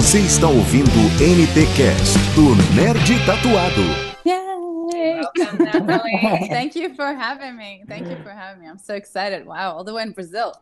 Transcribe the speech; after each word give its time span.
Você 0.00 0.20
está 0.20 0.48
ouvindo 0.48 0.88
o 0.88 1.08
NT 1.20 1.76
Cast 1.76 2.16
do 2.34 2.56
Nerd 2.74 3.26
Tatuado. 3.26 3.82
Yay! 4.24 5.20
Welcome, 5.20 5.58
Natalie. 5.86 6.48
Thank 6.48 6.74
you 6.74 6.94
for 6.94 7.04
having 7.04 7.54
me. 7.54 7.84
Thank 7.86 8.08
you 8.08 8.16
for 8.22 8.30
having 8.30 8.62
me. 8.62 8.70
I'm 8.70 8.78
so 8.78 8.94
excited. 8.94 9.44
Wow, 9.44 9.76
all 9.76 9.84
the 9.84 9.92
way 9.92 10.04
in 10.04 10.12
Brazil. 10.12 10.54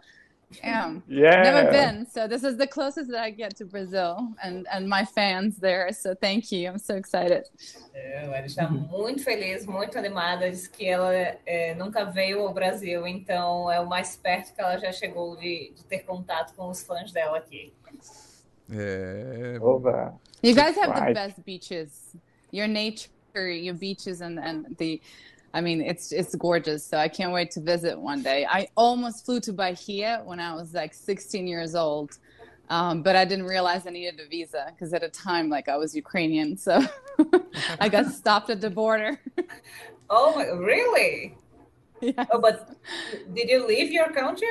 Damn. 0.61 1.05
Yeah. 1.07 1.43
Never 1.45 1.71
been. 1.71 2.05
So 2.11 2.27
this 2.27 2.43
is 2.43 2.57
the 2.57 2.67
closest 2.67 3.13
that 3.13 3.23
I 3.23 3.31
get 3.31 3.57
to 3.59 3.65
Brazil 3.65 4.35
and, 4.43 4.67
and 4.73 4.89
my 4.89 5.05
fans 5.05 5.59
there. 5.59 5.93
So 5.93 6.17
thank 6.17 6.51
you. 6.51 6.69
I'm 6.69 6.79
so 6.81 6.97
excited. 6.97 7.45
Ela 7.95 8.45
está 8.45 8.69
muito 8.69 9.23
feliz, 9.23 9.65
muito 9.67 9.97
animada. 9.97 10.51
Diz 10.51 10.67
que 10.67 10.89
ela 10.89 11.15
é, 11.47 11.77
nunca 11.77 12.05
veio 12.05 12.41
ao 12.41 12.53
Brasil, 12.53 13.07
então 13.07 13.71
é 13.71 13.79
o 13.79 13.87
mais 13.87 14.17
perto 14.17 14.53
que 14.53 14.61
ela 14.61 14.77
já 14.79 14.91
chegou 14.91 15.37
de, 15.37 15.73
de 15.77 15.85
ter 15.85 16.01
contato 16.01 16.55
com 16.57 16.69
os 16.69 16.83
fãs 16.83 17.13
dela 17.13 17.39
aqui. 17.39 17.73
É. 18.71 19.59
Oba. 19.61 20.15
You 20.43 20.55
guys 20.55 20.77
have 20.77 20.95
the 20.95 21.15
best 21.15 21.45
beaches. 21.45 22.15
Your 22.51 22.67
nature, 22.69 23.09
your 23.51 23.75
beaches, 23.75 24.21
and, 24.21 24.39
and 24.39 24.77
the, 24.79 25.01
I 25.53 25.61
mean, 25.61 25.81
it's 25.81 26.13
it's 26.13 26.35
gorgeous. 26.35 26.85
So 26.85 26.97
I 26.99 27.09
can't 27.09 27.33
wait 27.33 27.51
to 27.53 27.61
visit 27.61 27.99
one 27.99 28.23
day. 28.23 28.47
I 28.49 28.69
almost 28.77 29.25
flew 29.25 29.41
to 29.41 29.53
Bahia 29.53 30.23
when 30.25 30.39
I 30.41 30.55
was 30.55 30.75
like 30.75 30.95
16 30.95 31.47
years 31.47 31.75
old, 31.75 32.19
um, 32.71 33.03
but 33.03 33.17
I 33.17 33.25
didn't 33.25 33.47
realize 33.47 33.87
I 33.87 33.91
needed 33.91 34.21
a 34.21 34.29
visa 34.29 34.73
because 34.75 34.93
at 34.93 35.03
a 35.03 35.09
time 35.09 35.49
like 35.49 35.69
I 35.69 35.77
was 35.77 35.95
Ukrainian, 35.95 36.57
so 36.57 36.83
I 37.81 37.89
got 37.89 38.07
stopped 38.21 38.51
at 38.51 38.61
the 38.61 38.71
border. 38.71 39.19
Oh, 40.11 40.35
my- 40.37 40.47
really? 40.49 41.37
Yes. 42.01 42.29
Oh, 42.31 42.41
but 42.41 42.77
did 43.35 43.49
you 43.51 43.67
leave 43.67 43.91
your 43.91 44.09
country? 44.13 44.47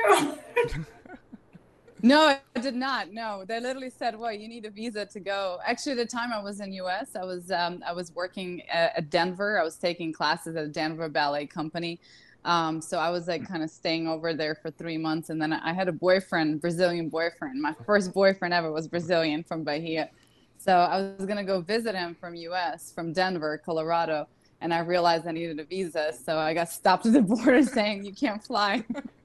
No, 2.02 2.38
I 2.54 2.60
did 2.60 2.74
not. 2.74 3.12
No, 3.12 3.44
they 3.46 3.60
literally 3.60 3.90
said, 3.90 4.18
"Well, 4.18 4.32
you 4.32 4.48
need 4.48 4.64
a 4.64 4.70
visa 4.70 5.06
to 5.06 5.20
go." 5.20 5.58
Actually, 5.66 5.96
the 5.96 6.06
time 6.06 6.32
I 6.32 6.40
was 6.40 6.60
in 6.60 6.72
U.S., 6.74 7.16
I 7.16 7.24
was 7.24 7.50
um, 7.50 7.82
I 7.86 7.92
was 7.92 8.14
working 8.14 8.62
at, 8.68 8.96
at 8.96 9.10
Denver. 9.10 9.60
I 9.60 9.64
was 9.64 9.76
taking 9.76 10.12
classes 10.12 10.54
at 10.56 10.64
a 10.64 10.68
Denver 10.68 11.08
ballet 11.08 11.46
company. 11.46 12.00
Um, 12.44 12.80
so 12.80 12.98
I 12.98 13.10
was 13.10 13.26
like 13.26 13.46
kind 13.46 13.62
of 13.62 13.70
staying 13.70 14.06
over 14.06 14.32
there 14.32 14.54
for 14.54 14.70
three 14.70 14.96
months, 14.96 15.30
and 15.30 15.42
then 15.42 15.52
I 15.52 15.72
had 15.72 15.88
a 15.88 15.92
boyfriend, 15.92 16.60
Brazilian 16.60 17.08
boyfriend. 17.08 17.60
My 17.60 17.74
first 17.84 18.14
boyfriend 18.14 18.54
ever 18.54 18.70
was 18.70 18.86
Brazilian 18.86 19.42
from 19.42 19.64
Bahia. 19.64 20.10
So 20.58 20.72
I 20.76 21.14
was 21.18 21.26
gonna 21.26 21.44
go 21.44 21.60
visit 21.60 21.94
him 21.94 22.14
from 22.14 22.36
U.S. 22.36 22.92
from 22.92 23.12
Denver, 23.12 23.60
Colorado, 23.64 24.28
and 24.60 24.72
I 24.72 24.80
realized 24.80 25.26
I 25.26 25.32
needed 25.32 25.58
a 25.58 25.64
visa. 25.64 26.12
So 26.12 26.38
I 26.38 26.54
got 26.54 26.68
stopped 26.70 27.06
at 27.06 27.12
the 27.12 27.22
border 27.22 27.62
saying 27.64 28.04
you 28.04 28.12
can't 28.12 28.42
fly. 28.42 28.84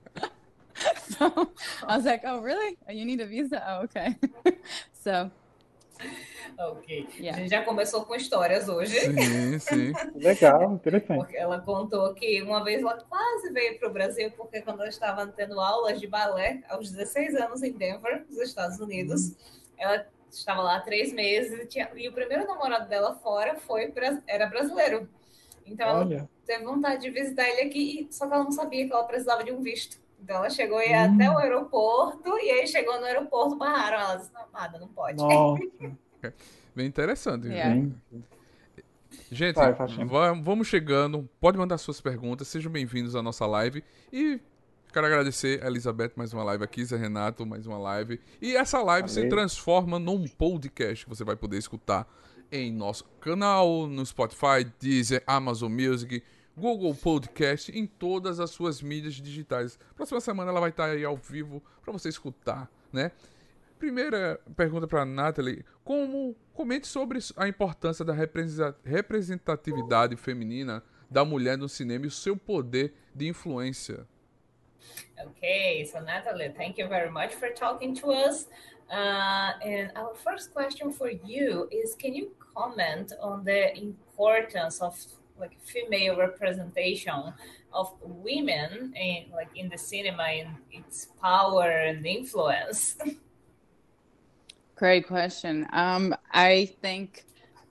so 1.17 1.53
I 1.87 1.95
was 1.97 2.05
like, 2.05 2.21
oh, 2.25 2.39
really? 2.39 2.77
You 2.89 3.05
need 3.05 3.21
a 3.21 3.25
visa? 3.25 3.61
Oh, 3.67 3.83
okay. 3.83 4.15
so, 4.93 5.31
ok. 6.57 7.07
Yeah. 7.19 7.37
A 7.37 7.39
gente 7.39 7.49
já 7.49 7.63
começou 7.63 8.05
com 8.05 8.15
histórias 8.15 8.67
hoje. 8.67 8.95
Sim, 8.99 9.59
sim. 9.59 9.93
Legal, 10.15 10.73
interessante. 10.73 11.25
Porque 11.25 11.37
ela 11.37 11.61
contou 11.61 12.13
que 12.13 12.41
uma 12.41 12.63
vez 12.63 12.81
ela 12.81 12.97
quase 13.07 13.51
veio 13.51 13.77
para 13.79 13.89
o 13.89 13.93
Brasil, 13.93 14.31
porque 14.31 14.61
quando 14.61 14.81
ela 14.81 14.89
estava 14.89 15.27
tendo 15.27 15.59
aulas 15.59 15.99
de 15.99 16.07
balé, 16.07 16.63
aos 16.69 16.91
16 16.91 17.35
anos 17.35 17.61
em 17.61 17.71
Denver, 17.73 18.25
nos 18.29 18.39
Estados 18.39 18.79
Unidos, 18.79 19.35
ela 19.77 20.07
estava 20.31 20.61
lá 20.63 20.77
há 20.77 20.81
três 20.81 21.13
meses 21.13 21.59
e, 21.59 21.65
tinha- 21.67 21.91
e 21.95 22.07
o 22.09 22.13
primeiro 22.13 22.47
namorado 22.47 22.89
dela 22.89 23.15
fora 23.15 23.55
foi 23.59 23.93
era 24.27 24.47
brasileiro. 24.47 25.07
Então 25.65 25.87
ela 25.87 26.05
Olha, 26.05 26.29
teve 26.45 26.63
vontade 26.63 27.01
de 27.03 27.09
visitar 27.11 27.47
ele 27.47 27.61
aqui, 27.61 28.07
só 28.11 28.27
que 28.27 28.33
ela 28.33 28.43
não 28.43 28.51
sabia 28.51 28.85
que 28.87 28.93
ela 28.93 29.03
precisava 29.05 29.43
de 29.43 29.51
um 29.51 29.61
visto. 29.61 30.02
Então 30.23 30.37
ela 30.37 30.49
chegou 30.49 30.77
a 30.77 30.85
ir 30.85 30.93
até 30.93 31.29
o 31.29 31.37
aeroporto, 31.37 32.37
e 32.39 32.49
aí 32.49 32.65
chegou 32.67 32.97
no 32.99 33.05
aeroporto, 33.05 33.57
barraram 33.57 33.99
ela, 33.99 34.15
disse, 34.15 34.31
não, 34.33 34.41
amada, 34.53 34.79
não 34.79 34.87
pode. 34.87 35.17
nossa. 35.17 35.61
Bem 36.73 36.87
interessante. 36.87 37.47
Yeah. 37.47 37.89
Gente, 39.31 39.55
Vai, 39.55 39.75
Faxina. 39.75 40.05
va- 40.05 40.33
vamos 40.33 40.67
chegando. 40.67 41.29
Pode 41.39 41.57
mandar 41.57 41.77
suas 41.77 41.99
perguntas. 42.01 42.47
Sejam 42.47 42.71
bem-vindos 42.71 43.15
à 43.15 43.21
nossa 43.21 43.45
live. 43.45 43.83
E 44.11 44.39
quero 44.91 45.05
agradecer 45.05 45.61
a 45.63 45.67
Elizabeth 45.67 46.13
mais 46.15 46.33
uma 46.33 46.43
live 46.43 46.63
aqui, 46.63 46.83
Zé 46.85 46.95
Renato 46.97 47.45
mais 47.45 47.67
uma 47.67 47.77
live. 47.77 48.19
E 48.41 48.55
essa 48.55 48.81
live 48.81 49.09
se 49.09 49.15
Valeu. 49.17 49.29
transforma 49.29 49.99
num 49.99 50.25
podcast 50.27 51.03
que 51.05 51.09
você 51.09 51.23
vai 51.23 51.35
poder 51.35 51.57
escutar 51.57 52.07
em 52.51 52.71
nosso 52.71 53.03
canal, 53.19 53.85
no 53.87 54.05
Spotify, 54.05 54.63
Deezer, 54.79 55.21
Amazon 55.27 55.71
Music, 55.71 56.23
Google 56.55 56.93
Podcast, 56.93 57.71
em 57.77 57.87
todas 57.87 58.39
as 58.39 58.51
suas 58.51 58.81
mídias 58.81 59.15
digitais. 59.15 59.77
Próxima 59.95 60.21
semana 60.21 60.51
ela 60.51 60.59
vai 60.59 60.69
estar 60.69 60.85
aí 60.85 61.03
ao 61.03 61.17
vivo 61.17 61.63
para 61.81 61.91
você 61.91 62.09
escutar, 62.09 62.69
né? 62.91 63.11
Primeira 63.79 64.39
pergunta 64.55 64.87
para 64.87 65.03
Natalie: 65.03 65.65
como 65.83 66.35
comente 66.53 66.87
sobre 66.87 67.19
a 67.35 67.47
importância 67.47 68.05
da 68.05 68.13
representa- 68.13 68.77
representatividade 68.83 70.15
feminina 70.15 70.83
da 71.09 71.25
mulher 71.25 71.57
no 71.57 71.67
cinema 71.67 72.05
e 72.05 72.07
o 72.07 72.11
seu 72.11 72.37
poder 72.37 72.93
de 73.13 73.27
influência? 73.27 74.07
Okay, 75.25 75.85
so 75.85 75.99
Natalie, 76.01 76.49
thank 76.53 76.79
you 76.79 76.87
very 76.87 77.09
much 77.09 77.35
for 77.35 77.49
talking 77.53 77.93
to 77.93 78.11
us. 78.11 78.47
Uh, 78.89 79.53
and 79.63 79.91
our 79.95 80.13
first 80.13 80.53
question 80.53 80.91
for 80.91 81.09
you 81.09 81.67
is: 81.71 81.95
Can 81.95 82.13
you 82.13 82.31
comment 82.53 83.11
on 83.19 83.43
the 83.43 83.73
importance 83.75 84.81
of 84.81 84.95
like 85.39 85.59
female 85.61 86.17
representation 86.17 87.33
of 87.71 87.93
women 88.01 88.93
in 88.95 89.25
like 89.31 89.49
in 89.55 89.69
the 89.69 89.77
cinema 89.77 90.23
and 90.23 90.49
its 90.71 91.07
power 91.21 91.69
and 91.69 92.05
influence? 92.05 92.95
great 94.75 95.07
question. 95.07 95.67
Um, 95.71 96.15
I 96.31 96.73
think 96.81 97.23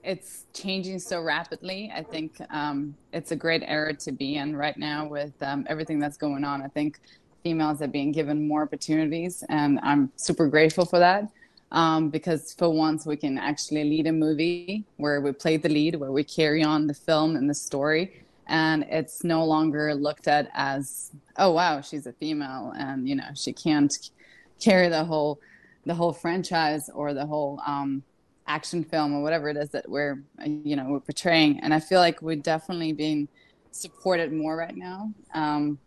it's 0.03 0.45
changing 0.53 0.99
so 0.99 1.21
rapidly. 1.21 1.91
I 1.95 2.03
think 2.03 2.41
um, 2.49 2.95
it's 3.13 3.31
a 3.31 3.35
great 3.35 3.63
era 3.65 3.93
to 3.93 4.11
be 4.11 4.35
in 4.35 4.55
right 4.55 4.77
now 4.77 5.07
with 5.07 5.33
um, 5.41 5.65
everything 5.69 5.99
that's 5.99 6.17
going 6.17 6.43
on. 6.43 6.61
I 6.61 6.67
think 6.67 6.99
females 7.43 7.81
are 7.81 7.87
being 7.87 8.11
given 8.11 8.47
more 8.47 8.63
opportunities, 8.63 9.43
and 9.49 9.79
I'm 9.83 10.11
super 10.15 10.47
grateful 10.47 10.85
for 10.85 10.99
that. 10.99 11.29
Um, 11.73 12.09
because 12.09 12.53
for 12.53 12.69
once 12.69 13.05
we 13.05 13.17
can 13.17 13.39
actually 13.39 13.83
lead 13.83 14.05
a 14.05 14.11
movie 14.11 14.85
where 14.97 15.19
we 15.21 15.31
play 15.31 15.57
the 15.57 15.69
lead, 15.69 15.95
where 15.95 16.11
we 16.11 16.23
carry 16.23 16.63
on 16.63 16.85
the 16.85 16.93
film 16.93 17.35
and 17.35 17.49
the 17.49 17.55
story, 17.55 18.23
and 18.47 18.85
it's 18.89 19.23
no 19.23 19.43
longer 19.43 19.95
looked 19.95 20.27
at 20.27 20.49
as, 20.53 21.11
oh 21.37 21.51
wow, 21.51 21.81
she's 21.81 22.05
a 22.05 22.13
female, 22.13 22.73
and 22.77 23.09
you 23.09 23.15
know 23.15 23.29
she 23.35 23.53
can't 23.53 24.11
carry 24.59 24.87
the 24.87 25.03
whole 25.03 25.39
the 25.85 25.95
whole 25.95 26.13
franchise 26.13 26.89
or 26.93 27.13
the 27.13 27.25
whole 27.25 27.59
um, 27.65 28.03
action 28.47 28.83
film 28.83 29.13
or 29.13 29.21
whatever 29.21 29.49
it 29.49 29.57
is 29.57 29.69
that 29.69 29.89
we're 29.89 30.21
uh, 30.39 30.45
you 30.45 30.75
know 30.75 30.85
we're 30.89 30.99
portraying. 30.99 31.59
And 31.61 31.73
I 31.73 31.79
feel 31.79 31.99
like 31.99 32.21
we're 32.21 32.35
definitely 32.35 32.93
being 32.93 33.27
supported 33.71 34.31
more 34.31 34.55
right 34.55 34.75
now. 34.75 35.11
Um, 35.33 35.79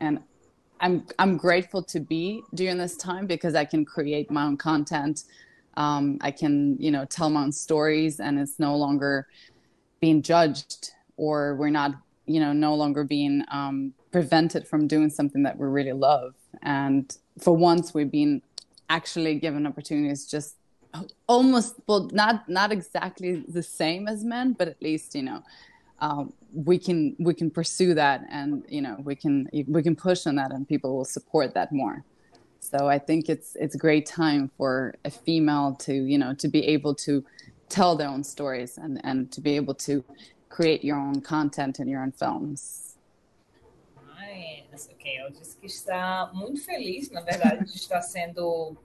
and 0.00 0.20
I'm 0.84 1.06
I'm 1.18 1.38
grateful 1.38 1.82
to 1.82 1.98
be 1.98 2.42
during 2.52 2.76
this 2.76 2.96
time 2.98 3.26
because 3.26 3.54
I 3.54 3.64
can 3.64 3.86
create 3.86 4.30
my 4.30 4.44
own 4.44 4.58
content. 4.58 5.24
Um, 5.78 6.18
I 6.20 6.30
can 6.30 6.76
you 6.78 6.90
know 6.90 7.06
tell 7.06 7.30
my 7.30 7.42
own 7.42 7.52
stories, 7.52 8.20
and 8.20 8.38
it's 8.38 8.58
no 8.58 8.76
longer 8.76 9.26
being 10.00 10.20
judged, 10.20 10.90
or 11.16 11.54
we're 11.54 11.70
not 11.70 11.94
you 12.26 12.38
know 12.38 12.52
no 12.52 12.74
longer 12.74 13.02
being 13.02 13.42
um, 13.50 13.94
prevented 14.12 14.68
from 14.68 14.86
doing 14.86 15.08
something 15.08 15.42
that 15.44 15.58
we 15.58 15.66
really 15.66 15.94
love. 15.94 16.34
And 16.60 17.16
for 17.40 17.56
once, 17.56 17.94
we've 17.94 18.12
been 18.12 18.42
actually 18.90 19.36
given 19.36 19.66
opportunities 19.66 20.26
just 20.26 20.56
almost 21.26 21.76
well 21.88 22.10
not 22.12 22.46
not 22.46 22.70
exactly 22.70 23.42
the 23.48 23.62
same 23.62 24.06
as 24.06 24.22
men 24.22 24.52
but 24.52 24.68
at 24.68 24.80
least 24.80 25.14
you 25.16 25.22
know 25.22 25.42
um, 26.00 26.32
we 26.54 26.78
can 26.78 27.16
we 27.18 27.34
can 27.34 27.50
pursue 27.50 27.94
that 27.94 28.24
and 28.30 28.64
you 28.68 28.80
know 28.80 28.96
we 29.02 29.14
can 29.14 29.48
we 29.66 29.82
can 29.82 29.96
push 29.96 30.26
on 30.26 30.36
that 30.36 30.52
and 30.52 30.68
people 30.68 30.96
will 30.96 31.04
support 31.04 31.52
that 31.54 31.72
more 31.72 32.04
so 32.60 32.88
i 32.88 32.98
think 32.98 33.28
it's 33.28 33.56
it's 33.56 33.74
a 33.74 33.78
great 33.78 34.06
time 34.06 34.50
for 34.56 34.94
a 35.04 35.10
female 35.10 35.74
to 35.78 35.92
you 35.92 36.16
know 36.16 36.32
to 36.34 36.48
be 36.48 36.64
able 36.66 36.94
to 36.94 37.24
tell 37.68 37.96
their 37.96 38.08
own 38.08 38.22
stories 38.22 38.78
and 38.78 39.00
and 39.04 39.32
to 39.32 39.40
be 39.40 39.56
able 39.56 39.74
to 39.74 40.04
create 40.54 40.84
your 40.84 40.96
own 40.96 41.20
content 41.20 41.80
and 41.80 41.90
your 41.90 42.00
own 42.00 42.12
films. 42.12 42.96
Ok, 44.90 45.16
ela 45.16 45.30
disse 45.30 45.56
que 45.56 45.66
está 45.66 46.30
muito 46.32 46.60
feliz, 46.64 47.10
na 47.10 47.20
verdade, 47.20 47.64
de 47.64 47.76
estar 47.76 48.02
sendo. 48.02 48.76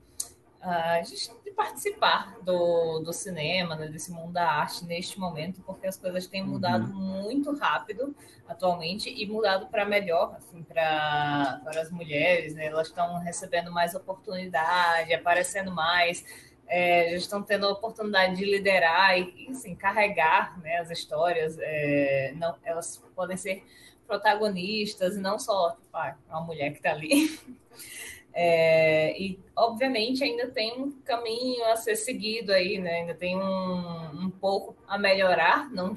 Ah, 0.62 1.00
de, 1.02 1.52
participar 1.52 2.38
do, 2.42 3.00
do 3.00 3.12
cinema, 3.12 3.76
né, 3.76 3.88
desse 3.88 4.12
mundo 4.12 4.34
da 4.34 4.50
arte 4.50 4.86
neste 4.86 5.20
momento, 5.20 5.62
porque 5.62 5.88
as 5.88 5.98
coisas 5.98 6.26
têm 6.26 6.44
mudado 6.44 6.88
muito 6.88 7.54
rápido 7.58 8.16
atualmente 8.48 9.10
e 9.10 9.26
mudado 9.28 9.68
para 9.68 9.86
melhor, 9.86 10.36
assim, 10.38 10.64
para 10.64 11.62
as 11.66 11.92
mulheres, 11.92 12.56
né? 12.56 12.66
Elas 12.66 12.88
estão 12.88 13.20
recebendo 13.20 13.72
mais 13.72 13.94
oportunidade, 13.94 15.14
aparecendo 15.14 15.72
mais, 15.72 16.26
é, 16.68 17.10
já 17.12 17.18
estão 17.18 17.44
tendo 17.44 17.66
a 17.66 17.72
oportunidade 17.72 18.36
de 18.38 18.46
liderar 18.46 19.18
e, 19.20 19.48
e, 19.48 19.52
assim, 19.52 19.76
carregar 19.76 20.60
né, 20.62 20.78
as 20.78 20.90
histórias. 20.90 21.58
é, 21.60 22.34
não, 22.36 22.56
elas 22.64 23.04
podem 23.16 23.38
ser 23.38 23.64
protagonistas, 24.08 25.16
e 25.16 25.20
não 25.20 25.38
só 25.38 25.72
tipo, 25.72 25.96
ah, 25.96 26.16
uma 26.30 26.42
mulher 26.42 26.72
que 26.72 26.78
está 26.78 26.92
ali. 26.92 27.40
É, 28.34 29.20
e, 29.20 29.40
obviamente, 29.56 30.24
ainda 30.24 30.48
tem 30.48 30.80
um 30.80 30.92
caminho 31.02 31.66
a 31.66 31.76
ser 31.76 31.96
seguido 31.96 32.52
aí, 32.52 32.78
né? 32.78 33.02
Ainda 33.02 33.14
tem 33.14 33.38
um, 33.38 34.26
um 34.26 34.30
pouco 34.30 34.76
a 34.88 34.98
melhorar, 34.98 35.70
não, 35.72 35.96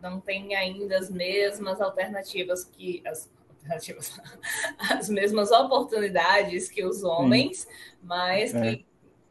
não 0.00 0.20
tem 0.20 0.54
ainda 0.54 0.98
as 0.98 1.10
mesmas 1.10 1.80
alternativas 1.80 2.64
que 2.64 3.02
as 3.06 3.30
alternativas, 3.62 4.20
as 4.90 5.08
mesmas 5.08 5.50
oportunidades 5.50 6.68
que 6.68 6.84
os 6.84 7.02
homens, 7.02 7.58
Sim. 7.60 7.68
mas 8.02 8.52
que 8.52 8.58
é. 8.58 8.80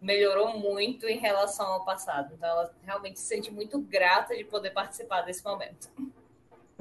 melhorou 0.01 0.57
muito 0.57 1.07
em 1.07 1.17
relação 1.17 1.65
ao 1.65 1.85
passado. 1.85 2.33
Então, 2.33 2.49
ela 2.49 2.73
realmente 2.83 3.19
se 3.19 3.25
sente 3.25 3.51
muito 3.51 3.79
grata 3.79 4.35
de 4.35 4.43
poder 4.43 4.71
participar 4.71 5.21
desse 5.21 5.43
momento. 5.43 5.89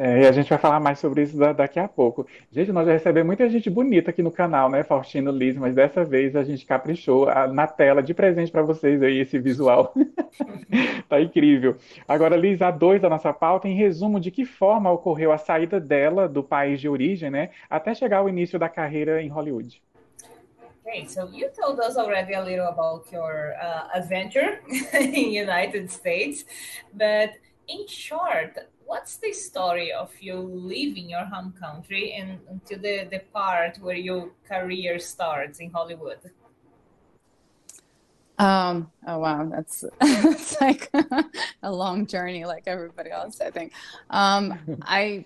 É, 0.02 0.22
e 0.22 0.26
a 0.26 0.32
gente 0.32 0.48
vai 0.48 0.58
falar 0.58 0.80
mais 0.80 0.98
sobre 0.98 1.24
isso 1.24 1.36
daqui 1.52 1.78
a 1.78 1.86
pouco. 1.86 2.26
Gente, 2.50 2.72
nós 2.72 2.86
já 2.86 2.94
recebemos 2.94 3.26
muita 3.26 3.46
gente 3.50 3.68
bonita 3.68 4.08
aqui 4.08 4.22
no 4.22 4.30
canal, 4.30 4.70
né, 4.70 4.82
Faustino 4.82 5.30
Liz, 5.30 5.58
mas 5.58 5.74
dessa 5.74 6.02
vez 6.02 6.34
a 6.34 6.42
gente 6.42 6.64
caprichou 6.64 7.26
na 7.52 7.66
tela 7.66 8.02
de 8.02 8.14
presente 8.14 8.50
para 8.50 8.62
vocês 8.62 9.02
aí 9.02 9.18
esse 9.18 9.38
visual. 9.38 9.92
tá 11.06 11.20
incrível. 11.20 11.76
Agora, 12.08 12.34
Liz, 12.34 12.62
a 12.62 12.70
dois 12.70 13.02
da 13.02 13.10
nossa 13.10 13.30
pauta, 13.30 13.68
em 13.68 13.74
resumo, 13.74 14.18
de 14.18 14.30
que 14.30 14.46
forma 14.46 14.90
ocorreu 14.90 15.32
a 15.32 15.36
saída 15.36 15.78
dela 15.78 16.26
do 16.26 16.42
país 16.42 16.80
de 16.80 16.88
origem, 16.88 17.28
né, 17.28 17.50
até 17.68 17.92
chegar 17.92 18.20
ao 18.20 18.28
início 18.30 18.58
da 18.58 18.70
carreira 18.70 19.22
em 19.22 19.28
Hollywood. 19.28 19.82
Okay, 20.86 21.06
so 21.06 21.28
you 21.30 21.50
told 21.50 21.78
us 21.78 21.98
already 21.98 22.32
a 22.32 22.42
little 22.42 22.68
about 22.68 23.12
your 23.12 23.52
uh, 23.60 23.90
adventure 23.92 24.62
in 24.98 25.38
United 25.38 25.90
States, 25.90 26.46
but 26.90 27.32
in 27.68 27.86
short, 27.86 28.58
what's 28.90 29.18
the 29.18 29.32
story 29.32 29.92
of 29.92 30.10
you 30.20 30.34
leaving 30.36 31.08
your 31.08 31.24
home 31.24 31.54
country 31.60 32.12
and 32.18 32.40
until 32.50 32.80
the, 32.80 33.06
the 33.08 33.20
part 33.32 33.78
where 33.80 33.94
your 33.94 34.30
career 34.48 34.98
starts 34.98 35.60
in 35.60 35.70
Hollywood? 35.70 36.18
Um, 38.36 38.90
oh 39.06 39.18
wow, 39.20 39.48
that's 39.48 39.84
that's 40.00 40.60
like 40.60 40.90
a 41.62 41.70
long 41.70 42.04
journey, 42.04 42.44
like 42.44 42.64
everybody 42.66 43.10
else, 43.12 43.40
I 43.40 43.50
think. 43.50 43.72
Um, 44.10 44.58
I 44.82 45.24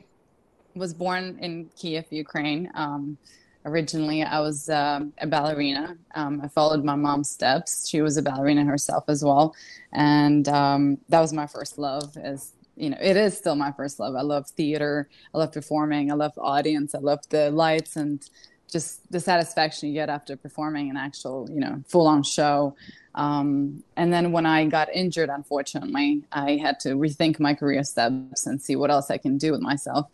was 0.75 0.93
born 0.93 1.39
in 1.41 1.71
Kiev, 1.75 2.05
Ukraine. 2.11 2.71
Um, 2.75 3.17
originally, 3.65 4.23
I 4.25 4.41
was 4.41 4.69
uh, 4.69 5.01
a 5.19 5.27
ballerina. 5.27 5.97
Um, 6.15 6.43
I 6.45 6.49
followed 6.49 6.85
my 6.85 6.97
mom's 6.97 7.31
steps. 7.31 7.89
She 7.89 8.03
was 8.03 8.19
a 8.19 8.23
ballerina 8.23 8.65
herself 8.67 9.05
as 9.09 9.25
well, 9.25 9.55
and 9.93 10.47
um, 10.49 10.99
that 11.09 11.21
was 11.21 11.33
my 11.33 11.47
first 11.47 11.79
love. 11.79 12.15
Is 12.19 12.53
you 12.77 12.91
know, 12.91 12.97
it 13.01 13.17
is 13.17 13.37
still 13.37 13.55
my 13.55 13.73
first 13.73 13.99
love. 14.01 14.15
I 14.15 14.23
love 14.23 14.49
theater. 14.51 15.09
I 15.35 15.39
love 15.39 15.53
performing. 15.53 16.11
I 16.11 16.15
love 16.15 16.33
audience. 16.39 16.95
I 16.95 16.99
love 16.99 17.21
the 17.29 17.51
lights 17.51 17.97
and 17.97 18.29
just 18.71 19.11
the 19.13 19.21
satisfaction 19.21 19.89
you 19.89 19.95
get 19.95 20.09
after 20.09 20.37
performing 20.37 20.91
an 20.91 20.97
actual, 20.97 21.49
you 21.51 21.61
know, 21.61 21.83
full 21.87 22.07
on 22.07 22.23
show. 22.23 22.75
Um, 23.15 23.85
and 23.97 24.13
then 24.13 24.33
when 24.33 24.47
I 24.47 24.67
got 24.67 24.93
injured, 24.93 25.29
unfortunately, 25.29 26.25
I 26.33 26.57
had 26.57 26.81
to 26.81 26.91
rethink 26.91 27.39
my 27.39 27.55
career 27.55 27.85
steps 27.85 28.47
and 28.47 28.61
see 28.61 28.75
what 28.75 28.91
else 28.91 29.11
I 29.11 29.19
can 29.19 29.39
do 29.39 29.53
with 29.53 29.61
myself. 29.61 30.09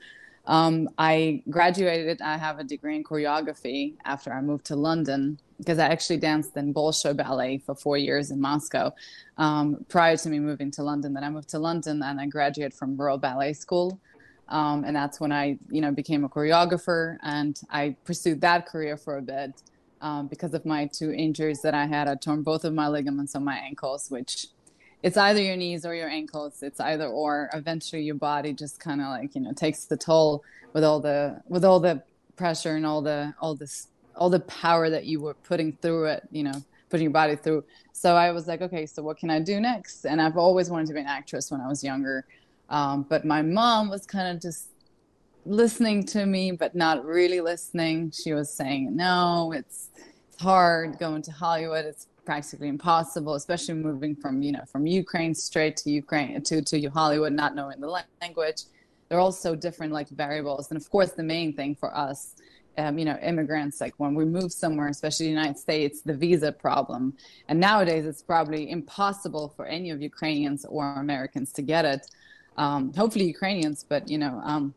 Um, 0.50 0.88
I 0.98 1.44
graduated. 1.48 2.20
I 2.20 2.36
have 2.36 2.58
a 2.58 2.64
degree 2.64 2.96
in 2.96 3.04
choreography 3.04 3.94
after 4.04 4.32
I 4.32 4.40
moved 4.40 4.66
to 4.66 4.74
London 4.74 5.38
because 5.58 5.78
I 5.78 5.86
actually 5.86 6.16
danced 6.16 6.56
in 6.56 6.74
Bolshoi 6.74 7.16
Ballet 7.16 7.58
for 7.58 7.76
four 7.76 7.96
years 7.96 8.32
in 8.32 8.40
Moscow 8.40 8.92
um, 9.38 9.86
prior 9.88 10.16
to 10.16 10.28
me 10.28 10.40
moving 10.40 10.72
to 10.72 10.82
London. 10.82 11.14
Then 11.14 11.22
I 11.22 11.30
moved 11.30 11.50
to 11.50 11.60
London 11.60 12.02
and 12.02 12.20
I 12.20 12.26
graduated 12.26 12.74
from 12.74 12.96
Royal 12.96 13.16
Ballet 13.16 13.52
School. 13.52 14.00
Um, 14.48 14.82
and 14.82 14.96
that's 14.96 15.20
when 15.20 15.30
I, 15.30 15.56
you 15.70 15.80
know, 15.80 15.92
became 15.92 16.24
a 16.24 16.28
choreographer 16.28 17.18
and 17.22 17.60
I 17.70 17.94
pursued 18.04 18.40
that 18.40 18.66
career 18.66 18.96
for 18.96 19.18
a 19.18 19.22
bit 19.22 19.62
um, 20.00 20.26
because 20.26 20.52
of 20.52 20.66
my 20.66 20.86
two 20.86 21.12
injuries 21.12 21.62
that 21.62 21.74
I 21.74 21.86
had. 21.86 22.08
I 22.08 22.16
torn 22.16 22.42
both 22.42 22.64
of 22.64 22.74
my 22.74 22.88
ligaments 22.88 23.36
on 23.36 23.44
my 23.44 23.56
ankles, 23.56 24.10
which 24.10 24.48
it's 25.02 25.16
either 25.16 25.40
your 25.40 25.56
knees 25.56 25.86
or 25.86 25.94
your 25.94 26.08
ankles. 26.08 26.62
It's 26.62 26.80
either 26.80 27.06
or. 27.06 27.50
Eventually, 27.54 28.02
your 28.02 28.16
body 28.16 28.52
just 28.52 28.80
kind 28.80 29.00
of 29.00 29.08
like 29.08 29.34
you 29.34 29.40
know 29.40 29.52
takes 29.52 29.84
the 29.86 29.96
toll 29.96 30.44
with 30.72 30.84
all 30.84 31.00
the 31.00 31.40
with 31.48 31.64
all 31.64 31.80
the 31.80 32.02
pressure 32.36 32.76
and 32.76 32.86
all 32.86 33.02
the 33.02 33.34
all 33.40 33.54
this 33.54 33.88
all 34.16 34.30
the 34.30 34.40
power 34.40 34.90
that 34.90 35.04
you 35.06 35.20
were 35.20 35.34
putting 35.34 35.72
through 35.72 36.04
it, 36.04 36.28
you 36.30 36.42
know, 36.42 36.62
putting 36.90 37.04
your 37.04 37.12
body 37.12 37.36
through. 37.36 37.64
So 37.92 38.14
I 38.16 38.30
was 38.32 38.46
like, 38.46 38.60
okay, 38.60 38.86
so 38.86 39.02
what 39.02 39.16
can 39.16 39.30
I 39.30 39.40
do 39.40 39.60
next? 39.60 40.04
And 40.04 40.20
I've 40.20 40.36
always 40.36 40.68
wanted 40.68 40.88
to 40.88 40.94
be 40.94 41.00
an 41.00 41.06
actress 41.06 41.50
when 41.50 41.60
I 41.60 41.68
was 41.68 41.82
younger. 41.82 42.26
Um, 42.68 43.06
but 43.08 43.24
my 43.24 43.42
mom 43.42 43.88
was 43.88 44.06
kind 44.06 44.34
of 44.34 44.42
just 44.42 44.68
listening 45.46 46.04
to 46.06 46.26
me, 46.26 46.52
but 46.52 46.74
not 46.74 47.04
really 47.04 47.40
listening. 47.40 48.10
She 48.10 48.32
was 48.32 48.52
saying, 48.52 48.94
no, 48.94 49.52
it's, 49.52 49.88
it's 50.28 50.40
hard 50.40 50.98
going 50.98 51.22
to 51.22 51.32
Hollywood. 51.32 51.84
It's 51.84 52.06
practically 52.30 52.68
impossible, 52.68 53.34
especially 53.34 53.74
moving 53.74 54.14
from, 54.14 54.40
you 54.40 54.52
know, 54.52 54.64
from 54.70 54.86
Ukraine 54.86 55.34
straight 55.34 55.76
to 55.78 55.90
Ukraine 55.90 56.40
to, 56.42 56.62
to 56.62 56.86
Hollywood, 56.86 57.32
not 57.32 57.56
knowing 57.56 57.80
the 57.80 58.04
language. 58.22 58.60
They're 59.08 59.18
all 59.18 59.32
so 59.32 59.56
different, 59.56 59.92
like 59.92 60.08
variables. 60.10 60.70
And 60.70 60.80
of 60.80 60.88
course, 60.88 61.10
the 61.10 61.24
main 61.24 61.56
thing 61.58 61.74
for 61.74 61.90
us 61.92 62.36
um, 62.78 62.98
you 63.00 63.04
know 63.04 63.18
immigrants 63.30 63.80
like 63.80 63.94
when 63.96 64.14
we 64.14 64.24
move 64.24 64.52
somewhere 64.52 64.86
especially 64.86 65.26
the 65.26 65.32
united 65.40 65.58
states 65.58 66.02
the 66.02 66.14
visa 66.14 66.52
problem 66.52 67.02
and 67.48 67.58
nowadays 67.58 68.06
it's 68.06 68.22
probably 68.22 68.70
impossible 68.70 69.52
for 69.56 69.66
any 69.66 69.90
of 69.90 70.00
ukrainians 70.00 70.64
or 70.66 70.82
americans 71.06 71.52
to 71.52 71.62
get 71.62 71.84
it 71.84 72.02
um, 72.56 72.92
hopefully 72.94 73.24
ukrainians 73.24 73.84
but 73.92 74.08
you 74.08 74.18
know 74.18 74.40
um, 74.44 74.72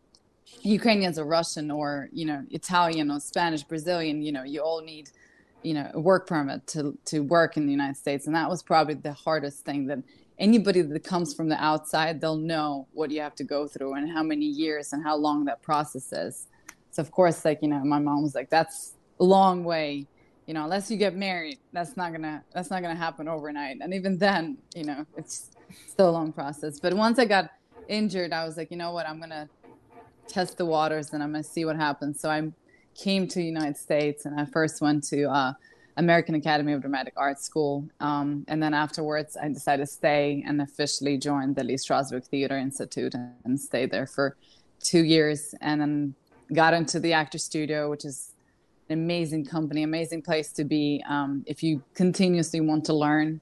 ukrainians 0.64 1.20
or 1.20 1.26
russian 1.26 1.70
or 1.70 2.10
you 2.12 2.26
know 2.26 2.42
italian 2.50 3.12
or 3.12 3.20
spanish 3.20 3.62
brazilian 3.62 4.24
you 4.24 4.32
know 4.32 4.44
you 4.44 4.60
all 4.60 4.82
need 4.82 5.12
you 5.65 5.74
know 5.74 5.89
a 5.94 6.00
work 6.00 6.27
permit 6.27 6.65
to 6.68 6.98
to 7.06 7.19
work 7.21 7.57
in 7.57 7.65
the 7.65 7.71
united 7.71 7.98
states 7.98 8.27
and 8.27 8.36
that 8.36 8.50
was 8.50 8.62
probably 8.63 8.94
the 8.95 9.13
hardest 9.13 9.65
thing 9.65 9.88
that 9.88 10.00
anybody 10.39 10.81
that 10.81 11.04
comes 11.04 11.33
from 11.33 11.48
the 11.50 11.63
outside 11.63 12.19
they'll 12.19 12.36
know 12.36 12.88
what 12.94 13.12
you 13.12 13.21
have 13.21 13.36
to 13.36 13.44
go 13.44 13.68
through 13.68 13.94
and 13.94 14.12
how 14.12 14.24
many 14.24 14.45
years 14.45 14.94
and 14.94 15.04
how 15.04 15.15
long 15.15 15.45
that 15.45 15.62
process 15.62 16.12
is 16.12 16.48
so 16.94 17.01
of 17.01 17.10
course, 17.10 17.44
like 17.44 17.63
you 17.63 17.69
know, 17.69 17.83
my 17.83 17.98
mom 17.98 18.21
was 18.21 18.36
like, 18.36 18.51
"That's 18.51 18.94
a 19.19 19.24
long 19.24 19.63
way." 19.63 20.06
You 20.45 20.54
know, 20.54 20.63
unless 20.65 20.92
you 20.92 20.98
get 20.98 21.15
married, 21.15 21.57
that's 21.71 21.98
not 21.98 22.12
gonna 22.12 22.44
that's 22.54 22.69
not 22.69 22.83
gonna 22.83 22.95
happen 22.95 23.27
overnight. 23.27 23.77
And 23.81 23.94
even 23.95 24.19
then, 24.19 24.59
you 24.75 24.83
know, 24.83 25.06
it's 25.18 25.50
still 25.88 26.09
a 26.09 26.12
long 26.12 26.31
process. 26.31 26.80
But 26.80 26.94
once 26.94 27.18
I 27.18 27.26
got 27.26 27.49
injured, 27.88 28.31
I 28.31 28.45
was 28.45 28.57
like, 28.57 28.69
you 28.69 28.78
know 28.78 28.92
what, 28.92 29.07
I'm 29.07 29.19
gonna 29.19 29.49
test 30.28 30.57
the 30.57 30.66
waters 30.66 31.14
and 31.14 31.23
I'm 31.23 31.31
gonna 31.31 31.44
see 31.44 31.66
what 31.66 31.78
happens. 31.78 32.19
So 32.19 32.30
I 32.30 32.52
came 32.95 33.28
to 33.28 33.40
the 33.40 33.45
United 33.45 33.78
States 33.78 34.26
and 34.26 34.40
I 34.40 34.45
first 34.45 34.81
went 34.81 35.04
to 35.06 35.26
uh, 35.26 35.54
American 35.97 36.35
Academy 36.35 36.73
of 36.73 36.81
Dramatic 36.81 37.14
Arts 37.18 37.44
School. 37.44 37.88
Um, 38.00 38.45
and 38.47 38.62
then 38.62 38.73
afterwards, 38.73 39.38
I 39.42 39.47
decided 39.47 39.85
to 39.85 39.92
stay 39.92 40.44
and 40.45 40.62
officially 40.62 41.18
joined 41.18 41.56
the 41.56 41.64
Lee 41.64 41.76
Strasberg 41.76 42.26
Theater 42.26 42.57
Institute 42.57 43.14
and, 43.14 43.33
and 43.45 43.59
stayed 43.59 43.92
there 43.92 44.07
for 44.07 44.35
two 44.81 45.04
years. 45.04 45.54
And 45.62 45.81
then 45.81 46.16
got 46.54 46.73
into 46.73 47.00
the 47.00 47.14
actor 47.14 47.38
studio, 47.38 47.90
which 47.90 48.06
is 48.06 48.31
an 48.90 48.94
amazing 48.94 49.45
company, 49.45 49.83
amazing 49.83 50.21
place 50.21 50.52
to 50.54 50.64
be 50.64 51.04
um, 51.07 51.44
if 51.47 51.64
you 51.64 51.81
continuously 51.94 52.59
want 52.59 52.85
to 52.85 52.94
learn 52.94 53.40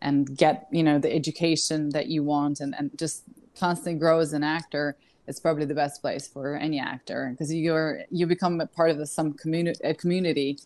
and 0.00 0.36
get 0.36 0.66
you 0.70 0.82
know 0.82 0.98
the 0.98 1.12
education 1.12 1.90
that 1.90 2.08
you 2.08 2.22
want 2.22 2.60
and, 2.60 2.74
and 2.76 2.90
just 2.98 3.22
constantly 3.58 3.94
grow 3.94 4.18
as 4.18 4.32
an 4.32 4.42
actor 4.42 4.96
it's 5.26 5.40
probably 5.40 5.64
the 5.64 5.74
best 5.74 6.00
place 6.00 6.26
for 6.26 6.56
any 6.56 6.80
actor 6.80 7.28
because 7.32 7.52
you're 7.52 8.00
you 8.10 8.26
become 8.26 8.60
a 8.60 8.66
part 8.66 8.90
of 8.90 8.98
the, 8.98 9.06
some 9.06 9.32
community 9.32 9.80
a 9.84 9.94
community 9.94 10.58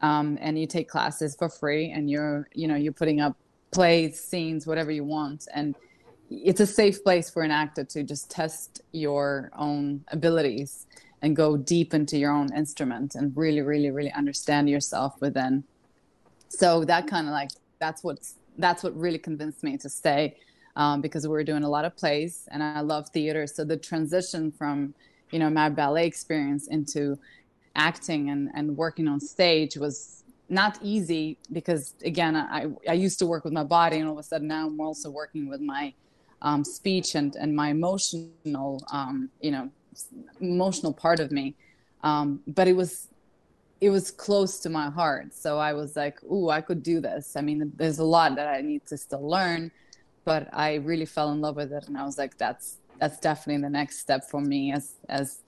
um, 0.00 0.38
and 0.40 0.58
you 0.58 0.66
take 0.66 0.88
classes 0.88 1.36
for 1.36 1.48
free 1.48 1.90
and 1.90 2.10
you're 2.10 2.48
you 2.54 2.66
know 2.68 2.76
you're 2.76 2.92
putting 2.92 3.20
up 3.20 3.36
plays 3.70 4.20
scenes 4.20 4.66
whatever 4.66 4.90
you 4.90 5.04
want. 5.04 5.46
And 5.54 5.74
it's 6.30 6.60
a 6.60 6.66
safe 6.66 7.02
place 7.02 7.30
for 7.30 7.42
an 7.42 7.50
actor 7.50 7.84
to 7.84 8.02
just 8.02 8.30
test 8.30 8.82
your 8.92 9.50
own 9.56 10.04
abilities 10.08 10.86
and 11.22 11.34
go 11.34 11.56
deep 11.56 11.94
into 11.94 12.16
your 12.16 12.32
own 12.32 12.54
instrument 12.54 13.14
and 13.16 13.36
really 13.36 13.60
really 13.60 13.90
really 13.90 14.12
understand 14.12 14.68
yourself 14.68 15.20
within. 15.20 15.64
So 16.48 16.84
that 16.84 17.06
kind 17.06 17.26
of 17.26 17.32
like 17.32 17.50
that's 17.78 18.04
what's 18.04 18.34
that's 18.58 18.82
what 18.82 18.96
really 18.96 19.18
convinced 19.18 19.62
me 19.62 19.76
to 19.78 19.88
stay 19.88 20.36
um, 20.78 21.02
because 21.02 21.24
we 21.26 21.30
were 21.30 21.44
doing 21.44 21.64
a 21.64 21.68
lot 21.68 21.84
of 21.84 21.94
plays 21.96 22.48
and 22.50 22.62
i 22.62 22.80
love 22.80 23.08
theater 23.10 23.46
so 23.46 23.64
the 23.64 23.76
transition 23.76 24.50
from 24.50 24.94
you 25.30 25.38
know 25.38 25.50
my 25.50 25.68
ballet 25.68 26.06
experience 26.06 26.68
into 26.68 27.18
acting 27.76 28.30
and, 28.30 28.50
and 28.54 28.76
working 28.76 29.06
on 29.06 29.20
stage 29.20 29.76
was 29.76 30.24
not 30.48 30.78
easy 30.80 31.36
because 31.52 31.94
again 32.02 32.34
I, 32.34 32.66
I 32.88 32.94
used 32.94 33.18
to 33.18 33.26
work 33.26 33.44
with 33.44 33.52
my 33.52 33.64
body 33.64 33.98
and 33.98 34.06
all 34.08 34.14
of 34.14 34.18
a 34.18 34.22
sudden 34.22 34.48
now 34.48 34.66
i'm 34.66 34.80
also 34.80 35.10
working 35.10 35.46
with 35.50 35.60
my 35.60 35.92
um, 36.40 36.64
speech 36.64 37.14
and, 37.14 37.34
and 37.36 37.54
my 37.54 37.70
emotional 37.70 38.82
um, 38.90 39.28
you 39.40 39.50
know 39.50 39.70
emotional 40.40 40.92
part 40.92 41.20
of 41.20 41.32
me. 41.32 41.54
Um, 42.02 42.40
but 42.46 42.68
it 42.68 42.76
was 42.76 43.08
it 43.80 43.90
was 43.90 44.10
close 44.10 44.58
to 44.60 44.70
my 44.70 44.90
heart. 44.90 45.34
So 45.34 45.58
I 45.58 45.72
was 45.72 45.96
like, 45.96 46.22
"Ooh, 46.24 46.50
I 46.50 46.60
could 46.60 46.82
do 46.82 47.00
this." 47.00 47.36
I 47.36 47.40
mean, 47.40 47.72
there's 47.76 47.98
a 47.98 48.04
lot 48.04 48.34
that 48.36 48.48
I 48.48 48.60
need 48.60 48.86
to 48.86 48.96
still 48.96 49.28
learn, 49.28 49.70
but 50.28 50.46
I 50.52 50.74
really 50.74 51.06
fell 51.06 51.32
in 51.32 51.40
love 51.40 51.56
with 51.56 51.72
it, 51.72 51.84
and 51.88 51.96
I 51.96 52.04
was 52.04 52.18
like, 52.18 52.36
"That's 52.36 52.66
that's 53.00 53.18
definitely 53.18 53.62
the 53.62 53.70
next 53.80 53.94
step 54.04 54.22
for 54.30 54.42
me 54.42 54.72
as 54.78 54.84
as 55.08 55.40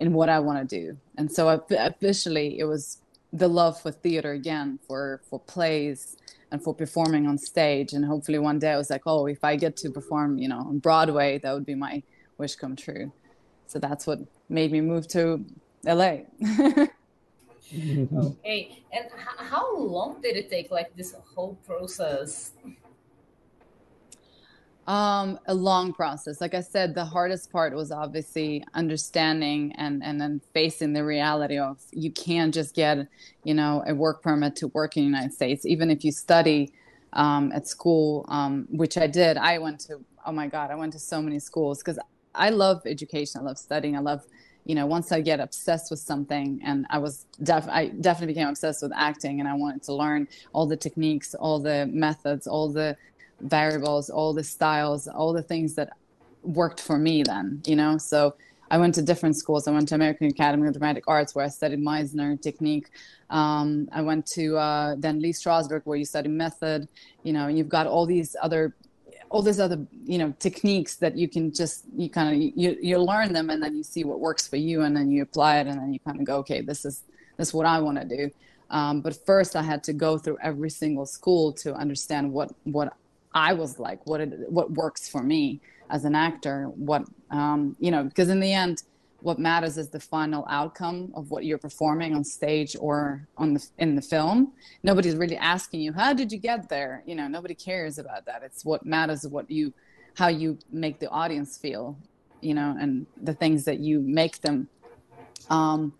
in 0.00 0.12
what 0.12 0.28
I 0.28 0.40
want 0.40 0.58
to 0.58 0.68
do." 0.80 0.98
And 1.16 1.30
so 1.30 1.42
officially, 1.70 2.58
it 2.58 2.64
was 2.64 3.00
the 3.32 3.46
love 3.46 3.80
for 3.80 3.92
theater 3.92 4.32
again, 4.32 4.80
for 4.88 5.20
for 5.30 5.38
plays 5.38 6.16
and 6.50 6.60
for 6.64 6.74
performing 6.74 7.28
on 7.28 7.38
stage. 7.38 7.92
And 7.92 8.04
hopefully 8.04 8.40
one 8.40 8.58
day 8.58 8.72
I 8.72 8.76
was 8.82 8.90
like, 8.90 9.02
oh, 9.06 9.26
if 9.26 9.44
I 9.44 9.54
get 9.54 9.76
to 9.82 9.90
perform, 9.90 10.38
you 10.38 10.48
know, 10.48 10.62
on 10.70 10.78
Broadway, 10.78 11.38
that 11.42 11.52
would 11.54 11.66
be 11.66 11.76
my 11.76 12.02
wish 12.38 12.56
come 12.56 12.74
true. 12.74 13.12
So 13.68 13.78
that's 13.78 14.04
what 14.08 14.18
made 14.48 14.72
me 14.72 14.80
move 14.80 15.06
to 15.08 15.44
LA. 15.84 16.12
okay, 18.24 18.82
and 18.96 19.04
h- 19.22 19.46
how 19.52 19.76
long 19.76 20.20
did 20.22 20.36
it 20.36 20.50
take, 20.50 20.70
like 20.72 20.90
this 20.96 21.14
whole 21.34 21.54
process? 21.66 22.52
Um, 24.88 25.38
a 25.44 25.54
long 25.54 25.92
process. 25.92 26.40
Like 26.40 26.54
I 26.54 26.62
said, 26.62 26.94
the 26.94 27.04
hardest 27.04 27.52
part 27.52 27.74
was 27.74 27.92
obviously 27.92 28.64
understanding 28.72 29.74
and 29.76 30.02
and 30.02 30.18
then 30.18 30.40
facing 30.54 30.94
the 30.94 31.04
reality 31.04 31.58
of 31.58 31.78
you 31.92 32.10
can't 32.10 32.54
just 32.54 32.74
get, 32.74 33.06
you 33.44 33.52
know, 33.52 33.84
a 33.86 33.94
work 33.94 34.22
permit 34.22 34.56
to 34.56 34.68
work 34.68 34.96
in 34.96 35.02
the 35.02 35.06
United 35.06 35.34
States, 35.34 35.66
even 35.66 35.90
if 35.90 36.06
you 36.06 36.10
study 36.10 36.72
um, 37.12 37.52
at 37.52 37.68
school, 37.68 38.24
um, 38.28 38.66
which 38.70 38.96
I 38.96 39.06
did. 39.06 39.36
I 39.36 39.58
went 39.58 39.80
to. 39.80 40.00
Oh 40.24 40.32
my 40.32 40.46
God, 40.46 40.70
I 40.70 40.74
went 40.74 40.94
to 40.94 40.98
so 40.98 41.20
many 41.20 41.38
schools 41.38 41.82
because 41.82 41.98
I 42.34 42.48
love 42.48 42.80
education. 42.86 43.42
I 43.42 43.44
love 43.44 43.58
studying. 43.58 43.94
I 43.94 44.00
love, 44.00 44.24
you 44.64 44.74
know, 44.74 44.86
once 44.86 45.12
I 45.12 45.20
get 45.20 45.38
obsessed 45.38 45.90
with 45.90 46.00
something, 46.00 46.62
and 46.64 46.86
I 46.88 46.96
was 46.96 47.26
def, 47.42 47.68
I 47.68 47.88
definitely 47.88 48.32
became 48.32 48.48
obsessed 48.48 48.82
with 48.82 48.92
acting, 48.96 49.38
and 49.40 49.48
I 49.50 49.52
wanted 49.52 49.82
to 49.82 49.92
learn 49.92 50.28
all 50.54 50.66
the 50.66 50.78
techniques, 50.78 51.34
all 51.34 51.58
the 51.60 51.86
methods, 51.92 52.46
all 52.46 52.70
the 52.70 52.96
variables, 53.40 54.10
all 54.10 54.32
the 54.32 54.44
styles, 54.44 55.08
all 55.08 55.32
the 55.32 55.42
things 55.42 55.74
that 55.74 55.90
worked 56.42 56.80
for 56.80 56.98
me 56.98 57.22
then, 57.22 57.62
you 57.66 57.76
know? 57.76 57.98
So 57.98 58.34
I 58.70 58.78
went 58.78 58.94
to 58.96 59.02
different 59.02 59.36
schools. 59.36 59.66
I 59.66 59.70
went 59.70 59.88
to 59.88 59.94
American 59.94 60.26
Academy 60.28 60.66
of 60.66 60.74
Dramatic 60.74 61.04
Arts 61.06 61.34
where 61.34 61.44
I 61.44 61.48
studied 61.48 61.80
Meisner 61.80 62.40
technique. 62.40 62.90
Um, 63.30 63.88
I 63.92 64.02
went 64.02 64.26
to 64.28 64.56
uh, 64.56 64.94
then 64.98 65.20
Lee 65.20 65.32
Strasberg 65.32 65.82
where 65.84 65.96
you 65.96 66.04
study 66.04 66.28
method. 66.28 66.88
You 67.22 67.32
know, 67.32 67.48
you've 67.48 67.68
got 67.68 67.86
all 67.86 68.06
these 68.06 68.36
other, 68.42 68.74
all 69.30 69.42
these 69.42 69.60
other, 69.60 69.86
you 70.04 70.18
know, 70.18 70.34
techniques 70.38 70.96
that 70.96 71.16
you 71.16 71.28
can 71.28 71.52
just 71.52 71.84
you 71.96 72.08
kind 72.08 72.34
of 72.34 72.40
you 72.56 72.76
you 72.80 72.98
learn 72.98 73.32
them 73.32 73.50
and 73.50 73.62
then 73.62 73.76
you 73.76 73.82
see 73.82 74.04
what 74.04 74.20
works 74.20 74.46
for 74.46 74.56
you 74.56 74.82
and 74.82 74.96
then 74.96 75.10
you 75.10 75.22
apply 75.22 75.58
it 75.58 75.66
and 75.66 75.78
then 75.78 75.92
you 75.92 76.00
kind 76.00 76.18
of 76.18 76.26
go, 76.26 76.36
okay, 76.36 76.60
this 76.60 76.84
is 76.84 77.04
this 77.36 77.48
is 77.48 77.54
what 77.54 77.66
I 77.66 77.80
want 77.80 77.98
to 78.00 78.04
do. 78.04 78.30
Um, 78.70 79.00
but 79.00 79.24
first, 79.24 79.56
I 79.56 79.62
had 79.62 79.82
to 79.84 79.92
go 79.94 80.18
through 80.18 80.38
every 80.42 80.70
single 80.70 81.06
school 81.06 81.52
to 81.54 81.74
understand 81.74 82.32
what 82.32 82.52
what 82.64 82.94
I 83.34 83.52
was 83.52 83.78
like, 83.78 84.06
what 84.06 84.20
it, 84.20 84.50
what 84.50 84.70
works 84.72 85.08
for 85.08 85.22
me 85.22 85.60
as 85.90 86.04
an 86.04 86.14
actor, 86.14 86.66
what 86.74 87.04
um, 87.30 87.76
you 87.78 87.90
know, 87.90 88.04
because 88.04 88.28
in 88.28 88.40
the 88.40 88.52
end, 88.52 88.82
what 89.20 89.38
matters 89.38 89.76
is 89.78 89.88
the 89.88 90.00
final 90.00 90.46
outcome 90.48 91.12
of 91.14 91.30
what 91.30 91.44
you're 91.44 91.58
performing 91.58 92.14
on 92.14 92.22
stage 92.24 92.76
or 92.78 93.26
on 93.36 93.54
the 93.54 93.66
in 93.78 93.96
the 93.96 94.02
film. 94.02 94.52
Nobody's 94.82 95.16
really 95.16 95.36
asking 95.36 95.80
you 95.80 95.92
how 95.92 96.12
did 96.12 96.30
you 96.30 96.38
get 96.38 96.68
there. 96.68 97.02
You 97.06 97.14
know, 97.14 97.28
nobody 97.28 97.54
cares 97.54 97.98
about 97.98 98.26
that. 98.26 98.42
It's 98.42 98.64
what 98.64 98.86
matters 98.86 99.26
what 99.26 99.50
you 99.50 99.72
how 100.16 100.28
you 100.28 100.58
make 100.70 101.00
the 101.00 101.08
audience 101.08 101.58
feel. 101.58 101.96
You 102.40 102.54
know, 102.54 102.76
and 102.78 103.06
the 103.20 103.34
things 103.34 103.64
that 103.64 103.80
you 103.80 104.00
make 104.00 104.40
them. 104.40 104.68
Um, 105.50 105.94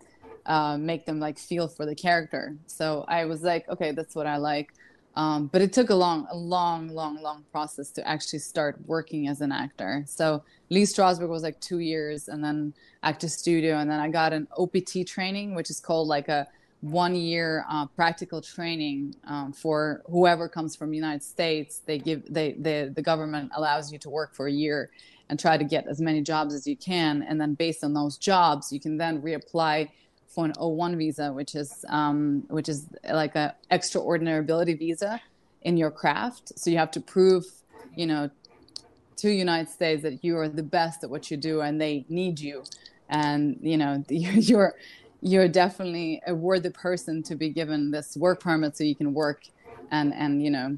uh, 0.45 0.77
make 0.77 1.05
them 1.05 1.19
like 1.19 1.37
feel 1.37 1.67
for 1.67 1.85
the 1.85 1.93
character. 1.93 2.55
So 2.65 3.05
I 3.07 3.25
was 3.25 3.43
like, 3.43 3.69
okay, 3.69 3.91
that's 3.91 4.15
what 4.15 4.25
I 4.25 4.37
like. 4.37 4.73
Um, 5.15 5.47
but 5.47 5.61
it 5.61 5.73
took 5.73 5.89
a 5.89 5.95
long, 5.95 6.27
a 6.31 6.37
long, 6.37 6.89
long, 6.89 7.21
long 7.21 7.43
process 7.51 7.91
to 7.91 8.07
actually 8.07 8.39
start 8.39 8.77
working 8.85 9.27
as 9.27 9.41
an 9.41 9.51
actor. 9.51 10.03
So 10.07 10.43
Lee 10.69 10.83
Strasberg 10.83 11.29
was 11.29 11.43
like 11.43 11.59
two 11.59 11.79
years, 11.79 12.27
and 12.27 12.43
then 12.43 12.73
actor 13.03 13.27
studio, 13.27 13.77
and 13.77 13.89
then 13.89 13.99
I 13.99 14.09
got 14.09 14.33
an 14.33 14.47
OPT 14.57 15.07
training, 15.07 15.55
which 15.55 15.69
is 15.69 15.79
called 15.79 16.07
like 16.07 16.29
a 16.29 16.47
one 16.81 17.15
year 17.15 17.65
uh, 17.69 17.85
practical 17.87 18.41
training 18.41 19.13
um, 19.27 19.51
for 19.51 20.01
whoever 20.09 20.47
comes 20.47 20.75
from 20.75 20.91
the 20.91 20.95
United 20.95 21.23
States. 21.23 21.81
They 21.85 21.97
give 21.97 22.23
they, 22.31 22.53
they 22.53 22.89
the 22.93 23.01
government 23.01 23.51
allows 23.55 23.91
you 23.91 23.97
to 23.99 24.09
work 24.09 24.33
for 24.33 24.47
a 24.47 24.51
year 24.51 24.91
and 25.29 25.39
try 25.39 25.57
to 25.57 25.63
get 25.63 25.87
as 25.87 25.99
many 25.99 26.21
jobs 26.21 26.53
as 26.53 26.65
you 26.65 26.77
can, 26.77 27.23
and 27.23 27.39
then 27.39 27.53
based 27.53 27.83
on 27.83 27.93
those 27.93 28.17
jobs, 28.17 28.71
you 28.71 28.79
can 28.79 28.97
then 28.97 29.21
reapply 29.21 29.89
for 30.29 30.45
an 30.45 30.53
O1 30.53 30.95
visa, 30.97 31.33
which 31.33 31.55
is 31.55 31.83
um, 31.89 32.43
which 32.49 32.69
is 32.69 32.87
like 33.11 33.35
a 33.35 33.55
extraordinary 33.71 34.39
ability 34.39 34.75
visa 34.75 35.19
in 35.63 35.75
your 35.75 35.91
craft. 35.91 36.53
So 36.57 36.69
you 36.69 36.77
have 36.77 36.91
to 36.91 37.01
prove, 37.01 37.45
you 37.95 38.05
know, 38.05 38.29
to 39.17 39.29
United 39.29 39.69
States 39.69 40.03
that 40.03 40.23
you 40.23 40.37
are 40.37 40.47
the 40.47 40.63
best 40.63 41.03
at 41.03 41.09
what 41.09 41.29
you 41.29 41.35
do, 41.35 41.61
and 41.61 41.81
they 41.81 42.05
need 42.09 42.39
you, 42.39 42.63
and 43.09 43.57
you 43.61 43.77
know 43.77 44.03
you're 44.09 44.75
you're 45.21 45.49
definitely 45.49 46.21
a 46.27 46.33
worthy 46.33 46.69
person 46.69 47.21
to 47.23 47.35
be 47.35 47.49
given 47.49 47.91
this 47.91 48.15
work 48.15 48.39
permit 48.39 48.77
so 48.77 48.83
you 48.83 48.95
can 48.95 49.13
work 49.13 49.43
and 49.91 50.13
and 50.13 50.43
you 50.43 50.51
know 50.51 50.77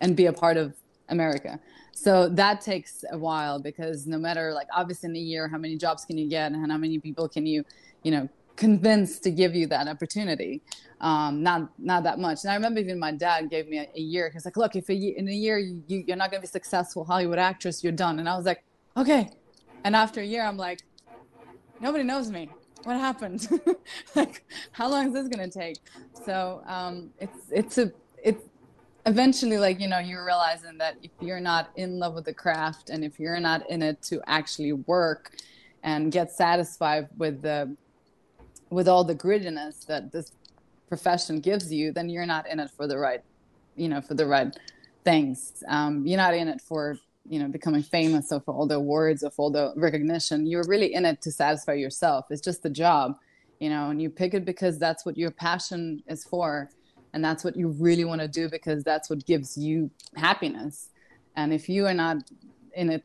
and 0.00 0.16
be 0.16 0.26
a 0.26 0.32
part 0.32 0.56
of 0.56 0.74
America. 1.10 1.60
So 1.92 2.28
that 2.30 2.60
takes 2.60 3.04
a 3.10 3.18
while 3.18 3.58
because 3.58 4.06
no 4.06 4.18
matter 4.18 4.52
like 4.52 4.68
obviously 4.74 5.10
in 5.10 5.16
a 5.16 5.20
year 5.20 5.48
how 5.48 5.58
many 5.58 5.76
jobs 5.76 6.04
can 6.04 6.16
you 6.16 6.28
get 6.28 6.52
and 6.52 6.70
how 6.70 6.78
many 6.78 6.98
people 6.98 7.28
can 7.28 7.44
you 7.44 7.64
you 8.02 8.12
know 8.12 8.28
convinced 8.58 9.22
to 9.22 9.30
give 9.30 9.54
you 9.54 9.68
that 9.68 9.86
opportunity. 9.86 10.60
Um, 11.00 11.42
not 11.42 11.70
not 11.78 12.02
that 12.02 12.18
much. 12.18 12.42
And 12.42 12.50
I 12.50 12.56
remember 12.56 12.80
even 12.80 12.98
my 12.98 13.12
dad 13.12 13.48
gave 13.48 13.68
me 13.68 13.78
a, 13.78 13.88
a 13.94 14.00
year. 14.00 14.30
He's 14.32 14.44
like, 14.44 14.56
"Look, 14.56 14.74
if 14.74 14.90
a, 14.90 14.94
in 14.94 15.28
a 15.28 15.32
year 15.32 15.58
you, 15.58 15.82
you're 15.86 16.16
not 16.16 16.30
going 16.30 16.42
to 16.42 16.46
be 16.46 16.50
successful 16.50 17.04
Hollywood 17.04 17.38
actress, 17.38 17.82
you're 17.82 17.92
done." 17.92 18.18
And 18.18 18.28
I 18.28 18.36
was 18.36 18.44
like, 18.44 18.64
"Okay." 18.96 19.30
And 19.84 19.94
after 19.94 20.20
a 20.20 20.24
year, 20.24 20.42
I'm 20.42 20.56
like, 20.56 20.80
"Nobody 21.80 22.02
knows 22.02 22.30
me. 22.30 22.50
What 22.82 22.96
happened? 22.96 23.48
like, 24.16 24.44
how 24.72 24.88
long 24.88 25.06
is 25.06 25.12
this 25.14 25.28
going 25.28 25.48
to 25.48 25.58
take?" 25.58 25.76
So 26.26 26.62
um, 26.66 27.10
it's 27.20 27.38
it's 27.50 27.78
a 27.78 27.92
it's 28.22 28.42
eventually 29.06 29.58
like 29.58 29.78
you 29.78 29.88
know 29.88 30.00
you're 30.00 30.24
realizing 30.24 30.76
that 30.78 30.96
if 31.02 31.12
you're 31.20 31.40
not 31.40 31.70
in 31.76 32.00
love 32.00 32.14
with 32.14 32.24
the 32.24 32.34
craft 32.34 32.90
and 32.90 33.04
if 33.04 33.20
you're 33.20 33.40
not 33.40 33.70
in 33.70 33.82
it 33.82 34.02
to 34.02 34.20
actually 34.26 34.72
work 34.72 35.36
and 35.84 36.10
get 36.10 36.32
satisfied 36.32 37.08
with 37.16 37.40
the 37.40 37.76
with 38.70 38.88
all 38.88 39.04
the 39.04 39.14
grittiness 39.14 39.86
that 39.86 40.12
this 40.12 40.32
profession 40.88 41.40
gives 41.40 41.72
you, 41.72 41.92
then 41.92 42.08
you're 42.08 42.26
not 42.26 42.48
in 42.48 42.60
it 42.60 42.70
for 42.70 42.86
the 42.86 42.98
right, 42.98 43.22
you 43.76 43.88
know, 43.88 44.00
for 44.00 44.14
the 44.14 44.26
right 44.26 44.56
things. 45.04 45.62
Um, 45.68 46.06
you're 46.06 46.16
not 46.16 46.34
in 46.34 46.48
it 46.48 46.60
for 46.60 46.98
you 47.28 47.38
know 47.38 47.48
becoming 47.48 47.82
famous 47.82 48.32
or 48.32 48.40
for 48.40 48.54
all 48.54 48.66
the 48.66 48.76
awards 48.76 49.22
or 49.22 49.30
for 49.30 49.42
all 49.42 49.50
the 49.50 49.72
recognition. 49.76 50.46
You're 50.46 50.64
really 50.66 50.94
in 50.94 51.04
it 51.04 51.20
to 51.22 51.30
satisfy 51.30 51.74
yourself. 51.74 52.26
It's 52.30 52.40
just 52.40 52.64
a 52.64 52.70
job, 52.70 53.16
you 53.60 53.68
know, 53.68 53.90
and 53.90 54.00
you 54.00 54.10
pick 54.10 54.34
it 54.34 54.44
because 54.44 54.78
that's 54.78 55.04
what 55.04 55.16
your 55.16 55.30
passion 55.30 56.02
is 56.06 56.24
for, 56.24 56.70
and 57.12 57.24
that's 57.24 57.44
what 57.44 57.56
you 57.56 57.68
really 57.68 58.04
want 58.04 58.20
to 58.20 58.28
do 58.28 58.48
because 58.48 58.82
that's 58.82 59.10
what 59.10 59.24
gives 59.26 59.56
you 59.56 59.90
happiness. 60.16 60.88
And 61.36 61.52
if 61.52 61.68
you 61.68 61.86
are 61.86 61.94
not 61.94 62.16
in 62.74 62.90
it 62.90 63.04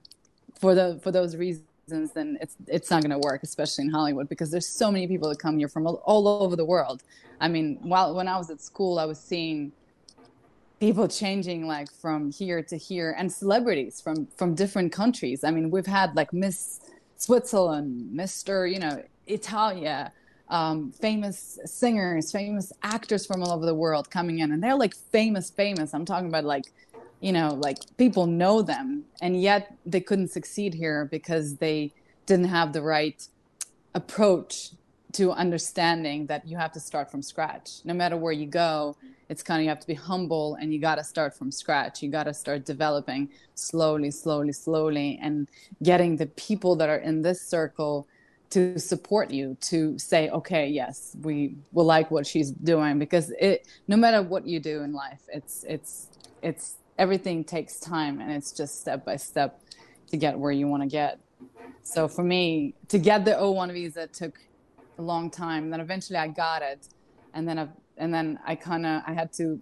for 0.60 0.74
the 0.76 1.00
for 1.04 1.12
those 1.12 1.36
reasons 1.36 1.68
then 1.88 2.38
it's 2.42 2.56
it's 2.68 2.90
not 2.90 3.02
going 3.02 3.12
to 3.12 3.20
work, 3.20 3.44
especially 3.44 3.86
in 3.86 3.92
Hollywood, 3.92 4.30
because 4.30 4.50
there's 4.52 4.68
so 4.68 4.92
many 4.92 5.08
people 5.08 5.30
that 5.30 5.40
come 5.40 5.58
here 5.58 5.68
from 5.68 5.86
all, 5.88 6.02
all 6.06 6.28
over 6.28 6.56
the 6.56 6.66
world. 6.66 7.04
I 7.40 7.48
mean, 7.48 7.78
while 7.82 8.14
when 8.16 8.28
I 8.28 8.38
was 8.38 8.50
at 8.50 8.62
school, 8.62 9.00
I 9.00 9.06
was 9.06 9.20
seeing 9.20 9.72
people 10.80 11.08
changing 11.08 11.68
like 11.68 11.92
from 11.92 12.32
here 12.32 12.62
to 12.64 12.78
here, 12.78 13.16
and 13.18 13.32
celebrities 13.32 14.02
from 14.02 14.28
from 14.38 14.56
different 14.56 14.92
countries. 14.92 15.44
I 15.44 15.52
mean, 15.52 15.72
we've 15.72 15.86
had 15.86 16.16
like 16.16 16.32
Miss 16.34 16.80
Switzerland, 17.18 18.12
Mister, 18.12 18.68
you 18.68 18.80
know, 18.80 19.04
Italia. 19.28 20.12
Um, 20.50 20.92
famous 20.92 21.58
singers, 21.66 22.32
famous 22.32 22.72
actors 22.84 23.26
from 23.26 23.42
all 23.42 23.52
over 23.54 23.66
the 23.66 23.74
world 23.74 24.12
coming 24.12 24.40
in, 24.40 24.52
and 24.52 24.62
they're 24.62 24.76
like 24.76 24.94
famous, 24.94 25.50
famous. 25.50 25.94
I'm 25.96 26.06
talking 26.06 26.28
about 26.28 26.44
like 26.44 26.66
you 27.24 27.32
know, 27.32 27.54
like 27.54 27.78
people 27.98 28.28
know 28.28 28.62
them, 28.62 29.06
and 29.22 29.42
yet 29.42 29.78
they 29.86 30.02
couldn't 30.02 30.28
succeed 30.28 30.74
here 30.74 31.06
because 31.06 31.56
they 31.56 31.94
didn't 32.26 32.50
have 32.50 32.74
the 32.74 32.82
right 32.82 33.26
approach 33.96 34.72
to 35.14 35.32
understanding 35.32 36.26
that 36.26 36.46
you 36.46 36.58
have 36.58 36.74
to 36.74 36.82
start 36.82 37.10
from 37.10 37.22
scratch. 37.22 37.80
No 37.86 37.94
matter 37.94 38.18
where 38.18 38.34
you 38.34 38.46
go, 38.46 38.98
it's 39.30 39.42
kind 39.42 39.62
of 39.62 39.64
you 39.64 39.70
have 39.70 39.80
to 39.80 39.88
be 39.88 39.94
humble 39.94 40.56
and 40.56 40.74
you 40.74 40.82
got 40.82 40.96
to 40.96 41.04
start 41.04 41.34
from 41.34 41.50
scratch. 41.50 42.04
You 42.04 42.10
got 42.10 42.24
to 42.26 42.34
start 42.34 42.66
developing 42.66 43.30
slowly, 43.56 44.12
slowly, 44.12 44.52
slowly, 44.52 45.18
and 45.22 45.48
getting 45.82 46.18
the 46.18 46.26
people 46.26 46.76
that 46.76 46.90
are 46.90 46.98
in 46.98 47.22
this 47.22 47.42
circle 47.42 48.06
to 48.50 48.78
support 48.78 49.32
you 49.32 49.58
to 49.62 49.98
say 49.98 50.30
okay 50.30 50.68
yes 50.68 51.16
we 51.24 51.56
will 51.72 51.86
like 51.86 52.12
what 52.12 52.28
she's 52.28 52.52
doing 52.52 53.00
because 53.00 53.32
it 53.40 53.68
no 53.88 53.98
matter 53.98 54.22
what 54.22 54.46
you 54.46 54.60
do 54.60 54.84
in 54.84 54.94
life 54.94 55.22
it's 55.34 55.66
it's 55.68 56.10
it's 56.44 56.76
everything 56.98 57.44
takes 57.44 57.80
time 57.80 58.20
and 58.22 58.32
it's 58.32 58.52
just 58.52 58.80
step 58.82 59.06
by 59.06 59.16
step 59.16 59.62
to 60.08 60.18
get 60.18 60.38
where 60.38 60.52
you 60.52 60.68
want 60.68 60.84
to 60.84 60.90
get. 60.90 61.20
So 61.84 62.08
for 62.08 62.24
me, 62.24 62.76
to 62.88 62.98
get 62.98 63.26
the 63.26 63.32
O1 63.32 63.74
visa 63.74 64.08
took 64.08 64.40
a 64.98 65.02
long 65.02 65.30
time. 65.30 65.70
Then 65.70 65.80
eventually 65.80 66.18
I 66.18 66.28
got 66.28 66.62
it, 66.62 66.88
and 67.34 67.48
then 67.48 67.60
I, 67.60 67.68
and 67.98 68.14
then 68.14 68.40
I 68.46 68.56
kind 68.56 68.86
of 68.86 69.02
I 69.06 69.14
had 69.14 69.34
to 69.34 69.60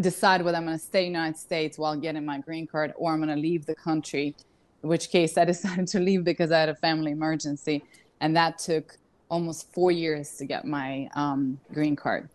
decide 0.00 0.42
whether 0.42 0.56
I'm 0.56 0.66
going 0.66 0.78
to 0.78 0.84
stay 0.84 1.06
in 1.06 1.12
the 1.12 1.18
United 1.18 1.38
States 1.38 1.78
while 1.78 1.96
getting 1.96 2.24
my 2.24 2.38
green 2.38 2.66
card 2.66 2.92
or 2.96 3.12
I'm 3.12 3.18
going 3.18 3.34
to 3.34 3.40
leave 3.40 3.66
the 3.66 3.74
country. 3.74 4.34
In 4.82 4.88
which 4.88 5.10
case 5.10 5.38
I 5.38 5.44
decided 5.54 5.86
to 5.88 6.00
leave 6.00 6.24
because 6.24 6.50
I 6.50 6.60
had 6.60 6.68
a 6.68 6.74
family 6.74 7.12
emergency, 7.12 7.84
and 8.20 8.36
that 8.36 8.58
took 8.58 8.96
almost 9.28 9.72
four 9.72 9.90
years 9.90 10.36
to 10.36 10.44
get 10.44 10.66
my 10.66 11.08
um, 11.14 11.58
green 11.72 11.96
card. 11.96 12.28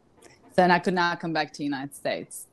then 0.56 0.72
I 0.72 0.80
could 0.80 0.96
not 0.96 1.20
come 1.20 1.32
back 1.32 1.54
to 1.54 1.58
the 1.60 1.64
United 1.64 1.94
States. 1.94 2.47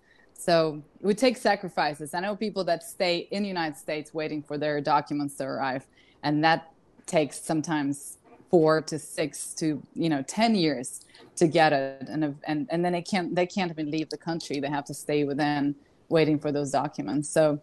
So 0.45 0.83
it 1.01 1.07
would 1.07 1.17
take 1.17 1.39
sacrifices. 1.39 2.13
I 2.13 2.21
know 2.21 2.37
people 2.37 2.65
that 2.65 2.83
stay 2.83 3.29
in 3.31 3.43
the 3.45 3.49
United 3.49 3.79
States 3.79 4.13
waiting 4.13 4.43
for 4.43 4.59
their 4.59 4.79
documents 4.79 5.37
to 5.37 5.45
arrive, 5.45 5.87
and 6.23 6.45
that 6.45 6.71
takes 7.07 7.41
sometimes 7.41 8.19
four 8.51 8.83
to 8.83 8.99
six 8.99 9.55
to 9.55 9.83
you 9.95 10.11
know 10.11 10.21
ten 10.21 10.55
years 10.55 11.01
to 11.37 11.49
get 11.49 11.73
it, 11.73 12.09
and 12.11 12.37
and 12.47 12.69
and 12.71 12.85
then 12.85 12.93
they 12.93 13.01
can't 13.01 13.35
they 13.35 13.47
can't 13.47 13.71
even 13.71 13.91
leave 13.91 14.11
the 14.11 14.19
country. 14.19 14.61
They 14.61 14.69
have 14.69 14.85
to 14.85 14.93
stay 14.93 15.25
within 15.25 15.75
waiting 16.11 16.39
for 16.39 16.53
those 16.53 16.71
documents. 16.71 17.31
So 17.31 17.59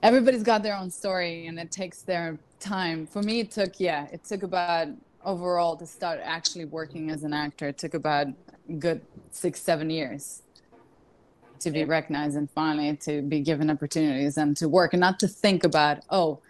everybody's 0.00 0.44
got 0.44 0.62
their 0.62 0.76
own 0.76 0.92
story, 0.92 1.48
and 1.48 1.58
it 1.58 1.72
takes 1.72 2.02
their 2.02 2.38
time. 2.60 3.04
For 3.08 3.20
me, 3.20 3.40
it 3.40 3.50
took 3.50 3.80
yeah, 3.80 4.06
it 4.12 4.22
took 4.22 4.44
about 4.44 4.86
overall 5.24 5.74
to 5.76 5.86
start 5.86 6.20
actually 6.22 6.66
working 6.66 7.10
as 7.10 7.24
an 7.24 7.32
actor. 7.32 7.66
It 7.66 7.78
took 7.78 7.94
about 7.94 8.28
good 8.78 9.00
six 9.32 9.60
seven 9.60 9.90
years 9.90 10.43
to 11.64 11.70
be 11.70 11.84
recognized 11.84 12.36
and 12.36 12.50
finally 12.50 12.96
to 12.96 13.22
be 13.22 13.40
given 13.40 13.70
opportunities 13.70 14.36
and 14.36 14.56
to 14.56 14.68
work 14.68 14.92
and 14.92 15.00
not 15.00 15.18
to 15.18 15.26
think 15.26 15.64
about 15.64 15.98
oh 16.10 16.40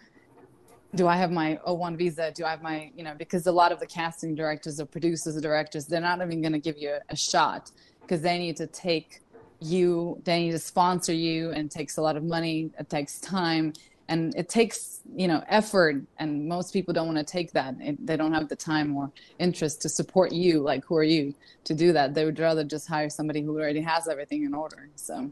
do 0.93 1.07
i 1.07 1.15
have 1.15 1.31
my 1.31 1.59
o1 1.67 1.97
visa? 1.97 2.31
Do 2.31 2.45
i 2.45 2.51
have 2.51 2.61
my 2.61 2.91
you 2.95 3.03
know 3.03 3.15
because 3.17 3.47
a 3.47 3.51
lot 3.51 3.71
of 3.71 3.79
the 3.79 3.87
casting 3.87 4.35
directors 4.35 4.79
or 4.79 4.85
producers 4.85 5.35
or 5.35 5.41
directors 5.41 5.85
they're 5.85 6.01
not 6.01 6.21
even 6.21 6.41
going 6.41 6.53
to 6.53 6.59
give 6.59 6.77
you 6.77 6.97
a 7.09 7.15
shot 7.15 7.71
because 8.01 8.21
they 8.21 8.37
need 8.37 8.57
to 8.57 8.67
take 8.67 9.21
you 9.61 10.21
they 10.25 10.43
need 10.43 10.51
to 10.51 10.59
sponsor 10.59 11.13
you 11.13 11.51
and 11.51 11.65
it 11.67 11.71
takes 11.71 11.97
a 11.97 12.01
lot 12.01 12.15
of 12.17 12.23
money 12.23 12.69
it 12.77 12.89
takes 12.89 13.19
time 13.19 13.73
and 14.07 14.35
it 14.35 14.49
takes 14.49 15.01
you 15.15 15.27
know 15.27 15.43
effort 15.47 15.95
and 16.17 16.47
most 16.47 16.73
people 16.73 16.93
don't 16.93 17.07
want 17.07 17.17
to 17.17 17.23
take 17.23 17.51
that. 17.53 17.75
It, 17.79 18.05
they 18.05 18.17
don't 18.17 18.33
have 18.33 18.49
the 18.49 18.55
time 18.55 18.95
or 18.95 19.11
interest 19.39 19.81
to 19.83 19.89
support 19.89 20.31
you 20.31 20.59
like 20.59 20.85
who 20.85 20.95
are 20.95 21.03
you 21.03 21.33
to 21.63 21.73
do 21.73 21.93
that? 21.93 22.13
They 22.13 22.25
would 22.25 22.39
rather 22.39 22.63
just 22.63 22.87
hire 22.87 23.09
somebody 23.09 23.41
who 23.41 23.57
already 23.59 23.81
has 23.81 24.07
everything 24.07 24.43
in 24.43 24.53
order 24.53 24.89
so. 24.95 25.31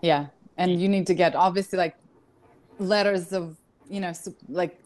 Yeah 0.00 0.26
and 0.56 0.80
you 0.80 0.88
need 0.88 1.06
to 1.06 1.14
get 1.14 1.34
obviously 1.34 1.78
like 1.78 1.96
letters 2.78 3.32
of 3.32 3.56
you 3.88 4.00
know 4.00 4.12
like 4.48 4.78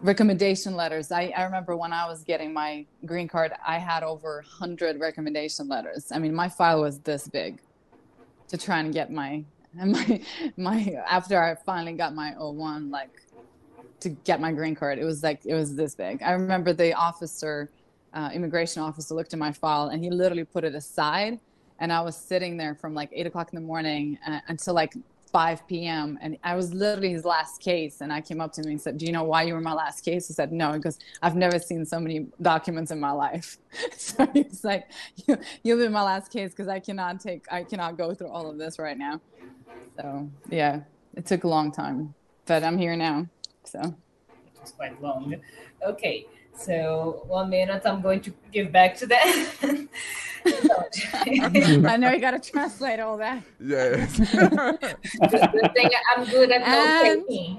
recommendation 0.00 0.74
letters. 0.74 1.12
I, 1.12 1.32
I 1.36 1.44
remember 1.44 1.76
when 1.76 1.92
i 1.92 2.06
was 2.06 2.24
getting 2.24 2.52
my 2.52 2.84
green 3.06 3.28
card 3.28 3.52
i 3.66 3.78
had 3.78 4.02
over 4.02 4.36
100 4.58 5.00
recommendation 5.00 5.68
letters. 5.68 6.10
I 6.12 6.18
mean 6.18 6.34
my 6.34 6.48
file 6.48 6.80
was 6.82 6.98
this 7.00 7.28
big 7.28 7.60
to 8.48 8.58
try 8.58 8.80
and 8.80 8.92
get 8.92 9.10
my 9.10 9.44
and 9.78 9.92
my 9.92 10.20
my 10.56 10.96
after 11.08 11.42
I 11.42 11.54
finally 11.54 11.92
got 11.92 12.14
my 12.14 12.32
O1 12.32 12.90
like 12.90 13.22
to 14.00 14.10
get 14.10 14.40
my 14.40 14.52
green 14.52 14.74
card 14.74 14.98
it 14.98 15.04
was 15.04 15.22
like 15.22 15.44
it 15.44 15.54
was 15.54 15.74
this 15.74 15.94
big 15.94 16.22
I 16.22 16.32
remember 16.32 16.72
the 16.72 16.94
officer 16.94 17.70
uh, 18.12 18.30
immigration 18.32 18.82
officer 18.82 19.14
looked 19.14 19.32
at 19.32 19.38
my 19.38 19.52
file 19.52 19.88
and 19.88 20.02
he 20.02 20.10
literally 20.10 20.44
put 20.44 20.64
it 20.64 20.74
aside 20.74 21.40
and 21.80 21.92
I 21.92 22.00
was 22.00 22.16
sitting 22.16 22.56
there 22.56 22.74
from 22.74 22.94
like 22.94 23.10
eight 23.12 23.26
o'clock 23.26 23.52
in 23.52 23.56
the 23.56 23.66
morning 23.66 24.18
uh, 24.26 24.40
until 24.48 24.74
like 24.74 24.94
5 25.34 25.66
p.m. 25.66 26.16
And 26.22 26.38
I 26.44 26.54
was 26.54 26.72
literally 26.72 27.10
his 27.10 27.24
last 27.24 27.60
case. 27.60 28.00
And 28.00 28.12
I 28.12 28.20
came 28.20 28.40
up 28.40 28.52
to 28.52 28.60
him 28.60 28.68
and 28.68 28.80
said, 28.80 28.98
Do 28.98 29.04
you 29.04 29.10
know 29.10 29.24
why 29.24 29.42
you 29.42 29.54
were 29.54 29.60
my 29.60 29.72
last 29.72 30.04
case? 30.04 30.28
He 30.28 30.32
said, 30.32 30.52
No, 30.52 30.72
because 30.74 31.00
I've 31.22 31.34
never 31.34 31.58
seen 31.58 31.84
so 31.84 31.98
many 31.98 32.28
documents 32.40 32.92
in 32.92 33.00
my 33.00 33.10
life. 33.10 33.58
so 33.96 34.28
he's 34.32 34.62
like, 34.62 34.88
you, 35.26 35.36
You'll 35.64 35.78
be 35.78 35.88
my 35.88 36.02
last 36.02 36.30
case 36.30 36.50
because 36.50 36.68
I 36.68 36.78
cannot 36.78 37.18
take, 37.18 37.46
I 37.50 37.64
cannot 37.64 37.98
go 37.98 38.14
through 38.14 38.28
all 38.28 38.48
of 38.48 38.58
this 38.58 38.78
right 38.78 38.96
now. 38.96 39.20
So 39.96 40.28
yeah, 40.50 40.80
it 41.16 41.26
took 41.26 41.44
a 41.44 41.48
long 41.48 41.72
time, 41.72 42.14
but 42.46 42.62
I'm 42.62 42.78
here 42.78 42.96
now. 42.96 43.26
So 43.64 43.80
it 43.80 44.60
was 44.60 44.72
quite 44.72 45.00
long. 45.00 45.36
Okay. 45.82 46.26
So 46.56 47.24
one 47.26 47.50
minute, 47.50 47.82
I'm 47.84 48.00
going 48.00 48.20
to 48.20 48.32
give 48.52 48.70
back 48.70 48.96
to 48.98 49.06
that. 49.06 49.26
I 50.46 51.96
know 51.96 52.10
you 52.10 52.20
got 52.20 52.30
to 52.40 52.50
translate 52.50 53.00
all 53.00 53.16
that. 53.18 53.42
Yeah. 53.58 54.06
good 54.06 55.74
thing 55.74 55.90
I'm 56.16 56.24
good 56.26 56.50
at 56.52 56.60
note-taking. 56.60 57.58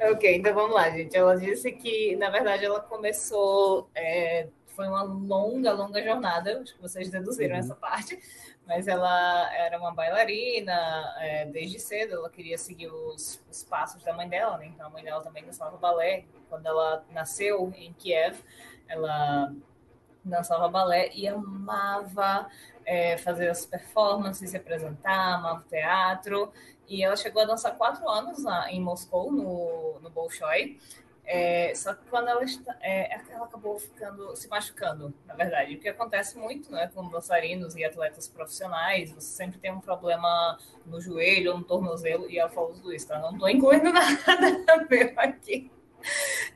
ok, 0.10 0.36
então 0.36 0.54
vamos 0.54 0.74
lá, 0.74 0.90
gente. 0.90 1.16
Ela 1.16 1.36
disse 1.36 1.70
que, 1.72 2.16
na 2.16 2.30
verdade, 2.30 2.64
ela 2.64 2.80
começou. 2.80 3.88
É, 3.94 4.48
foi 4.74 4.88
uma 4.88 5.02
longa, 5.02 5.72
longa 5.72 6.02
jornada. 6.02 6.60
Acho 6.60 6.74
que 6.74 6.82
vocês 6.82 7.10
deduziram 7.10 7.54
uhum. 7.54 7.60
essa 7.60 7.74
parte. 7.74 8.18
Mas 8.68 8.86
ela 8.86 9.50
era 9.54 9.78
uma 9.78 9.94
bailarina 9.94 11.14
é, 11.20 11.46
desde 11.46 11.80
cedo. 11.80 12.16
Ela 12.16 12.28
queria 12.28 12.58
seguir 12.58 12.88
os, 12.88 13.42
os 13.50 13.64
passos 13.64 14.04
da 14.04 14.12
mãe 14.12 14.28
dela, 14.28 14.58
né? 14.58 14.66
Então 14.66 14.86
a 14.86 14.90
mãe 14.90 15.02
dela 15.02 15.22
também 15.22 15.42
dançava 15.42 15.78
balé. 15.78 16.26
Quando 16.50 16.66
ela 16.66 17.02
nasceu 17.10 17.72
em 17.74 17.94
Kiev, 17.94 18.38
ela 18.86 19.54
dançava 20.22 20.68
balé 20.68 21.10
e 21.14 21.26
amava 21.26 22.46
é, 22.84 23.16
fazer 23.16 23.48
as 23.48 23.64
performances, 23.64 24.50
se 24.50 24.56
apresentar, 24.58 25.36
amava 25.36 25.64
teatro. 25.66 26.52
E 26.86 27.02
ela 27.02 27.16
chegou 27.16 27.40
a 27.40 27.46
dançar 27.46 27.74
quatro 27.74 28.06
anos 28.06 28.44
na, 28.44 28.70
em 28.70 28.82
Moscou, 28.82 29.32
no, 29.32 29.98
no 30.00 30.10
Bolshoi. 30.10 30.78
É, 31.30 31.74
só 31.74 31.92
que 31.92 32.06
quando 32.08 32.28
ela, 32.28 32.42
está, 32.42 32.74
é, 32.80 33.20
ela 33.28 33.44
acabou 33.44 33.78
ficando, 33.78 34.34
se 34.34 34.48
machucando, 34.48 35.12
na 35.26 35.34
verdade, 35.34 35.74
o 35.74 35.78
que 35.78 35.86
acontece 35.86 36.38
muito 36.38 36.72
né, 36.72 36.90
com 36.94 37.06
dançarinos 37.10 37.76
e 37.76 37.84
atletas 37.84 38.26
profissionais, 38.26 39.12
você 39.12 39.36
sempre 39.36 39.58
tem 39.58 39.70
um 39.70 39.78
problema 39.78 40.58
no 40.86 40.98
joelho 41.02 41.52
ou 41.52 41.58
no 41.58 41.64
tornozelo, 41.64 42.30
e 42.30 42.38
ela 42.38 42.48
falou 42.48 42.70
os 42.70 42.80
dois, 42.80 43.04
tá? 43.04 43.18
Não 43.18 43.32
estou 43.32 43.50
incluindo 43.50 43.92
nada 43.92 44.86
meu 44.88 45.12
aqui. 45.18 45.70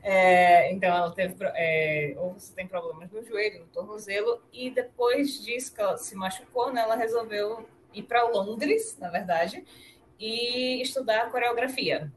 É, 0.01 0.71
então 0.71 0.89
ela 0.89 1.11
teve 1.11 1.35
é, 1.53 2.15
ou 2.17 2.33
você 2.33 2.51
tem 2.55 2.65
problemas 2.65 3.11
no 3.11 3.23
joelho, 3.23 3.59
no 3.59 3.67
tornozelo, 3.67 4.41
e 4.51 4.71
depois 4.71 5.39
disso 5.39 5.71
que 5.71 5.81
ela 5.81 5.99
se 5.99 6.15
machucou, 6.15 6.73
né, 6.73 6.81
ela 6.81 6.95
resolveu 6.95 7.69
ir 7.93 8.01
para 8.01 8.27
Londres, 8.27 8.97
na 8.99 9.11
verdade, 9.11 9.63
e 10.19 10.81
estudar 10.81 11.29
coreografia. 11.29 12.11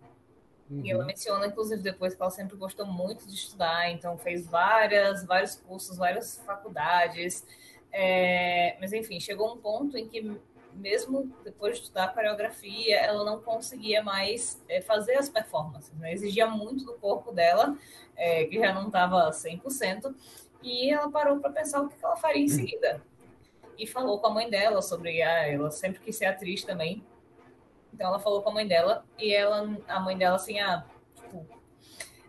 Uhum. 0.70 0.84
E 0.84 0.90
ela 0.90 1.00
uhum. 1.00 1.06
menciona, 1.06 1.46
inclusive, 1.46 1.82
depois 1.82 2.14
que 2.14 2.22
ela 2.22 2.30
sempre 2.30 2.56
gostou 2.56 2.86
muito 2.86 3.26
de 3.26 3.34
estudar, 3.34 3.90
então 3.90 4.18
fez 4.18 4.46
várias, 4.46 5.24
vários 5.24 5.56
cursos, 5.56 5.96
várias 5.96 6.38
faculdades. 6.44 7.46
É, 7.92 8.76
mas 8.80 8.92
enfim, 8.92 9.20
chegou 9.20 9.54
um 9.54 9.58
ponto 9.58 9.96
em 9.96 10.08
que 10.08 10.38
mesmo 10.76 11.32
depois 11.42 11.76
de 11.76 11.82
estudar 11.82 12.12
coreografia, 12.12 12.98
ela 12.98 13.24
não 13.24 13.40
conseguia 13.40 14.02
mais 14.02 14.62
é, 14.68 14.80
fazer 14.80 15.16
as 15.16 15.28
performances, 15.28 15.92
né? 15.98 16.12
exigia 16.12 16.46
muito 16.46 16.84
do 16.84 16.94
corpo 16.94 17.32
dela, 17.32 17.76
é, 18.14 18.44
que 18.44 18.58
já 18.58 18.72
não 18.72 18.86
estava 18.86 19.30
100%, 19.30 20.14
e 20.62 20.90
ela 20.90 21.10
parou 21.10 21.38
para 21.38 21.50
pensar 21.50 21.80
o 21.80 21.88
que 21.88 21.94
ela 22.02 22.16
faria 22.16 22.44
em 22.44 22.48
seguida. 22.48 23.02
E 23.78 23.86
falou 23.86 24.18
com 24.18 24.28
a 24.28 24.30
mãe 24.30 24.48
dela 24.48 24.80
sobre, 24.80 25.22
ah, 25.22 25.48
ela 25.48 25.70
sempre 25.70 26.00
quis 26.00 26.16
ser 26.16 26.26
atriz 26.26 26.64
também, 26.64 27.04
então 27.96 28.08
ela 28.08 28.18
falou 28.18 28.42
com 28.42 28.50
a 28.50 28.52
mãe 28.52 28.68
dela, 28.68 29.04
e 29.18 29.32
ela, 29.32 29.74
a 29.88 29.98
mãe 29.98 30.16
dela 30.16 30.36
assim, 30.36 30.60
ah, 30.60 30.84
tipo, 31.14 31.46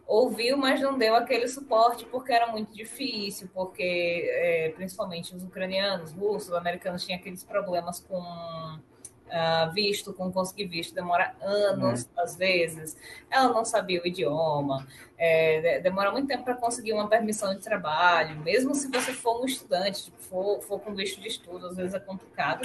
ouviu, 0.07 0.57
mas 0.57 0.79
não 0.79 0.97
deu 0.97 1.13
aquele 1.13 1.45
suporte 1.49 2.05
porque 2.05 2.31
era 2.31 2.47
muito 2.47 2.73
difícil, 2.73 3.49
porque 3.53 4.23
é, 4.33 4.69
principalmente 4.69 5.35
os 5.35 5.43
ucranianos, 5.43 6.13
russos, 6.13 6.53
americanos 6.53 7.05
tinham 7.05 7.19
aqueles 7.19 7.43
problemas 7.43 7.99
com 7.99 8.17
uh, 8.17 9.73
visto, 9.73 10.13
com 10.13 10.31
conseguir 10.31 10.67
visto, 10.67 10.95
demora 10.95 11.35
anos 11.41 12.07
é. 12.15 12.21
às 12.21 12.37
vezes. 12.37 12.95
Ela 13.29 13.49
não 13.49 13.65
sabia 13.65 14.01
o 14.01 14.07
idioma, 14.07 14.87
é, 15.17 15.81
demora 15.81 16.13
muito 16.13 16.29
tempo 16.29 16.45
para 16.45 16.55
conseguir 16.55 16.93
uma 16.93 17.09
permissão 17.09 17.53
de 17.53 17.59
trabalho, 17.59 18.39
mesmo 18.39 18.73
se 18.73 18.89
você 18.89 19.11
for 19.11 19.41
um 19.41 19.45
estudante, 19.45 20.05
tipo, 20.05 20.21
for, 20.21 20.61
for 20.61 20.79
com 20.79 20.95
visto 20.95 21.19
de 21.19 21.27
estudo, 21.27 21.67
às 21.67 21.75
vezes 21.75 21.93
é 21.93 21.99
complicado 21.99 22.61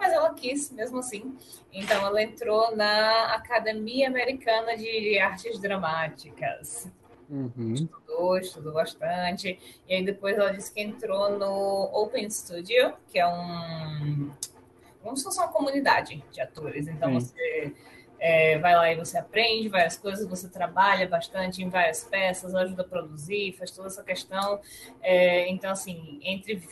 mas 0.00 0.12
ela 0.12 0.32
quis 0.32 0.70
mesmo 0.72 0.98
assim. 0.98 1.36
Então 1.70 2.04
ela 2.06 2.22
entrou 2.22 2.74
na 2.74 3.34
Academia 3.34 4.08
Americana 4.08 4.76
de 4.76 5.18
Artes 5.18 5.60
Dramáticas. 5.60 6.90
Uhum. 7.28 7.74
Estudou, 7.74 8.38
estudou 8.38 8.72
bastante. 8.72 9.60
E 9.86 9.94
aí 9.94 10.04
depois 10.04 10.36
ela 10.36 10.50
disse 10.50 10.72
que 10.72 10.80
entrou 10.80 11.38
no 11.38 11.90
Open 11.92 12.28
Studio, 12.30 12.94
que 13.08 13.18
é 13.18 13.26
um. 13.28 14.32
Como 15.02 15.16
se 15.16 15.22
fosse 15.22 15.38
uma 15.38 15.48
comunidade 15.48 16.24
de 16.32 16.40
atores. 16.40 16.88
Então 16.88 17.20
Sim. 17.20 17.26
você 17.26 17.74
é, 18.18 18.58
vai 18.58 18.74
lá 18.74 18.90
e 18.92 18.96
você 18.96 19.16
aprende 19.18 19.68
várias 19.68 19.96
coisas, 19.96 20.26
você 20.26 20.48
trabalha 20.48 21.06
bastante 21.06 21.62
em 21.62 21.68
várias 21.68 22.04
peças, 22.04 22.54
ajuda 22.54 22.82
a 22.82 22.84
produzir, 22.84 23.52
faz 23.52 23.70
toda 23.70 23.88
essa 23.88 24.02
questão. 24.02 24.60
É, 25.00 25.48
então, 25.48 25.70
assim, 25.70 26.18
entre 26.22 26.68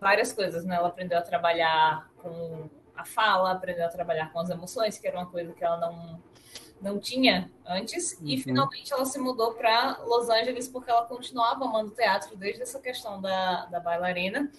várias 0.00 0.32
coisas, 0.32 0.64
né? 0.64 0.76
Ela 0.76 0.88
aprendeu 0.88 1.18
a 1.18 1.22
trabalhar 1.22 2.08
com 2.24 2.70
a 2.96 3.04
fala, 3.04 3.52
aprendeu 3.52 3.84
a 3.84 3.88
trabalhar 3.88 4.32
com 4.32 4.40
as 4.40 4.48
emoções, 4.48 4.98
que 4.98 5.06
era 5.06 5.18
uma 5.18 5.26
coisa 5.26 5.52
que 5.52 5.64
ela 5.64 5.78
não 5.78 6.22
não 6.80 6.98
tinha 6.98 7.50
antes, 7.66 8.18
uhum. 8.20 8.28
e 8.28 8.36
finalmente 8.36 8.92
ela 8.92 9.06
se 9.06 9.18
mudou 9.18 9.54
para 9.54 9.98
Los 10.04 10.28
Angeles 10.28 10.68
porque 10.68 10.90
ela 10.90 11.06
continuava 11.06 11.64
amando 11.64 11.92
teatro 11.92 12.36
desde 12.36 12.60
essa 12.60 12.78
questão 12.78 13.22
da, 13.22 13.64
da 13.66 13.80
bailarina. 13.80 14.50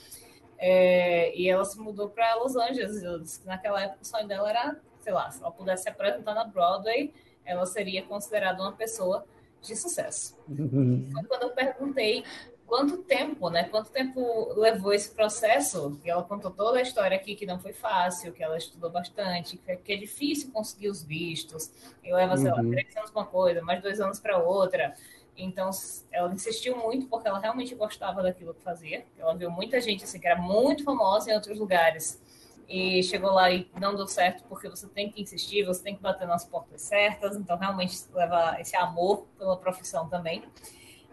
É, 0.58 1.36
e 1.38 1.48
ela 1.48 1.64
se 1.66 1.78
mudou 1.78 2.10
para 2.10 2.34
Los 2.36 2.56
Angeles. 2.56 3.04
Ela 3.04 3.20
disse 3.20 3.42
que 3.42 3.46
naquela 3.46 3.80
época 3.84 4.02
o 4.02 4.06
sonho 4.06 4.28
dela 4.28 4.50
era, 4.50 4.82
sei 5.02 5.14
lá, 5.14 5.30
se 5.30 5.42
ela 5.42 5.52
pudesse 5.52 5.84
se 5.84 5.90
apresentar 5.90 6.34
na 6.34 6.46
Broadway, 6.46 7.14
ela 7.44 7.66
seria 7.66 8.02
considerada 8.04 8.60
uma 8.62 8.72
pessoa 8.72 9.26
de 9.62 9.76
sucesso. 9.76 10.36
Uhum. 10.48 11.08
Foi 11.12 11.24
quando 11.26 11.44
eu 11.44 11.50
perguntei 11.52 12.24
quanto 12.68 12.98
tempo, 13.04 13.50
né? 13.50 13.66
Quanto 13.66 13.90
tempo 13.92 14.54
levou 14.56 14.94
esse 14.94 15.12
processo? 15.14 16.00
E 16.04 16.10
ela 16.10 16.24
contou 16.24 16.52
toda 16.52 16.80
a 16.80 16.82
história 16.82 17.16
aqui 17.16 17.36
que 17.36 17.46
não 17.46 17.60
foi 17.60 17.74
fácil, 17.74 18.34
que 18.34 18.44
ela 18.44 18.58
estudou 18.58 18.90
bastante, 18.90 19.58
que 19.58 19.94
é 19.94 19.96
difícil 19.98 20.52
conseguir 20.52 20.90
os 20.90 21.04
vistos. 21.04 21.72
E 22.04 22.12
leva, 22.14 22.36
sei 22.38 22.52
lá, 22.52 22.62
Uhum. 22.62 22.72
três 22.72 22.96
anos 22.98 23.12
para 23.12 23.22
uma 23.22 23.28
coisa, 23.28 23.62
mais 23.62 23.82
dois 23.82 24.00
anos 24.02 24.20
para 24.20 24.38
outra. 24.38 24.94
Então, 25.38 25.70
ela 26.12 26.34
insistiu 26.34 26.78
muito 26.78 27.08
porque 27.08 27.28
ela 27.28 27.40
realmente 27.40 27.76
gostava 27.76 28.24
daquilo 28.24 28.54
que 28.54 28.62
fazia. 28.62 29.06
Ela 29.18 29.36
viu 29.36 29.52
muita 29.52 29.82
gente 29.82 30.04
assim 30.04 30.20
que 30.20 30.28
era 30.28 30.40
muito 30.42 30.84
famosa 30.84 31.30
em 31.30 31.34
outros 31.34 31.60
lugares 31.60 32.22
e 32.68 33.04
chegou 33.04 33.32
lá 33.32 33.52
e 33.52 33.70
não 33.80 33.96
deu 33.96 34.08
certo 34.08 34.44
porque 34.50 34.68
você 34.70 34.88
tem 34.88 35.12
que 35.12 35.22
insistir, 35.22 35.64
você 35.66 35.84
tem 35.84 35.96
que 35.96 36.02
bater 36.02 36.26
nas 36.28 36.46
portas 36.46 36.82
certas. 36.82 37.36
Então, 37.36 37.58
realmente 37.58 37.96
leva 38.14 38.60
esse 38.60 38.76
amor 38.78 39.28
pela 39.38 39.58
profissão 39.58 40.08
também. 40.08 40.44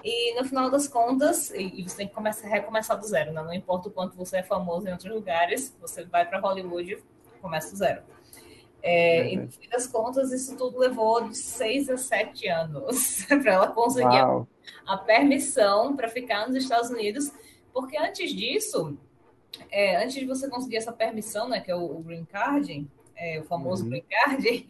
E 0.05 0.35
no 0.35 0.45
final 0.45 0.71
das 0.71 0.89
contas, 0.89 1.51
e 1.55 1.83
você 1.83 1.97
tem 1.99 2.09
que 2.09 2.15
começar, 2.15 2.49
recomeçar 2.49 2.99
do 2.99 3.07
zero, 3.07 3.33
né? 3.33 3.43
Não 3.43 3.55
importa 3.55 3.89
o 3.89 3.93
quanto 3.93 4.17
você 4.17 4.39
é 4.39 4.43
famoso 4.43 4.89
em 4.89 4.93
outros 4.93 5.13
lugares, 5.13 5.77
você 5.81 6.05
vai 6.05 6.27
para 6.29 6.41
Hollywood 6.41 6.93
e 6.93 7.39
começa 7.41 7.71
do 7.71 7.77
zero. 7.77 8.03
É, 8.83 9.33
e 9.33 9.37
no 9.37 9.51
fim 9.53 9.69
das 9.69 9.87
contas, 9.87 10.33
isso 10.33 10.57
tudo 10.57 10.79
levou 10.79 11.29
de 11.29 11.37
seis 11.37 11.89
a 11.89 11.97
sete 11.97 12.49
anos 12.49 13.25
para 13.43 13.53
ela 13.53 13.69
conseguir 13.69 14.19
a, 14.19 14.29
a 14.87 14.97
permissão 14.97 15.95
para 15.95 16.09
ficar 16.09 16.47
nos 16.49 16.57
Estados 16.57 16.91
Unidos, 16.91 17.31
porque 17.73 17.97
antes 17.97 18.33
disso, 18.35 18.99
é, 19.71 20.03
antes 20.03 20.15
de 20.17 20.27
você 20.27 20.49
conseguir 20.49 20.77
essa 20.79 20.93
permissão, 20.93 21.49
né, 21.49 21.61
que 21.61 21.71
é 21.71 21.77
o, 21.77 21.85
o 21.85 22.03
green 22.03 22.25
card, 22.25 22.89
é, 23.17 23.41
o 23.41 23.45
famoso 23.45 23.85
Uhum. 23.85 23.91
green 23.91 24.05
card, 24.11 24.69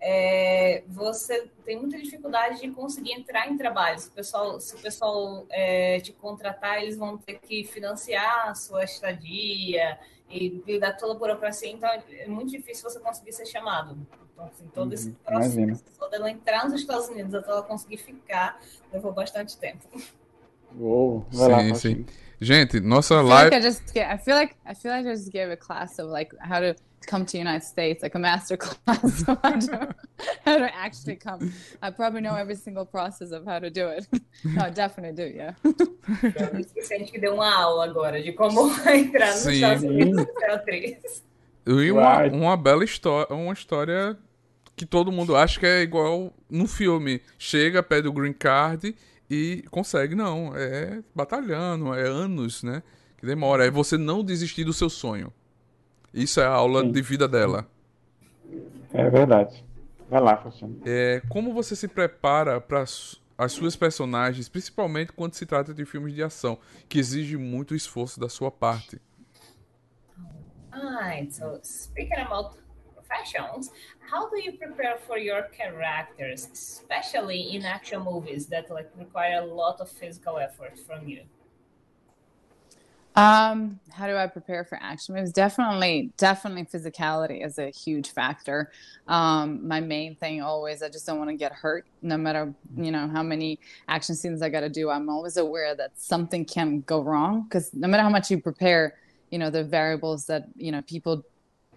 é, 0.00 0.84
você 0.88 1.48
tem 1.64 1.78
muita 1.78 1.98
dificuldade 1.98 2.60
de 2.60 2.70
conseguir 2.70 3.12
entrar 3.12 3.48
em 3.50 3.56
trabalhos. 3.56 4.06
O 4.06 4.12
pessoal, 4.12 4.60
se 4.60 4.74
o 4.74 4.78
pessoal 4.78 5.46
é, 5.50 6.00
te 6.00 6.12
contratar, 6.12 6.82
eles 6.82 6.96
vão 6.96 7.16
ter 7.18 7.38
que 7.40 7.64
financiar 7.64 8.48
a 8.48 8.54
sua 8.54 8.84
estadia 8.84 9.98
e 10.28 10.48
lidar 10.66 10.94
toda 10.96 11.12
a 11.12 11.16
burocracia, 11.16 11.70
então 11.70 11.88
é 11.88 12.26
muito 12.26 12.50
difícil 12.50 12.90
você 12.90 12.98
conseguir 12.98 13.32
ser 13.32 13.46
chamado. 13.46 13.96
Então, 14.32 14.46
assim, 14.46 14.68
todo 14.74 14.92
esse 14.92 15.08
Uhum, 15.08 15.16
processo 15.24 15.60
imagino. 15.60 15.80
só 15.96 16.08
dela 16.08 16.30
entrar 16.30 16.64
nos 16.68 16.74
Estados 16.80 17.08
Unidos 17.08 17.32
até 17.34 17.50
ela 17.50 17.62
conseguir 17.62 17.96
ficar 17.98 18.60
levou 18.92 19.12
bastante 19.12 19.56
tempo. 19.56 19.86
Uou. 20.78 21.26
Vai 21.30 21.48
lá, 21.48 21.56
Sim, 21.58 21.68
Faustino. 21.68 22.06
Gente, 22.40 22.80
nossa 22.80 23.14
I 23.14 23.18
feel 23.18 23.28
live. 23.28 23.44
like 23.44 23.56
I 23.56 23.60
just 23.60 23.94
get, 23.94 24.10
I 24.10 24.18
feel 24.18 24.34
like 24.36 24.56
I 24.66 24.74
feel 24.74 24.92
like 24.92 25.06
I 25.06 25.10
just 25.10 25.32
gave 25.32 25.50
a 25.50 25.56
class 25.56 25.98
of 25.98 26.10
like 26.10 26.32
how 26.38 26.60
to 26.60 26.74
come 27.06 27.24
to 27.24 27.38
United 27.38 27.64
States, 27.64 28.02
like 28.02 28.14
a 28.14 28.18
master 28.18 28.56
class 28.58 29.22
of 29.26 29.38
how 29.42 29.52
to, 29.52 29.94
how 30.44 30.58
to 30.58 30.76
actually 30.76 31.16
come. 31.16 31.52
I 31.80 31.90
probably 31.90 32.20
know 32.20 32.34
every 32.34 32.56
single 32.56 32.84
process 32.84 33.30
of 33.32 33.46
how 33.46 33.58
to 33.58 33.70
do 33.70 33.88
it. 33.88 34.06
no, 34.44 34.64
I 34.64 34.70
definitely 34.70 35.12
do, 35.12 35.34
yeah. 35.34 35.54
Gente 36.88 37.12
que 37.12 37.18
deu 37.18 37.34
uma 37.34 37.54
aula 37.54 37.84
agora 37.84 38.22
de 38.22 38.32
como 38.32 38.68
entrar 38.86 39.28
nos 39.28 39.36
Sim. 39.36 39.52
Estados 39.52 39.82
Unidos 39.84 40.22
e 40.22 40.40
ser 40.40 40.50
atriz. 40.50 41.24
E 41.66 41.90
uma, 41.90 42.22
uma 42.24 42.56
bela 42.56 42.84
história, 42.84 43.34
uma 43.34 43.52
história 43.52 44.16
que 44.76 44.84
todo 44.84 45.10
mundo 45.10 45.34
acha 45.34 45.58
que 45.58 45.66
é 45.66 45.80
igual 45.80 46.32
no 46.50 46.66
filme. 46.68 47.20
Chega, 47.38 47.82
pede 47.82 48.06
o 48.08 48.12
green 48.12 48.34
card 48.34 48.94
e 49.30 49.64
consegue. 49.70 50.14
Não, 50.14 50.52
é 50.54 51.02
batalhando, 51.14 51.94
é 51.94 52.06
anos, 52.08 52.62
né? 52.62 52.82
Que 53.16 53.26
demora. 53.26 53.66
É 53.66 53.70
você 53.70 53.96
não 53.96 54.22
desistir 54.22 54.64
do 54.64 54.72
seu 54.72 54.88
sonho. 54.88 55.32
Isso 56.12 56.40
é 56.40 56.44
a 56.44 56.50
aula 56.50 56.82
Sim. 56.82 56.92
de 56.92 57.02
vida 57.02 57.28
dela. 57.28 57.66
É 58.92 59.10
verdade. 59.10 59.64
Vai 60.08 60.20
lá, 60.20 60.36
Faustino. 60.36 60.80
É, 60.86 61.20
como 61.28 61.52
você 61.52 61.74
se 61.74 61.88
prepara 61.88 62.60
para 62.60 62.82
as 62.82 63.52
suas 63.52 63.74
personagens, 63.74 64.48
principalmente 64.48 65.12
quando 65.12 65.34
se 65.34 65.44
trata 65.44 65.74
de 65.74 65.84
filmes 65.84 66.14
de 66.14 66.22
ação, 66.22 66.58
que 66.88 66.98
exige 66.98 67.36
muito 67.36 67.74
esforço 67.74 68.20
da 68.20 68.28
sua 68.28 68.50
parte? 68.50 69.00
Alright, 70.72 71.34
so 71.34 71.58
speaking 71.62 72.20
about 72.20 72.56
how 74.10 74.28
do 74.28 74.40
you 74.40 74.52
prepare 74.52 74.96
for 75.06 75.18
your 75.18 75.42
characters, 75.42 76.48
especially 76.52 77.54
in 77.54 77.64
action 77.64 78.02
movies 78.02 78.46
that 78.46 78.70
like 78.70 78.90
require 78.98 79.40
a 79.42 79.44
lot 79.44 79.80
of 79.80 79.90
physical 79.90 80.38
effort 80.38 80.78
from 80.78 81.08
you? 81.08 81.22
Um, 83.16 83.80
how 83.90 84.06
do 84.06 84.14
I 84.14 84.26
prepare 84.26 84.62
for 84.64 84.78
action 84.80 85.14
movies? 85.14 85.32
Definitely, 85.32 86.12
definitely 86.18 86.64
physicality 86.64 87.44
is 87.44 87.58
a 87.58 87.70
huge 87.70 88.10
factor. 88.10 88.70
Um, 89.08 89.66
my 89.66 89.80
main 89.80 90.16
thing 90.16 90.42
always, 90.42 90.82
I 90.82 90.90
just 90.90 91.06
don't 91.06 91.16
want 91.16 91.30
to 91.30 91.36
get 91.36 91.52
hurt 91.52 91.86
no 92.02 92.18
matter, 92.18 92.54
you 92.76 92.90
know, 92.90 93.08
how 93.08 93.22
many 93.22 93.58
action 93.88 94.14
scenes 94.14 94.42
I 94.42 94.50
got 94.50 94.60
to 94.60 94.68
do. 94.68 94.90
I'm 94.90 95.08
always 95.08 95.38
aware 95.38 95.74
that 95.76 95.92
something 95.94 96.44
can 96.44 96.82
go 96.82 97.00
wrong 97.00 97.44
because 97.44 97.72
no 97.72 97.88
matter 97.88 98.02
how 98.02 98.10
much 98.10 98.30
you 98.30 98.38
prepare, 98.38 98.96
you 99.30 99.38
know, 99.38 99.48
the 99.48 99.64
variables 99.64 100.26
that, 100.26 100.48
you 100.54 100.70
know, 100.70 100.82
people 100.82 101.24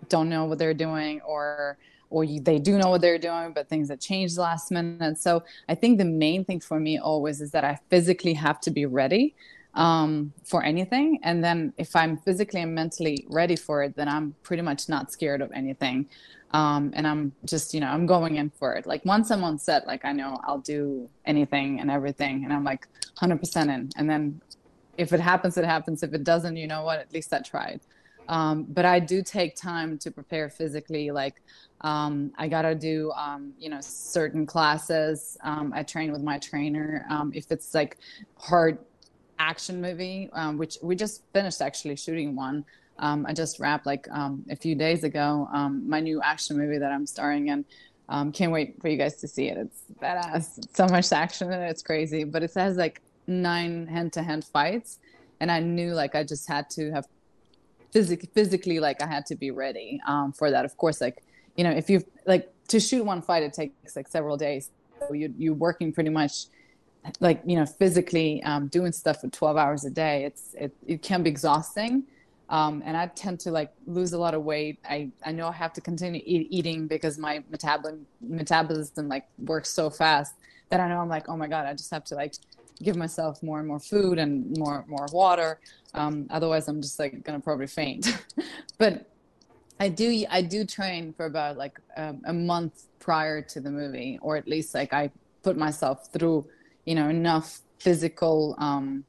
don't 0.07 0.29
know 0.29 0.45
what 0.45 0.57
they're 0.57 0.73
doing 0.73 1.21
or, 1.21 1.77
or 2.09 2.23
you, 2.23 2.39
they 2.39 2.59
do 2.59 2.77
know 2.77 2.89
what 2.89 3.01
they're 3.01 3.19
doing, 3.19 3.53
but 3.53 3.67
things 3.67 3.87
that 3.89 3.99
change 3.99 4.37
last 4.37 4.71
minute. 4.71 5.17
So 5.19 5.43
I 5.67 5.75
think 5.75 5.97
the 5.97 6.05
main 6.05 6.45
thing 6.45 6.59
for 6.59 6.79
me 6.79 6.97
always 6.97 7.41
is 7.41 7.51
that 7.51 7.63
I 7.63 7.79
physically 7.89 8.33
have 8.33 8.59
to 8.61 8.71
be 8.71 8.85
ready 8.85 9.35
um, 9.75 10.33
for 10.43 10.63
anything. 10.63 11.19
And 11.23 11.43
then 11.43 11.73
if 11.77 11.95
I'm 11.95 12.17
physically 12.17 12.61
and 12.61 12.73
mentally 12.73 13.25
ready 13.29 13.55
for 13.55 13.83
it, 13.83 13.95
then 13.95 14.07
I'm 14.07 14.35
pretty 14.43 14.63
much 14.63 14.89
not 14.89 15.11
scared 15.11 15.41
of 15.41 15.51
anything. 15.51 16.09
Um, 16.51 16.91
and 16.95 17.05
I'm 17.05 17.31
just, 17.45 17.73
you 17.73 17.79
know, 17.79 17.87
I'm 17.87 18.07
going 18.07 18.37
in 18.37 18.49
for 18.49 18.73
it. 18.73 18.87
Like 18.87 19.05
once 19.05 19.29
I'm 19.29 19.43
on 19.43 19.59
set, 19.59 19.85
like 19.85 20.03
I 20.03 20.11
know 20.11 20.39
I'll 20.43 20.59
do 20.59 21.07
anything 21.25 21.79
and 21.79 21.91
everything. 21.91 22.43
And 22.43 22.51
I'm 22.51 22.63
like 22.63 22.87
100% 23.21 23.73
in. 23.73 23.89
And 23.95 24.09
then 24.09 24.41
if 24.97 25.13
it 25.13 25.19
happens, 25.19 25.57
it 25.57 25.65
happens. 25.65 26.01
If 26.01 26.13
it 26.13 26.23
doesn't, 26.23 26.57
you 26.57 26.67
know 26.67 26.83
what? 26.83 26.99
At 26.99 27.13
least 27.13 27.31
I 27.33 27.39
tried. 27.39 27.81
Um, 28.29 28.65
but 28.69 28.85
I 28.85 28.99
do 28.99 29.21
take 29.21 29.55
time 29.55 29.97
to 29.97 30.11
prepare 30.11 30.49
physically. 30.49 31.11
Like 31.11 31.41
um, 31.81 32.31
I 32.37 32.47
gotta 32.47 32.75
do, 32.75 33.11
um, 33.13 33.53
you 33.59 33.69
know, 33.69 33.79
certain 33.81 34.45
classes. 34.45 35.37
Um, 35.43 35.73
I 35.75 35.83
train 35.83 36.11
with 36.11 36.21
my 36.21 36.37
trainer. 36.37 37.05
Um, 37.09 37.31
if 37.33 37.51
it's 37.51 37.73
like 37.73 37.97
hard 38.37 38.77
action 39.39 39.81
movie, 39.81 40.29
um, 40.33 40.57
which 40.57 40.77
we 40.81 40.95
just 40.95 41.23
finished 41.33 41.61
actually 41.61 41.95
shooting 41.95 42.35
one. 42.35 42.63
I 42.99 43.33
just 43.33 43.59
wrapped 43.59 43.85
like 43.85 44.07
a 44.11 44.55
few 44.55 44.75
days 44.75 45.03
ago 45.03 45.47
my 45.95 45.99
new 45.99 46.21
action 46.21 46.57
movie 46.57 46.77
that 46.77 46.91
I'm 46.91 47.07
starring 47.07 47.47
in. 47.47 47.65
Can't 48.33 48.51
wait 48.51 48.75
for 48.81 48.89
you 48.89 48.97
guys 48.97 49.15
to 49.21 49.27
see 49.27 49.47
it. 49.47 49.57
It's 49.57 49.83
badass. 50.01 50.59
So 50.75 50.85
much 50.87 51.11
action 51.11 51.51
in 51.51 51.61
it. 51.61 51.69
It's 51.69 51.81
crazy. 51.81 52.25
But 52.25 52.43
it 52.43 52.53
has 52.55 52.75
like 52.75 53.01
nine 53.25 53.87
hand 53.87 54.11
to 54.13 54.21
hand 54.21 54.43
fights. 54.43 54.99
And 55.39 55.49
I 55.49 55.61
knew 55.61 55.93
like 55.93 56.13
I 56.13 56.23
just 56.23 56.47
had 56.49 56.69
to 56.71 56.91
have 56.91 57.07
physic- 57.91 58.29
physically, 58.33 58.79
like 58.79 59.01
I 59.01 59.07
had 59.07 59.25
to 59.27 59.35
be 59.35 59.51
ready 59.51 59.99
um, 60.07 60.31
for 60.31 60.51
that. 60.51 60.65
Of 60.65 60.77
course, 60.77 61.01
like, 61.01 61.23
you 61.55 61.63
know, 61.63 61.71
if 61.71 61.89
you 61.89 62.03
like 62.25 62.51
to 62.69 62.79
shoot 62.79 63.03
one 63.03 63.21
fight, 63.21 63.43
it 63.43 63.53
takes 63.53 63.95
like 63.95 64.07
several 64.07 64.37
days. 64.37 64.71
So 65.07 65.13
you, 65.13 65.33
you're 65.37 65.53
working 65.53 65.91
pretty 65.93 66.09
much 66.09 66.47
like 67.19 67.41
you 67.45 67.55
know 67.55 67.65
physically 67.65 68.41
um, 68.43 68.67
doing 68.67 68.91
stuff 68.91 69.21
for 69.21 69.29
12 69.29 69.57
hours 69.57 69.85
a 69.85 69.89
day 69.89 70.25
it's 70.25 70.53
it, 70.55 70.73
it 70.85 71.01
can 71.01 71.23
be 71.23 71.29
exhausting 71.29 72.03
um, 72.49 72.81
and 72.85 72.97
i 72.97 73.07
tend 73.07 73.39
to 73.39 73.51
like 73.51 73.71
lose 73.87 74.13
a 74.13 74.17
lot 74.17 74.33
of 74.33 74.43
weight 74.43 74.79
i 74.89 75.09
i 75.25 75.31
know 75.31 75.47
i 75.47 75.51
have 75.51 75.73
to 75.73 75.81
continue 75.81 76.21
eat, 76.25 76.47
eating 76.49 76.87
because 76.87 77.17
my 77.17 77.43
metabolism 77.49 78.05
metabolism 78.21 79.07
like 79.07 79.25
works 79.39 79.69
so 79.69 79.89
fast 79.89 80.33
that 80.69 80.79
i 80.79 80.87
know 80.87 80.99
i'm 80.99 81.09
like 81.09 81.27
oh 81.29 81.37
my 81.37 81.47
god 81.47 81.65
i 81.65 81.73
just 81.73 81.91
have 81.91 82.03
to 82.03 82.15
like 82.15 82.35
give 82.81 82.95
myself 82.95 83.41
more 83.43 83.59
and 83.59 83.67
more 83.67 83.79
food 83.79 84.17
and 84.17 84.57
more 84.57 84.85
more 84.87 85.07
water 85.11 85.59
um, 85.93 86.27
otherwise 86.29 86.67
i'm 86.67 86.81
just 86.81 86.99
like 86.99 87.23
gonna 87.23 87.39
probably 87.39 87.67
faint 87.67 88.17
but 88.77 89.09
I 89.79 89.87
do 89.87 90.25
I 90.29 90.41
do 90.41 90.65
train 90.65 91.13
for 91.13 91.25
about 91.25 91.57
like 91.57 91.79
um, 91.95 92.21
a 92.25 92.33
month 92.33 92.87
prior 92.99 93.41
to 93.41 93.61
the 93.61 93.71
movie, 93.71 94.19
or 94.21 94.35
at 94.35 94.47
least 94.47 94.73
like 94.75 94.93
I 94.93 95.09
put 95.41 95.57
myself 95.57 96.11
through 96.11 96.45
you 96.85 96.95
know 96.95 97.07
enough 97.07 97.61
physical 97.79 98.55
um, 98.59 99.05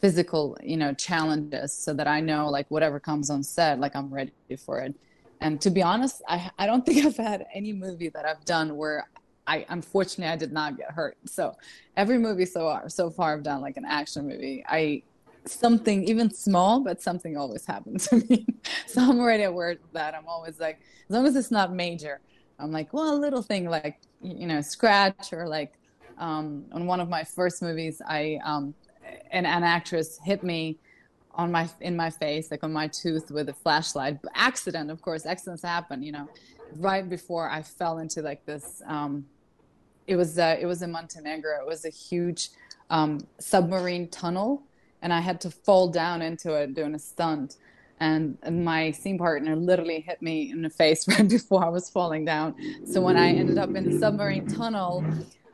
physical 0.00 0.58
you 0.62 0.76
know 0.76 0.92
challenges 0.92 1.72
so 1.72 1.94
that 1.94 2.08
I 2.08 2.20
know 2.20 2.50
like 2.50 2.68
whatever 2.68 2.98
comes 2.98 3.30
on 3.30 3.44
set, 3.44 3.78
like 3.78 3.94
I'm 3.94 4.12
ready 4.12 4.32
for 4.58 4.80
it. 4.80 4.94
And 5.40 5.60
to 5.60 5.70
be 5.70 5.82
honest, 5.82 6.20
I 6.28 6.50
I 6.58 6.66
don't 6.66 6.84
think 6.86 7.06
I've 7.06 7.16
had 7.16 7.46
any 7.54 7.72
movie 7.72 8.08
that 8.08 8.24
I've 8.26 8.44
done 8.44 8.76
where 8.76 9.08
I 9.46 9.64
unfortunately 9.68 10.32
I 10.32 10.36
did 10.36 10.52
not 10.52 10.76
get 10.76 10.90
hurt. 10.90 11.16
So 11.26 11.54
every 11.96 12.18
movie 12.18 12.46
so 12.46 12.62
far 12.62 12.88
so 12.88 13.08
far 13.08 13.34
I've 13.34 13.44
done 13.44 13.60
like 13.60 13.76
an 13.76 13.84
action 13.84 14.26
movie. 14.26 14.64
I 14.66 15.04
something 15.46 16.04
even 16.04 16.30
small, 16.30 16.80
but 16.80 17.02
something 17.02 17.36
always 17.36 17.64
happens 17.66 18.08
to 18.08 18.16
me. 18.28 18.46
so 18.86 19.00
I'm 19.02 19.18
already 19.18 19.44
aware 19.44 19.70
of 19.70 19.78
that. 19.92 20.14
I'm 20.14 20.26
always 20.26 20.60
like, 20.60 20.80
as 21.08 21.14
long 21.14 21.26
as 21.26 21.36
it's 21.36 21.50
not 21.50 21.72
major, 21.72 22.20
I'm 22.58 22.70
like, 22.70 22.92
well, 22.92 23.14
a 23.14 23.18
little 23.18 23.42
thing 23.42 23.68
like 23.68 23.98
you 24.22 24.46
know, 24.46 24.60
scratch 24.60 25.32
or 25.32 25.46
like 25.48 25.74
um, 26.18 26.64
on 26.72 26.86
one 26.86 27.00
of 27.00 27.08
my 27.08 27.24
first 27.24 27.62
movies, 27.62 28.00
I 28.06 28.38
um, 28.44 28.74
an, 29.30 29.46
an 29.46 29.64
actress 29.64 30.18
hit 30.22 30.42
me 30.42 30.78
on 31.34 31.50
my 31.50 31.68
in 31.80 31.96
my 31.96 32.10
face, 32.10 32.50
like 32.50 32.62
on 32.62 32.72
my 32.72 32.88
tooth 32.88 33.30
with 33.30 33.48
a 33.48 33.52
flashlight. 33.52 34.18
Accident, 34.34 34.90
of 34.90 35.02
course, 35.02 35.26
accidents 35.26 35.62
happen. 35.62 36.02
You 36.02 36.12
know, 36.12 36.28
right 36.76 37.08
before 37.08 37.50
I 37.50 37.62
fell 37.62 37.98
into 37.98 38.22
like 38.22 38.44
this. 38.46 38.82
Um, 38.86 39.26
it 40.06 40.16
was 40.16 40.38
uh, 40.38 40.56
it 40.60 40.66
was 40.66 40.82
in 40.82 40.92
Montenegro. 40.92 41.60
It 41.60 41.66
was 41.66 41.84
a 41.84 41.90
huge 41.90 42.50
um, 42.90 43.26
submarine 43.38 44.08
tunnel, 44.08 44.62
and 45.02 45.12
I 45.12 45.20
had 45.20 45.40
to 45.42 45.50
fall 45.50 45.88
down 45.88 46.22
into 46.22 46.54
it 46.54 46.74
doing 46.74 46.94
a 46.94 46.98
stunt. 46.98 47.56
And, 48.00 48.38
my 48.50 48.90
scene 48.90 49.18
partner 49.18 49.54
literally 49.54 50.00
hit 50.00 50.22
me 50.22 50.50
in 50.50 50.62
the 50.62 50.70
face 50.70 51.06
right 51.12 51.28
before 51.28 51.64
I 51.64 51.68
was 51.68 51.90
falling 51.90 52.24
down. 52.24 52.54
So 52.90 53.00
when 53.00 53.16
I 53.16 53.28
ended 53.28 53.58
up 53.58 53.74
in 53.76 53.88
the 53.88 53.98
submarine 53.98 54.46
tunnel, 54.48 55.04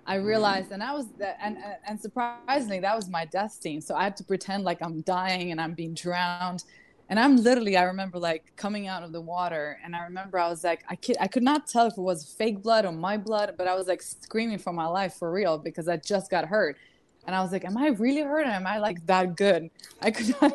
I 0.06 0.14
realized, 0.14 0.72
and 0.72 0.82
I 0.82 0.94
was, 0.94 1.06
and 1.42 1.58
and 1.86 2.00
surprisingly, 2.00 2.80
that 2.80 2.96
was 2.96 3.10
my 3.10 3.26
death 3.26 3.52
scene. 3.52 3.82
So 3.82 3.94
I 3.94 4.04
had 4.04 4.16
to 4.16 4.24
pretend 4.24 4.64
like 4.64 4.78
I'm 4.80 5.02
dying 5.02 5.50
and 5.50 5.60
I'm 5.60 5.74
being 5.74 5.92
drowned, 5.92 6.64
and 7.10 7.20
I'm 7.20 7.36
literally, 7.36 7.76
I 7.76 7.82
remember 7.82 8.18
like 8.18 8.56
coming 8.56 8.86
out 8.86 9.02
of 9.02 9.12
the 9.12 9.20
water, 9.20 9.78
and 9.84 9.94
I 9.94 10.04
remember 10.04 10.38
I 10.38 10.48
was 10.48 10.64
like, 10.64 10.82
I 10.88 10.96
could, 10.96 11.16
I 11.20 11.26
could 11.26 11.42
not 11.42 11.66
tell 11.66 11.86
if 11.86 11.98
it 11.98 12.00
was 12.00 12.24
fake 12.24 12.62
blood 12.62 12.86
or 12.86 12.92
my 12.92 13.18
blood, 13.18 13.54
but 13.58 13.68
I 13.68 13.74
was 13.74 13.86
like 13.86 14.00
screaming 14.00 14.58
for 14.58 14.72
my 14.72 14.86
life 14.86 15.14
for 15.14 15.30
real 15.30 15.58
because 15.58 15.88
I 15.88 15.98
just 15.98 16.30
got 16.30 16.46
hurt, 16.46 16.78
and 17.28 17.36
I 17.36 17.42
was 17.42 17.52
like, 17.52 17.66
Am 17.66 17.76
I 17.76 17.88
really 17.88 18.22
hurt? 18.22 18.46
Am 18.46 18.66
I 18.66 18.78
like 18.78 19.04
that 19.06 19.36
good? 19.36 19.68
I 20.00 20.10
could 20.10 20.34
not, 20.42 20.52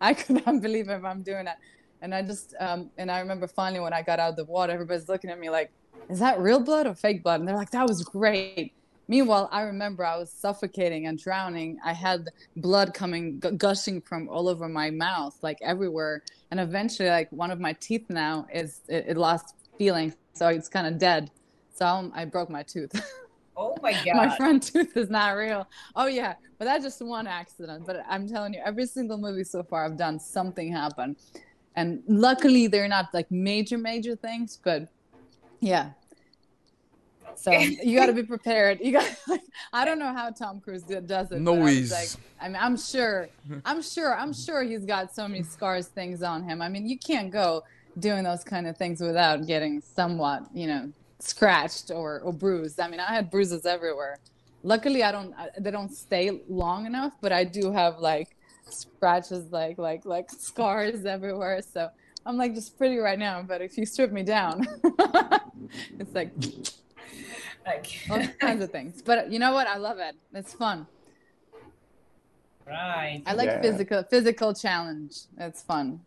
I 0.00 0.14
could 0.14 0.46
not 0.46 0.62
believe 0.62 0.88
if 0.88 1.04
I'm 1.04 1.22
doing 1.24 1.46
that, 1.46 1.58
and 2.00 2.14
I 2.14 2.22
just, 2.22 2.54
um, 2.60 2.90
and 2.96 3.10
I 3.10 3.18
remember 3.18 3.48
finally 3.48 3.80
when 3.80 3.92
I 3.92 4.02
got 4.02 4.20
out 4.20 4.30
of 4.30 4.36
the 4.36 4.44
water, 4.44 4.72
everybody's 4.72 5.08
looking 5.08 5.30
at 5.30 5.38
me 5.38 5.50
like, 5.50 5.72
Is 6.08 6.20
that 6.20 6.38
real 6.38 6.60
blood 6.60 6.86
or 6.86 6.94
fake 6.94 7.24
blood? 7.24 7.40
And 7.40 7.48
they're 7.48 7.56
like, 7.56 7.72
That 7.72 7.88
was 7.88 8.04
great. 8.04 8.72
Meanwhile, 9.08 9.48
I 9.50 9.62
remember 9.62 10.04
I 10.04 10.16
was 10.16 10.32
suffocating 10.32 11.06
and 11.06 11.18
drowning. 11.18 11.78
I 11.84 11.92
had 11.92 12.24
blood 12.56 12.94
coming, 12.94 13.40
gu- 13.40 13.52
gushing 13.52 14.00
from 14.00 14.28
all 14.28 14.48
over 14.48 14.68
my 14.68 14.90
mouth, 14.90 15.36
like 15.42 15.58
everywhere. 15.60 16.22
And 16.52 16.60
eventually, 16.60 17.08
like 17.08 17.30
one 17.32 17.50
of 17.50 17.58
my 17.58 17.72
teeth 17.80 18.06
now 18.08 18.46
is 18.54 18.80
it, 18.88 19.06
it 19.08 19.16
lost 19.16 19.54
feeling, 19.76 20.14
so 20.34 20.46
it's 20.46 20.68
kind 20.68 20.86
of 20.86 20.98
dead. 20.98 21.32
So 21.74 21.84
um, 21.84 22.12
I 22.14 22.26
broke 22.26 22.48
my 22.48 22.62
tooth. 22.62 22.92
Oh 23.56 23.76
my 23.82 23.92
god. 24.04 24.14
my 24.14 24.36
front 24.36 24.62
tooth 24.64 24.96
is 24.96 25.10
not 25.10 25.30
real. 25.30 25.68
Oh 25.94 26.06
yeah, 26.06 26.34
but 26.58 26.64
that's 26.64 26.84
just 26.84 27.00
one 27.02 27.26
accident. 27.26 27.86
But 27.86 28.04
I'm 28.08 28.28
telling 28.28 28.54
you, 28.54 28.60
every 28.64 28.86
single 28.86 29.18
movie 29.18 29.44
so 29.44 29.62
far 29.62 29.84
I've 29.84 29.96
done 29.96 30.18
something 30.18 30.72
happen, 30.72 31.16
and 31.74 32.02
luckily 32.06 32.66
they're 32.66 32.88
not 32.88 33.12
like 33.12 33.30
major 33.30 33.78
major 33.78 34.16
things. 34.16 34.58
But 34.62 34.88
yeah, 35.60 35.90
so 37.36 37.50
you 37.58 37.98
got 37.98 38.06
to 38.06 38.12
be 38.12 38.22
prepared. 38.22 38.80
You 38.80 38.92
got. 38.92 39.16
I 39.72 39.84
don't 39.84 39.98
know 39.98 40.12
how 40.12 40.30
Tom 40.30 40.60
Cruise 40.60 40.82
did, 40.82 41.06
does 41.06 41.30
it. 41.32 41.40
No 41.40 41.56
but 41.56 41.72
ease. 41.72 41.92
Like, 41.92 42.08
I 42.40 42.48
mean, 42.48 42.58
I'm 42.60 42.76
sure. 42.76 43.28
I'm 43.64 43.82
sure. 43.82 44.16
I'm 44.16 44.32
sure 44.32 44.62
he's 44.62 44.84
got 44.84 45.14
so 45.14 45.28
many 45.28 45.42
scars, 45.42 45.88
things 45.88 46.22
on 46.22 46.42
him. 46.42 46.60
I 46.62 46.68
mean, 46.68 46.88
you 46.88 46.98
can't 46.98 47.30
go 47.30 47.62
doing 47.98 48.24
those 48.24 48.44
kind 48.44 48.66
of 48.66 48.76
things 48.76 49.00
without 49.00 49.46
getting 49.46 49.80
somewhat, 49.80 50.44
you 50.52 50.66
know, 50.66 50.92
scratched 51.18 51.90
or, 51.90 52.20
or 52.20 52.32
bruised. 52.32 52.80
I 52.80 52.88
mean, 52.88 53.00
I 53.00 53.12
had 53.14 53.30
bruises 53.30 53.66
everywhere. 53.66 54.18
Luckily, 54.62 55.02
I 55.02 55.12
don't. 55.12 55.34
They 55.58 55.70
don't 55.70 55.92
stay 55.94 56.40
long 56.48 56.86
enough, 56.86 57.12
but 57.20 57.32
I 57.32 57.44
do 57.44 57.70
have 57.72 57.98
like 57.98 58.36
scratches, 58.68 59.52
like 59.52 59.78
like 59.78 60.04
like 60.04 60.30
scars 60.38 61.04
everywhere. 61.06 61.60
So 61.62 61.88
I'm 62.24 62.36
like 62.36 62.54
just 62.54 62.76
pretty 62.76 62.96
right 62.98 63.18
now. 63.18 63.42
But 63.42 63.60
if 63.62 63.78
you 63.78 63.86
strip 63.86 64.10
me 64.12 64.22
down, 64.22 64.66
it's 65.98 66.14
like 66.14 66.32
Like, 67.66 67.98
all 68.10 68.22
kinds 68.40 68.62
of 68.62 68.70
things. 68.70 69.02
But 69.02 69.30
you 69.32 69.40
know 69.40 69.52
what? 69.52 69.66
I 69.66 69.76
love 69.76 69.98
it. 69.98 70.14
It's 70.32 70.52
fun. 70.54 70.86
right. 72.66 73.22
I 73.26 73.32
like 73.34 73.48
Yeah. 73.48 73.60
physical 73.60 74.02
physical 74.04 74.54
challenge. 74.54 75.14
It's 75.38 75.62
fun. 75.62 76.00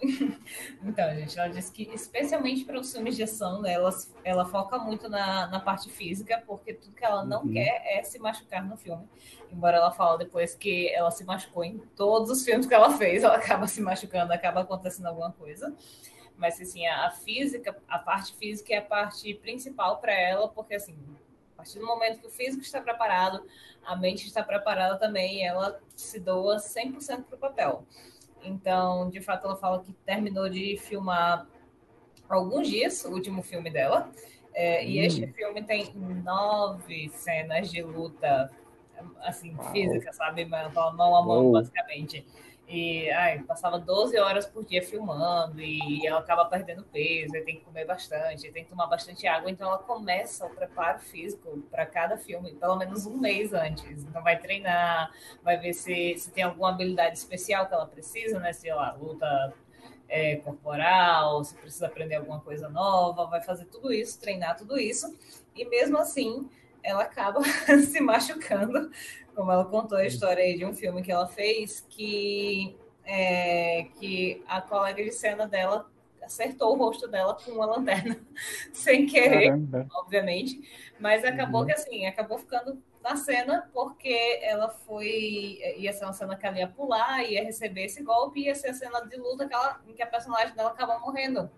Então, 0.82 1.14
gente, 1.14 1.38
ela 1.38 1.48
disse 1.48 1.70
que, 1.70 1.82
especialmente 1.94 2.64
para 2.64 2.78
os 2.78 2.92
filmes 2.92 3.14
de 3.16 3.22
ação, 3.22 3.60
né, 3.62 3.72
ela, 3.74 3.90
ela 4.24 4.44
foca 4.44 4.78
muito 4.78 5.08
na, 5.08 5.46
na 5.46 5.60
parte 5.60 5.90
física, 5.90 6.42
porque 6.46 6.74
tudo 6.74 6.94
que 6.94 7.04
ela 7.04 7.24
não 7.24 7.42
Uhum. 7.42 7.52
quer 7.52 7.82
é 7.86 8.02
se 8.02 8.18
machucar 8.18 8.64
no 8.66 8.76
filme. 8.76 9.08
Embora 9.52 9.76
ela 9.76 9.90
fale 9.92 10.18
depois 10.24 10.54
que 10.54 10.88
ela 10.92 11.10
se 11.10 11.24
machucou 11.24 11.64
em 11.64 11.78
todos 11.96 12.30
os 12.30 12.44
filmes 12.44 12.66
que 12.66 12.74
ela 12.74 12.96
fez, 12.96 13.22
ela 13.22 13.36
acaba 13.36 13.66
se 13.68 13.80
machucando, 13.80 14.32
acaba 14.32 14.60
acontecendo 14.62 15.06
alguma 15.06 15.30
coisa. 15.32 15.74
Mas, 16.36 16.60
assim, 16.60 16.86
a, 16.86 17.06
a 17.06 17.10
física, 17.10 17.76
a 17.88 17.98
parte 17.98 18.34
física 18.34 18.72
é 18.74 18.78
a 18.78 18.82
parte 18.82 19.34
principal 19.34 19.98
para 19.98 20.12
ela, 20.12 20.48
porque, 20.48 20.74
assim, 20.74 20.96
a 21.54 21.56
partir 21.58 21.78
do 21.78 21.86
momento 21.86 22.20
que 22.20 22.26
o 22.26 22.30
físico 22.30 22.62
está 22.62 22.80
preparado, 22.80 23.44
a 23.84 23.94
mente 23.94 24.26
está 24.26 24.42
preparada 24.42 24.98
também, 24.98 25.46
ela 25.46 25.78
se 25.94 26.18
doa 26.18 26.58
100% 26.58 27.24
para 27.24 27.36
o 27.36 27.38
papel. 27.38 27.84
Então, 28.42 29.08
de 29.10 29.20
fato, 29.20 29.46
ela 29.46 29.56
fala 29.56 29.82
que 29.82 29.92
terminou 30.04 30.48
de 30.48 30.76
filmar 30.78 31.46
alguns 32.28 32.68
dias, 32.68 33.04
o 33.04 33.10
último 33.12 33.42
filme 33.42 33.70
dela. 33.70 34.10
É, 34.52 34.84
E 34.84 34.98
Hum. 35.00 35.04
este 35.04 35.26
filme 35.28 35.62
tem 35.62 35.92
nove 35.94 37.08
cenas 37.10 37.70
de 37.70 37.82
luta, 37.82 38.50
assim, 39.22 39.54
Uau. 39.54 39.72
física, 39.72 40.12
sabe? 40.12 40.44
Mão 40.44 40.70
a 40.76 40.92
mão, 40.92 41.26
Uou. 41.26 41.52
basicamente. 41.52 42.26
E 42.72 43.10
ai, 43.10 43.42
passava 43.42 43.80
12 43.80 44.16
horas 44.16 44.46
por 44.46 44.64
dia 44.64 44.80
filmando 44.80 45.60
e 45.60 46.06
ela 46.06 46.20
acaba 46.20 46.44
perdendo 46.44 46.84
peso, 46.84 47.32
tem 47.32 47.56
que 47.56 47.64
comer 47.64 47.84
bastante, 47.84 48.48
tem 48.52 48.62
que 48.62 48.70
tomar 48.70 48.86
bastante 48.86 49.26
água. 49.26 49.50
Então 49.50 49.66
ela 49.66 49.78
começa 49.78 50.46
o 50.46 50.50
preparo 50.50 51.00
físico 51.00 51.58
para 51.68 51.84
cada 51.84 52.16
filme, 52.16 52.52
pelo 52.54 52.76
menos 52.76 53.06
um 53.06 53.18
mês 53.18 53.52
antes. 53.52 54.04
Então 54.04 54.22
vai 54.22 54.38
treinar, 54.38 55.10
vai 55.42 55.58
ver 55.58 55.72
se, 55.72 56.16
se 56.16 56.30
tem 56.30 56.44
alguma 56.44 56.70
habilidade 56.70 57.18
especial 57.18 57.66
que 57.66 57.74
ela 57.74 57.86
precisa, 57.86 58.38
né? 58.38 58.52
Se 58.52 58.68
ela 58.68 58.92
luta 58.92 59.52
é, 60.08 60.36
corporal, 60.36 61.42
se 61.42 61.56
precisa 61.56 61.88
aprender 61.88 62.14
alguma 62.14 62.38
coisa 62.38 62.68
nova, 62.68 63.26
vai 63.26 63.42
fazer 63.42 63.64
tudo 63.64 63.92
isso, 63.92 64.20
treinar 64.20 64.56
tudo 64.56 64.78
isso. 64.78 65.12
E 65.56 65.64
mesmo 65.64 65.98
assim, 65.98 66.48
ela 66.82 67.02
acaba 67.04 67.40
se 67.88 68.00
machucando, 68.00 68.90
como 69.34 69.50
ela 69.52 69.64
contou 69.64 69.98
a 69.98 70.06
história 70.06 70.42
aí 70.44 70.56
de 70.56 70.64
um 70.64 70.74
filme 70.74 71.02
que 71.02 71.12
ela 71.12 71.26
fez, 71.28 71.80
que, 71.88 72.76
é, 73.04 73.84
que 73.98 74.42
a 74.46 74.60
colega 74.60 75.02
de 75.02 75.12
cena 75.12 75.46
dela 75.48 75.90
acertou 76.22 76.74
o 76.74 76.78
rosto 76.78 77.08
dela 77.08 77.34
com 77.34 77.50
uma 77.52 77.66
lanterna, 77.66 78.20
sem 78.72 79.06
querer, 79.06 79.50
Caramba. 79.50 79.90
obviamente, 79.92 80.60
mas 80.98 81.24
acabou 81.24 81.62
Uhum. 81.62 81.66
que 81.66 81.72
assim, 81.72 82.06
acabou 82.06 82.38
ficando 82.38 82.82
na 83.02 83.16
cena 83.16 83.68
porque 83.72 84.38
ela 84.42 84.68
foi, 84.68 85.58
ia 85.76 85.92
ser 85.92 86.04
uma 86.04 86.12
cena 86.12 86.36
que 86.36 86.46
ela 86.46 86.58
ia 86.58 86.68
pular, 86.68 87.24
ia 87.24 87.42
receber 87.42 87.84
esse 87.86 88.02
golpe, 88.02 88.40
ia 88.40 88.54
ser 88.54 88.68
a 88.68 88.74
cena 88.74 89.00
de 89.00 89.16
luta 89.16 89.48
que 89.48 89.54
ela, 89.54 89.80
em 89.88 89.94
que 89.94 90.02
a 90.02 90.06
personagem 90.06 90.54
dela 90.54 90.70
acabou 90.70 91.00
morrendo. 91.00 91.50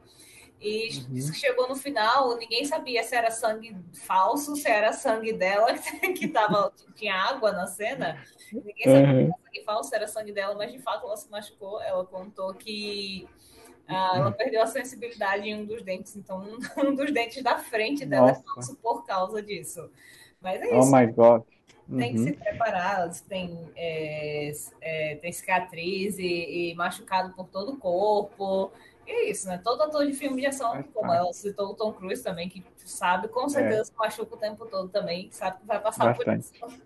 E 0.63 0.89
Uhum. 1.11 1.33
chegou 1.35 1.69
no 1.69 1.75
final, 1.77 2.37
ninguém 2.39 2.65
sabia 2.65 3.03
se 3.03 3.15
era 3.17 3.31
sangue 3.31 3.77
falso, 3.95 4.55
se 4.57 4.69
era 4.69 4.93
sangue 4.93 5.33
dela, 5.33 5.75
que 6.17 6.29
tava, 6.29 6.73
tinha 6.95 7.15
água 7.15 7.51
na 7.53 7.67
cena. 7.67 8.23
Ninguém 8.53 8.89
sabia 8.89 9.09
Uhum. 9.11 9.17
se 9.17 9.23
era 9.25 9.39
sangue 9.45 9.65
falso, 9.65 9.89
se 9.91 9.97
era 9.97 10.09
sangue 10.09 10.33
dela, 10.33 10.55
mas 10.55 10.71
de 10.73 10.79
fato 10.79 11.05
ela 11.07 11.17
se 11.17 11.29
machucou. 11.31 11.81
Ela 11.83 12.05
contou 12.07 12.55
que 12.55 13.29
ah, 13.89 14.13
ela 14.17 14.33
perdeu 14.33 14.63
a 14.63 14.67
sensibilidade 14.67 15.49
em 15.49 15.57
um 15.57 15.67
dos 15.67 15.83
dentes, 15.83 16.17
então 16.17 16.41
um 16.79 16.95
dos 16.95 17.13
dentes 17.13 17.43
da 17.43 17.59
frente 17.59 18.07
dela 18.07 18.31
é 18.31 18.35
Nossa. 18.35 18.45
falso 18.45 18.77
por 18.77 19.05
causa 19.05 19.43
disso. 19.43 19.91
Mas 20.41 20.61
é 20.63 20.79
Oh 20.79 20.79
isso, 20.79 20.93
my 20.93 21.07
God. 21.07 21.43
tem 21.99 22.13
que 22.15 22.19
Uhum. 22.21 22.25
se 22.25 22.33
preparar, 22.35 23.11
tem, 23.29 23.71
é, 23.77 24.53
é, 24.81 25.17
tem 25.17 25.33
cicatriz 25.33 26.19
e, 26.19 26.71
e 26.71 26.75
machucado 26.75 27.35
por 27.35 27.49
todo 27.49 27.73
o 27.73 27.77
corpo. 27.79 28.73
E 29.07 29.11
é 29.11 29.31
isso, 29.31 29.49
né? 29.49 29.61
Todo 29.63 29.83
ator 29.83 30.07
de 30.07 30.13
filme 30.13 30.41
de 30.41 30.47
ação, 30.47 30.73
Faz 30.73 30.87
como 30.93 31.13
ela 31.13 31.33
citou 31.33 31.71
o 31.71 31.75
Tom 31.75 31.93
Cruise 31.93 32.23
também, 32.23 32.49
que 32.49 32.65
sabe, 32.77 33.29
com 33.29 33.49
certeza 33.49 33.85
se 33.85 33.93
machuca 33.97 34.35
o 34.35 34.39
tempo 34.39 34.67
todo 34.67 34.89
também, 34.89 35.31
sabe 35.33 35.59
que 35.59 35.67
vai 35.67 35.81
passar 35.81 36.15
por 36.15 36.25
Bastante. 36.25 36.57
isso. 36.57 36.83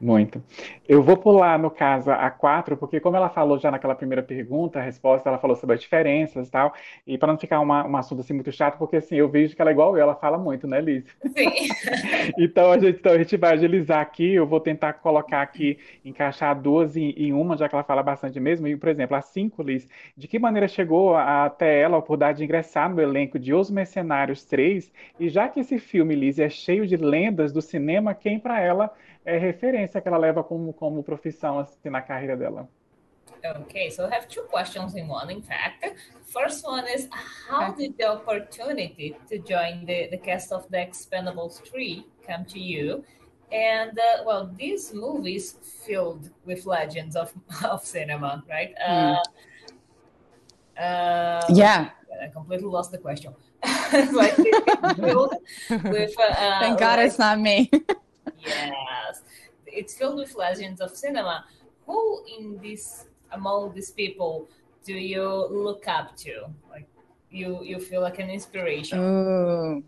Muito. 0.00 0.40
Eu 0.86 1.02
vou 1.02 1.16
pular, 1.16 1.58
no 1.58 1.72
caso, 1.72 2.08
a 2.12 2.30
quatro, 2.30 2.76
porque 2.76 3.00
como 3.00 3.16
ela 3.16 3.28
falou 3.28 3.58
já 3.58 3.68
naquela 3.68 3.96
primeira 3.96 4.22
pergunta, 4.22 4.78
a 4.78 4.82
resposta, 4.82 5.28
ela 5.28 5.38
falou 5.40 5.56
sobre 5.56 5.74
as 5.74 5.80
diferenças 5.80 6.46
e 6.46 6.50
tal, 6.52 6.72
e 7.04 7.18
para 7.18 7.32
não 7.32 7.38
ficar 7.38 7.58
uma, 7.58 7.84
um 7.84 7.96
assunto 7.96 8.20
assim 8.20 8.32
muito 8.32 8.52
chato, 8.52 8.78
porque 8.78 8.96
assim, 8.96 9.16
eu 9.16 9.28
vejo 9.28 9.56
que 9.56 9.60
ela 9.60 9.70
é 9.70 9.72
igual 9.72 9.96
eu, 9.96 10.02
ela 10.02 10.14
fala 10.14 10.38
muito, 10.38 10.68
né, 10.68 10.80
Liz? 10.80 11.04
Sim. 11.36 11.68
Então 12.38 12.70
a 12.72 12.78
gente, 12.78 12.98
então 12.98 13.12
a 13.12 13.18
gente 13.18 13.36
vai 13.36 13.52
agilizar 13.54 14.00
aqui, 14.00 14.34
eu 14.34 14.46
vou 14.46 14.60
tentar 14.60 14.92
colocar 14.94 15.42
aqui, 15.42 15.78
encaixar 16.04 16.60
duas 16.60 16.96
em, 16.96 17.10
em 17.10 17.32
uma, 17.32 17.56
já 17.56 17.68
que 17.68 17.74
ela 17.74 17.84
fala 17.84 18.02
bastante 18.02 18.38
mesmo, 18.40 18.66
e 18.68 18.76
por 18.76 18.88
exemplo, 18.88 19.16
a 19.16 19.22
cinco, 19.22 19.62
Liz, 19.62 19.88
de 20.16 20.28
que 20.28 20.38
maneira 20.38 20.68
chegou 20.68 21.14
a- 21.16 21.46
até 21.46 21.80
ela 21.80 21.96
a 21.96 21.98
oportunidade 21.98 22.38
de 22.38 22.44
ingressar 22.44 22.88
no 22.92 23.00
elenco 23.00 23.38
de 23.38 23.52
Os 23.54 23.70
Mercenários 23.70 24.44
3, 24.44 24.92
e 25.18 25.28
já 25.28 25.48
que 25.48 25.60
esse 25.60 25.78
filme, 25.78 26.14
Liz, 26.14 26.38
é 26.38 26.48
cheio 26.48 26.86
de 26.86 26.96
lendas 26.96 27.52
do 27.52 27.60
cinema, 27.62 28.14
quem 28.14 28.38
para 28.38 28.60
ela 28.60 28.90
é 29.28 29.36
referência 29.36 30.00
que 30.00 30.08
ela 30.08 30.16
leva 30.16 30.42
como, 30.42 30.72
como 30.72 31.02
profissão 31.02 31.58
assim, 31.58 31.90
na 31.90 32.00
carreira 32.00 32.34
dela? 32.36 32.66
Okay, 33.60 33.90
so 33.90 34.04
I 34.04 34.14
have 34.14 34.26
two 34.26 34.42
questions 34.44 34.96
in 34.96 35.06
one, 35.08 35.30
in 35.32 35.42
fact. 35.42 35.94
First 36.26 36.66
one 36.66 36.84
is 36.88 37.08
How 37.48 37.72
did 37.72 37.96
the 37.98 38.06
opportunity 38.10 39.16
to 39.28 39.38
join 39.38 39.84
the, 39.84 40.08
the 40.10 40.18
cast 40.18 40.50
of 40.50 40.66
The 40.70 40.78
Expendables 40.78 41.60
3 41.70 42.04
come 42.26 42.44
to 42.46 42.58
you? 42.58 43.04
And, 43.52 43.96
uh, 43.98 44.24
well, 44.26 44.50
this 44.58 44.92
movie 44.92 45.36
is 45.36 45.56
filled 45.86 46.30
with 46.44 46.66
legends 46.66 47.14
of, 47.14 47.32
of 47.64 47.84
cinema, 47.84 48.42
right? 48.48 48.74
Uh, 48.84 49.20
uh, 50.80 51.44
Yeah. 51.50 51.90
I 52.22 52.28
completely 52.28 52.66
lost 52.68 52.90
the 52.92 52.98
question. 52.98 53.34
like, 54.12 54.36
with. 54.38 56.14
Uh, 56.18 56.60
Thank 56.60 56.78
God 56.80 56.98
like- 56.98 57.06
it's 57.06 57.18
not 57.18 57.38
me. 57.38 57.70
Yes. 58.44 59.22
it's 59.66 59.94
filled 59.94 60.16
with 60.16 60.34
legends 60.34 60.80
of 60.80 60.96
cinema. 60.96 61.44
Who 61.86 62.24
in 62.38 62.58
this 62.62 63.06
among 63.32 63.74
these 63.74 63.90
people 63.90 64.48
do 64.84 64.94
you 64.94 65.24
look 65.50 65.86
up 65.88 66.16
to? 66.18 66.46
Like 66.70 66.86
you 67.30 67.62
you 67.62 67.78
feel 67.78 68.00
like 68.00 68.18
an 68.18 68.30
inspiration. 68.30 68.98
Oh, 68.98 69.82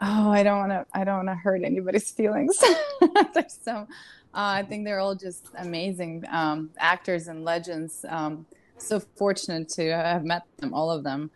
oh, 0.00 0.30
I 0.30 0.42
don't 0.42 0.58
want 0.58 0.72
to. 0.72 0.86
I 0.94 1.04
don't 1.04 1.16
want 1.16 1.28
to 1.28 1.34
hurt 1.34 1.62
anybody's 1.64 2.10
feelings. 2.10 2.58
There's 3.34 3.58
so, 3.62 3.72
uh, 3.72 3.84
I 4.32 4.62
think 4.62 4.84
they're 4.84 5.00
all 5.00 5.14
just 5.14 5.48
amazing 5.58 6.24
um, 6.30 6.70
actors 6.78 7.28
and 7.28 7.44
legends. 7.44 8.04
Um, 8.08 8.46
so 8.78 9.00
fortunate 9.16 9.68
to 9.70 9.90
have 9.90 10.24
met 10.24 10.42
them, 10.58 10.74
all 10.74 10.90
of 10.90 11.04
them. 11.04 11.30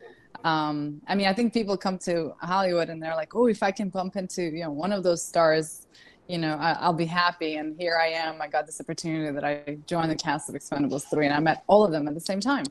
Um, 0.44 1.00
I 1.06 1.14
mean, 1.14 1.26
I 1.26 1.32
think 1.32 1.52
people 1.52 1.76
come 1.76 1.98
to 2.00 2.34
Hollywood 2.40 2.88
and 2.88 3.02
they're 3.02 3.14
like, 3.14 3.34
"Oh, 3.34 3.46
if 3.46 3.62
I 3.62 3.70
can 3.70 3.88
bump 3.88 4.16
into 4.16 4.42
you 4.42 4.64
know 4.64 4.70
one 4.70 4.92
of 4.92 5.02
those 5.02 5.24
stars, 5.24 5.86
you 6.28 6.38
know, 6.38 6.54
I, 6.54 6.86
will 6.86 6.94
be 6.94 7.06
happy." 7.06 7.56
And 7.56 7.78
here 7.78 7.98
I 8.00 8.08
am. 8.08 8.40
I 8.40 8.48
got 8.48 8.66
this 8.66 8.80
opportunity 8.80 9.32
that 9.32 9.44
I 9.44 9.78
joined 9.86 10.10
the 10.10 10.16
cast 10.16 10.48
of 10.48 10.54
Expendables 10.54 11.04
three, 11.10 11.26
and 11.26 11.34
I 11.34 11.40
met 11.40 11.64
all 11.66 11.84
of 11.84 11.92
them 11.92 12.08
at 12.08 12.14
the 12.14 12.20
same 12.20 12.40
time. 12.40 12.66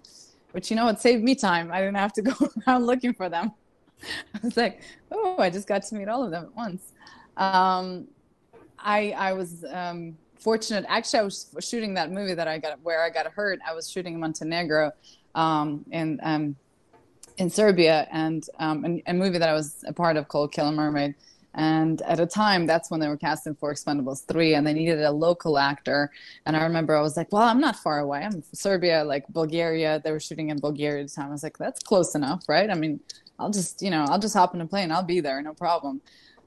Which 0.52 0.70
you 0.70 0.76
know, 0.76 0.88
it 0.88 1.00
saved 1.00 1.24
me 1.24 1.36
time. 1.36 1.72
I 1.72 1.80
didn't 1.80 1.98
have 1.98 2.14
to 2.14 2.22
go 2.30 2.34
around 2.68 2.86
looking 2.86 3.14
for 3.14 3.30
them. 3.30 3.52
I 4.34 4.40
was 4.44 4.58
like, 4.58 4.82
"Oh, 5.12 5.38
I 5.40 5.50
just 5.50 5.68
got 5.68 5.84
to 5.84 5.96
meet 5.96 6.08
all 6.08 6.24
of 6.24 6.32
them 6.32 6.46
at 6.46 6.56
once." 6.56 6.92
Um, 7.38 8.08
I 8.80 9.12
I 9.12 9.34
was 9.34 9.66
um, 9.72 10.18
fortunate. 10.40 10.86
Actually, 10.88 11.20
I 11.20 11.24
was 11.24 11.56
shooting 11.60 11.94
that 11.96 12.12
movie 12.12 12.34
that 12.34 12.48
I 12.48 12.58
got 12.58 12.80
where 12.82 13.04
I 13.04 13.10
got 13.10 13.26
hurt. 13.28 13.60
I 13.68 13.74
was 13.74 13.90
shooting 13.90 14.14
in 14.14 14.20
Montenegro, 14.20 14.92
um, 15.34 15.86
and 15.92 16.20
um, 16.24 16.56
in 17.38 17.50
Serbia 17.50 18.08
and 18.12 18.48
um, 18.60 19.02
a 19.08 19.14
movie 19.14 19.38
that 19.38 19.50
I 19.50 19.54
was 19.54 19.84
a 19.88 19.94
part 19.94 20.18
of 20.18 20.28
called 20.28 20.52
Kill 20.52 20.68
a 20.68 20.72
Mermaid. 20.72 21.16
And 21.56 22.02
at 22.02 22.20
a 22.20 22.26
time, 22.26 22.68
that's 22.68 22.92
when 22.92 23.00
they 23.00 23.08
were 23.08 23.18
casting 23.18 23.56
for 23.56 23.74
Expendables 23.74 24.26
3 24.28 24.56
and 24.56 24.68
they 24.68 24.74
needed 24.74 25.02
a 25.02 25.12
local 25.12 25.58
actor. 25.58 26.12
And 26.46 26.56
I 26.56 26.64
remember 26.64 26.96
I 26.96 27.02
was 27.02 27.16
like, 27.16 27.32
well, 27.32 27.44
I'm 27.44 27.62
not 27.62 27.78
far 27.78 28.00
away. 28.00 28.24
I'm 28.24 28.44
Serbia, 28.54 29.06
like 29.06 29.26
Bulgaria. 29.30 30.02
They 30.04 30.12
were 30.12 30.20
shooting 30.20 30.50
in 30.50 30.60
Bulgaria 30.60 31.04
at 31.04 31.10
the 31.10 31.16
time. 31.16 31.30
I 31.30 31.32
was 31.32 31.44
like, 31.44 31.58
that's 31.58 31.82
close 31.82 32.14
enough, 32.14 32.44
right? 32.50 32.70
I 32.70 32.74
mean, 32.76 33.00
I'll 33.40 33.50
just, 33.50 33.82
you 33.82 33.90
know, 33.90 34.06
I'll 34.10 34.20
just 34.20 34.36
hop 34.36 34.54
in 34.54 34.60
a 34.60 34.68
plane. 34.68 34.92
I'll 34.92 35.04
be 35.04 35.22
there, 35.22 35.42
no 35.42 35.54
problem. 35.54 36.02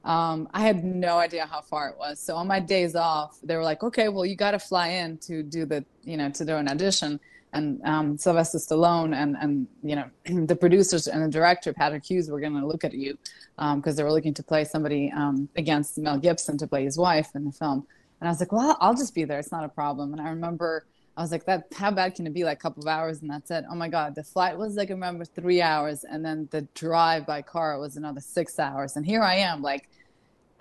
Um, 0.05 0.47
I 0.53 0.61
had 0.61 0.83
no 0.83 1.17
idea 1.17 1.45
how 1.47 1.61
far 1.61 1.89
it 1.89 1.97
was. 1.97 2.19
So 2.19 2.35
on 2.35 2.47
my 2.47 2.59
days 2.59 2.95
off, 2.95 3.39
they 3.43 3.55
were 3.55 3.63
like, 3.63 3.83
okay, 3.83 4.09
well, 4.09 4.25
you 4.25 4.35
got 4.35 4.51
to 4.51 4.59
fly 4.59 4.89
in 4.89 5.17
to 5.19 5.41
do 5.41 5.65
the, 5.65 5.83
you 6.03 6.17
know, 6.17 6.29
to 6.29 6.45
do 6.45 6.55
an 6.55 6.69
audition 6.69 7.19
and 7.53 7.81
um, 7.83 8.17
Sylvester 8.17 8.57
Stallone 8.57 9.15
and 9.15 9.35
and 9.39 9.67
you 9.83 9.95
know 9.95 10.09
the 10.45 10.55
producers 10.55 11.07
and 11.07 11.23
the 11.23 11.29
director 11.29 11.73
Patrick 11.73 12.05
Hughes 12.05 12.29
were 12.29 12.39
going 12.39 12.53
to 12.53 12.65
look 12.65 12.83
at 12.83 12.93
you 12.93 13.17
because 13.57 13.93
um, 13.93 13.95
they 13.95 14.03
were 14.03 14.11
looking 14.11 14.33
to 14.35 14.43
play 14.43 14.63
somebody 14.63 15.11
um, 15.15 15.49
against 15.55 15.97
Mel 15.97 16.17
Gibson 16.17 16.57
to 16.57 16.67
play 16.67 16.83
his 16.83 16.97
wife 16.97 17.29
in 17.35 17.45
the 17.45 17.51
film. 17.51 17.85
And 18.21 18.27
I 18.27 18.31
was 18.31 18.39
like, 18.39 18.51
well, 18.51 18.77
I'll 18.81 18.93
just 18.93 19.15
be 19.15 19.23
there. 19.23 19.39
It's 19.39 19.51
not 19.51 19.63
a 19.63 19.69
problem. 19.69 20.11
And 20.11 20.21
I 20.21 20.29
remember 20.29 20.85
I 21.17 21.21
was 21.21 21.31
like, 21.31 21.45
that 21.45 21.67
how 21.75 21.91
bad 21.91 22.15
can 22.15 22.27
it 22.27 22.33
be? 22.33 22.43
Like 22.43 22.59
a 22.59 22.61
couple 22.61 22.83
of 22.83 22.87
hours 22.87 23.21
and 23.21 23.29
that's 23.29 23.51
it. 23.51 23.65
Oh 23.69 23.75
my 23.75 23.89
god, 23.89 24.15
the 24.15 24.23
flight 24.23 24.57
was 24.57 24.75
like 24.75 24.89
I 24.89 24.93
remember 24.93 25.25
three 25.25 25.61
hours, 25.61 26.03
and 26.03 26.23
then 26.23 26.47
the 26.51 26.61
drive 26.75 27.25
by 27.25 27.41
car 27.41 27.79
was 27.79 27.97
another 27.97 28.21
six 28.21 28.59
hours. 28.59 28.95
And 28.95 29.05
here 29.05 29.21
I 29.21 29.35
am, 29.35 29.61
like 29.61 29.89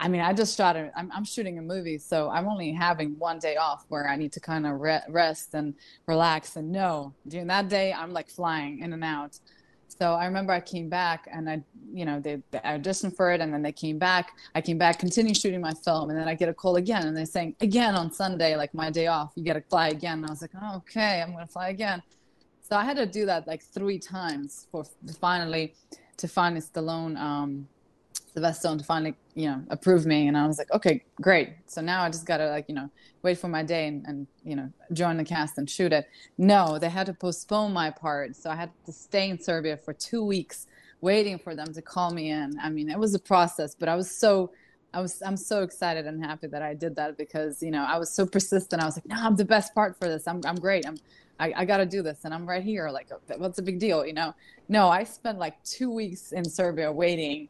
I 0.01 0.09
mean, 0.09 0.21
I 0.21 0.33
just 0.33 0.57
shot 0.57 0.77
it. 0.77 0.93
I'm, 0.97 1.11
I'm, 1.13 1.25
shooting 1.25 1.59
a 1.59 1.63
movie, 1.63 1.99
so 1.99 2.31
I'm 2.31 2.47
only 2.47 2.73
having 2.73 3.19
one 3.19 3.41
day 3.41 3.57
off 3.57 3.85
where 3.89 4.09
I 4.09 4.15
need 4.17 4.33
to 4.33 4.41
kind 4.41 4.65
of 4.65 4.81
re- 4.81 5.03
rest 5.09 5.55
and 5.55 5.75
relax. 6.07 6.55
And 6.55 6.71
no, 6.71 7.15
during 7.27 7.49
that 7.49 7.69
day, 7.69 7.93
I'm 7.93 8.13
like 8.13 8.29
flying 8.29 8.79
in 8.79 8.93
and 8.93 9.03
out. 9.03 9.41
So 9.89 10.13
I 10.13 10.27
remember 10.27 10.53
I 10.53 10.61
came 10.61 10.89
back 10.89 11.27
and 11.33 11.51
I, 11.51 11.63
you 11.93 12.05
know, 12.05 12.21
they, 12.21 12.41
they 12.53 12.59
auditioned 12.59 13.17
for 13.17 13.33
it, 13.33 13.41
and 13.41 13.53
then 13.53 13.63
they 13.63 13.73
came 13.73 13.99
back. 13.99 14.31
I 14.55 14.61
came 14.61 14.79
back, 14.79 15.01
continued 15.01 15.37
shooting 15.37 15.61
my 15.61 15.75
film, 15.75 16.11
and 16.11 16.19
then 16.19 16.29
I 16.29 16.35
get 16.35 16.49
a 16.49 16.55
call 16.55 16.77
again, 16.77 17.07
and 17.07 17.17
they're 17.17 17.27
saying 17.27 17.57
again 17.61 17.97
on 17.97 18.13
Sunday, 18.13 18.55
like 18.55 18.73
my 18.75 18.91
day 18.91 19.09
off, 19.09 19.33
you 19.35 19.45
got 19.45 19.55
to 19.55 19.63
fly 19.63 19.89
again. 19.89 20.19
And 20.19 20.27
I 20.27 20.31
was 20.31 20.43
like, 20.43 20.53
oh, 20.63 20.77
okay, 20.77 21.23
I'm 21.23 21.33
gonna 21.33 21.47
fly 21.47 21.71
again. 21.71 22.03
So 22.61 22.77
I 22.77 22.85
had 22.85 22.99
to 22.99 23.07
do 23.07 23.27
that 23.27 23.49
like 23.49 23.63
three 23.63 23.99
times 23.99 24.69
for 24.71 24.85
finally 25.21 25.75
to 26.19 26.29
find 26.29 26.57
Stallone. 26.59 27.19
Um, 27.19 27.67
Sylvester 28.39 28.77
to 28.77 28.85
finally, 28.85 29.15
you 29.35 29.47
know, 29.47 29.63
approve 29.71 30.07
me. 30.07 30.29
And 30.29 30.37
I 30.37 30.47
was 30.47 30.59
like, 30.59 30.73
okay, 30.73 31.03
great. 31.21 31.55
So 31.67 31.81
now 31.81 32.03
I 32.03 32.09
just 32.09 32.25
got 32.25 32.37
to 32.39 32.49
like, 32.49 32.67
you 32.69 32.75
know, 32.75 32.89
wait 33.23 33.39
for 33.39 33.49
my 33.49 33.63
day 33.63 33.89
and, 33.89 34.07
and, 34.07 34.27
you 34.45 34.55
know, 34.55 34.71
join 34.93 35.17
the 35.17 35.25
cast 35.25 35.59
and 35.59 35.69
shoot 35.69 35.93
it. 35.93 36.09
No, 36.37 36.79
they 36.79 36.89
had 36.89 37.07
to 37.07 37.15
postpone 37.15 37.73
my 37.73 37.91
part. 37.91 38.37
So 38.37 38.51
I 38.51 38.55
had 38.55 38.71
to 38.87 38.93
stay 38.93 39.29
in 39.29 39.41
Serbia 39.41 39.77
for 39.77 39.93
two 39.93 40.25
weeks 40.25 40.67
waiting 41.01 41.39
for 41.39 41.55
them 41.55 41.73
to 41.73 41.83
call 41.83 42.13
me 42.13 42.31
in. 42.31 42.59
I 42.61 42.71
mean, 42.71 42.91
it 42.91 42.99
was 42.99 43.15
a 43.15 43.19
process, 43.19 43.75
but 43.75 43.89
I 43.89 43.97
was 43.97 44.11
so, 44.11 44.53
I 44.95 45.01
was, 45.01 45.21
I'm 45.23 45.37
so 45.37 45.63
excited 45.63 46.07
and 46.07 46.25
happy 46.25 46.47
that 46.49 46.63
I 46.63 46.75
did 46.75 46.97
that 46.97 47.17
because, 47.19 47.63
you 47.63 47.71
know, 47.71 47.85
I 47.85 47.99
was 47.99 48.13
so 48.13 48.27
persistent. 48.27 48.83
I 48.83 48.87
was 48.87 48.97
like, 48.97 49.07
no, 49.07 49.17
I'm 49.19 49.37
the 49.37 49.45
best 49.45 49.75
part 49.75 49.99
for 49.99 50.09
this. 50.09 50.27
I'm, 50.27 50.41
I'm 50.45 50.57
great. 50.57 50.87
I'm, 50.87 50.97
I, 51.41 51.53
I 51.57 51.65
got 51.65 51.77
to 51.79 51.87
do 51.87 52.03
this 52.03 52.25
and 52.25 52.35
I'm 52.35 52.49
right 52.49 52.63
here. 52.63 52.89
Like, 52.91 53.09
what's 53.37 53.57
the 53.57 53.63
big 53.63 53.79
deal? 53.79 54.05
You 54.05 54.13
know? 54.13 54.35
No, 54.69 54.89
I 54.89 55.05
spent 55.05 55.39
like 55.39 55.63
two 55.65 55.91
weeks 55.91 56.33
in 56.33 56.45
Serbia 56.45 56.91
waiting 56.91 57.49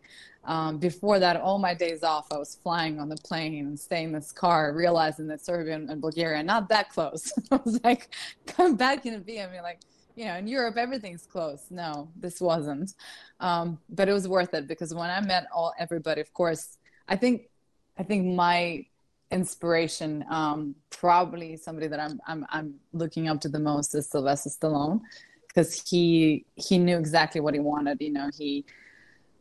um, 0.49 0.79
before 0.79 1.19
that, 1.19 1.37
all 1.37 1.59
my 1.59 1.75
days 1.75 2.03
off, 2.03 2.27
I 2.33 2.39
was 2.39 2.59
flying 2.63 2.99
on 2.99 3.11
the 3.11 3.19
plane 3.19 3.67
and 3.67 3.79
staying 3.79 4.07
in 4.07 4.13
this 4.13 4.33
car, 4.33 4.73
realizing 4.73 5.27
that 5.27 5.45
Serbia 5.45 5.75
and 5.75 6.01
Bulgaria 6.01 6.43
not 6.43 6.71
that 6.71 6.89
close. 6.89 7.31
I 7.51 7.61
was 7.63 7.79
like, 7.85 8.09
come 8.47 8.75
back 8.75 9.05
in 9.05 9.21
be 9.21 9.43
I 9.43 9.51
mean, 9.51 9.63
like, 9.63 9.81
you 10.17 10.25
know, 10.25 10.37
in 10.37 10.49
Europe, 10.49 10.79
everything's 10.79 11.27
close. 11.27 11.67
No, 11.69 12.09
this 12.17 12.41
wasn't. 12.41 12.95
Um, 13.41 13.79
but 13.91 14.09
it 14.09 14.15
was 14.15 14.27
worth 14.27 14.55
it 14.55 14.67
because 14.67 14.95
when 14.95 15.11
I 15.11 15.21
met 15.21 15.47
all 15.55 15.75
everybody, 15.79 16.23
of 16.23 16.33
course, 16.33 16.79
I 17.11 17.17
think, 17.17 17.51
I 17.99 18.03
think 18.03 18.25
my 18.35 18.87
inspiration, 19.31 20.25
um, 20.31 20.75
probably 20.89 21.59
somebody 21.59 21.89
that 21.89 22.01
I'm, 22.01 22.23
I'm, 22.27 22.47
I'm 22.49 22.75
looking 22.95 23.29
up 23.29 23.43
to 23.43 23.51
the 23.51 23.59
most 23.59 23.95
is 23.95 24.09
Sylvester 24.09 24.49
Stallone 24.49 25.03
because 25.47 25.85
he, 25.87 26.47
he 26.55 26.79
knew 26.79 26.97
exactly 26.97 27.43
what 27.43 27.53
he 27.53 27.61
wanted. 27.61 28.01
You 28.01 28.13
know, 28.13 28.31
he, 28.35 28.65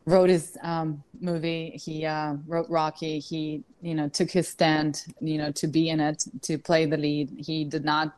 wrote 0.07 0.29
his 0.29 0.57
um, 0.63 1.03
movie. 1.19 1.71
He 1.83 2.05
uh, 2.05 2.35
wrote 2.47 2.69
Rocky. 2.69 3.19
He, 3.19 3.63
you 3.81 3.93
know, 3.93 4.07
took 4.07 4.31
his 4.31 4.47
stand, 4.47 5.03
you 5.19 5.37
know, 5.37 5.51
to 5.51 5.67
be 5.67 5.89
in 5.89 5.99
it, 5.99 6.23
to 6.43 6.57
play 6.57 6.85
the 6.85 6.95
lead. 6.95 7.29
He 7.37 7.65
did 7.65 7.83
not, 7.83 8.15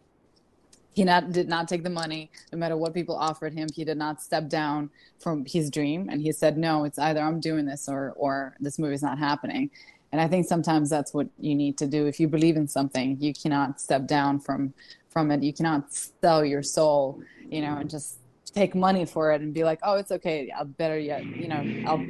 he 0.94 1.04
not 1.04 1.32
did 1.32 1.50
not 1.50 1.68
take 1.68 1.84
the 1.84 1.90
money, 1.90 2.30
no 2.54 2.60
matter 2.60 2.78
what 2.78 2.94
people 2.94 3.16
offered 3.16 3.54
him. 3.54 3.68
He 3.74 3.84
did 3.84 3.98
not 3.98 4.22
step 4.22 4.50
down 4.50 4.92
from 5.18 5.46
his 5.46 5.72
dream, 5.72 6.10
and 6.10 6.22
he 6.22 6.32
said, 6.32 6.58
"No, 6.58 6.84
it's 6.84 7.00
either 7.00 7.22
I'm 7.22 7.40
doing 7.40 7.66
this 7.66 7.90
or 7.90 8.14
or 8.16 8.56
this 8.60 8.78
movie's 8.78 9.02
not 9.02 9.18
happening." 9.18 9.72
And 10.12 10.22
I 10.22 10.28
think 10.28 10.48
sometimes 10.48 10.90
that's 10.90 11.14
what 11.14 11.28
you 11.40 11.56
need 11.56 11.78
to 11.80 11.88
do. 11.88 12.06
If 12.06 12.20
you 12.20 12.28
believe 12.28 12.56
in 12.56 12.68
something, 12.68 13.18
you 13.20 13.34
cannot 13.34 13.82
step 13.82 14.06
down 14.06 14.40
from 14.40 14.74
from 15.10 15.32
it. 15.32 15.42
You 15.42 15.54
cannot 15.54 15.92
sell 15.92 16.46
your 16.46 16.62
soul, 16.62 17.24
you 17.50 17.62
know, 17.62 17.78
and 17.78 17.90
just 17.90 18.19
take 18.54 18.76
money 18.76 19.06
for 19.06 19.32
it 19.32 19.42
and 19.42 19.54
be 19.54 19.64
like, 19.64 19.80
oh, 19.84 19.96
it's 19.96 20.12
okay. 20.12 20.52
I'll 20.52 20.66
better 20.66 20.98
yet, 20.98 21.24
you 21.26 21.48
know, 21.48 21.64
I'll, 21.88 22.06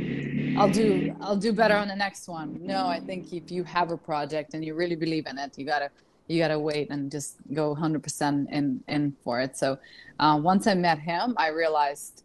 I'll 0.60 0.70
do, 0.70 1.16
I'll 1.22 1.36
do 1.36 1.54
better 1.54 1.76
on 1.76 1.88
the 1.88 1.96
next 1.96 2.28
one. 2.28 2.60
No, 2.62 2.88
I 2.88 3.00
think 3.00 3.34
if 3.34 3.52
you 3.52 3.64
have 3.64 3.92
a 3.92 3.98
project 3.98 4.54
and 4.54 4.64
you 4.64 4.74
really 4.74 4.96
believe 4.96 5.28
in 5.28 5.38
it, 5.38 5.58
you 5.58 5.66
gotta, 5.66 5.90
you 6.28 6.40
gotta 6.40 6.60
wait 6.60 6.90
and 6.90 7.12
just 7.12 7.38
go 7.54 7.76
100% 7.76 8.52
in, 8.52 8.84
in 8.88 9.16
for 9.24 9.42
it. 9.42 9.58
So 9.58 9.78
uh, 10.20 10.40
once 10.42 10.68
I 10.68 10.76
met 10.76 11.00
him, 11.00 11.34
I 11.38 11.48
realized 11.50 12.24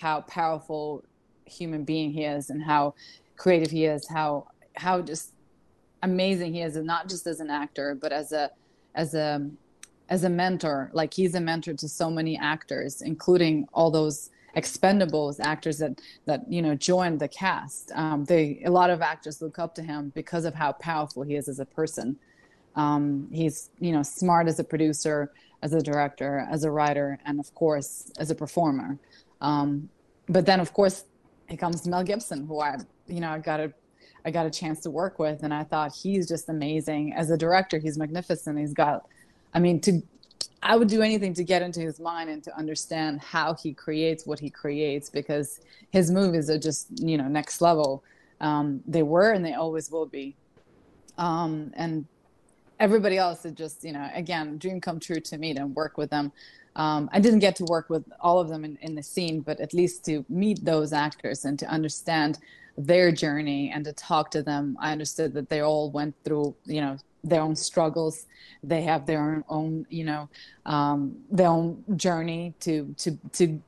how 0.00 0.20
powerful 0.22 1.04
human 1.44 1.84
being 1.84 2.12
he 2.12 2.24
is 2.24 2.50
and 2.50 2.62
how 2.62 2.94
creative 3.36 3.70
he 3.70 3.86
is, 3.86 4.08
how, 4.08 4.48
how 4.74 5.00
just 5.00 5.32
amazing 6.02 6.54
he 6.54 6.62
is, 6.62 6.76
and 6.76 6.86
not 6.86 7.08
just 7.08 7.26
as 7.26 7.40
an 7.40 7.50
actor, 7.50 7.94
but 7.94 8.12
as 8.12 8.32
a, 8.32 8.50
as 8.94 9.14
a 9.14 9.48
as 10.08 10.24
a 10.24 10.30
mentor 10.30 10.90
like 10.92 11.12
he's 11.12 11.34
a 11.34 11.40
mentor 11.40 11.74
to 11.74 11.88
so 11.88 12.10
many 12.10 12.38
actors 12.38 13.02
including 13.02 13.66
all 13.72 13.90
those 13.90 14.30
expendables 14.56 15.38
actors 15.38 15.78
that 15.78 16.00
that 16.24 16.50
you 16.50 16.62
know 16.62 16.74
joined 16.74 17.20
the 17.20 17.28
cast. 17.28 17.92
Um, 17.94 18.24
they 18.24 18.62
a 18.64 18.70
lot 18.70 18.90
of 18.90 19.02
actors 19.02 19.42
look 19.42 19.58
up 19.58 19.74
to 19.74 19.82
him 19.82 20.12
because 20.14 20.44
of 20.44 20.54
how 20.54 20.72
powerful 20.72 21.22
he 21.22 21.36
is 21.36 21.48
as 21.48 21.60
a 21.60 21.66
person. 21.66 22.16
Um, 22.74 23.28
he's 23.30 23.70
you 23.78 23.92
know 23.92 24.02
smart 24.02 24.48
as 24.48 24.58
a 24.58 24.64
producer 24.64 25.30
as 25.62 25.72
a 25.72 25.80
director 25.80 26.46
as 26.50 26.64
a 26.64 26.70
writer 26.70 27.18
and 27.26 27.38
of 27.38 27.54
course 27.54 28.10
as 28.18 28.30
a 28.30 28.34
performer. 28.34 28.98
Um, 29.40 29.90
but 30.28 30.46
then 30.46 30.60
of 30.60 30.72
course 30.72 31.04
he 31.48 31.56
comes 31.56 31.86
mel 31.86 32.02
gibson 32.02 32.44
who 32.46 32.58
i 32.58 32.76
you 33.06 33.20
know 33.20 33.30
i 33.30 33.38
got 33.38 33.60
a 33.60 33.72
i 34.24 34.30
got 34.32 34.46
a 34.46 34.50
chance 34.50 34.80
to 34.80 34.90
work 34.90 35.20
with 35.20 35.44
and 35.44 35.54
i 35.54 35.62
thought 35.62 35.92
he's 35.94 36.26
just 36.26 36.48
amazing. 36.48 37.12
As 37.12 37.30
a 37.30 37.36
director 37.36 37.78
he's 37.78 37.98
magnificent. 37.98 38.58
He's 38.58 38.72
got 38.72 39.06
I 39.54 39.58
mean, 39.58 39.80
to 39.82 40.02
I 40.62 40.76
would 40.76 40.88
do 40.88 41.00
anything 41.00 41.32
to 41.34 41.44
get 41.44 41.62
into 41.62 41.80
his 41.80 42.00
mind 42.00 42.28
and 42.28 42.42
to 42.42 42.56
understand 42.56 43.20
how 43.20 43.54
he 43.54 43.72
creates 43.72 44.26
what 44.26 44.40
he 44.40 44.50
creates 44.50 45.08
because 45.08 45.60
his 45.90 46.10
movies 46.10 46.50
are 46.50 46.58
just 46.58 46.88
you 46.98 47.16
know 47.16 47.28
next 47.28 47.60
level. 47.60 48.02
Um, 48.40 48.82
they 48.86 49.02
were 49.02 49.30
and 49.32 49.44
they 49.44 49.54
always 49.54 49.90
will 49.90 50.06
be. 50.06 50.34
Um, 51.18 51.72
and 51.74 52.06
everybody 52.80 53.16
else 53.16 53.44
is 53.44 53.52
just 53.52 53.84
you 53.84 53.92
know 53.92 54.08
again 54.14 54.58
dream 54.58 54.80
come 54.80 54.98
true 55.00 55.20
to 55.20 55.38
meet 55.38 55.56
to 55.56 55.66
work 55.66 55.96
with 55.96 56.10
them. 56.10 56.32
Um, 56.74 57.08
I 57.12 57.20
didn't 57.20 57.38
get 57.38 57.56
to 57.56 57.64
work 57.64 57.88
with 57.88 58.04
all 58.20 58.38
of 58.38 58.48
them 58.48 58.62
in, 58.62 58.76
in 58.82 58.94
the 58.96 59.02
scene, 59.02 59.40
but 59.40 59.60
at 59.60 59.72
least 59.72 60.04
to 60.06 60.26
meet 60.28 60.62
those 60.62 60.92
actors 60.92 61.46
and 61.46 61.58
to 61.58 61.66
understand 61.66 62.38
their 62.76 63.10
journey 63.10 63.70
and 63.74 63.82
to 63.86 63.94
talk 63.94 64.30
to 64.32 64.42
them, 64.42 64.76
I 64.78 64.92
understood 64.92 65.32
that 65.34 65.48
they 65.48 65.60
all 65.60 65.90
went 65.90 66.14
through 66.24 66.56
you 66.64 66.80
know 66.80 66.98
their 67.28 67.42
own 67.42 67.56
struggles. 67.56 68.26
They 68.62 68.82
have 68.82 69.06
their 69.06 69.44
own, 69.48 69.86
you 69.90 70.04
know, 70.04 70.28
um, 70.64 71.16
their 71.30 71.48
own 71.48 71.84
journey 71.96 72.54
to 72.60 72.94
to 72.98 73.18
to 73.32 73.60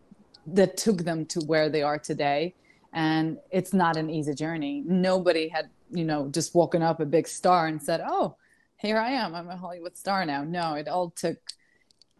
that 0.47 0.77
took 0.77 0.99
them 0.99 1.27
to 1.27 1.41
where 1.41 1.69
they 1.69 1.83
are 1.83 1.99
today. 1.99 2.55
And 2.93 3.39
it's 3.51 3.75
not 3.75 3.97
an 3.97 4.09
easy 4.09 4.35
journey. 4.35 4.83
Nobody 4.87 5.49
had, 5.49 5.69
you 5.91 6.05
know, 6.05 6.29
just 6.29 6.55
woken 6.55 6.83
up 6.83 7.01
a 7.01 7.05
big 7.05 7.29
star 7.29 7.67
and 7.67 7.83
said, 7.83 8.01
"Oh, 8.05 8.37
here 8.77 8.99
I 8.99 9.11
am. 9.11 9.35
I'm 9.35 9.51
a 9.51 9.57
Hollywood 9.57 9.97
star 9.97 10.25
now." 10.25 10.43
No, 10.43 10.75
it 10.75 10.89
all 10.89 11.11
took, 11.11 11.39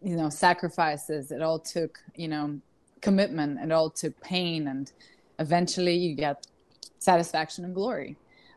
you 0.01 0.15
know, 0.15 0.29
sacrifices. 0.29 1.31
It 1.31 1.41
all 1.41 1.59
took, 1.59 1.99
you 2.15 2.27
know, 2.27 2.59
commitment. 3.01 3.59
It 3.59 3.71
all 3.71 3.89
took 3.89 4.19
pain, 4.21 4.67
and 4.67 4.91
eventually 5.39 5.95
you 5.95 6.15
get 6.15 6.45
satisfaction 6.99 7.65
and 7.65 7.73
glory. 7.73 8.15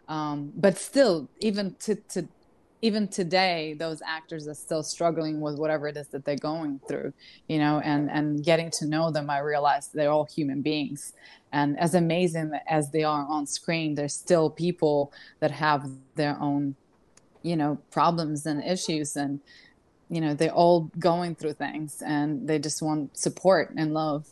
Um, 0.09 0.53
but 0.57 0.77
still, 0.77 1.29
even 1.41 1.75
to, 1.81 1.95
to 1.95 2.29
even 2.83 3.07
today, 3.07 3.75
those 3.79 4.03
actors 4.05 4.49
are 4.49 4.55
still 4.55 4.83
struggling 4.83 5.41
with 5.41 5.57
whatever 5.57 5.87
it 5.87 5.97
is 5.97 6.09
that 6.09 6.25
they're 6.25 6.37
going 6.37 6.81
through, 6.89 7.13
you 7.49 7.59
know, 7.59 7.81
and, 7.85 8.11
and 8.11 8.45
getting 8.45 8.73
to 8.73 8.87
know 8.87 9.13
them, 9.13 9.31
I 9.31 9.39
realized 9.39 9.95
they're 9.95 10.11
all 10.11 10.25
human 10.25 10.63
beings. 10.63 11.13
And 11.53 11.79
as 11.79 11.95
amazing 11.95 12.53
as 12.67 12.91
they 12.91 13.05
are 13.05 13.25
on 13.29 13.47
screen, 13.47 13.95
they're 13.95 14.09
still 14.09 14.51
people 14.51 15.13
that 15.39 15.53
have 15.53 15.89
their 16.17 16.37
own, 16.41 16.75
you 17.43 17.57
know, 17.57 17.79
problems 17.93 18.47
and 18.47 18.65
issues. 18.65 19.15
And, 19.15 19.39
you 20.11 20.21
know, 20.21 20.35
they're 20.35 20.51
all 20.51 20.91
going 20.99 21.37
through 21.37 21.53
things 21.55 22.03
and 22.05 22.49
they 22.49 22.59
just 22.59 22.83
want 22.83 23.17
support 23.17 23.73
and 23.77 23.95
love. 23.95 24.27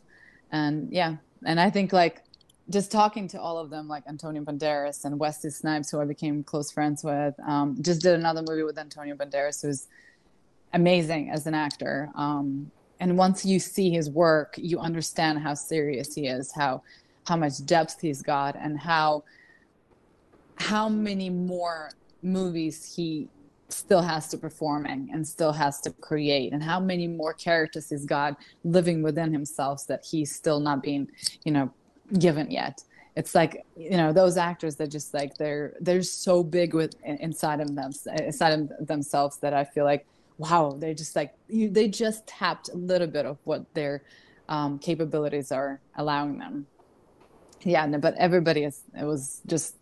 And 0.51 0.93
yeah. 0.93 1.17
And 1.47 1.61
I 1.61 1.71
think 1.71 1.93
like 1.93 2.25
just 2.71 2.93
talking 2.93 3.27
to 3.29 3.41
all 3.41 3.59
of 3.59 3.69
them, 3.69 3.89
like 3.89 4.05
Antonio 4.09 4.43
Banderas 4.43 5.05
and 5.05 5.19
Wesley 5.19 5.51
Snipes, 5.51 5.91
who 5.91 6.01
I 6.01 6.05
became 6.05 6.45
close 6.45 6.71
friends 6.71 7.03
with, 7.03 7.35
um, 7.47 7.77
just 7.81 8.03
did 8.03 8.15
another 8.15 8.43
movie 8.43 8.63
with 8.63 8.79
Antonio 8.79 9.17
Banderas, 9.17 9.61
who's 9.63 9.89
amazing 10.73 11.31
as 11.31 11.47
an 11.47 11.55
actor. 11.55 12.11
Um, 12.15 12.71
and 13.01 13.19
once 13.19 13.45
you 13.45 13.59
see 13.59 13.91
his 13.91 14.09
work, 14.09 14.55
you 14.57 14.79
understand 14.79 15.41
how 15.41 15.55
serious 15.55 16.15
he 16.15 16.27
is, 16.27 16.53
how 16.53 16.83
how 17.27 17.37
much 17.37 17.65
depth 17.67 18.01
he's 18.01 18.23
got, 18.23 18.57
and 18.57 18.79
how 18.79 19.25
how 20.57 20.89
many 20.89 21.31
more 21.31 21.91
movies 22.23 22.95
he 22.95 23.29
still 23.69 24.03
has 24.03 24.29
to 24.29 24.37
perform 24.37 24.85
in 24.87 25.09
and 25.13 25.27
still 25.27 25.53
has 25.53 25.81
to 25.81 25.91
create 26.01 26.53
and 26.53 26.63
how 26.63 26.81
many 26.81 27.07
more 27.07 27.33
characters 27.33 27.89
he's 27.89 28.05
got 28.05 28.37
living 28.65 29.01
within 29.01 29.33
himself 29.33 29.87
that 29.87 30.05
he's 30.05 30.35
still 30.35 30.59
not 30.59 30.83
being 30.83 31.09
you 31.45 31.53
know 31.53 31.73
given 32.19 32.51
yet. 32.51 32.83
It's 33.17 33.35
like 33.35 33.65
you 33.77 33.97
know 33.97 34.13
those 34.13 34.37
actors 34.37 34.77
that 34.77 34.89
just 34.89 35.13
like 35.13 35.37
they're 35.37 35.75
they're 35.81 36.03
so 36.03 36.43
big 36.43 36.75
with 36.75 36.95
inside 37.05 37.61
of 37.61 37.75
them 37.75 37.93
inside 38.19 38.53
of 38.53 38.87
themselves 38.87 39.39
that 39.39 39.53
i 39.53 39.65
feel 39.65 39.85
like 39.85 40.07
wow 40.39 40.77
they're 40.79 40.95
just 40.95 41.15
like 41.17 41.35
you, 41.49 41.69
they 41.69 41.89
just 41.89 42.27
tapped 42.27 42.71
a 42.71 42.77
little 42.77 43.07
bit 43.07 43.27
of 43.27 43.37
what 43.45 43.63
their 43.75 44.03
um, 44.49 44.79
capabilities 44.79 45.53
are 45.53 45.81
allowing 45.97 46.39
them. 46.39 46.67
Yeah 47.63 47.85
no, 47.87 47.99
but 47.99 48.15
everybody 48.17 48.65
is 48.65 48.83
it 48.99 49.05
was 49.05 49.43
just 49.47 49.77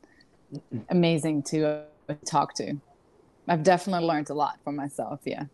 amazing 0.88 1.42
to 1.44 1.66
uh, 2.08 2.14
talk 2.24 2.54
to. 2.54 2.74
I've 3.46 3.62
definitely 3.62 4.06
learned 4.06 4.30
a 4.30 4.34
lot 4.34 4.58
for 4.64 4.72
myself 4.72 5.20
yeah. 5.24 5.44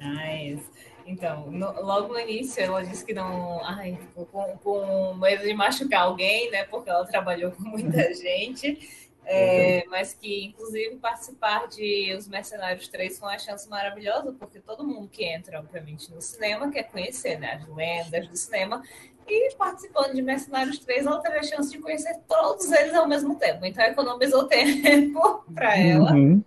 Nice 0.00 0.60
Então, 1.06 1.50
no, 1.50 1.72
logo 1.82 2.12
no 2.12 2.18
início, 2.18 2.62
ela 2.62 2.84
disse 2.84 3.04
que 3.04 3.14
não. 3.14 3.64
Ai, 3.64 3.96
ficou 3.96 4.26
com, 4.26 4.58
com 4.58 5.14
medo 5.14 5.44
de 5.44 5.54
machucar 5.54 6.02
alguém, 6.02 6.50
né? 6.50 6.64
Porque 6.64 6.90
ela 6.90 7.06
trabalhou 7.06 7.52
com 7.52 7.62
muita 7.62 8.12
gente. 8.14 9.06
É, 9.28 9.84
mas 9.88 10.14
que, 10.14 10.44
inclusive, 10.44 10.96
participar 10.96 11.66
de 11.66 12.14
Os 12.16 12.28
Mercenários 12.28 12.86
3 12.86 13.18
foi 13.18 13.28
uma 13.28 13.38
chance 13.38 13.68
maravilhosa, 13.68 14.32
porque 14.38 14.60
todo 14.60 14.86
mundo 14.86 15.08
que 15.08 15.24
entra, 15.24 15.58
obviamente, 15.58 16.12
no 16.14 16.20
cinema 16.20 16.70
quer 16.70 16.84
conhecer 16.84 17.38
né, 17.38 17.54
as 17.54 17.68
lendas 17.74 18.28
do 18.28 18.36
cinema. 18.36 18.82
E 19.26 19.52
participando 19.56 20.14
de 20.14 20.22
Mercenários 20.22 20.78
3, 20.78 21.06
ela 21.06 21.20
teve 21.20 21.38
a 21.38 21.42
chance 21.42 21.68
de 21.72 21.78
conhecer 21.78 22.20
todos 22.28 22.70
eles 22.70 22.94
ao 22.94 23.08
mesmo 23.08 23.34
tempo. 23.34 23.66
Então, 23.66 23.84
economizou 23.84 24.46
tempo 24.46 25.44
para 25.52 25.76
ela. 25.76 26.12
Uhum. 26.12 26.44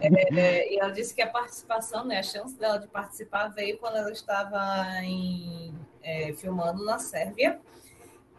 É, 0.00 0.38
é, 0.38 0.74
e 0.74 0.78
ela 0.78 0.90
disse 0.90 1.14
que 1.14 1.22
a 1.22 1.30
participação, 1.30 2.04
né, 2.04 2.18
a 2.18 2.22
chance 2.22 2.56
dela 2.58 2.78
de 2.78 2.86
participar 2.86 3.48
veio 3.48 3.78
quando 3.78 3.96
ela 3.96 4.12
estava 4.12 5.02
em, 5.02 5.74
é, 6.02 6.32
filmando 6.34 6.84
na 6.84 6.98
Sérvia. 6.98 7.60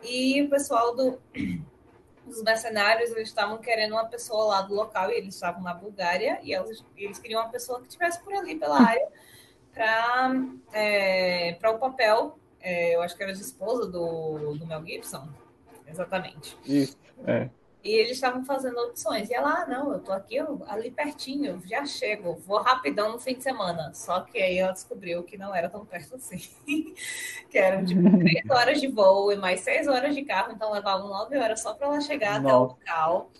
E 0.03 0.41
o 0.43 0.49
pessoal 0.49 0.95
do, 0.95 1.19
dos 2.25 2.43
mercenários 2.43 3.11
eles 3.11 3.27
estavam 3.27 3.57
querendo 3.57 3.93
uma 3.93 4.05
pessoa 4.05 4.45
lá 4.45 4.61
do 4.61 4.75
local 4.75 5.09
e 5.09 5.15
eles 5.15 5.33
estavam 5.33 5.63
na 5.63 5.73
Bulgária 5.73 6.39
e 6.43 6.53
eles, 6.53 6.85
eles 6.95 7.17
queriam 7.17 7.41
uma 7.41 7.49
pessoa 7.49 7.79
que 7.79 7.87
estivesse 7.87 8.21
por 8.23 8.33
ali 8.33 8.55
pela 8.55 8.79
área 8.81 9.07
para 9.73 10.31
é, 10.73 11.57
o 11.69 11.79
papel. 11.79 12.37
É, 12.59 12.95
eu 12.95 13.01
acho 13.01 13.15
que 13.15 13.23
era 13.23 13.33
de 13.33 13.41
esposa 13.41 13.87
do, 13.87 14.55
do 14.55 14.65
Mel 14.65 14.85
Gibson. 14.85 15.27
Exatamente. 15.87 16.57
Isso, 16.65 16.97
é. 17.25 17.49
E 17.85 17.91
eles 17.91 18.13
estavam 18.13 18.43
fazendo 18.43 18.79
audições. 18.79 19.29
E 19.29 19.35
ela, 19.35 19.61
ah, 19.61 19.65
não, 19.67 19.93
eu 19.93 19.99
tô 19.99 20.11
aqui 20.11 20.39
ali 20.65 20.89
pertinho, 20.89 21.61
já 21.67 21.85
chego, 21.85 22.33
vou 22.33 22.59
rapidão 22.59 23.11
no 23.11 23.19
fim 23.19 23.35
de 23.35 23.43
semana. 23.43 23.93
Só 23.93 24.21
que 24.21 24.39
aí 24.39 24.57
ela 24.57 24.71
descobriu 24.71 25.21
que 25.21 25.37
não 25.37 25.53
era 25.53 25.69
tão 25.69 25.85
perto 25.85 26.15
assim. 26.15 26.37
que 27.47 27.55
eram 27.55 27.85
tipo 27.85 28.01
três 28.17 28.49
horas 28.49 28.81
de 28.81 28.87
voo 28.87 29.31
e 29.31 29.35
mais 29.35 29.59
seis 29.59 29.87
horas 29.87 30.15
de 30.15 30.23
carro, 30.23 30.51
então 30.51 30.71
levavam 30.71 31.09
nove 31.09 31.37
horas 31.37 31.61
só 31.61 31.75
para 31.75 31.85
ela 31.85 32.01
chegar 32.01 32.41
Nossa. 32.41 32.47
até 32.47 32.55
o 32.55 32.59
local. 32.63 33.31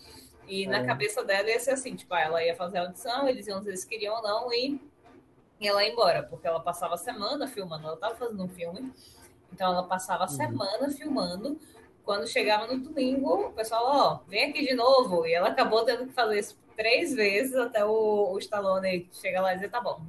E 0.46 0.64
é. 0.64 0.68
na 0.68 0.86
cabeça 0.86 1.24
dela 1.24 1.50
ia 1.50 1.58
ser 1.58 1.72
assim, 1.72 1.96
tipo, 1.96 2.14
ela 2.14 2.40
ia 2.44 2.54
fazer 2.54 2.78
a 2.78 2.82
audição, 2.82 3.28
eles 3.28 3.48
iam 3.48 3.58
dizer 3.58 3.76
se 3.78 3.88
queriam 3.88 4.14
ou 4.14 4.22
não, 4.22 4.52
e, 4.52 4.80
ela 5.60 5.82
ia 5.84 5.90
embora, 5.90 6.22
porque 6.22 6.46
ela 6.46 6.60
passava 6.60 6.94
a 6.94 6.98
semana 6.98 7.48
filmando, 7.48 7.84
ela 7.84 7.94
estava 7.94 8.14
fazendo 8.14 8.44
um 8.44 8.48
filme, 8.48 8.92
então 9.52 9.72
ela 9.72 9.82
passava 9.88 10.22
a 10.22 10.28
uhum. 10.28 10.36
semana 10.36 10.90
filmando 10.90 11.58
quando 12.06 12.28
chegava 12.28 12.68
no 12.68 12.78
domingo, 12.78 13.48
o 13.48 13.52
pessoal, 13.52 13.82
ó, 13.84 14.20
vem 14.28 14.44
aqui 14.44 14.64
de 14.64 14.74
novo. 14.74 15.26
E 15.26 15.34
ela 15.34 15.48
acabou 15.48 15.84
tendo 15.84 16.06
que 16.06 16.12
fazer 16.12 16.38
isso 16.38 16.56
três 16.76 17.12
vezes 17.12 17.56
até 17.56 17.84
o, 17.84 18.32
o 18.32 18.38
Stallone 18.38 19.10
chegar 19.12 19.42
lá 19.42 19.52
e 19.52 19.56
dizer, 19.56 19.70
tá 19.70 19.80
bom, 19.80 20.00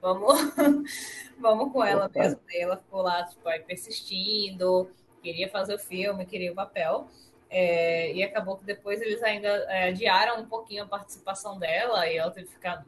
vamos, 0.00 0.54
vamos 1.36 1.72
com 1.72 1.84
ela 1.84 2.06
Opa. 2.06 2.20
mesmo. 2.20 2.40
E 2.48 2.62
ela 2.62 2.76
ficou 2.76 3.02
lá, 3.02 3.24
tipo, 3.24 3.46
aí 3.48 3.58
persistindo, 3.58 4.88
queria 5.20 5.48
fazer 5.48 5.74
o 5.74 5.78
filme, 5.78 6.24
queria 6.24 6.52
o 6.52 6.54
papel. 6.54 7.08
É, 7.50 8.12
e 8.12 8.22
acabou 8.22 8.56
que 8.56 8.64
depois 8.64 9.00
eles 9.00 9.20
ainda 9.22 9.48
é, 9.48 9.88
adiaram 9.88 10.40
um 10.40 10.46
pouquinho 10.46 10.84
a 10.84 10.86
participação 10.86 11.58
dela 11.58 12.08
e 12.08 12.16
ela 12.16 12.30
teve 12.30 12.46
que 12.46 12.54
ficar 12.54 12.86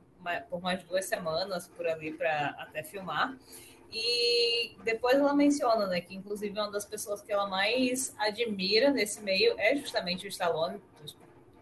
por 0.48 0.60
mais 0.60 0.82
duas 0.84 1.04
semanas 1.04 1.68
por 1.68 1.86
ali 1.88 2.12
para 2.12 2.54
até 2.58 2.84
filmar. 2.84 3.36
E 3.90 4.76
depois 4.84 5.16
ela 5.16 5.34
menciona, 5.34 5.86
né, 5.86 6.00
que 6.00 6.14
inclusive 6.14 6.58
uma 6.58 6.70
das 6.70 6.84
pessoas 6.84 7.22
que 7.22 7.32
ela 7.32 7.46
mais 7.46 8.14
admira 8.18 8.90
nesse 8.90 9.22
meio 9.22 9.54
é 9.58 9.74
justamente 9.76 10.26
o 10.26 10.28
Stallone. 10.28 10.80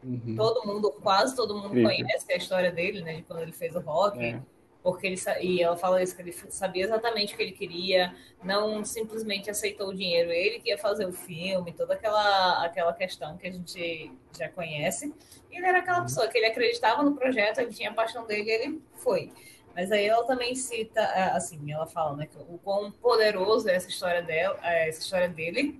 Uhum. 0.02 0.34
Todo 0.36 0.66
mundo, 0.66 0.92
quase 1.02 1.34
todo 1.34 1.56
mundo 1.56 1.70
conhece 1.70 2.32
a 2.32 2.36
história 2.36 2.70
dele, 2.70 3.02
né, 3.02 3.16
de 3.16 3.22
quando 3.22 3.42
ele 3.42 3.52
fez 3.52 3.74
o 3.74 3.80
rock. 3.80 4.22
É. 4.22 4.40
Porque 4.82 5.04
ele 5.04 5.20
e 5.40 5.60
ela 5.60 5.76
fala 5.76 6.00
isso 6.00 6.14
que 6.14 6.22
ele 6.22 6.32
sabia 6.32 6.84
exatamente 6.84 7.34
o 7.34 7.36
que 7.36 7.42
ele 7.42 7.50
queria, 7.50 8.14
não 8.40 8.84
simplesmente 8.84 9.50
aceitou 9.50 9.88
o 9.88 9.94
dinheiro, 9.94 10.30
ele 10.30 10.60
que 10.60 10.68
ia 10.68 10.78
fazer 10.78 11.06
o 11.06 11.12
filme, 11.12 11.72
toda 11.72 11.94
aquela 11.94 12.64
aquela 12.64 12.92
questão 12.92 13.36
que 13.36 13.48
a 13.48 13.50
gente 13.50 14.12
já 14.38 14.48
conhece. 14.48 15.12
E 15.50 15.56
ele 15.56 15.66
era 15.66 15.78
aquela 15.78 15.98
uhum. 15.98 16.04
pessoa 16.04 16.28
que 16.28 16.38
ele 16.38 16.46
acreditava 16.46 17.02
no 17.02 17.16
projeto, 17.16 17.58
ele 17.58 17.72
tinha 17.72 17.90
a 17.90 17.94
paixão 17.94 18.24
dele, 18.26 18.48
e 18.48 18.52
ele 18.52 18.82
foi. 18.94 19.32
Mas 19.76 19.92
aí 19.92 20.06
ela 20.06 20.24
também 20.24 20.54
cita, 20.54 21.00
é, 21.00 21.24
assim, 21.32 21.70
ela 21.70 21.86
fala, 21.86 22.16
né, 22.16 22.26
o 22.48 22.56
quão 22.56 22.90
poderoso 22.90 23.68
é 23.68 23.74
essa 23.74 23.90
história 23.90 24.22
dela, 24.22 24.58
é, 24.62 24.88
essa 24.88 25.00
história 25.00 25.28
dele, 25.28 25.78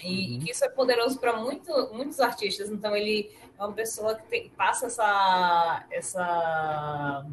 e, 0.00 0.34
uhum. 0.36 0.44
que 0.44 0.52
isso 0.52 0.64
é 0.64 0.68
poderoso 0.68 1.18
para 1.18 1.36
muito, 1.36 1.72
muitos 1.92 2.20
artistas. 2.20 2.70
Então 2.70 2.94
ele 2.94 3.34
é 3.58 3.64
uma 3.64 3.72
pessoa 3.72 4.14
que 4.14 4.22
tem, 4.28 4.48
passa 4.50 4.86
essa, 4.86 5.86
essa 5.90 7.26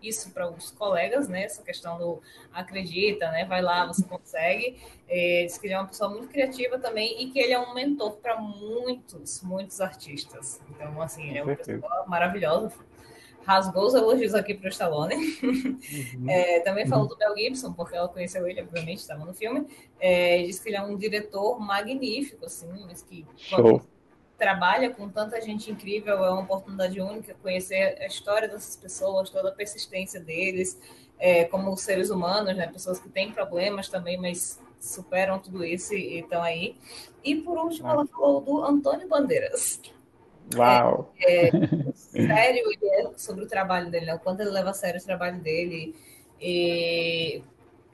isso 0.00 0.30
para 0.30 0.48
os 0.48 0.70
colegas, 0.70 1.26
né? 1.28 1.42
Essa 1.44 1.62
questão 1.62 1.98
do 1.98 2.22
acredita, 2.52 3.28
né? 3.32 3.44
Vai 3.44 3.62
lá, 3.62 3.86
você 3.86 4.04
consegue. 4.04 4.80
É, 5.08 5.44
diz 5.44 5.58
que 5.58 5.66
ele 5.66 5.74
é 5.74 5.78
uma 5.78 5.88
pessoa 5.88 6.10
muito 6.10 6.28
criativa 6.28 6.78
também 6.78 7.20
e 7.20 7.30
que 7.30 7.38
ele 7.40 7.52
é 7.52 7.58
um 7.58 7.74
mentor 7.74 8.12
para 8.18 8.40
muitos, 8.40 9.42
muitos 9.42 9.80
artistas. 9.80 10.60
Então, 10.70 11.00
assim, 11.02 11.36
é 11.36 11.42
uma 11.42 11.56
pessoa 11.56 12.04
maravilhosa 12.06 12.72
rasgou 13.44 13.86
os 13.86 13.94
elogios 13.94 14.34
aqui 14.34 14.54
para 14.54 14.66
o 14.66 14.70
Stallone. 14.70 15.14
Uhum. 15.42 16.30
É, 16.30 16.60
também 16.60 16.86
falou 16.86 17.04
uhum. 17.04 17.10
do 17.10 17.18
Mel 17.18 17.36
Gibson, 17.36 17.72
porque 17.72 17.96
ela 17.96 18.08
conheceu 18.08 18.46
ele, 18.46 18.62
obviamente, 18.62 18.98
estava 18.98 19.24
no 19.24 19.34
filme. 19.34 19.66
É, 20.00 20.42
diz 20.42 20.58
que 20.58 20.68
ele 20.68 20.76
é 20.76 20.82
um 20.82 20.96
diretor 20.96 21.58
magnífico, 21.60 22.46
assim, 22.46 22.68
diz 22.88 23.02
que 23.02 23.26
trabalha 24.38 24.90
com 24.90 25.08
tanta 25.08 25.40
gente 25.40 25.70
incrível, 25.70 26.24
é 26.24 26.30
uma 26.30 26.42
oportunidade 26.42 27.00
única 27.00 27.32
conhecer 27.40 27.96
a 28.00 28.06
história 28.06 28.48
dessas 28.48 28.74
pessoas, 28.74 29.30
toda 29.30 29.50
a 29.50 29.52
persistência 29.52 30.18
deles, 30.18 30.80
é, 31.16 31.44
como 31.44 31.76
seres 31.76 32.10
humanos, 32.10 32.56
né, 32.56 32.66
pessoas 32.66 32.98
que 32.98 33.08
têm 33.08 33.30
problemas 33.30 33.88
também, 33.88 34.18
mas 34.18 34.60
superam 34.80 35.38
tudo 35.38 35.64
isso 35.64 35.94
e 35.94 36.18
estão 36.18 36.42
aí. 36.42 36.76
E 37.22 37.36
por 37.36 37.56
último, 37.56 37.88
ela 37.88 38.04
falou 38.04 38.40
do 38.40 38.64
Antônio 38.64 39.08
Bandeiras. 39.08 39.80
Uau! 40.54 41.12
É, 41.18 41.48
é, 41.48 41.50
sério 41.94 42.64
é 42.82 43.10
sobre 43.16 43.44
o 43.44 43.48
trabalho 43.48 43.90
dele, 43.90 44.06
né? 44.06 44.14
o 44.14 44.18
quanto 44.18 44.40
ele 44.40 44.50
leva 44.50 44.70
a 44.70 44.74
sério 44.74 45.00
o 45.00 45.04
trabalho 45.04 45.40
dele. 45.40 45.94
E 46.40 47.42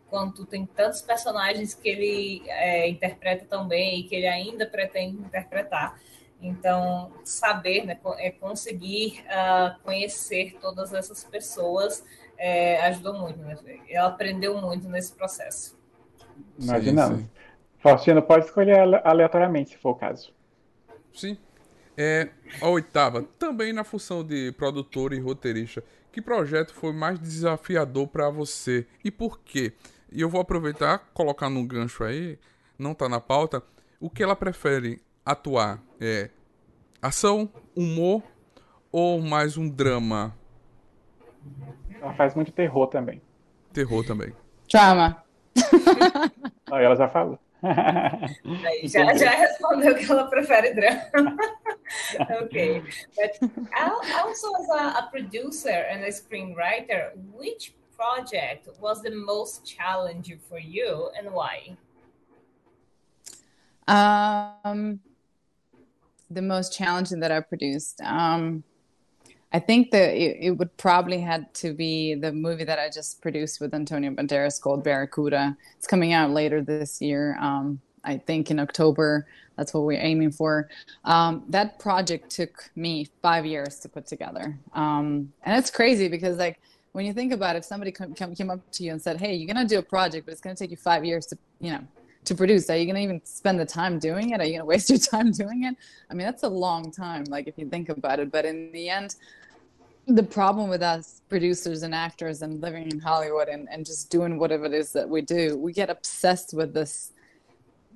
quando 0.08 0.46
tem 0.46 0.64
tantos 0.64 1.02
personagens 1.02 1.74
que 1.74 1.88
ele 1.88 2.42
é, 2.46 2.88
interpreta 2.88 3.44
tão 3.48 3.68
bem 3.68 4.00
e 4.00 4.02
que 4.04 4.14
ele 4.14 4.26
ainda 4.26 4.66
pretende 4.66 5.16
interpretar. 5.18 6.00
Então, 6.40 7.10
saber, 7.24 7.84
né, 7.84 7.98
é 8.18 8.30
conseguir 8.30 9.24
uh, 9.26 9.82
conhecer 9.82 10.56
todas 10.60 10.94
essas 10.94 11.24
pessoas 11.24 12.04
é, 12.38 12.80
ajudou 12.86 13.14
muito. 13.14 13.38
Né? 13.40 13.56
Ela 13.90 14.08
aprendeu 14.08 14.56
muito 14.60 14.88
nesse 14.88 15.12
processo. 15.12 15.76
Imaginamos. 16.58 17.24
Faustino, 17.78 18.22
pode 18.22 18.46
escolher 18.46 18.78
aleatoriamente, 19.04 19.70
se 19.70 19.78
for 19.78 19.90
o 19.90 19.94
caso. 19.94 20.32
Sim. 21.12 21.36
É, 22.00 22.28
a 22.62 22.68
oitava, 22.68 23.24
também 23.40 23.72
na 23.72 23.82
função 23.82 24.22
de 24.22 24.52
produtor 24.52 25.12
e 25.12 25.18
roteirista. 25.18 25.82
Que 26.12 26.22
projeto 26.22 26.72
foi 26.72 26.92
mais 26.92 27.18
desafiador 27.18 28.06
para 28.06 28.30
você 28.30 28.86
e 29.04 29.10
por 29.10 29.40
quê? 29.40 29.72
E 30.12 30.20
eu 30.20 30.28
vou 30.28 30.40
aproveitar, 30.40 31.10
colocar 31.12 31.50
num 31.50 31.66
gancho 31.66 32.04
aí, 32.04 32.38
não 32.78 32.94
tá 32.94 33.08
na 33.08 33.20
pauta, 33.20 33.60
o 33.98 34.08
que 34.08 34.22
ela 34.22 34.36
prefere 34.36 35.02
atuar? 35.26 35.82
É 36.00 36.30
ação, 37.02 37.50
humor 37.74 38.22
ou 38.92 39.20
mais 39.20 39.56
um 39.56 39.68
drama? 39.68 40.32
Ela 42.00 42.14
faz 42.14 42.32
muito 42.32 42.52
terror 42.52 42.86
também. 42.86 43.20
Terror 43.72 44.06
também. 44.06 44.32
Drama. 44.70 45.24
Aí 46.70 46.84
ela 46.84 46.94
já 46.94 47.08
falou. 47.08 47.40
Já, 48.84 49.14
já 49.14 49.30
respondeu 49.30 49.94
que 49.94 50.10
ela 50.10 50.28
prefere 50.28 50.74
drama. 50.74 51.36
okay. 52.42 52.82
But 53.16 53.50
also 54.22 54.54
as 54.56 54.68
a, 54.70 54.98
a 54.98 55.08
producer 55.10 55.86
and 55.90 56.04
a 56.04 56.10
screenwriter, 56.10 57.12
which 57.34 57.74
project 57.96 58.68
was 58.80 59.02
the 59.02 59.10
most 59.10 59.64
challenging 59.64 60.38
for 60.48 60.58
you 60.58 61.10
and 61.18 61.32
why? 61.32 61.76
Um, 63.88 65.00
the 66.30 66.42
most 66.42 66.72
challenging 66.72 67.20
that 67.20 67.32
I 67.32 67.40
produced. 67.40 68.00
Um, 68.02 68.62
I 69.52 69.58
think 69.58 69.90
that 69.92 70.14
it, 70.14 70.36
it, 70.40 70.50
would 70.52 70.76
probably 70.76 71.20
had 71.20 71.52
to 71.54 71.72
be 71.72 72.14
the 72.14 72.32
movie 72.32 72.64
that 72.64 72.78
I 72.78 72.90
just 72.90 73.22
produced 73.22 73.60
with 73.60 73.72
Antonio 73.72 74.10
Banderas 74.10 74.60
called 74.60 74.84
Barracuda. 74.84 75.56
It's 75.78 75.86
coming 75.86 76.12
out 76.12 76.30
later 76.32 76.60
this 76.60 77.00
year. 77.00 77.38
Um, 77.40 77.80
I 78.04 78.18
think 78.18 78.50
in 78.50 78.58
October. 78.58 79.26
That's 79.56 79.74
what 79.74 79.82
we're 79.82 80.00
aiming 80.00 80.30
for. 80.30 80.68
Um, 81.04 81.44
that 81.48 81.78
project 81.80 82.30
took 82.30 82.70
me 82.76 83.08
five 83.22 83.44
years 83.44 83.80
to 83.80 83.88
put 83.88 84.06
together, 84.06 84.56
um, 84.72 85.32
and 85.42 85.58
it's 85.58 85.70
crazy 85.70 86.08
because 86.08 86.38
like 86.38 86.60
when 86.92 87.04
you 87.04 87.12
think 87.12 87.32
about 87.32 87.56
it, 87.56 87.60
if 87.60 87.64
somebody 87.64 87.90
come, 87.90 88.14
come, 88.14 88.34
came 88.34 88.50
up 88.50 88.60
to 88.72 88.84
you 88.84 88.92
and 88.92 89.02
said, 89.02 89.20
"Hey, 89.20 89.34
you're 89.34 89.52
gonna 89.52 89.66
do 89.66 89.78
a 89.78 89.82
project, 89.82 90.26
but 90.26 90.32
it's 90.32 90.40
gonna 90.40 90.54
take 90.54 90.70
you 90.70 90.76
five 90.76 91.04
years 91.04 91.26
to, 91.26 91.38
you 91.60 91.72
know, 91.72 91.80
to 92.28 92.34
produce. 92.34 92.70
Are 92.70 92.76
you 92.76 92.86
gonna 92.86 93.00
even 93.00 93.20
spend 93.24 93.58
the 93.58 93.66
time 93.66 93.98
doing 93.98 94.30
it? 94.30 94.40
Are 94.40 94.44
you 94.44 94.52
gonna 94.52 94.64
waste 94.74 94.90
your 94.90 94.98
time 94.98 95.32
doing 95.32 95.64
it? 95.64 95.76
I 96.10 96.14
mean, 96.14 96.26
that's 96.26 96.44
a 96.44 96.48
long 96.48 96.90
time, 96.90 97.24
like 97.24 97.48
if 97.48 97.58
you 97.58 97.68
think 97.68 97.88
about 97.88 98.20
it. 98.20 98.30
But 98.30 98.44
in 98.44 98.70
the 98.72 98.88
end, 98.88 99.16
the 100.06 100.22
problem 100.22 100.70
with 100.70 100.82
us 100.82 101.20
producers 101.28 101.82
and 101.82 101.94
actors 101.94 102.40
and 102.40 102.62
living 102.62 102.90
in 102.90 102.98
Hollywood 102.98 103.48
and, 103.48 103.68
and 103.70 103.84
just 103.84 104.08
doing 104.10 104.38
whatever 104.38 104.64
it 104.64 104.72
is 104.72 104.92
that 104.92 105.08
we 105.08 105.20
do, 105.20 105.58
we 105.58 105.72
get 105.72 105.90
obsessed 105.90 106.54
with 106.54 106.72
this 106.72 107.12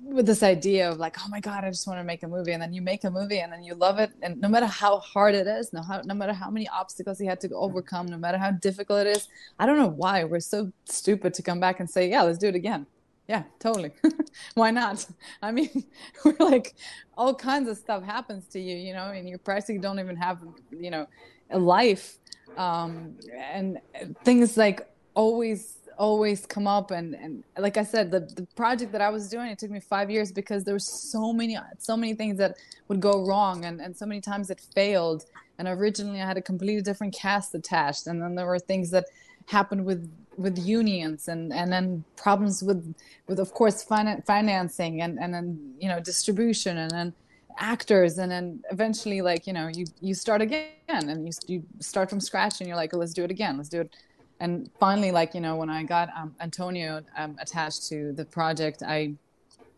with 0.05 0.25
this 0.25 0.43
idea 0.43 0.89
of 0.89 0.97
like, 0.97 1.15
oh 1.23 1.29
my 1.29 1.39
God, 1.39 1.63
I 1.63 1.69
just 1.69 1.87
want 1.87 1.99
to 1.99 2.03
make 2.03 2.23
a 2.23 2.27
movie. 2.27 2.51
And 2.51 2.61
then 2.61 2.73
you 2.73 2.81
make 2.81 3.05
a 3.05 3.09
movie 3.09 3.39
and 3.39 3.53
then 3.53 3.63
you 3.63 3.73
love 3.73 3.99
it. 3.99 4.11
And 4.21 4.39
no 4.41 4.49
matter 4.49 4.65
how 4.65 4.99
hard 4.99 5.33
it 5.33 5.47
is, 5.47 5.71
no, 5.71 5.81
how, 5.81 6.01
no 6.01 6.13
matter 6.13 6.33
how 6.33 6.49
many 6.49 6.67
obstacles 6.67 7.21
you 7.21 7.29
had 7.29 7.39
to 7.41 7.49
overcome, 7.51 8.07
no 8.07 8.17
matter 8.17 8.37
how 8.37 8.51
difficult 8.51 9.07
it 9.07 9.15
is, 9.15 9.29
I 9.59 9.65
don't 9.65 9.77
know 9.77 9.87
why 9.87 10.25
we're 10.25 10.41
so 10.41 10.73
stupid 10.85 11.33
to 11.35 11.41
come 11.41 11.61
back 11.61 11.79
and 11.79 11.89
say, 11.89 12.09
yeah, 12.09 12.21
let's 12.23 12.37
do 12.37 12.49
it 12.49 12.55
again. 12.55 12.85
Yeah, 13.27 13.43
totally. 13.59 13.91
why 14.53 14.71
not? 14.71 15.05
I 15.41 15.51
mean, 15.51 15.85
we're 16.25 16.35
like, 16.39 16.75
all 17.17 17.33
kinds 17.33 17.69
of 17.69 17.77
stuff 17.77 18.03
happens 18.03 18.47
to 18.49 18.59
you, 18.59 18.75
you 18.75 18.93
know, 18.93 19.11
and 19.11 19.27
you 19.27 19.37
practically 19.37 19.79
don't 19.79 19.99
even 19.99 20.15
have, 20.17 20.39
you 20.71 20.91
know, 20.91 21.07
a 21.49 21.59
life. 21.59 22.17
Um, 22.57 23.15
and 23.33 23.79
things 24.23 24.57
like 24.57 24.87
always 25.15 25.77
always 25.97 26.45
come 26.45 26.65
up 26.65 26.89
and 26.91 27.13
and 27.15 27.43
like 27.57 27.77
i 27.77 27.83
said 27.83 28.09
the, 28.09 28.21
the 28.21 28.47
project 28.55 28.91
that 28.91 29.01
i 29.01 29.09
was 29.09 29.29
doing 29.29 29.47
it 29.47 29.59
took 29.59 29.69
me 29.69 29.79
five 29.79 30.09
years 30.09 30.31
because 30.31 30.63
there 30.63 30.73
were 30.73 30.79
so 30.79 31.31
many 31.31 31.57
so 31.77 31.95
many 31.95 32.15
things 32.15 32.35
that 32.37 32.57
would 32.87 32.99
go 32.99 33.23
wrong 33.25 33.65
and, 33.65 33.79
and 33.79 33.95
so 33.95 34.05
many 34.05 34.19
times 34.19 34.49
it 34.49 34.59
failed 34.73 35.25
and 35.59 35.67
originally 35.67 36.19
i 36.19 36.25
had 36.25 36.37
a 36.37 36.41
completely 36.41 36.81
different 36.81 37.13
cast 37.13 37.53
attached 37.53 38.07
and 38.07 38.21
then 38.21 38.33
there 38.33 38.47
were 38.47 38.57
things 38.57 38.89
that 38.89 39.05
happened 39.47 39.85
with 39.85 40.09
with 40.37 40.57
unions 40.57 41.27
and 41.27 41.53
and 41.53 41.71
then 41.71 42.03
problems 42.15 42.63
with 42.63 42.95
with 43.27 43.39
of 43.39 43.53
course 43.53 43.83
fin- 43.83 44.23
financing 44.25 45.01
and 45.01 45.19
and 45.19 45.33
then 45.33 45.73
you 45.79 45.87
know 45.87 45.99
distribution 45.99 46.77
and 46.77 46.91
then 46.91 47.13
actors 47.59 48.17
and 48.17 48.31
then 48.31 48.63
eventually 48.71 49.21
like 49.21 49.45
you 49.45 49.53
know 49.53 49.67
you 49.67 49.85
you 50.01 50.15
start 50.15 50.41
again 50.41 50.71
and 50.89 51.27
you 51.27 51.33
you 51.45 51.63
start 51.79 52.09
from 52.09 52.19
scratch 52.19 52.61
and 52.61 52.67
you're 52.67 52.77
like 52.77 52.93
oh, 52.93 52.97
let's 52.97 53.13
do 53.13 53.23
it 53.23 53.31
again 53.31 53.57
let's 53.57 53.69
do 53.69 53.81
it. 53.81 53.95
And 54.39 54.69
finally, 54.77 55.11
like 55.11 55.33
you 55.33 55.39
know, 55.39 55.55
when 55.55 55.69
I 55.69 55.83
got 55.83 56.09
um, 56.17 56.35
Antonio 56.41 57.01
um, 57.17 57.37
attached 57.39 57.87
to 57.87 58.11
the 58.11 58.25
project, 58.25 58.83
I 58.85 59.13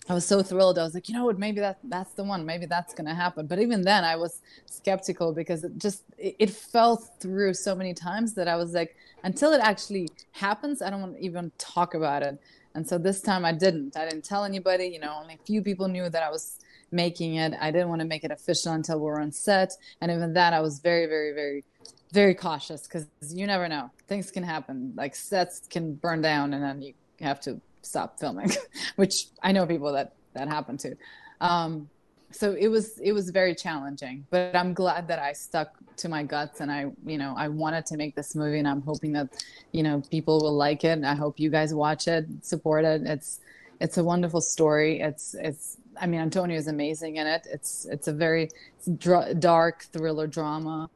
I 0.07 0.13
was 0.13 0.25
so 0.25 0.43
thrilled. 0.43 0.77
I 0.77 0.83
was 0.83 0.93
like, 0.93 1.09
you 1.09 1.15
know 1.15 1.25
what, 1.25 1.39
maybe 1.39 1.59
that 1.61 1.79
that's 1.83 2.11
the 2.13 2.23
one. 2.23 2.45
Maybe 2.45 2.65
that's 2.65 2.93
gonna 2.93 3.15
happen. 3.15 3.47
But 3.47 3.59
even 3.59 3.81
then, 3.81 4.03
I 4.03 4.15
was 4.15 4.41
skeptical 4.65 5.33
because 5.33 5.63
it 5.63 5.77
just 5.77 6.03
it, 6.17 6.35
it 6.37 6.49
fell 6.51 6.97
through 6.97 7.55
so 7.55 7.75
many 7.75 7.93
times 7.93 8.33
that 8.35 8.47
I 8.47 8.55
was 8.55 8.73
like, 8.73 8.95
until 9.23 9.51
it 9.53 9.61
actually 9.61 10.09
happens, 10.31 10.81
I 10.81 10.89
don't 10.91 11.01
want 11.01 11.17
to 11.17 11.23
even 11.23 11.51
talk 11.57 11.95
about 11.95 12.21
it. 12.21 12.39
And 12.75 12.87
so 12.87 12.97
this 12.97 13.21
time 13.21 13.45
I 13.45 13.53
didn't. 13.53 13.97
I 13.97 14.07
didn't 14.07 14.25
tell 14.25 14.43
anybody. 14.43 14.85
You 14.87 14.99
know, 14.99 15.17
only 15.19 15.35
a 15.35 15.45
few 15.45 15.61
people 15.63 15.87
knew 15.87 16.07
that 16.09 16.21
I 16.21 16.29
was 16.29 16.59
making 16.91 17.35
it. 17.35 17.53
I 17.59 17.71
didn't 17.71 17.89
want 17.89 18.01
to 18.01 18.07
make 18.07 18.23
it 18.23 18.31
official 18.31 18.73
until 18.73 18.99
we 18.99 19.05
were 19.05 19.19
on 19.19 19.31
set. 19.31 19.73
And 20.01 20.11
even 20.11 20.33
that, 20.33 20.53
I 20.53 20.61
was 20.61 20.79
very, 20.79 21.07
very, 21.07 21.33
very 21.33 21.63
very 22.11 22.33
cautious 22.33 22.83
because 22.83 23.07
you 23.29 23.45
never 23.45 23.67
know. 23.67 23.91
Things 24.07 24.31
can 24.31 24.43
happen. 24.43 24.93
Like 24.95 25.15
sets 25.15 25.61
can 25.69 25.95
burn 25.95 26.21
down, 26.21 26.53
and 26.53 26.63
then 26.63 26.81
you 26.81 26.93
have 27.19 27.41
to 27.41 27.59
stop 27.85 28.19
filming, 28.19 28.51
which 28.95 29.27
I 29.41 29.51
know 29.51 29.65
people 29.65 29.93
that 29.93 30.13
that 30.33 30.47
happened 30.47 30.79
to. 30.81 30.95
Um, 31.41 31.89
so 32.31 32.53
it 32.53 32.67
was 32.67 32.97
it 32.99 33.13
was 33.13 33.29
very 33.29 33.55
challenging, 33.55 34.25
but 34.29 34.55
I'm 34.55 34.73
glad 34.73 35.07
that 35.07 35.19
I 35.19 35.31
stuck 35.33 35.75
to 35.97 36.09
my 36.09 36.23
guts 36.23 36.59
and 36.59 36.71
I 36.71 36.91
you 37.05 37.17
know 37.17 37.33
I 37.37 37.47
wanted 37.47 37.85
to 37.87 37.97
make 37.97 38.15
this 38.15 38.35
movie, 38.35 38.59
and 38.59 38.67
I'm 38.67 38.81
hoping 38.81 39.13
that 39.13 39.45
you 39.71 39.83
know 39.83 40.01
people 40.11 40.41
will 40.41 40.55
like 40.55 40.83
it. 40.83 41.03
I 41.03 41.15
hope 41.15 41.39
you 41.39 41.49
guys 41.49 41.73
watch 41.73 42.07
it, 42.07 42.25
support 42.41 42.83
it. 42.83 43.03
It's 43.05 43.39
it's 43.79 43.97
a 43.97 44.03
wonderful 44.03 44.41
story. 44.41 44.99
It's 44.99 45.33
it's 45.35 45.77
I 45.99 46.07
mean 46.07 46.19
Antonio 46.19 46.57
is 46.57 46.67
amazing 46.67 47.17
in 47.17 47.27
it. 47.27 47.47
It's 47.49 47.85
it's 47.85 48.07
a 48.07 48.13
very 48.13 48.49
dr- 48.97 49.39
dark 49.39 49.85
thriller 49.93 50.27
drama 50.27 50.89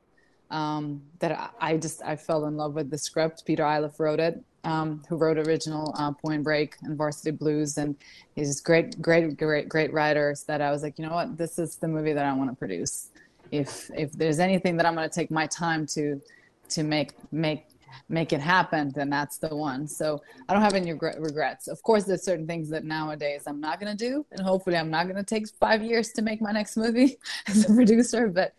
um, 0.52 1.02
that 1.20 1.54
I, 1.60 1.78
just 1.78 2.02
I 2.04 2.16
fell 2.16 2.46
in 2.46 2.58
love 2.58 2.74
with 2.74 2.90
the 2.90 2.98
script. 2.98 3.46
Peter 3.46 3.64
Iliff 3.64 4.00
wrote 4.00 4.20
it, 4.20 4.44
um, 4.64 5.04
who 5.08 5.16
wrote 5.16 5.38
original 5.38 5.94
uh, 5.98 6.12
Point 6.12 6.44
Break 6.44 6.76
and 6.82 6.98
Varsity 6.98 7.32
Blues, 7.32 7.78
and 7.78 7.96
he's 8.36 8.60
great, 8.62 9.02
great, 9.02 9.38
great, 9.38 9.70
great 9.70 9.94
writers. 9.94 10.44
That 10.44 10.62
I 10.62 10.72
was 10.72 10.84
like, 10.84 10.98
you 10.98 11.06
know 11.06 11.14
what, 11.14 11.38
this 11.38 11.60
is 11.60 11.76
the 11.76 11.88
movie 11.88 12.14
that 12.14 12.26
I 12.26 12.34
want 12.34 12.50
to 12.50 12.56
produce. 12.56 13.10
If 13.52 13.90
if 13.96 14.12
there's 14.14 14.40
anything 14.40 14.78
that 14.78 14.86
I'm 14.86 14.96
going 14.96 15.10
to 15.10 15.14
take 15.14 15.32
my 15.32 15.48
time 15.48 15.86
to 15.88 16.22
to 16.70 16.84
make 16.84 17.14
make 17.32 17.66
make 18.08 18.34
it 18.34 18.42
happen, 18.42 18.92
then 18.96 19.10
that's 19.10 19.38
the 19.38 19.56
one. 19.56 19.88
So 19.88 20.22
I 20.48 20.54
don't 20.54 20.62
have 20.62 20.74
any 20.74 20.94
regrets. 20.94 21.68
Of 21.68 21.82
course, 21.84 22.06
there's 22.06 22.24
certain 22.24 22.48
things 22.48 22.70
that 22.70 22.84
nowadays 22.84 23.44
I'm 23.48 23.60
not 23.60 23.80
going 23.80 23.96
to 23.96 24.06
do, 24.10 24.26
and 24.32 24.42
hopefully 24.42 24.78
I'm 24.78 24.90
not 24.90 25.06
going 25.06 25.16
to 25.16 25.24
take 25.24 25.48
five 25.60 25.84
years 25.84 26.10
to 26.14 26.22
make 26.22 26.42
my 26.42 26.52
next 26.52 26.78
movie 26.78 27.18
as 27.48 27.70
a 27.70 27.74
producer, 27.74 28.28
but 28.28 28.54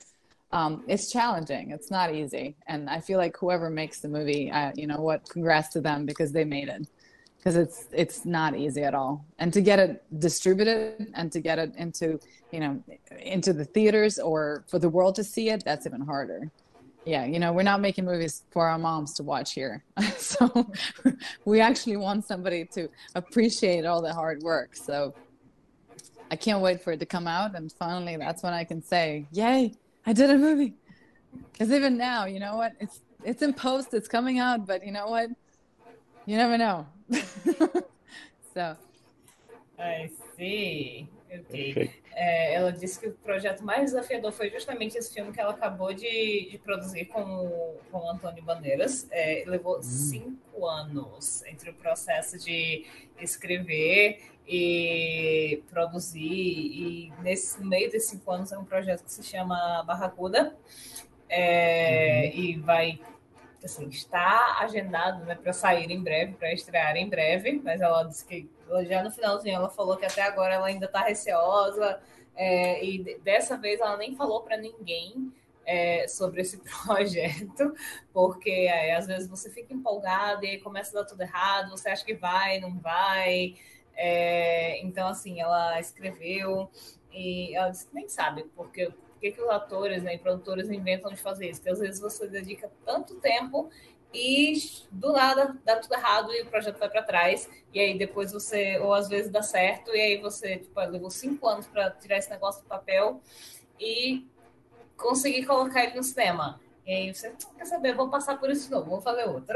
um, 0.53 0.83
it's 0.89 1.11
challenging. 1.11 1.71
It's 1.71 1.91
not 1.91 2.15
easy, 2.15 2.57
and 2.67 2.91
I 2.91 3.01
feel 3.01 3.19
like 3.19 3.37
whoever 3.37 3.71
makes 3.71 4.01
the 4.01 4.09
movie, 4.09 4.51
uh, 4.51 4.73
you 4.75 4.87
know 4.87 5.01
what, 5.01 5.29
congrats 5.29 5.69
to 5.71 5.81
them 5.81 6.07
because 6.07 6.33
they 6.33 6.45
made 6.45 6.69
it. 6.69 6.89
Because 7.39 7.57
it's 7.57 7.87
it's 7.93 8.27
not 8.27 8.57
easy 8.57 8.83
at 8.83 8.95
all, 8.95 9.25
and 9.39 9.53
to 9.53 9.61
get 9.61 9.79
it 9.79 10.03
distributed 10.19 11.11
and 11.15 11.33
to 11.33 11.41
get 11.41 11.59
it 11.59 11.75
into 11.77 12.21
you 12.51 12.61
know 12.61 12.83
into 13.19 13.53
the 13.53 13.65
theaters 13.65 14.19
or 14.19 14.65
for 14.69 14.79
the 14.79 14.89
world 14.89 15.15
to 15.15 15.25
see 15.25 15.49
it, 15.49 15.65
that's 15.65 15.87
even 15.87 16.03
harder. 16.03 16.51
Yeah, 17.07 17.25
you 17.25 17.39
know, 17.39 17.55
we're 17.55 17.63
not 17.63 17.81
making 17.81 18.05
movies 18.05 18.43
for 18.51 18.69
our 18.69 18.79
moms 18.79 19.15
to 19.15 19.23
watch 19.23 19.55
here, 19.55 19.85
so 20.19 20.71
we 21.47 21.61
actually 21.61 21.97
want 21.97 22.27
somebody 22.27 22.67
to 22.75 22.91
appreciate 23.15 23.87
all 23.87 24.03
the 24.03 24.13
hard 24.13 24.43
work. 24.43 24.77
So 24.77 25.15
I 26.31 26.37
can't 26.37 26.61
wait 26.61 26.83
for 26.83 26.93
it 26.93 27.01
to 27.01 27.07
come 27.07 27.27
out, 27.27 27.55
and 27.55 27.73
finally, 27.73 28.17
that's 28.19 28.43
when 28.43 28.53
I 28.53 28.65
can 28.65 28.83
say, 28.83 29.29
"Yay!" 29.33 29.73
I 30.07 30.13
did 30.13 30.31
a 30.31 30.39
movie. 30.39 30.75
Because 31.53 31.73
even 31.73 31.97
now, 31.97 32.25
you 32.25 32.41
know 32.41 32.57
what? 32.57 32.73
It's 32.81 33.01
it's 33.25 33.43
in 33.43 33.53
post. 33.53 33.95
It's 33.95 34.09
coming 34.09 34.39
out, 34.39 34.67
but 34.67 34.85
you 34.85 34.93
know 34.93 35.09
what? 35.09 35.31
You 36.27 36.37
never 36.37 36.57
know. 36.57 36.87
so. 38.55 38.77
I 39.79 40.11
see. 40.37 41.09
É, 42.13 42.55
ela 42.55 42.73
disse 42.73 42.99
que 42.99 43.09
o 43.09 43.13
projeto 43.13 43.65
mais 43.65 43.93
desafiador 43.93 44.33
foi 44.33 44.51
justamente 44.51 44.99
esse 44.99 45.15
filme 45.15 45.33
que 45.33 45.41
ela 45.41 45.53
acabou 45.53 45.95
de, 45.95 46.49
de 46.51 46.59
produzir 46.59 47.05
com, 47.07 47.77
com 47.91 47.99
o 47.99 48.11
Antônio 48.11 48.43
Bandeiras. 48.43 49.07
É, 49.11 49.45
levou 49.47 49.79
hum. 49.79 49.83
cinco 49.83 50.67
anos 50.67 51.45
entre 51.45 51.71
o 51.71 51.75
processo 51.75 52.37
de 52.37 52.85
escrever 53.21 54.21
e 54.51 55.63
produzir. 55.71 56.21
E 56.21 57.13
nesse 57.23 57.63
meio 57.65 57.91
desses 57.91 58.11
cinco 58.11 58.31
anos 58.33 58.51
é 58.51 58.59
um 58.59 58.65
projeto 58.65 59.05
que 59.05 59.13
se 59.13 59.23
chama 59.23 59.85
Barracuda. 59.85 60.57
É, 61.29 62.33
uhum. 62.35 62.41
E 62.41 62.59
vai 62.59 63.01
assim, 63.65 63.89
está 63.89 64.59
agendado 64.61 65.25
né, 65.25 65.35
para 65.35 65.53
sair 65.53 65.91
em 65.91 66.03
breve, 66.03 66.33
para 66.33 66.53
estrear 66.53 66.97
em 66.97 67.09
breve, 67.09 67.61
mas 67.63 67.81
ela 67.81 68.05
disse 68.05 68.25
que 68.25 68.49
já 68.89 69.03
no 69.03 69.11
finalzinho 69.11 69.55
ela 69.55 69.69
falou 69.69 69.99
que 69.99 70.07
até 70.07 70.23
agora 70.23 70.55
ela 70.55 70.67
ainda 70.67 70.87
está 70.87 71.03
receosa, 71.03 72.01
é, 72.35 72.83
e 72.83 73.19
dessa 73.21 73.59
vez 73.59 73.79
ela 73.81 73.99
nem 73.99 74.17
falou 74.17 74.41
para 74.43 74.57
ninguém 74.57 75.31
é, 75.67 76.09
sobre 76.09 76.41
esse 76.41 76.57
projeto, 76.85 77.75
porque 78.13 78.71
às 78.97 79.07
vezes 79.07 79.29
você 79.29 79.51
fica 79.51 79.75
empolgado 79.75 80.45
e 80.45 80.49
aí 80.49 80.59
começa 80.59 80.99
a 80.99 81.03
dar 81.03 81.09
tudo 81.09 81.21
errado, 81.21 81.71
você 81.71 81.91
acha 81.91 82.05
que 82.05 82.15
vai, 82.15 82.59
não 82.61 82.79
vai. 82.79 83.57
É, 84.03 84.81
então, 84.81 85.09
assim, 85.09 85.41
ela 85.41 85.79
escreveu 85.79 86.71
e 87.13 87.55
ela 87.55 87.71
nem 87.93 88.09
sabe, 88.09 88.45
porque 88.57 88.91
que, 89.21 89.31
que 89.31 89.43
os 89.43 89.51
atores 89.51 90.03
né, 90.03 90.15
e 90.15 90.19
produtores 90.19 90.71
inventam 90.71 91.11
de 91.11 91.19
fazer 91.19 91.51
isso? 91.51 91.61
Porque 91.61 91.73
às 91.73 91.79
vezes 91.79 92.01
você 92.01 92.27
dedica 92.27 92.71
tanto 92.85 93.17
tempo 93.17 93.71
e 94.13 94.55
do 94.91 95.13
nada 95.13 95.57
dá 95.65 95.77
tudo 95.77 95.95
errado 95.95 96.33
e 96.33 96.43
o 96.43 96.47
projeto 96.47 96.79
vai 96.79 96.89
para 96.89 97.03
trás. 97.03 97.49
E 97.73 97.79
aí 97.79 97.97
depois 97.97 98.33
você, 98.33 98.79
ou 98.79 98.95
às 98.95 99.09
vezes 99.09 99.31
dá 99.31 99.43
certo, 99.43 99.95
e 99.95 100.01
aí 100.01 100.21
você 100.21 100.57
tipo, 100.57 100.81
levou 100.81 101.11
cinco 101.11 101.47
anos 101.47 101.67
para 101.67 101.91
tirar 101.91 102.17
esse 102.17 102.31
negócio 102.31 102.63
do 102.63 102.69
papel 102.69 103.21
e 103.79 104.27
conseguir 104.97 105.45
colocar 105.45 105.85
ele 105.85 105.97
no 105.97 106.03
cinema. 106.03 106.59
E 106.91 106.93
aí 106.93 107.15
você 107.15 107.33
quer 107.57 107.67
saber, 107.67 107.95
vou 107.95 108.09
passar 108.09 108.37
por 108.41 108.51
isso 108.51 108.67
de 108.67 108.73
novo, 108.73 108.91
vou 108.91 109.01
fazer 109.01 109.23
outro. 109.23 109.55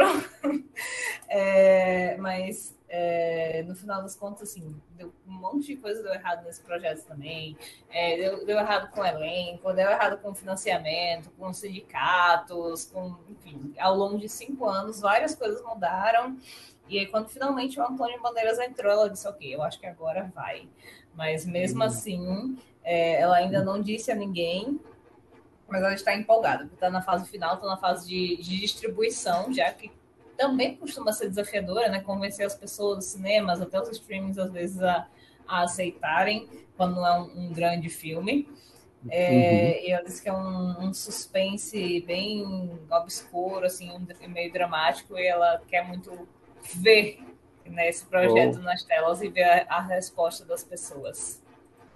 é, 1.28 2.16
mas 2.16 2.78
é, 2.88 3.64
no 3.66 3.74
final 3.74 4.00
das 4.02 4.14
contas, 4.14 4.50
assim, 4.50 4.80
deu 4.90 5.12
um 5.26 5.32
monte 5.32 5.66
de 5.66 5.76
coisa 5.76 6.00
deu 6.00 6.14
errado 6.14 6.44
nesse 6.44 6.62
projeto 6.62 7.04
também. 7.04 7.58
É, 7.90 8.16
deu, 8.18 8.46
deu, 8.46 8.56
errado 8.56 8.88
com 8.92 9.00
o 9.00 9.04
elenco, 9.04 9.72
deu 9.72 9.90
errado 9.90 10.22
com 10.22 10.30
o 10.30 10.34
financiamento, 10.36 11.28
com 11.36 11.48
os 11.48 11.56
sindicatos, 11.56 12.84
com, 12.84 13.16
enfim, 13.28 13.74
ao 13.80 13.96
longo 13.96 14.16
de 14.16 14.28
cinco 14.28 14.68
anos, 14.68 15.00
várias 15.00 15.34
coisas 15.34 15.60
mudaram. 15.64 16.38
E 16.88 17.00
aí, 17.00 17.06
quando 17.06 17.30
finalmente 17.30 17.80
o 17.80 17.82
Antônio 17.82 18.22
Bandeiras 18.22 18.60
entrou, 18.60 18.92
ela 18.92 19.10
disse, 19.10 19.26
ok, 19.26 19.52
eu 19.52 19.60
acho 19.60 19.80
que 19.80 19.86
agora 19.86 20.30
vai. 20.32 20.68
Mas 21.16 21.44
mesmo 21.44 21.80
uhum. 21.80 21.86
assim, 21.86 22.56
é, 22.84 23.20
ela 23.20 23.38
ainda 23.38 23.60
não 23.64 23.82
disse 23.82 24.12
a 24.12 24.14
ninguém, 24.14 24.78
mas 25.74 25.82
ela 25.82 25.94
está 25.94 26.14
empolgada, 26.14 26.70
está 26.72 26.88
na 26.88 27.02
fase 27.02 27.28
final, 27.28 27.56
está 27.56 27.66
na 27.66 27.76
fase 27.76 28.08
de, 28.08 28.36
de 28.36 28.60
distribuição, 28.60 29.52
já 29.52 29.72
que 29.72 29.90
também 30.36 30.76
costuma 30.76 31.12
ser 31.12 31.28
desafiadora, 31.28 31.88
né? 31.88 32.00
Convencer 32.00 32.46
as 32.46 32.54
pessoas 32.54 32.98
dos 32.98 33.06
cinemas, 33.06 33.60
até 33.60 33.80
os 33.80 33.88
streamings, 33.88 34.38
às 34.38 34.52
vezes, 34.52 34.80
a, 34.80 35.08
a 35.48 35.62
aceitarem, 35.62 36.48
quando 36.76 36.94
não 36.94 37.06
é 37.06 37.18
um, 37.18 37.46
um 37.46 37.52
grande 37.52 37.88
filme. 37.88 38.48
É, 39.10 39.80
uhum. 39.80 39.86
E 39.88 39.90
ela 39.90 40.04
disse 40.04 40.22
que 40.22 40.28
é 40.28 40.32
um, 40.32 40.84
um, 40.84 40.94
suspense 40.94 42.00
bem 42.06 42.78
obscuro, 42.88 43.66
assim, 43.66 43.90
um, 43.90 44.06
meio 44.28 44.52
dramático, 44.52 45.18
e 45.18 45.26
ela 45.26 45.60
quer 45.66 45.84
muito 45.84 46.28
ver 46.76 47.18
né, 47.66 47.88
esse 47.88 48.06
projeto 48.06 48.58
oh. 48.60 48.62
nas 48.62 48.84
telas 48.84 49.20
e 49.22 49.28
ver 49.28 49.42
a, 49.42 49.66
a, 49.68 49.80
resposta 49.80 50.44
das 50.44 50.62
pessoas. 50.62 51.42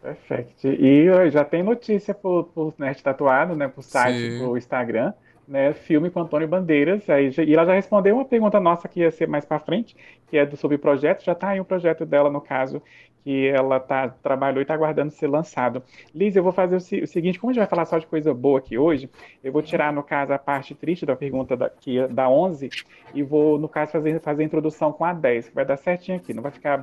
Perfeito. 0.03 0.69
E 0.69 1.31
já 1.31 1.45
tem 1.45 1.63
notícia 1.63 2.15
por, 2.15 2.45
por 2.45 2.75
Nerd 2.79 3.03
Tatuado, 3.03 3.57
né, 3.57 3.69
por 3.69 3.83
site, 3.83 4.39
por 4.39 4.57
Instagram, 4.57 5.13
né, 5.47 5.73
filme 5.73 6.09
com 6.09 6.21
Antônio 6.21 6.47
Bandeiras. 6.47 7.09
Aí, 7.11 7.31
e 7.47 7.55
ela 7.55 7.67
já 7.67 7.75
respondeu 7.75 8.15
uma 8.15 8.25
pergunta 8.25 8.61
nossa 8.61 8.87
que 8.87 9.01
ia 9.01 9.11
ser 9.11 9.27
mais 9.27 9.45
para 9.45 9.59
frente, 9.59 9.97
que 10.29 10.39
é 10.39 10.47
do, 10.47 10.57
sobre 10.57 10.77
o 10.77 10.79
projeto. 10.79 11.25
Já 11.25 11.33
está 11.33 11.49
aí 11.49 11.59
o 11.59 11.63
um 11.63 11.67
projeto 11.67 12.07
dela, 12.07 12.31
no 12.31 12.41
caso, 12.41 12.81
que 13.25 13.49
ela 13.49 13.81
tá, 13.81 14.09
trabalhou 14.09 14.61
e 14.61 14.63
está 14.63 14.75
aguardando 14.75 15.11
ser 15.11 15.27
lançado. 15.27 15.83
Liz, 16.15 16.37
eu 16.37 16.43
vou 16.43 16.53
fazer 16.53 16.75
o, 16.75 16.79
o, 16.79 17.07
seguinte: 17.07 17.39
como 17.39 17.51
a 17.51 17.53
gente 17.53 17.61
vai 17.61 17.69
falar 17.69 17.85
só 17.85 17.99
de 17.99 18.07
coisa 18.07 18.33
boa 18.33 18.59
aqui 18.59 18.79
hoje, 18.79 19.11
eu 19.43 19.53
vou 19.53 19.63
tirar, 19.63 19.93
no 19.93 20.03
caso, 20.03 20.33
a 20.33 20.39
parte 20.39 20.75
triste 20.75 21.05
da 21.05 21.17
pergunta 21.17 21.57
da, 21.57 21.69
que, 21.69 22.07
da 22.09 22.29
11 22.29 22.71
e 23.15 23.23
vou, 23.23 23.59
no 23.59 23.69
caso, 23.69 23.93
fazer, 23.93 24.21
fazer 24.21 24.43
a 24.43 24.47
introdução 24.47 24.93
com 24.93 25.05
a 25.05 25.13
10, 25.13 25.49
que 25.49 25.55
vai 25.55 25.65
dar 25.65 25.77
certinho 25.77 26.19
aqui, 26.19 26.33
não 26.35 26.43
vai 26.43 26.53
ficar 26.53 26.81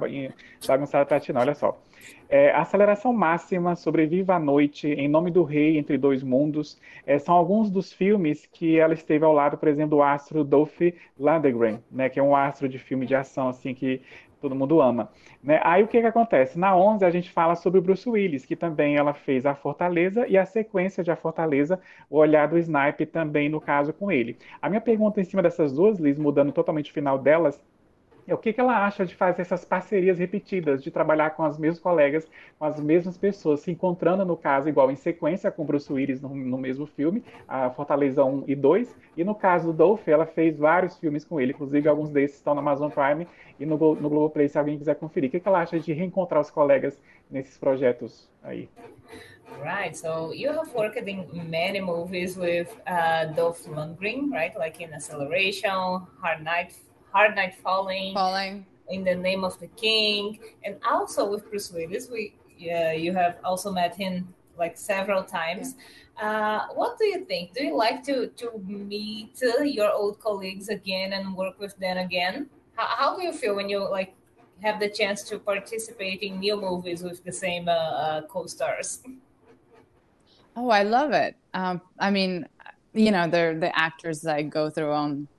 bagunçado 0.68 1.06
para 1.06 1.20
ti, 1.20 1.32
não. 1.34 1.42
Olha 1.42 1.56
só. 1.56 1.78
É, 2.28 2.52
Aceleração 2.52 3.14
Máxima, 3.14 3.76
Sobreviva 3.76 4.36
à 4.36 4.40
Noite, 4.40 4.88
Em 4.88 5.08
Nome 5.08 5.30
do 5.30 5.44
Rei, 5.44 5.78
Entre 5.78 5.98
Dois 5.98 6.24
Mundos, 6.24 6.80
é, 7.06 7.20
são 7.20 7.36
alguns 7.36 7.70
dos 7.70 7.94
filmes 7.94 8.48
que 8.52 8.80
ela 8.80 8.94
esteve 8.94 9.24
ao 9.24 9.34
lado, 9.34 9.58
por 9.58 9.68
exemplo, 9.68 9.98
do 9.98 10.02
astro 10.02 10.44
Dolph 10.44 10.80
Lundgren, 11.20 11.80
né, 11.92 12.10
que 12.10 12.20
é 12.20 12.24
um 12.24 12.36
astro 12.36 12.68
de 12.68 12.80
filme 12.80 13.06
de 13.06 13.14
ação, 13.14 13.50
assim, 13.50 13.74
que 13.74 14.02
todo 14.42 14.56
mundo 14.56 14.82
ama. 14.82 15.10
Né? 15.44 15.60
Aí 15.64 15.84
o 15.84 15.88
que, 15.88 16.00
que 16.00 16.08
acontece? 16.08 16.58
Na 16.58 16.76
11 16.76 17.06
a 17.06 17.10
gente 17.10 17.32
fala 17.32 17.56
sobre 17.56 17.80
o 17.80 17.82
Bruce 17.82 18.08
Willis, 18.10 18.46
que 18.46 18.56
também 18.56 18.96
ela 18.98 19.14
fez 19.14 19.46
A 19.46 19.56
Fortaleza 19.56 20.28
e 20.28 20.38
a 20.38 20.46
sequência 20.46 21.04
de 21.04 21.12
A 21.12 21.16
Fortaleza, 21.16 21.80
O 22.10 22.18
Olhar 22.18 22.48
do 22.48 22.58
Snipe 22.58 23.06
também 23.06 23.50
no 23.50 23.62
caso 23.62 23.94
com 23.94 24.12
ele. 24.12 24.38
A 24.62 24.70
minha 24.70 24.82
pergunta 24.82 25.22
em 25.22 25.24
cima 25.24 25.42
dessas 25.42 25.74
duas, 25.74 26.00
Liz, 26.00 26.18
mudando 26.18 26.52
totalmente 26.52 26.92
o 26.92 26.94
final 26.94 27.18
delas, 27.18 27.62
é 28.28 28.34
o 28.34 28.38
que, 28.38 28.52
que 28.52 28.60
ela 28.60 28.86
acha 28.86 29.06
de 29.06 29.16
fazer 29.16 29.42
essas 29.42 29.64
parcerias 29.64 30.18
repetidas, 30.18 30.84
de 30.84 30.90
trabalhar 30.90 31.32
com 31.32 31.48
os 31.48 31.58
mesmos 31.58 31.80
colegas, 31.80 32.28
com 32.58 32.66
as 32.66 32.80
mesmas 32.80 33.18
pessoas, 33.18 33.62
se 33.62 33.72
encontrando, 33.72 34.26
no 34.26 34.36
caso, 34.36 34.68
igual 34.68 34.90
em 34.92 34.96
sequência 34.96 35.52
com 35.52 35.66
Bruce 35.66 35.92
Willis 35.92 36.22
no, 36.22 36.30
no 36.30 36.58
mesmo 36.58 36.88
filme, 36.88 37.24
a 37.48 37.70
Fortaleza 37.70 38.24
1 38.24 38.46
e 38.48 38.56
2, 38.56 38.96
e 39.18 39.24
no 39.24 39.36
caso 39.36 39.68
do 39.68 39.74
Dolph, 39.74 40.08
ela 40.08 40.26
fez 40.26 40.58
vários 40.58 40.98
filmes 40.98 41.24
com 41.24 41.40
ele, 41.40 41.52
inclusive 41.52 41.88
alguns 41.88 42.10
desses 42.10 42.38
estão 42.38 42.56
na 42.56 42.62
Amazon 42.62 42.90
Prime 42.90 43.28
e 43.60 43.66
no, 43.66 43.78
no 43.78 44.10
Globoplay, 44.10 44.50
se 44.50 44.58
alguém 44.58 44.78
quiser 44.78 44.96
conferir. 44.96 45.30
O 45.30 45.32
que, 45.32 45.40
que 45.40 45.48
ela 45.48 45.62
acha 45.62 45.80
de 45.80 45.94
reencontrar 45.94 46.42
os 46.42 46.50
colegas 46.50 47.00
nesses 47.30 47.58
projetos 47.58 48.30
aí? 48.44 48.70
Right. 49.62 49.96
So 49.96 50.34
you 50.34 50.52
have 50.52 50.74
worked 50.74 51.08
in 51.08 51.26
many 51.50 51.80
movies 51.80 52.36
with 52.36 52.68
uh, 52.88 53.32
Dolph 53.36 53.66
Lundgren, 53.68 54.32
right? 54.32 54.54
Like 54.58 54.84
in 54.84 54.94
Acceleration, 54.94 56.08
Hard 56.20 56.44
Night, 56.44 56.76
Hard 57.16 57.34
Night 57.34 57.56
Falling, 57.56 58.14
Falling, 58.14 58.66
in 58.90 59.06
the 59.06 59.16
Name 59.16 59.46
of 59.46 59.58
the 59.62 59.68
King, 59.68 60.38
and 60.66 60.76
also 60.86 61.26
with 61.32 61.50
Bruce 61.50 61.72
Willis. 61.72 62.10
We 62.12 62.36
uh, 62.60 62.92
you 62.92 63.14
have 63.14 63.38
also 63.44 63.72
met 63.72 63.96
him 63.96 64.34
like 64.58 64.78
several 64.78 65.24
times. 65.24 65.76
Yeah. 66.18 66.28
Uh, 66.28 66.74
what 66.74 66.98
do 66.98 67.06
you 67.06 67.24
think? 67.24 67.54
Do 67.54 67.64
you 67.64 67.76
like 67.76 68.04
to 68.04 68.28
to 68.42 68.60
meet 68.68 69.40
uh, 69.42 69.64
your 69.64 69.92
old 69.94 70.20
colleagues 70.20 70.68
again 70.68 71.14
and 71.14 71.34
work 71.38 71.58
with 71.58 71.78
them 71.78 71.98
again? 71.98 72.50
How, 72.76 72.88
how, 73.00 73.16
do 73.16 73.24
you 73.24 73.32
feel 73.32 73.56
when 73.56 73.70
you 73.70 73.80
like 73.90 74.14
have 74.62 74.82
the 74.82 74.90
chance 74.90 75.24
to 75.30 75.40
participate 75.40 76.20
in 76.22 76.40
new 76.40 76.60
movies 76.60 77.02
with 77.02 77.24
the 77.24 77.32
same 77.32 77.70
uh, 77.70 77.72
uh, 77.72 78.22
co-stars? 78.28 79.00
Oh, 80.58 80.70
I 80.70 80.84
love 80.84 81.14
it. 81.14 81.36
Um, 81.54 81.80
I 81.98 82.12
mean, 82.12 82.46
you 82.94 83.12
know, 83.12 83.30
they're 83.30 83.58
the 83.58 83.72
actors 83.78 84.20
that 84.22 84.50
go 84.50 84.70
through 84.70 84.92
own 84.92 85.30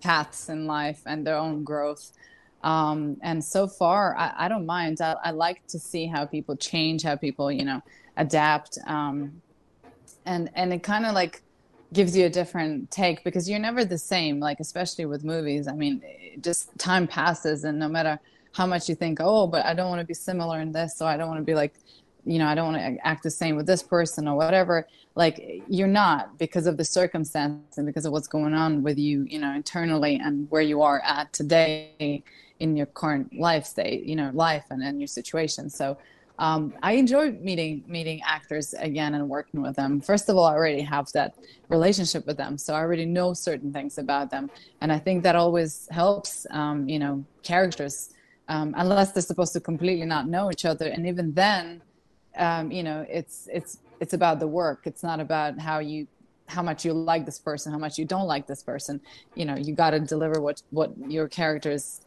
paths 0.00 0.48
in 0.48 0.66
life 0.66 1.02
and 1.06 1.26
their 1.26 1.36
own 1.36 1.64
growth. 1.64 2.12
Um, 2.62 3.16
and 3.22 3.44
so 3.44 3.66
far, 3.66 4.16
I, 4.16 4.32
I 4.38 4.48
don't 4.48 4.66
mind. 4.66 5.00
I, 5.00 5.16
I, 5.22 5.30
like 5.30 5.66
to 5.68 5.78
see 5.78 6.06
how 6.06 6.26
people 6.26 6.56
change, 6.56 7.02
how 7.02 7.14
people, 7.14 7.52
you 7.52 7.64
know, 7.64 7.80
adapt. 8.16 8.78
Um, 8.86 9.40
and 10.24 10.50
and 10.54 10.72
it 10.72 10.82
kind 10.82 11.06
of 11.06 11.14
like 11.14 11.42
gives 11.92 12.16
you 12.16 12.26
a 12.26 12.30
different 12.30 12.90
take 12.90 13.22
because 13.22 13.48
you're 13.48 13.60
never 13.60 13.84
the 13.84 13.98
same. 13.98 14.40
Like 14.40 14.58
especially 14.58 15.06
with 15.06 15.22
movies. 15.22 15.68
I 15.68 15.72
mean, 15.72 16.02
just 16.40 16.76
time 16.78 17.06
passes, 17.06 17.64
and 17.64 17.78
no 17.78 17.88
matter 17.88 18.18
how 18.52 18.66
much 18.66 18.88
you 18.88 18.94
think, 18.94 19.18
oh, 19.20 19.46
but 19.46 19.64
I 19.64 19.74
don't 19.74 19.88
want 19.88 20.00
to 20.00 20.06
be 20.06 20.14
similar 20.14 20.60
in 20.60 20.72
this, 20.72 20.96
so 20.96 21.06
I 21.06 21.16
don't 21.16 21.28
want 21.28 21.40
to 21.40 21.44
be 21.44 21.54
like 21.54 21.74
you 22.26 22.38
know, 22.38 22.46
I 22.46 22.54
don't 22.54 22.72
want 22.72 22.96
to 22.96 23.06
act 23.06 23.22
the 23.22 23.30
same 23.30 23.56
with 23.56 23.66
this 23.66 23.82
person 23.82 24.26
or 24.26 24.36
whatever. 24.36 24.86
Like 25.14 25.62
you're 25.68 25.86
not 25.86 26.38
because 26.38 26.66
of 26.66 26.76
the 26.76 26.84
circumstance 26.84 27.78
and 27.78 27.86
because 27.86 28.04
of 28.04 28.12
what's 28.12 28.26
going 28.26 28.52
on 28.52 28.82
with 28.82 28.98
you, 28.98 29.24
you 29.28 29.38
know, 29.38 29.54
internally 29.54 30.20
and 30.22 30.50
where 30.50 30.62
you 30.62 30.82
are 30.82 31.00
at 31.04 31.32
today 31.32 32.22
in 32.58 32.76
your 32.76 32.86
current 32.86 33.38
life 33.38 33.64
state, 33.64 34.04
you 34.04 34.16
know, 34.16 34.30
life 34.34 34.64
and, 34.70 34.82
and 34.82 35.00
your 35.00 35.06
situation. 35.06 35.70
So 35.70 35.96
um, 36.38 36.74
I 36.82 36.92
enjoy 36.92 37.32
meeting 37.32 37.82
meeting 37.86 38.20
actors 38.26 38.74
again 38.74 39.14
and 39.14 39.28
working 39.28 39.62
with 39.62 39.76
them. 39.76 40.00
First 40.00 40.28
of 40.28 40.36
all, 40.36 40.44
I 40.44 40.52
already 40.52 40.82
have 40.82 41.10
that 41.12 41.34
relationship 41.68 42.26
with 42.26 42.36
them, 42.36 42.58
so 42.58 42.74
I 42.74 42.80
already 42.80 43.06
know 43.06 43.32
certain 43.32 43.72
things 43.72 43.96
about 43.96 44.30
them, 44.30 44.50
and 44.82 44.92
I 44.92 44.98
think 44.98 45.22
that 45.22 45.34
always 45.34 45.88
helps. 45.90 46.46
Um, 46.50 46.88
you 46.88 46.98
know, 46.98 47.24
characters, 47.42 48.10
um, 48.48 48.74
unless 48.76 49.12
they're 49.12 49.22
supposed 49.22 49.54
to 49.54 49.60
completely 49.60 50.04
not 50.04 50.28
know 50.28 50.50
each 50.50 50.66
other, 50.66 50.88
and 50.88 51.06
even 51.06 51.32
then, 51.32 51.80
um, 52.36 52.70
you 52.70 52.82
know 52.82 53.04
it's 53.08 53.48
it's 53.52 53.78
it's 54.00 54.14
about 54.14 54.38
the 54.40 54.46
work 54.46 54.82
it's 54.84 55.02
not 55.02 55.20
about 55.20 55.58
how 55.58 55.78
you 55.78 56.06
how 56.48 56.62
much 56.62 56.84
you 56.84 56.92
like 56.92 57.24
this 57.26 57.38
person 57.38 57.72
how 57.72 57.78
much 57.78 57.98
you 57.98 58.04
don't 58.04 58.26
like 58.26 58.46
this 58.46 58.62
person 58.62 59.00
you 59.34 59.44
know 59.44 59.56
you 59.56 59.74
got 59.74 59.90
to 59.90 60.00
deliver 60.00 60.40
what 60.40 60.62
what 60.70 60.92
your 61.08 61.28
characters 61.28 62.00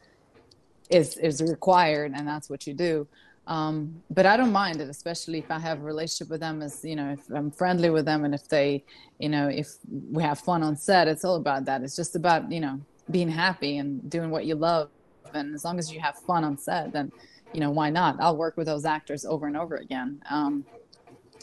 is 0.89 1.17
is 1.17 1.41
required 1.41 2.13
and 2.15 2.27
that's 2.27 2.49
what 2.49 2.65
you 2.67 2.73
do 2.73 3.07
Um, 3.47 4.03
but 4.17 4.25
I 4.25 4.37
don't 4.37 4.51
mind 4.51 4.77
it, 4.79 4.89
especially 4.89 5.39
if 5.39 5.49
I 5.49 5.59
have 5.67 5.79
a 5.81 5.83
relationship 5.93 6.29
with 6.29 6.41
them 6.45 6.61
as, 6.61 6.73
you 6.83 6.95
know, 6.95 7.09
if 7.17 7.21
I'm 7.37 7.49
friendly 7.49 7.89
with 7.89 8.05
them 8.05 8.23
and 8.25 8.33
if 8.39 8.45
they, 8.47 8.83
you 9.17 9.29
know, 9.33 9.47
if 9.61 9.67
we 10.15 10.21
have 10.21 10.39
fun 10.39 10.61
on 10.61 10.75
set, 10.77 11.07
it's 11.07 11.25
all 11.25 11.35
about 11.35 11.65
that. 11.65 11.81
It's 11.81 11.95
just 11.95 12.15
about, 12.15 12.51
you 12.51 12.61
know, 12.65 12.79
being 13.09 13.31
happy 13.45 13.79
and 13.81 14.07
doing 14.07 14.29
what 14.29 14.45
you 14.45 14.53
love. 14.53 14.89
And 15.33 15.55
as 15.57 15.63
long 15.65 15.79
as 15.79 15.91
you 15.91 15.99
have 15.99 16.15
fun 16.29 16.43
on 16.43 16.55
set, 16.59 16.91
then, 16.93 17.11
you 17.53 17.59
know, 17.59 17.71
why 17.71 17.89
not? 17.89 18.17
I'll 18.19 18.37
work 18.37 18.57
with 18.57 18.67
those 18.67 18.85
actors 18.85 19.25
over 19.25 19.47
and 19.47 19.57
over 19.57 19.75
again. 19.75 20.21
Um, 20.29 20.65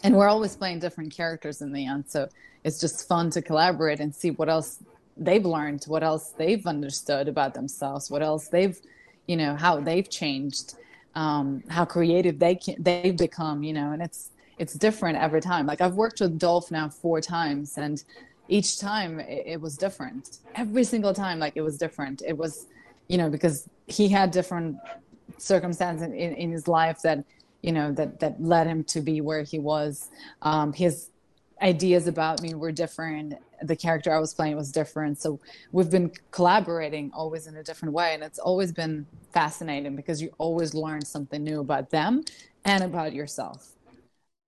and 0.03 0.15
we're 0.15 0.29
always 0.29 0.57
playing 0.57 0.79
different 0.79 1.15
characters 1.15 1.63
in 1.63 1.73
the 1.73 1.87
end. 1.87 2.05
So 2.09 2.29
it's 2.65 2.81
just 2.81 3.09
fun 3.09 3.31
to 3.31 3.43
collaborate 3.43 4.01
and 4.01 4.15
see 4.15 4.31
what 4.31 4.49
else 4.49 4.79
they've 5.17 5.45
learned, 5.45 5.85
what 5.87 6.03
else 6.03 6.31
they've 6.31 6.67
understood 6.67 7.29
about 7.29 7.55
themselves, 7.55 8.11
what 8.11 8.23
else 8.23 8.49
they've, 8.49 8.79
you 9.27 9.37
know, 9.37 9.57
how 9.57 9.81
they've 9.81 10.09
changed 10.09 10.75
um, 11.17 11.65
how 11.69 11.85
creative 11.85 12.39
they 12.39 12.55
can 12.55 12.77
they've 12.79 13.17
become 13.17 13.63
you 13.63 13.73
know 13.73 13.91
and 13.91 14.03
it's 14.03 14.31
it's 14.59 14.75
different 14.75 15.19
every 15.19 15.41
time 15.41 15.67
like 15.67 15.81
i've 15.81 15.95
worked 15.95 16.21
with 16.21 16.39
dolph 16.39 16.71
now 16.71 16.89
four 16.89 17.21
times 17.21 17.79
and 17.79 18.05
each 18.49 18.79
time 18.79 19.19
it, 19.19 19.43
it 19.47 19.61
was 19.61 19.77
different 19.77 20.39
every 20.55 20.85
single 20.85 21.15
time 21.15 21.39
like 21.39 21.55
it 21.57 21.63
was 21.63 21.79
different 21.79 22.23
it 22.25 22.37
was 22.37 22.67
you 23.09 23.17
know 23.17 23.31
because 23.31 23.69
he 23.87 24.09
had 24.09 24.31
different 24.31 24.77
circumstances 25.39 26.03
in, 26.07 26.15
in, 26.15 26.35
in 26.35 26.53
his 26.53 26.69
life 26.69 27.03
that 27.03 27.25
you 27.63 27.73
know 27.73 27.93
that 27.93 28.21
that 28.21 28.43
led 28.43 28.67
him 28.67 28.85
to 28.85 29.01
be 29.01 29.21
where 29.21 29.43
he 29.43 29.59
was. 29.59 30.11
Um, 30.43 30.73
his 30.73 31.11
ideas 31.63 32.07
about 32.07 32.43
me 32.43 32.55
were 32.55 32.73
different. 32.73 33.35
The 33.63 33.77
character 33.77 34.13
i 34.13 34.19
was 34.19 34.35
playing 34.35 34.57
was 34.57 34.71
different. 34.71 35.19
So 35.19 35.41
we've 35.73 35.91
been 35.91 36.13
collaborating 36.31 37.11
always 37.15 37.47
in 37.47 37.57
a 37.57 37.63
different 37.63 37.95
way. 37.95 38.13
And 38.13 38.23
it's 38.23 38.39
always 38.39 38.73
been 38.73 39.07
fascinating 39.33 39.97
because 39.97 40.21
you 40.21 40.31
always 40.37 40.75
learn 40.75 41.03
something 41.03 41.43
new 41.43 41.61
about 41.61 41.89
them 41.89 42.23
and 42.67 42.85
about 42.85 43.15
yourself 43.15 43.73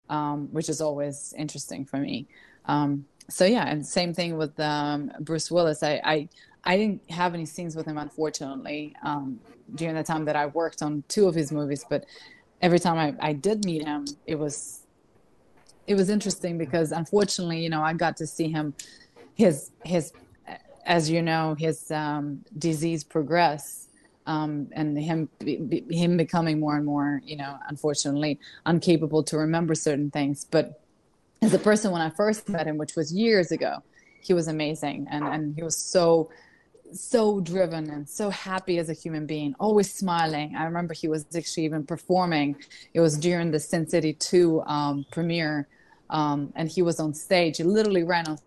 um, 0.09 0.47
which 0.51 0.69
is 0.69 0.81
always 0.81 1.33
interesting 1.37 1.85
for 1.85 1.97
me. 1.97 2.27
Um, 2.65 3.05
so 3.29 3.45
yeah 3.45 3.67
and 3.67 3.85
same 3.85 4.13
thing 4.13 4.37
with 4.37 4.57
um, 4.59 5.11
bruce 5.21 5.51
willis 5.51 5.83
I, 5.83 6.01
I 6.03 6.29
i 6.63 6.77
didn't 6.77 7.09
have 7.11 7.33
any 7.33 7.45
scenes 7.45 7.75
with 7.75 7.85
him 7.85 7.97
unfortunately 7.97 8.95
um, 9.03 9.39
during 9.75 9.95
the 9.95 10.03
time 10.03 10.25
that 10.25 10.35
i 10.35 10.45
worked 10.45 10.81
on 10.81 11.03
two 11.07 11.27
of 11.27 11.35
his 11.35 11.51
movies 11.51 11.85
but 11.89 12.05
every 12.61 12.79
time 12.79 12.97
I, 12.97 13.29
I 13.29 13.33
did 13.33 13.65
meet 13.65 13.85
him 13.85 14.05
it 14.25 14.35
was 14.35 14.87
it 15.87 15.95
was 15.95 16.09
interesting 16.09 16.57
because 16.57 16.91
unfortunately, 16.91 17.61
you 17.61 17.69
know, 17.69 17.81
I 17.81 17.93
got 17.93 18.17
to 18.17 18.27
see 18.27 18.49
him, 18.49 18.73
his 19.35 19.71
his, 19.83 20.11
as 20.85 21.09
you 21.09 21.21
know, 21.21 21.55
his 21.57 21.89
um, 21.91 22.43
disease 22.57 23.03
progress, 23.03 23.87
um, 24.25 24.67
and 24.73 24.97
him 24.97 25.29
be, 25.39 25.83
him 25.89 26.17
becoming 26.17 26.59
more 26.59 26.75
and 26.75 26.85
more, 26.85 27.21
you 27.23 27.37
know, 27.37 27.57
unfortunately, 27.69 28.37
incapable 28.65 29.23
to 29.23 29.37
remember 29.37 29.73
certain 29.73 30.11
things. 30.11 30.45
But 30.45 30.81
as 31.41 31.53
a 31.53 31.59
person, 31.59 31.91
when 31.91 32.01
I 32.01 32.09
first 32.09 32.49
met 32.49 32.67
him, 32.67 32.77
which 32.77 32.95
was 32.95 33.13
years 33.13 33.51
ago, 33.51 33.83
he 34.21 34.33
was 34.33 34.47
amazing, 34.47 35.07
and 35.09 35.23
and 35.23 35.55
he 35.55 35.63
was 35.63 35.77
so 35.77 36.29
so 36.93 37.41
driven 37.41 37.89
and 37.89 38.07
so 38.07 38.29
happy 38.29 38.77
as 38.79 38.89
a 38.89 38.93
human 38.93 39.25
being, 39.25 39.53
always 39.59 39.93
smiling. 39.93 40.55
I 40.55 40.63
remember 40.63 40.93
he 40.93 41.09
was 41.09 41.25
actually 41.35 41.65
even 41.65 41.85
performing. 41.85 42.55
It 42.93 43.01
was 43.01 43.17
during 43.17 43.51
the 43.51 43.59
Sin 43.59 43.89
City 43.89 44.13
2 44.13 44.61
um, 44.61 45.05
premiere 45.11 45.67
um, 46.09 46.53
and 46.55 46.69
he 46.69 46.81
was 46.81 46.99
on 46.99 47.13
stage. 47.13 47.57
He 47.57 47.63
literally 47.63 48.03
ran 48.03 48.27
on 48.27 48.39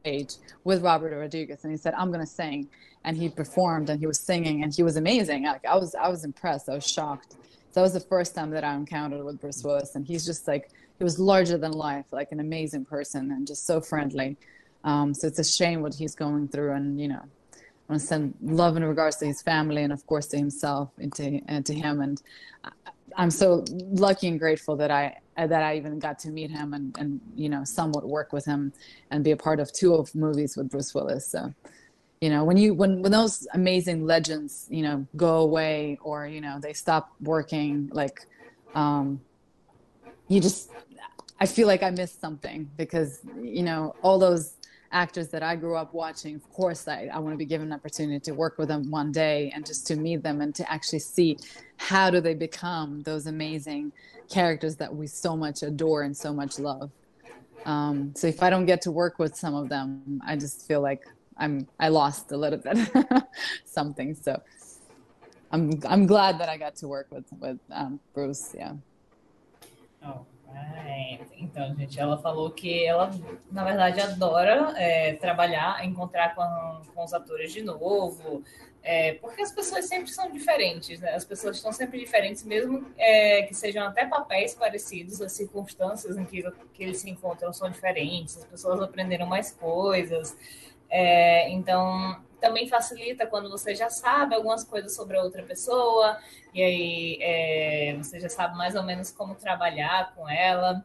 stage 0.00 0.36
with 0.64 0.82
Robert 0.82 1.16
Rodriguez, 1.16 1.64
and 1.64 1.72
he 1.72 1.76
said, 1.76 1.94
"I'm 1.94 2.08
going 2.08 2.20
to 2.20 2.26
sing." 2.26 2.68
And 3.04 3.16
he 3.16 3.28
performed, 3.28 3.90
and 3.90 3.98
he 3.98 4.06
was 4.06 4.20
singing, 4.20 4.62
and 4.62 4.72
he 4.72 4.82
was 4.82 4.96
amazing. 4.96 5.44
Like 5.44 5.64
I 5.64 5.76
was, 5.76 5.94
I 5.94 6.08
was 6.08 6.24
impressed. 6.24 6.68
I 6.68 6.74
was 6.74 6.86
shocked. 6.86 7.32
So 7.32 7.80
that 7.80 7.82
was 7.82 7.94
the 7.94 8.00
first 8.00 8.34
time 8.34 8.50
that 8.50 8.64
I 8.64 8.74
encountered 8.74 9.24
with 9.24 9.40
Bruce 9.40 9.62
Willis, 9.64 9.94
and 9.94 10.06
he's 10.06 10.24
just 10.24 10.46
like 10.46 10.70
he 11.02 11.04
was 11.04 11.18
larger 11.18 11.58
than 11.58 11.72
life, 11.72 12.06
like 12.12 12.30
an 12.30 12.38
amazing 12.38 12.84
person, 12.84 13.32
and 13.32 13.44
just 13.44 13.66
so 13.66 13.80
friendly. 13.80 14.36
Um, 14.84 15.12
so 15.12 15.26
it's 15.26 15.40
a 15.40 15.44
shame 15.44 15.82
what 15.82 15.94
he's 15.94 16.14
going 16.14 16.46
through, 16.46 16.74
and 16.74 17.00
you 17.00 17.08
know, 17.08 17.24
I 17.54 17.58
want 17.88 18.00
to 18.00 18.06
send 18.06 18.34
love 18.40 18.76
in 18.76 18.84
regards 18.84 19.16
to 19.16 19.26
his 19.26 19.42
family 19.42 19.82
and 19.82 19.92
of 19.92 20.06
course 20.06 20.28
to 20.28 20.36
himself 20.36 20.90
and 20.98 21.12
to, 21.14 21.40
and 21.48 21.66
to 21.66 21.74
him. 21.74 22.00
And 22.02 22.22
I'm 23.16 23.32
so 23.32 23.64
lucky 23.70 24.28
and 24.28 24.38
grateful 24.38 24.76
that 24.76 24.92
I 24.92 25.18
that 25.36 25.64
I 25.64 25.76
even 25.76 25.98
got 25.98 26.20
to 26.20 26.28
meet 26.28 26.52
him 26.52 26.72
and 26.72 26.96
and 26.96 27.20
you 27.34 27.48
know 27.48 27.64
somewhat 27.64 28.06
work 28.06 28.32
with 28.32 28.44
him 28.44 28.72
and 29.10 29.24
be 29.24 29.32
a 29.32 29.36
part 29.36 29.58
of 29.58 29.72
two 29.72 29.94
of 29.94 30.14
movies 30.14 30.56
with 30.56 30.70
Bruce 30.70 30.94
Willis. 30.94 31.26
So 31.26 31.52
you 32.20 32.30
know 32.30 32.44
when 32.44 32.56
you 32.56 32.74
when 32.74 33.02
when 33.02 33.10
those 33.10 33.44
amazing 33.54 34.06
legends 34.06 34.68
you 34.70 34.82
know 34.82 35.04
go 35.16 35.38
away 35.38 35.98
or 36.00 36.28
you 36.28 36.40
know 36.40 36.60
they 36.60 36.72
stop 36.72 37.10
working 37.20 37.90
like 37.92 38.20
um 38.76 39.20
you 40.32 40.40
just 40.40 40.70
I 41.42 41.46
feel 41.46 41.66
like 41.66 41.82
I 41.82 41.90
missed 41.90 42.20
something 42.20 42.70
because 42.76 43.18
you 43.42 43.64
know 43.64 43.96
all 44.00 44.16
those 44.16 44.58
actors 44.92 45.28
that 45.30 45.42
I 45.42 45.56
grew 45.56 45.74
up 45.74 45.92
watching, 45.92 46.36
of 46.36 46.48
course, 46.52 46.86
I, 46.86 47.10
I 47.12 47.18
want 47.18 47.34
to 47.34 47.36
be 47.36 47.44
given 47.44 47.66
an 47.66 47.72
opportunity 47.72 48.20
to 48.20 48.32
work 48.32 48.58
with 48.58 48.68
them 48.68 48.88
one 48.92 49.10
day 49.10 49.50
and 49.52 49.66
just 49.66 49.84
to 49.88 49.96
meet 49.96 50.22
them 50.22 50.40
and 50.40 50.54
to 50.54 50.72
actually 50.72 51.00
see 51.00 51.36
how 51.78 52.10
do 52.10 52.20
they 52.20 52.34
become 52.34 53.02
those 53.02 53.26
amazing 53.26 53.90
characters 54.30 54.76
that 54.76 54.94
we 54.94 55.08
so 55.08 55.36
much 55.36 55.64
adore 55.64 56.02
and 56.02 56.16
so 56.16 56.32
much 56.32 56.60
love. 56.60 56.92
Um, 57.64 58.12
so 58.14 58.28
if 58.28 58.40
I 58.40 58.48
don't 58.48 58.66
get 58.66 58.80
to 58.82 58.92
work 58.92 59.18
with 59.18 59.34
some 59.34 59.56
of 59.56 59.68
them, 59.68 60.22
I 60.24 60.36
just 60.36 60.68
feel 60.68 60.80
like 60.80 61.02
I'm 61.38 61.66
I 61.80 61.88
lost 61.88 62.30
a 62.30 62.36
little 62.36 62.60
bit 62.60 62.78
something. 63.64 64.14
So 64.14 64.40
I'm 65.50 65.80
I'm 65.88 66.06
glad 66.06 66.38
that 66.38 66.48
I 66.48 66.56
got 66.56 66.76
to 66.76 66.86
work 66.86 67.08
with 67.10 67.26
with 67.40 67.58
um, 67.72 67.98
Bruce. 68.14 68.54
Yeah. 68.56 68.74
Oh. 70.06 70.24
Então, 71.38 71.74
gente, 71.74 71.98
ela 71.98 72.16
falou 72.18 72.50
que 72.50 72.84
ela, 72.84 73.10
na 73.50 73.64
verdade, 73.64 74.00
adora 74.00 74.72
é, 74.76 75.14
trabalhar, 75.14 75.84
encontrar 75.84 76.34
com, 76.34 76.92
com 76.94 77.04
os 77.04 77.12
atores 77.12 77.52
de 77.52 77.62
novo, 77.62 78.42
é, 78.82 79.14
porque 79.14 79.42
as 79.42 79.52
pessoas 79.52 79.86
sempre 79.86 80.10
são 80.10 80.30
diferentes, 80.30 80.98
né? 81.00 81.14
As 81.14 81.24
pessoas 81.24 81.56
estão 81.56 81.72
sempre 81.72 82.00
diferentes, 82.00 82.42
mesmo 82.42 82.86
é, 82.96 83.42
que 83.42 83.54
sejam 83.54 83.86
até 83.86 84.06
papéis 84.06 84.54
parecidos, 84.54 85.20
as 85.20 85.32
circunstâncias 85.32 86.16
em 86.16 86.24
que, 86.24 86.42
que 86.72 86.82
eles 86.82 86.98
se 86.98 87.08
encontram 87.08 87.52
são 87.52 87.70
diferentes, 87.70 88.38
as 88.38 88.44
pessoas 88.44 88.80
aprenderam 88.80 89.26
mais 89.26 89.52
coisas. 89.52 90.36
É, 90.88 91.48
então, 91.50 92.20
também 92.42 92.66
facilita 92.66 93.24
quando 93.24 93.48
você 93.48 93.72
já 93.72 93.88
sabe 93.88 94.34
algumas 94.34 94.64
coisas 94.64 94.94
sobre 94.96 95.16
a 95.16 95.22
outra 95.22 95.44
pessoa, 95.44 96.18
e 96.52 96.60
aí 96.60 97.18
é, 97.22 97.94
você 97.96 98.18
já 98.18 98.28
sabe 98.28 98.58
mais 98.58 98.74
ou 98.74 98.82
menos 98.82 99.12
como 99.12 99.36
trabalhar 99.36 100.12
com 100.16 100.28
ela, 100.28 100.84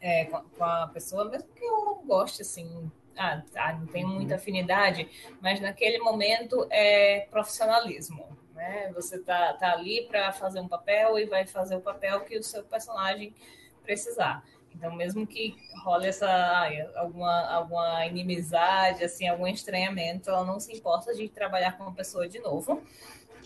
é, 0.00 0.26
com, 0.26 0.40
com, 0.56 0.64
a 0.64 0.86
pessoa, 0.86 1.24
mesmo 1.24 1.48
que 1.48 1.64
eu 1.64 1.84
não 1.84 2.06
goste, 2.06 2.42
assim, 2.42 2.88
ah, 3.16 3.42
tá, 3.52 3.72
não 3.72 3.88
tenho 3.88 4.06
muita 4.06 4.34
uhum. 4.34 4.40
afinidade, 4.40 5.08
mas 5.40 5.60
naquele 5.60 5.98
momento 5.98 6.64
é 6.70 7.26
profissionalismo. 7.32 8.38
Né? 8.54 8.92
Você 8.94 9.18
tá, 9.18 9.54
tá 9.54 9.72
ali 9.72 10.06
para 10.06 10.30
fazer 10.32 10.60
um 10.60 10.68
papel 10.68 11.18
e 11.18 11.26
vai 11.26 11.46
fazer 11.46 11.74
o 11.74 11.80
papel 11.80 12.20
que 12.20 12.38
o 12.38 12.42
seu 12.44 12.62
personagem 12.62 13.34
precisar. 13.82 14.44
Então, 14.74 14.94
mesmo 14.94 15.26
que 15.26 15.54
role 15.82 16.06
essa 16.06 16.68
alguma, 16.96 17.48
alguma 17.52 18.06
inimizade, 18.06 19.04
assim, 19.04 19.28
algum 19.28 19.46
estranhamento, 19.46 20.30
ela 20.30 20.44
não 20.44 20.58
se 20.58 20.72
importa 20.72 21.14
de 21.14 21.28
trabalhar 21.28 21.76
com 21.76 21.84
uma 21.84 21.92
pessoa 21.92 22.28
de 22.28 22.38
novo. 22.38 22.82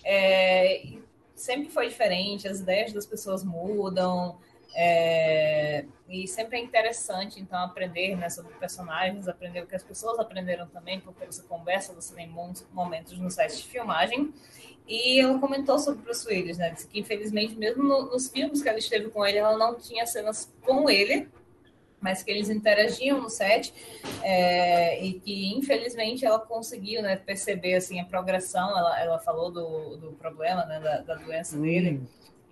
É, 0.05 0.85
sempre 1.35 1.71
foi 1.71 1.89
diferente, 1.89 2.47
as 2.47 2.61
ideias 2.61 2.93
das 2.93 3.07
pessoas 3.07 3.43
mudam, 3.43 4.39
é, 4.75 5.85
e 6.09 6.27
sempre 6.27 6.59
é 6.59 6.63
interessante, 6.63 7.41
então, 7.41 7.59
aprender 7.59 8.17
né, 8.17 8.29
sobre 8.29 8.53
personagens, 8.55 9.29
aprender 9.29 9.63
o 9.63 9.67
que 9.67 9.77
as 9.77 9.85
pessoas 9.85 10.19
aprenderam 10.19 10.67
também, 10.67 11.01
porque 11.01 11.25
você 11.25 11.43
conversa, 11.45 11.93
você 11.93 12.15
tem 12.15 12.29
momentos 12.73 13.19
no 13.19 13.31
set 13.31 13.57
de 13.57 13.65
filmagem. 13.65 14.33
E 14.87 15.21
ela 15.21 15.39
comentou 15.39 15.79
sobre 15.79 16.03
Bruce 16.03 16.29
Willis, 16.29 16.59
né? 16.59 16.71
Disse 16.71 16.87
que, 16.87 17.01
infelizmente, 17.01 17.57
mesmo 17.57 17.83
no, 17.83 18.11
nos 18.11 18.29
filmes 18.29 18.63
que 18.63 18.69
ela 18.69 18.79
esteve 18.79 19.09
com 19.09 19.25
ele, 19.25 19.39
ela 19.39 19.57
não 19.57 19.77
tinha 19.77 20.05
cenas 20.07 20.53
com 20.61 20.91
ele, 20.91 21.27
mas 22.01 22.23
que 22.23 22.31
eles 22.31 22.51
interagiam 22.51 23.19
no 23.19 23.31
set 23.31 23.73
é, 24.23 25.03
e 25.03 25.15
que, 25.21 25.57
infelizmente, 25.57 26.27
ela 26.27 26.39
conseguiu 26.39 27.01
né, 27.01 27.17
perceber 27.17 27.77
assim, 27.77 27.99
a 27.99 28.05
progressão. 28.05 28.77
Ela, 28.77 29.01
ela 29.01 29.19
falou 29.21 29.51
do, 29.51 29.97
do 29.97 30.13
problema, 30.13 30.67
né, 30.67 30.79
da, 30.81 31.01
da 31.01 31.15
doença 31.15 31.57
hum. 31.57 31.61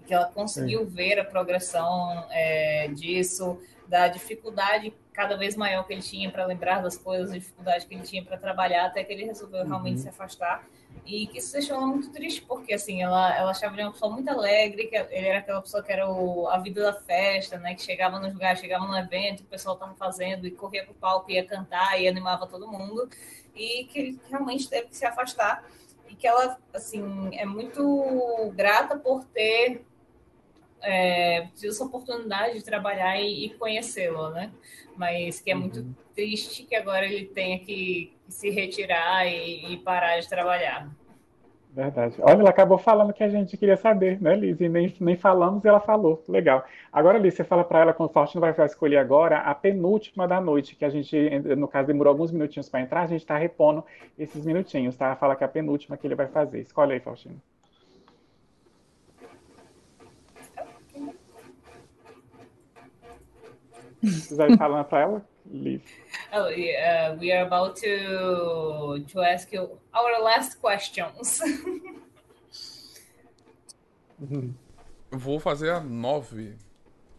Que 0.07 0.13
ela 0.13 0.27
conseguiu 0.27 0.87
ver 0.87 1.19
a 1.19 1.25
progressão 1.25 2.27
é, 2.31 2.89
disso, 2.89 3.59
da 3.89 4.09
dificuldade 4.09 4.95
cada 5.13 5.37
vez 5.37 5.55
maior 5.55 5.87
que 5.87 5.93
ele 5.93 6.03
tinha 6.03 6.31
para 6.31 6.47
lembrar 6.47 6.83
das 6.83 6.97
coisas, 6.97 7.31
a 7.31 7.35
dificuldade 7.35 7.87
que 7.87 7.95
ele 7.95 8.03
tinha 8.03 8.25
para 8.25 8.37
trabalhar, 8.39 8.87
até 8.87 9.05
que 9.05 9.13
ele 9.13 9.25
resolveu 9.25 9.65
realmente 9.65 9.97
uhum. 9.97 10.03
se 10.03 10.09
afastar. 10.09 10.65
E 11.05 11.27
que 11.27 11.39
isso 11.39 11.53
deixou 11.53 11.77
ela 11.77 11.87
muito 11.87 12.11
triste, 12.13 12.43
porque 12.43 12.73
assim, 12.73 13.03
ela, 13.03 13.37
ela 13.37 13.51
achava 13.51 13.75
ele 13.75 13.83
uma 13.83 13.93
pessoa 13.93 14.13
muito 14.13 14.29
alegre, 14.29 14.87
que 14.87 14.97
ele 14.97 15.27
era 15.27 15.39
aquela 15.39 15.61
pessoa 15.61 15.83
que 15.83 15.93
era 15.93 16.09
o, 16.09 16.49
a 16.49 16.59
vida 16.59 16.83
da 16.83 16.93
festa, 16.93 17.59
né? 17.59 17.75
Que 17.75 17.83
chegava 17.83 18.21
no 18.21 18.29
lugar, 18.29 18.57
chegava 18.57 18.87
no 18.87 18.97
evento, 18.97 19.41
o 19.41 19.47
pessoal 19.47 19.75
estava 19.75 19.95
fazendo, 19.95 20.47
e 20.47 20.51
corria 20.51 20.85
para 20.85 20.93
o 20.93 20.95
palco, 20.95 21.31
ia 21.31 21.45
cantar, 21.45 22.01
e 22.01 22.07
animava 22.07 22.47
todo 22.47 22.69
mundo. 22.69 23.09
E 23.55 23.85
que 23.85 23.99
ele 23.99 24.21
realmente 24.31 24.69
teve 24.69 24.89
que 24.89 24.97
se 24.97 25.05
afastar. 25.05 25.65
E 26.09 26.15
que 26.15 26.27
ela, 26.27 26.57
assim, 26.73 27.31
é 27.33 27.45
muito 27.45 28.53
grata 28.55 28.97
por 28.97 29.25
ter 29.25 29.85
é, 30.83 31.49
tive 31.55 31.69
essa 31.69 31.85
oportunidade 31.85 32.55
de 32.55 32.65
trabalhar 32.65 33.21
e, 33.21 33.47
e 33.47 33.51
conhecê-lo, 33.51 34.31
né? 34.31 34.51
Mas 34.97 35.41
que 35.41 35.51
é 35.51 35.55
muito 35.55 35.81
uhum. 35.81 35.95
triste 36.15 36.65
que 36.65 36.75
agora 36.75 37.07
ele 37.07 37.27
tenha 37.27 37.59
que 37.59 38.13
se 38.29 38.51
retirar 38.51 39.27
e, 39.27 39.73
e 39.73 39.77
parar 39.79 40.21
de 40.21 40.29
trabalhar. 40.29 40.91
Verdade. 41.75 42.17
Olha, 42.21 42.41
ela 42.41 42.51
acabou 42.51 42.77
falando 42.77 43.15
que 43.15 43.25
a 43.25 43.31
gente 43.31 43.57
queria 43.57 43.79
saber, 43.79 44.21
né, 44.21 44.37
Liz? 44.37 44.61
E 44.61 44.69
nem, 44.69 44.95
nem 45.01 45.17
falamos 45.17 45.65
e 45.65 45.69
ela 45.69 45.81
falou. 45.81 46.23
Legal. 46.29 46.67
Agora, 46.93 47.17
Liz, 47.17 47.33
você 47.33 47.45
fala 47.45 47.65
para 47.65 47.81
ela, 47.81 47.93
quando 47.95 48.11
o 48.11 48.13
Faustino 48.13 48.43
vai 48.43 48.55
escolher 48.67 48.99
agora, 48.99 49.39
a 49.39 49.55
penúltima 49.55 50.29
da 50.29 50.39
noite, 50.39 50.77
que 50.77 50.85
a 50.85 50.91
gente, 50.91 51.17
no 51.57 51.67
caso, 51.67 51.87
demorou 51.87 52.11
alguns 52.11 52.31
minutinhos 52.31 52.69
para 52.69 52.83
entrar, 52.83 53.03
a 53.03 53.07
gente 53.07 53.23
está 53.23 53.39
repondo 53.39 53.83
esses 54.19 54.45
minutinhos, 54.45 54.97
tá? 54.99 55.17
Fala 55.17 55.35
que 55.35 55.45
é 55.45 55.47
a 55.47 55.51
penúltima 55.51 55.97
que 55.97 56.07
ele 56.07 56.15
vai 56.15 56.27
fazer. 56.27 56.61
Escolhe 56.61 56.93
aí, 56.93 57.01
Faustino. 57.01 57.41
Você 64.11 64.35
vai 64.35 64.57
falando 64.57 64.85
para 64.85 65.01
ela? 65.01 65.25
Liz. 65.47 65.83
Oh, 66.33 66.49
uh, 66.49 67.19
we 67.21 67.33
are 67.33 67.47
about 67.47 67.81
to 67.81 69.05
to 69.13 69.21
ask 69.21 69.53
you 69.53 69.79
our 69.93 70.23
last 70.23 70.59
questions. 70.61 71.41
vou 75.11 75.39
fazer 75.39 75.71
a 75.71 75.81
nove. 75.81 76.57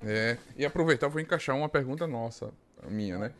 É, 0.06 0.38
e 0.58 0.66
aproveitar, 0.66 1.08
vou 1.08 1.22
encaixar 1.22 1.56
uma 1.56 1.70
pergunta 1.70 2.06
nossa, 2.06 2.52
minha, 2.90 3.18
né? 3.18 3.32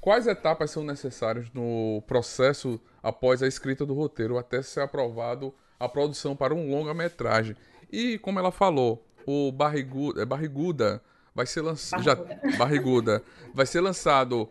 Quais 0.00 0.26
etapas 0.28 0.70
são 0.70 0.84
necessárias 0.84 1.50
no 1.52 2.02
processo 2.06 2.80
após 3.02 3.42
a 3.42 3.48
escrita 3.48 3.84
do 3.84 3.94
roteiro 3.94 4.38
até 4.38 4.62
ser 4.62 4.80
aprovado 4.80 5.52
a 5.80 5.88
produção 5.88 6.36
para 6.36 6.54
um 6.54 6.70
longa-metragem? 6.70 7.56
E 7.90 8.18
como 8.18 8.38
ela 8.38 8.52
falou, 8.52 9.04
o 9.26 9.50
Barriguda, 9.50 10.22
é 10.22 10.24
Barriguda 10.24 11.02
vai 11.34 11.46
ser 11.46 11.62
lançado. 11.62 12.02
Já, 12.02 12.14
barriguda. 12.58 13.22
Vai 13.54 13.66
ser 13.66 13.80
lançado 13.80 14.48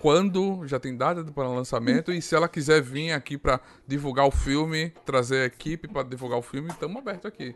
quando 0.00 0.66
já 0.66 0.78
tem 0.78 0.96
data 0.96 1.24
para 1.24 1.48
lançamento 1.48 2.12
e 2.12 2.22
se 2.22 2.34
ela 2.34 2.48
quiser 2.48 2.80
vir 2.80 3.12
aqui 3.12 3.36
para 3.36 3.60
divulgar 3.86 4.26
o 4.26 4.30
filme, 4.30 4.90
trazer 5.04 5.42
a 5.42 5.46
equipe 5.46 5.88
para 5.88 6.04
divulgar 6.04 6.38
o 6.38 6.42
filme, 6.42 6.68
estamos 6.68 6.96
abertos 6.96 7.26
aqui. 7.26 7.54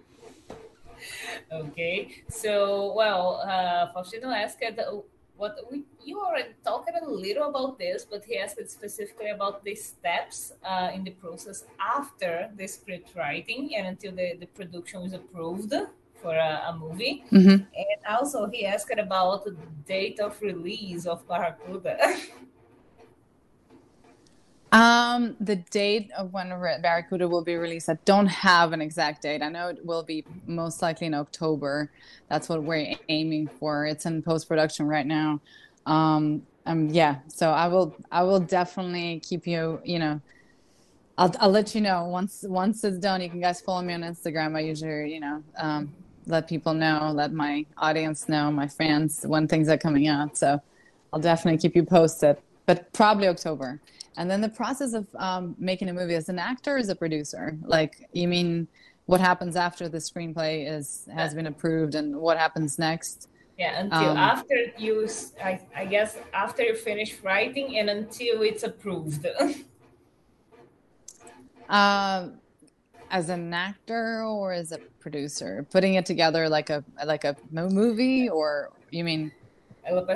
Okay, 1.50 2.22
so 2.28 2.94
well, 2.94 3.40
uh, 3.42 3.92
Faustino 3.92 4.30
asked 4.30 4.62
what 5.36 5.56
we, 5.70 5.84
you 6.04 6.20
already 6.20 6.54
talked 6.64 6.90
a 6.90 7.04
little 7.04 7.48
about 7.48 7.78
this, 7.78 8.06
but 8.08 8.24
he 8.24 8.38
asked 8.38 8.70
specifically 8.70 9.30
about 9.30 9.64
the 9.64 9.74
steps 9.74 10.52
uh, 10.64 10.90
in 10.94 11.02
the 11.04 11.10
process 11.10 11.64
after 11.80 12.48
the 12.56 12.66
script 12.66 13.14
writing 13.16 13.74
and 13.76 13.86
until 13.86 14.12
the, 14.12 14.36
the 14.38 14.46
production 14.46 15.02
is 15.02 15.12
approved. 15.12 15.74
For 16.22 16.34
a, 16.34 16.64
a 16.68 16.76
movie. 16.78 17.24
Mm-hmm. 17.32 17.50
And 17.50 18.00
also, 18.08 18.46
he 18.46 18.64
asked 18.64 18.94
about 18.96 19.44
the 19.44 19.56
date 19.86 20.20
of 20.20 20.40
release 20.40 21.06
of 21.06 21.26
Barracuda. 21.28 22.16
Um, 24.72 25.36
the 25.38 25.56
date 25.56 26.10
of 26.16 26.32
when 26.32 26.48
Barracuda 26.48 27.28
will 27.28 27.44
be 27.44 27.56
released, 27.56 27.90
I 27.90 27.98
don't 28.06 28.26
have 28.26 28.72
an 28.72 28.80
exact 28.80 29.20
date. 29.20 29.42
I 29.42 29.50
know 29.50 29.68
it 29.68 29.84
will 29.84 30.02
be 30.02 30.24
most 30.46 30.80
likely 30.80 31.08
in 31.08 31.14
October. 31.14 31.90
That's 32.28 32.48
what 32.48 32.62
we're 32.62 32.94
aiming 33.10 33.48
for. 33.48 33.84
It's 33.84 34.06
in 34.06 34.22
post 34.22 34.48
production 34.48 34.88
right 34.88 35.06
now. 35.06 35.42
Um, 35.84 36.46
um, 36.64 36.88
yeah. 36.88 37.18
So 37.28 37.50
I 37.50 37.68
will, 37.68 37.94
I 38.10 38.22
will 38.22 38.40
definitely 38.40 39.20
keep 39.20 39.46
you, 39.46 39.78
you 39.84 39.98
know, 39.98 40.22
I'll, 41.18 41.34
I'll 41.38 41.50
let 41.50 41.74
you 41.74 41.82
know 41.82 42.04
once, 42.04 42.42
once 42.48 42.82
it's 42.82 42.96
done. 42.96 43.20
You 43.20 43.28
can 43.28 43.40
guys 43.40 43.60
follow 43.60 43.82
me 43.82 43.92
on 43.92 44.00
Instagram. 44.00 44.56
I 44.56 44.60
usually, 44.60 45.12
you 45.12 45.20
know, 45.20 45.42
um, 45.58 45.92
let 46.26 46.48
people 46.48 46.74
know, 46.74 47.10
let 47.14 47.32
my 47.32 47.66
audience 47.78 48.28
know, 48.28 48.50
my 48.50 48.68
fans 48.68 49.24
when 49.26 49.48
things 49.48 49.68
are 49.68 49.78
coming 49.78 50.08
out. 50.08 50.36
So 50.36 50.60
I'll 51.12 51.20
definitely 51.20 51.58
keep 51.58 51.76
you 51.76 51.84
posted, 51.84 52.36
but 52.66 52.92
probably 52.92 53.28
October. 53.28 53.80
And 54.16 54.30
then 54.30 54.40
the 54.40 54.48
process 54.48 54.92
of 54.92 55.06
um, 55.16 55.54
making 55.58 55.88
a 55.88 55.92
movie 55.92 56.14
as 56.14 56.28
an 56.28 56.38
actor, 56.38 56.76
as 56.76 56.88
a 56.88 56.94
producer, 56.94 57.56
like 57.62 58.08
you 58.12 58.28
mean 58.28 58.68
what 59.06 59.20
happens 59.20 59.56
after 59.56 59.88
the 59.88 59.98
screenplay 59.98 60.70
is 60.70 61.08
has 61.12 61.34
been 61.34 61.46
approved, 61.46 61.94
and 61.94 62.16
what 62.16 62.38
happens 62.38 62.78
next? 62.78 63.28
Yeah, 63.58 63.80
until 63.80 64.10
um, 64.10 64.16
after 64.16 64.54
you, 64.78 65.08
I, 65.42 65.60
I 65.74 65.86
guess 65.86 66.16
after 66.32 66.62
you 66.62 66.74
finish 66.74 67.20
writing 67.22 67.78
and 67.78 67.90
until 67.90 68.42
it's 68.42 68.62
approved. 68.62 69.26
um, 71.68 72.34
as 73.12 73.28
an 73.28 73.54
actor 73.54 74.24
or 74.24 74.52
as 74.52 74.72
a 74.72 74.78
producer 74.98 75.64
putting 75.70 75.94
it 75.94 76.04
together 76.04 76.48
like 76.48 76.70
a 76.70 76.82
like 77.04 77.24
a 77.24 77.36
movie 77.50 78.28
or 78.28 78.70
you 78.90 79.04
mean 79.04 79.30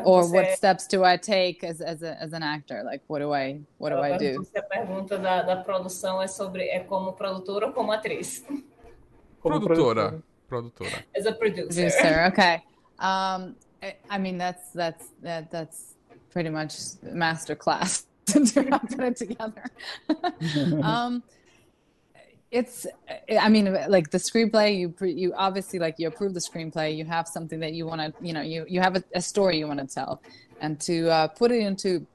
or 0.04 0.30
what 0.30 0.56
steps 0.56 0.86
do 0.86 1.02
I 1.04 1.16
take 1.16 1.64
as, 1.64 1.80
as, 1.80 2.02
a, 2.02 2.20
as 2.22 2.32
an 2.32 2.42
actor? 2.42 2.82
Like, 2.84 3.02
what 3.08 3.18
do 3.18 3.32
I, 3.32 3.58
what 3.78 3.90
do 3.90 3.98
I 3.98 4.16
do? 4.16 4.46
a 4.56 4.62
pergunta 4.62 5.18
da, 5.18 5.42
da 5.42 5.56
produção 5.56 6.22
é 6.22 6.28
sobre 6.28 6.68
é 6.68 6.80
como 6.80 7.12
produtora 7.12 7.66
ou 7.66 7.72
como 7.72 7.92
atriz? 7.92 8.44
Como 9.40 9.60
produtora. 9.60 10.22
Produtora. 10.48 11.04
As 11.16 11.26
a 11.26 11.32
producer. 11.32 11.68
Producer, 11.68 12.26
okay. 12.32 12.54
Um, 12.98 13.54
I, 13.80 13.94
I 14.10 14.18
mean, 14.18 14.38
that's, 14.38 14.70
that's, 14.72 15.12
that, 15.22 15.50
that's 15.52 15.94
pretty 16.30 16.50
much 16.50 16.74
master 17.02 17.54
class 17.54 18.06
to 18.26 18.40
put 18.40 19.04
it 19.04 19.16
together. 19.16 19.62
um, 20.82 21.22
it's 22.50 22.86
i 23.40 23.48
mean 23.48 23.76
like 23.88 24.10
the 24.10 24.18
screenplay 24.18 24.78
you 24.78 24.94
you 25.06 25.32
obviously 25.34 25.78
like 25.78 25.96
you 25.98 26.06
approve 26.06 26.32
the 26.32 26.40
screenplay. 26.40 26.96
You 26.96 27.04
have 27.04 27.26
something 27.26 27.60
that 27.60 27.72
you 27.72 27.86
want 27.86 28.00
to 28.00 28.24
you 28.24 28.32
know 28.32 28.42
you 28.42 28.64
you 28.68 28.80
have 28.80 28.96
a, 28.96 29.02
a 29.14 29.20
story 29.20 29.58
you 29.58 29.66
want 29.66 29.80
to 29.80 29.86
tell. 29.86 30.22
And 30.60 30.80
to 30.82 31.10
uh, 31.10 31.28
put 31.28 31.50
it 31.50 31.60
into 31.60 32.06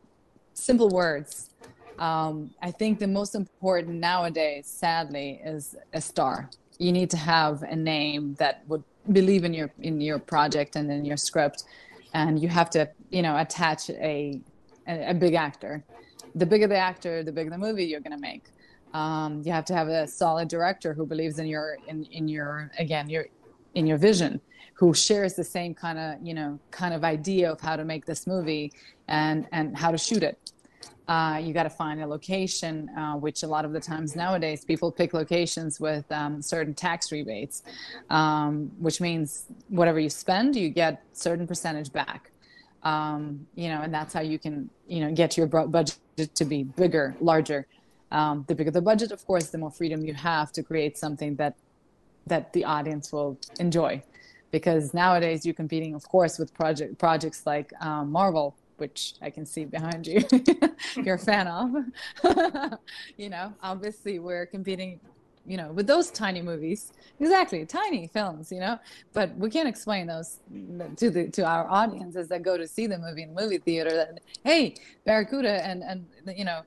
simple 0.54 0.90
words 0.90 1.52
um, 2.00 2.50
i 2.62 2.72
think 2.72 2.98
the 3.00 3.08
most 3.08 3.36
important 3.36 4.00
nowadays 4.00 4.68
sadly 4.68 5.42
is 5.44 5.76
a 5.94 6.02
star. 6.02 6.50
You 6.80 6.92
need 6.92 7.10
to 7.12 7.18
have 7.18 7.62
a 7.64 7.76
name 7.76 8.36
that 8.36 8.64
would 8.68 8.84
believe 9.12 9.44
in 9.44 9.54
your 9.54 9.70
in 9.80 10.00
your 10.02 10.18
project 10.18 10.76
and 10.76 10.90
in 10.92 11.06
your 11.06 11.18
script. 11.18 11.66
And 12.14 12.42
you 12.42 12.50
have 12.50 12.70
to 12.72 12.90
you 13.10 13.22
know 13.22 13.38
attach 13.38 13.90
a 13.90 14.40
a, 14.88 15.10
a 15.10 15.14
big 15.14 15.36
actor. 15.36 15.84
The 16.34 16.46
bigger 16.46 16.68
the 16.68 16.78
actor 16.78 17.22
the 17.22 17.32
bigger 17.32 17.50
the 17.50 17.58
movie 17.58 17.86
you're 17.86 18.00
going 18.00 18.18
to 18.22 18.26
make 18.32 18.46
um, 18.94 19.42
you 19.46 19.52
have 19.52 19.66
to 19.66 19.74
have 19.74 19.88
a 19.88 20.08
solid 20.08 20.48
director 20.48 20.94
who 20.94 21.06
believes 21.06 21.40
in 21.40 21.46
your 21.46 21.78
in, 21.88 22.04
in 22.06 22.28
your 22.28 22.72
again 22.78 23.10
your 23.10 23.26
in 23.74 23.88
your 23.88 23.98
vision 23.98 24.42
who 24.74 24.94
shares 24.94 25.36
the 25.36 25.44
same 25.44 25.74
kind 25.74 25.98
of 25.98 26.16
you 26.26 26.34
know 26.34 26.60
kind 26.72 26.94
of 26.94 27.04
idea 27.04 27.52
of 27.52 27.62
how 27.62 27.76
to 27.76 27.86
make 27.86 28.06
this 28.06 28.28
movie 28.28 28.72
and 29.08 29.48
and 29.52 29.78
how 29.78 29.92
to 29.92 29.98
shoot 29.98 30.24
it. 30.24 30.38
Uh, 31.08 31.38
you 31.42 31.54
got 31.54 31.64
to 31.64 31.70
find 31.70 32.02
a 32.02 32.08
location 32.08 32.90
uh, 32.98 33.14
which 33.16 33.44
a 33.44 33.48
lot 33.48 33.66
of 33.66 33.74
the 33.74 33.80
times 33.80 34.16
nowadays 34.16 34.64
people 34.64 34.92
pick 34.92 35.14
locations 35.14 35.80
with 35.80 36.10
um, 36.12 36.42
certain 36.42 36.74
tax 36.74 37.12
rebates 37.12 37.64
um, 38.10 38.72
which 38.80 39.02
means 39.02 39.46
whatever 39.68 40.00
you 40.00 40.10
spend 40.10 40.56
you 40.56 40.70
get 40.70 41.04
certain 41.14 41.48
percentage 41.48 41.92
back. 41.92 42.32
Um, 42.84 43.46
you 43.56 43.70
know 43.70 43.82
and 43.82 43.94
that's 43.94 44.14
how 44.14 44.22
you 44.22 44.40
can 44.40 44.70
you 44.88 45.02
know 45.02 45.12
get 45.14 45.38
your 45.38 45.48
budget 45.48 45.98
to 46.34 46.46
be 46.46 46.64
bigger 46.64 47.16
larger 47.22 47.68
um, 48.12 48.46
the 48.48 48.56
bigger 48.56 48.72
the 48.72 48.82
budget, 48.82 49.12
of 49.12 49.26
course, 49.26 49.48
the 49.48 49.58
more 49.58 49.72
freedom 49.72 50.06
you 50.06 50.14
have 50.14 50.52
to 50.54 50.64
create 50.64 50.98
something 50.98 51.36
that 51.36 51.56
that 52.28 52.54
the 52.54 52.66
audience 52.66 53.12
will 53.12 53.38
enjoy. 53.60 54.04
Because 54.52 54.94
nowadays 54.94 55.46
you're 55.46 55.56
competing, 55.56 55.96
of 55.96 56.08
course, 56.08 56.38
with 56.38 56.54
project 56.54 56.98
projects 56.98 57.46
like 57.46 57.72
um, 57.82 58.12
Marvel, 58.12 58.56
which 58.78 59.14
I 59.22 59.30
can 59.30 59.46
see 59.46 59.64
behind 59.66 60.08
you, 60.08 60.22
you're 60.98 61.16
a 61.16 61.20
fan 61.20 61.48
of. 61.48 61.70
you 63.18 63.30
know, 63.30 63.54
obviously 63.64 64.20
we're 64.20 64.46
competing 64.46 65.00
you 65.46 65.58
know 65.58 65.72
with 65.72 65.88
those 65.88 66.12
tiny 66.12 66.42
movies 66.42 66.94
exactly 67.20 67.66
tiny 67.66 68.08
films 68.08 68.52
you 68.52 68.60
know 68.60 68.78
but 69.12 69.36
we 69.38 69.50
can't 69.50 69.68
explain 69.68 70.06
those 70.06 70.40
to 70.96 71.10
the 71.10 71.30
to 71.30 71.44
our 71.44 71.68
audiences 71.68 72.28
that 72.28 72.44
go 72.44 72.58
to 72.58 72.68
see 72.68 72.86
the 72.86 72.98
movie 72.98 73.24
in 73.24 73.34
movie 73.34 73.58
theater 73.58 73.90
that 73.90 74.20
hey 74.44 74.76
barracuda 75.04 75.66
and 75.66 75.82
and 75.82 76.06
you 76.38 76.46
know 76.46 76.62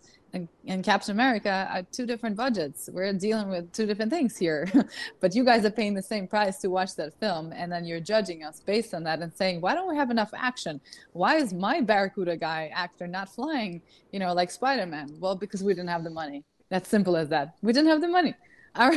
and, 0.67 0.85
Captain 0.85 1.13
America 1.13 1.69
are 1.73 1.83
two 1.93 2.07
different 2.07 2.37
budgets. 2.37 2.91
We're 2.93 3.13
dealing 3.13 3.49
with 3.49 3.73
two 3.73 3.87
different 3.87 4.11
things 4.11 4.37
here. 4.37 4.69
but 5.21 5.35
you 5.35 5.45
guys 5.45 5.65
are 5.65 5.71
paying 5.71 5.95
the 5.95 6.03
same 6.03 6.27
price 6.27 6.59
to 6.59 6.69
watch 6.69 6.97
that 6.97 7.19
film, 7.21 7.53
and 7.55 7.71
then 7.71 7.85
you're 7.85 8.01
judging 8.01 8.43
us 8.43 8.61
based 8.61 8.95
on 8.95 9.05
that 9.05 9.21
and 9.21 9.33
saying, 9.33 9.61
why 9.61 9.75
don't 9.75 9.89
we 9.89 9.97
have 9.97 10.11
enough 10.11 10.31
action? 10.37 10.81
Why 11.13 11.37
is 11.37 11.53
my 11.53 11.81
Barracuda 11.81 12.37
guy 12.37 12.71
actor 12.75 13.07
not 13.07 13.29
flying, 13.29 13.81
you 14.13 14.19
know, 14.19 14.33
like 14.33 14.51
Spider 14.51 14.87
Man? 14.87 15.17
Well, 15.21 15.37
because 15.37 15.63
we 15.63 15.73
didn't 15.73 15.91
have 15.91 16.05
the 16.05 16.11
money. 16.11 16.43
That's 16.69 16.89
simple 16.89 17.17
as 17.17 17.29
that. 17.29 17.55
We 17.63 17.73
didn't 17.73 17.91
have 17.91 18.01
the 18.01 18.09
money. 18.09 18.35
Our, 18.77 18.93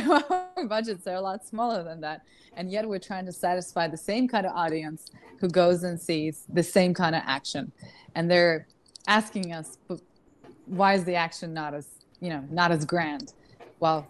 our 0.56 0.66
budgets 0.66 1.06
are 1.06 1.14
a 1.14 1.20
lot 1.20 1.46
smaller 1.46 1.84
than 1.84 2.00
that. 2.00 2.22
And 2.56 2.68
yet 2.68 2.88
we're 2.88 2.98
trying 2.98 3.26
to 3.26 3.32
satisfy 3.32 3.86
the 3.86 3.96
same 3.96 4.26
kind 4.26 4.44
of 4.44 4.50
audience 4.56 5.12
who 5.38 5.48
goes 5.48 5.84
and 5.84 6.00
sees 6.00 6.46
the 6.52 6.64
same 6.64 6.92
kind 6.92 7.14
of 7.14 7.22
action. 7.24 7.70
And 8.16 8.28
they're 8.28 8.66
asking 9.06 9.52
us, 9.52 9.78
why 10.68 10.94
is 10.94 11.04
the 11.04 11.14
action 11.14 11.52
not 11.54 11.74
as 11.74 11.86
you 12.20 12.30
know 12.30 12.44
not 12.50 12.70
as 12.70 12.84
grand? 12.84 13.32
Well 13.80 14.06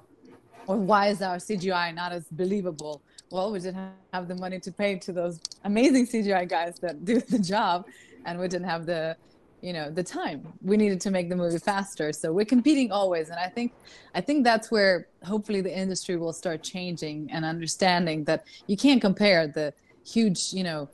or 0.67 0.77
why 0.77 1.09
is 1.09 1.23
our 1.23 1.37
cgi 1.37 1.95
not 1.95 2.13
as 2.13 2.27
believable? 2.31 3.03
Well, 3.31 3.53
we 3.53 3.59
didn't 3.59 3.91
have 4.13 4.29
the 4.29 4.35
money 4.35 4.59
to 4.61 4.73
pay 4.73 4.97
to 4.97 5.13
those 5.13 5.39
amazing 5.65 6.07
CGI 6.07 6.49
guys 6.49 6.79
that 6.81 7.05
do 7.05 7.21
the 7.35 7.39
job, 7.39 7.87
and 8.25 8.39
we 8.39 8.49
didn't 8.49 8.69
have 8.69 8.87
the 8.87 9.17
you 9.61 9.73
know 9.73 9.91
the 9.91 10.05
time. 10.05 10.47
We 10.63 10.77
needed 10.77 11.01
to 11.03 11.11
make 11.11 11.29
the 11.29 11.37
movie 11.37 11.59
faster 11.59 12.13
so 12.13 12.33
we're 12.33 12.53
competing 12.57 12.93
always 12.93 13.29
and 13.29 13.41
i 13.41 13.49
think 13.49 13.73
i 14.15 14.21
think 14.21 14.45
that's 14.45 14.71
where 14.71 15.09
hopefully 15.25 15.61
the 15.61 15.77
industry 15.85 16.17
will 16.17 16.33
start 16.33 16.63
changing 16.63 17.29
and 17.33 17.45
understanding 17.45 18.23
that 18.25 18.45
you 18.69 18.77
can't 18.77 19.01
compare 19.01 19.49
the 19.49 19.75
huge 20.05 20.53
you 20.53 20.63
know 20.63 20.89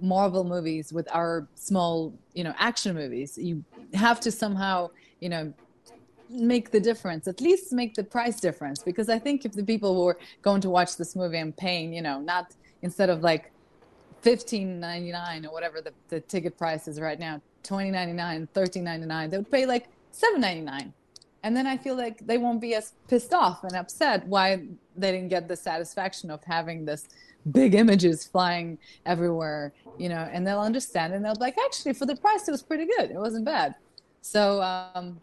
marvel 0.00 0.44
movies 0.44 0.92
with 0.92 1.08
our 1.12 1.48
small 1.54 2.14
you 2.34 2.44
know 2.44 2.54
action 2.58 2.94
movies. 2.94 3.36
You 3.38 3.64
have 3.94 4.20
to 4.20 4.30
somehow 4.30 4.90
you 5.20 5.28
know 5.28 5.52
make 6.30 6.70
the 6.70 6.80
difference 6.80 7.26
at 7.26 7.40
least 7.40 7.72
make 7.72 7.94
the 7.94 8.04
price 8.04 8.40
difference. 8.40 8.82
Because 8.82 9.08
i 9.08 9.18
think 9.18 9.44
if 9.44 9.52
the 9.52 9.64
people 9.64 9.94
who 9.94 10.06
are 10.08 10.18
going 10.42 10.60
to 10.60 10.70
watch 10.70 10.96
this 10.96 11.16
movie 11.16 11.38
and 11.38 11.56
paying 11.56 11.92
you 11.92 12.02
know 12.02 12.20
not 12.20 12.54
instead 12.82 13.10
of 13.10 13.22
like 13.22 13.52
15.99 14.22 15.46
or 15.46 15.52
whatever 15.52 15.80
the, 15.80 15.92
the 16.08 16.20
ticket 16.20 16.56
price 16.58 16.86
is 16.86 17.00
right 17.00 17.18
now 17.18 17.40
20.99 17.64 18.48
13.99 18.54 19.30
they 19.30 19.36
would 19.38 19.50
pay 19.50 19.66
like 19.66 19.88
7.99 20.12 20.92
and 21.42 21.56
then 21.56 21.66
i 21.66 21.76
feel 21.76 21.96
like 21.96 22.26
they 22.26 22.36
won't 22.36 22.60
be 22.60 22.74
as 22.74 22.92
pissed 23.08 23.32
off 23.32 23.64
and 23.64 23.74
upset 23.74 24.26
why 24.26 24.62
they 24.96 25.12
didn't 25.12 25.28
get 25.28 25.48
the 25.48 25.56
satisfaction 25.56 26.30
of 26.30 26.44
having 26.44 26.84
this 26.84 27.08
big 27.52 27.74
images 27.74 28.26
flying 28.26 28.78
everywhere 29.06 29.72
you 29.98 30.08
know 30.08 30.28
and 30.32 30.46
they'll 30.46 30.60
understand 30.60 31.14
and 31.14 31.24
they'll 31.24 31.34
be 31.34 31.40
like 31.40 31.56
actually 31.64 31.94
for 31.94 32.04
the 32.04 32.16
price 32.16 32.46
it 32.46 32.50
was 32.50 32.62
pretty 32.62 32.86
good. 32.98 33.10
It 33.10 33.18
wasn't 33.18 33.46
bad 33.46 33.74
so 34.20 34.62
um 34.62 35.18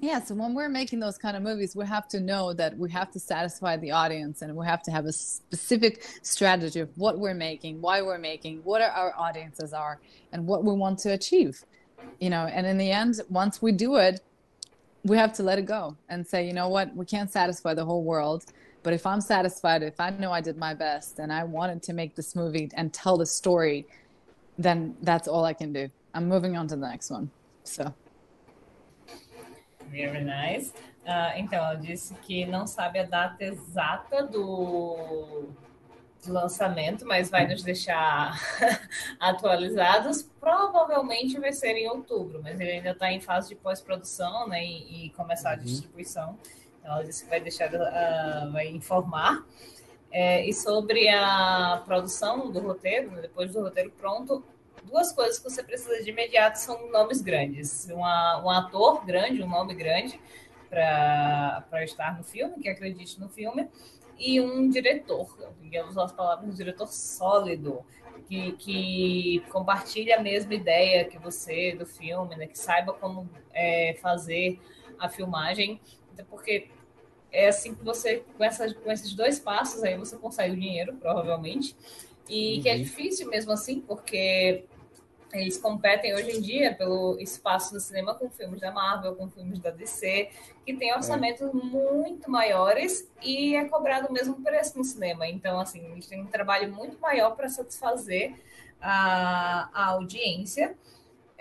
yeah 0.00 0.22
so 0.22 0.34
when 0.34 0.54
we're 0.54 0.68
making 0.68 1.00
those 1.00 1.16
kind 1.16 1.36
of 1.36 1.42
movies 1.42 1.74
we 1.74 1.86
have 1.86 2.06
to 2.08 2.20
know 2.20 2.52
that 2.52 2.76
we 2.76 2.90
have 2.90 3.10
to 3.10 3.18
satisfy 3.18 3.76
the 3.76 3.90
audience 3.90 4.42
and 4.42 4.54
we 4.54 4.66
have 4.66 4.82
to 4.82 4.90
have 4.90 5.06
a 5.06 5.12
specific 5.12 6.06
strategy 6.22 6.80
of 6.80 6.90
what 6.96 7.18
we're 7.18 7.34
making 7.34 7.80
why 7.80 8.02
we're 8.02 8.18
making 8.18 8.58
what 8.64 8.82
our 8.82 9.14
audiences 9.16 9.72
are 9.72 9.98
and 10.32 10.46
what 10.46 10.64
we 10.64 10.72
want 10.72 10.98
to 10.98 11.12
achieve 11.12 11.64
you 12.20 12.28
know? 12.28 12.46
And 12.46 12.66
in 12.66 12.76
the 12.76 12.90
end 12.90 13.20
once 13.30 13.62
we 13.62 13.72
do 13.72 13.96
it 13.96 14.20
we 15.04 15.16
have 15.16 15.32
to 15.34 15.42
let 15.42 15.58
it 15.58 15.66
go 15.66 15.96
and 16.08 16.26
say 16.26 16.46
you 16.46 16.52
know 16.52 16.68
what? 16.68 16.94
We 16.96 17.04
can't 17.04 17.30
satisfy 17.30 17.74
the 17.74 17.84
whole 17.84 18.04
world 18.04 18.44
but 18.82 18.92
if 18.92 19.06
i'm 19.06 19.20
satisfied 19.20 19.82
if 19.82 19.98
i 19.98 20.10
know 20.10 20.30
i 20.30 20.40
did 20.42 20.58
my 20.58 20.74
best 20.74 21.18
and 21.18 21.32
i 21.32 21.42
wanted 21.42 21.82
to 21.82 21.92
make 21.94 22.14
this 22.14 22.36
movie 22.36 22.70
and 22.74 22.92
tell 22.92 23.16
the 23.16 23.26
story 23.26 23.86
then 24.58 24.94
that's 25.02 25.26
all 25.26 25.44
i 25.44 25.52
can 25.52 25.72
do. 25.72 25.88
I'm 26.14 26.28
moving 26.28 26.56
on 26.56 26.68
to 26.68 26.76
the 26.76 26.88
next 26.88 27.10
one. 27.10 27.30
So 27.64 27.92
Very 29.94 30.24
nice. 30.24 30.72
Uh, 31.04 31.36
então, 31.38 31.64
ela 31.64 31.76
disse 31.76 32.14
que 32.14 32.44
não 32.46 32.66
sabe 32.66 32.98
a 32.98 33.04
data 33.04 33.44
exata 33.44 34.24
do, 34.24 35.50
do 36.26 36.32
lançamento, 36.32 37.06
mas 37.06 37.30
vai 37.30 37.46
nos 37.46 37.62
deixar 37.62 38.36
atualizados. 39.20 40.28
Provavelmente 40.40 41.38
vai 41.38 41.52
ser 41.52 41.76
em 41.76 41.88
outubro, 41.88 42.42
mas 42.42 42.58
ele 42.58 42.72
ainda 42.72 42.90
está 42.90 43.12
em 43.12 43.20
fase 43.20 43.50
de 43.50 43.54
pós-produção 43.54 44.48
né, 44.48 44.64
e, 44.64 45.06
e, 45.06 45.10
começar 45.10 45.52
a 45.52 45.56
distribuição. 45.56 46.36
Então, 46.80 46.92
ela 46.92 47.04
disse 47.04 47.22
que 47.22 47.30
vai 47.30 47.40
deixar, 47.40 47.72
uh, 47.72 48.50
vai 48.50 48.66
informar. 48.66 49.46
É, 50.10 50.44
e 50.44 50.52
sobre 50.52 51.08
a 51.08 51.82
produção 51.84 52.50
do 52.50 52.58
roteiro, 52.58 53.12
né, 53.12 53.22
depois 53.22 53.52
do 53.52 53.60
roteiro 53.60 53.92
pronto, 53.92 54.44
duas 54.84 55.12
coisas 55.12 55.38
que 55.38 55.44
você 55.50 55.62
precisa 55.62 56.02
de 56.02 56.10
imediato 56.10 56.58
são 56.58 56.90
nomes 56.90 57.20
grandes. 57.20 57.88
Uma, 57.90 58.42
um 58.44 58.50
ator 58.50 59.04
grande, 59.04 59.42
um 59.42 59.48
nome 59.48 59.74
grande 59.74 60.20
para 60.68 61.84
estar 61.84 62.16
no 62.16 62.24
filme, 62.24 62.60
que 62.60 62.68
acredite 62.68 63.20
no 63.20 63.28
filme, 63.28 63.68
e 64.18 64.40
um 64.40 64.68
diretor, 64.68 65.36
uso 65.88 66.00
as 66.00 66.12
palavras 66.12 66.48
um 66.48 66.54
diretor 66.54 66.88
sólido, 66.88 67.84
que, 68.28 68.52
que 68.52 69.44
compartilha 69.50 70.16
a 70.16 70.22
mesma 70.22 70.54
ideia 70.54 71.04
que 71.04 71.18
você 71.18 71.74
do 71.74 71.84
filme, 71.84 72.34
né, 72.36 72.46
que 72.46 72.58
saiba 72.58 72.92
como 72.92 73.28
é, 73.52 73.96
fazer 74.00 74.58
a 74.98 75.08
filmagem, 75.08 75.80
porque 76.30 76.68
é 77.30 77.48
assim 77.48 77.74
que 77.74 77.84
você, 77.84 78.24
com, 78.36 78.44
essa, 78.44 78.72
com 78.72 78.90
esses 78.90 79.12
dois 79.12 79.38
passos 79.38 79.82
aí, 79.82 79.96
você 79.96 80.16
consegue 80.16 80.54
o 80.54 80.60
dinheiro, 80.60 80.94
provavelmente, 80.94 81.76
e 82.28 82.56
uhum. 82.56 82.62
que 82.62 82.68
é 82.68 82.76
difícil 82.78 83.28
mesmo 83.28 83.52
assim, 83.52 83.80
porque 83.80 84.64
eles 85.40 85.58
competem 85.58 86.14
hoje 86.14 86.36
em 86.36 86.40
dia 86.40 86.74
pelo 86.74 87.18
espaço 87.20 87.72
do 87.72 87.80
cinema 87.80 88.14
com 88.14 88.30
filmes 88.30 88.60
da 88.60 88.70
Marvel, 88.70 89.14
com 89.14 89.28
filmes 89.28 89.58
da 89.58 89.70
DC, 89.70 90.30
que 90.64 90.74
tem 90.74 90.94
orçamentos 90.94 91.42
é. 91.42 91.52
muito 91.52 92.30
maiores 92.30 93.10
e 93.22 93.54
é 93.54 93.64
cobrado 93.68 94.08
o 94.08 94.12
mesmo 94.12 94.42
preço 94.42 94.78
no 94.78 94.84
cinema. 94.84 95.26
Então, 95.26 95.60
assim, 95.60 95.84
eles 95.92 96.06
têm 96.06 96.22
um 96.22 96.26
trabalho 96.26 96.72
muito 96.72 97.00
maior 97.00 97.36
para 97.36 97.48
satisfazer 97.48 98.34
a, 98.80 99.68
a 99.72 99.86
audiência. 99.90 100.76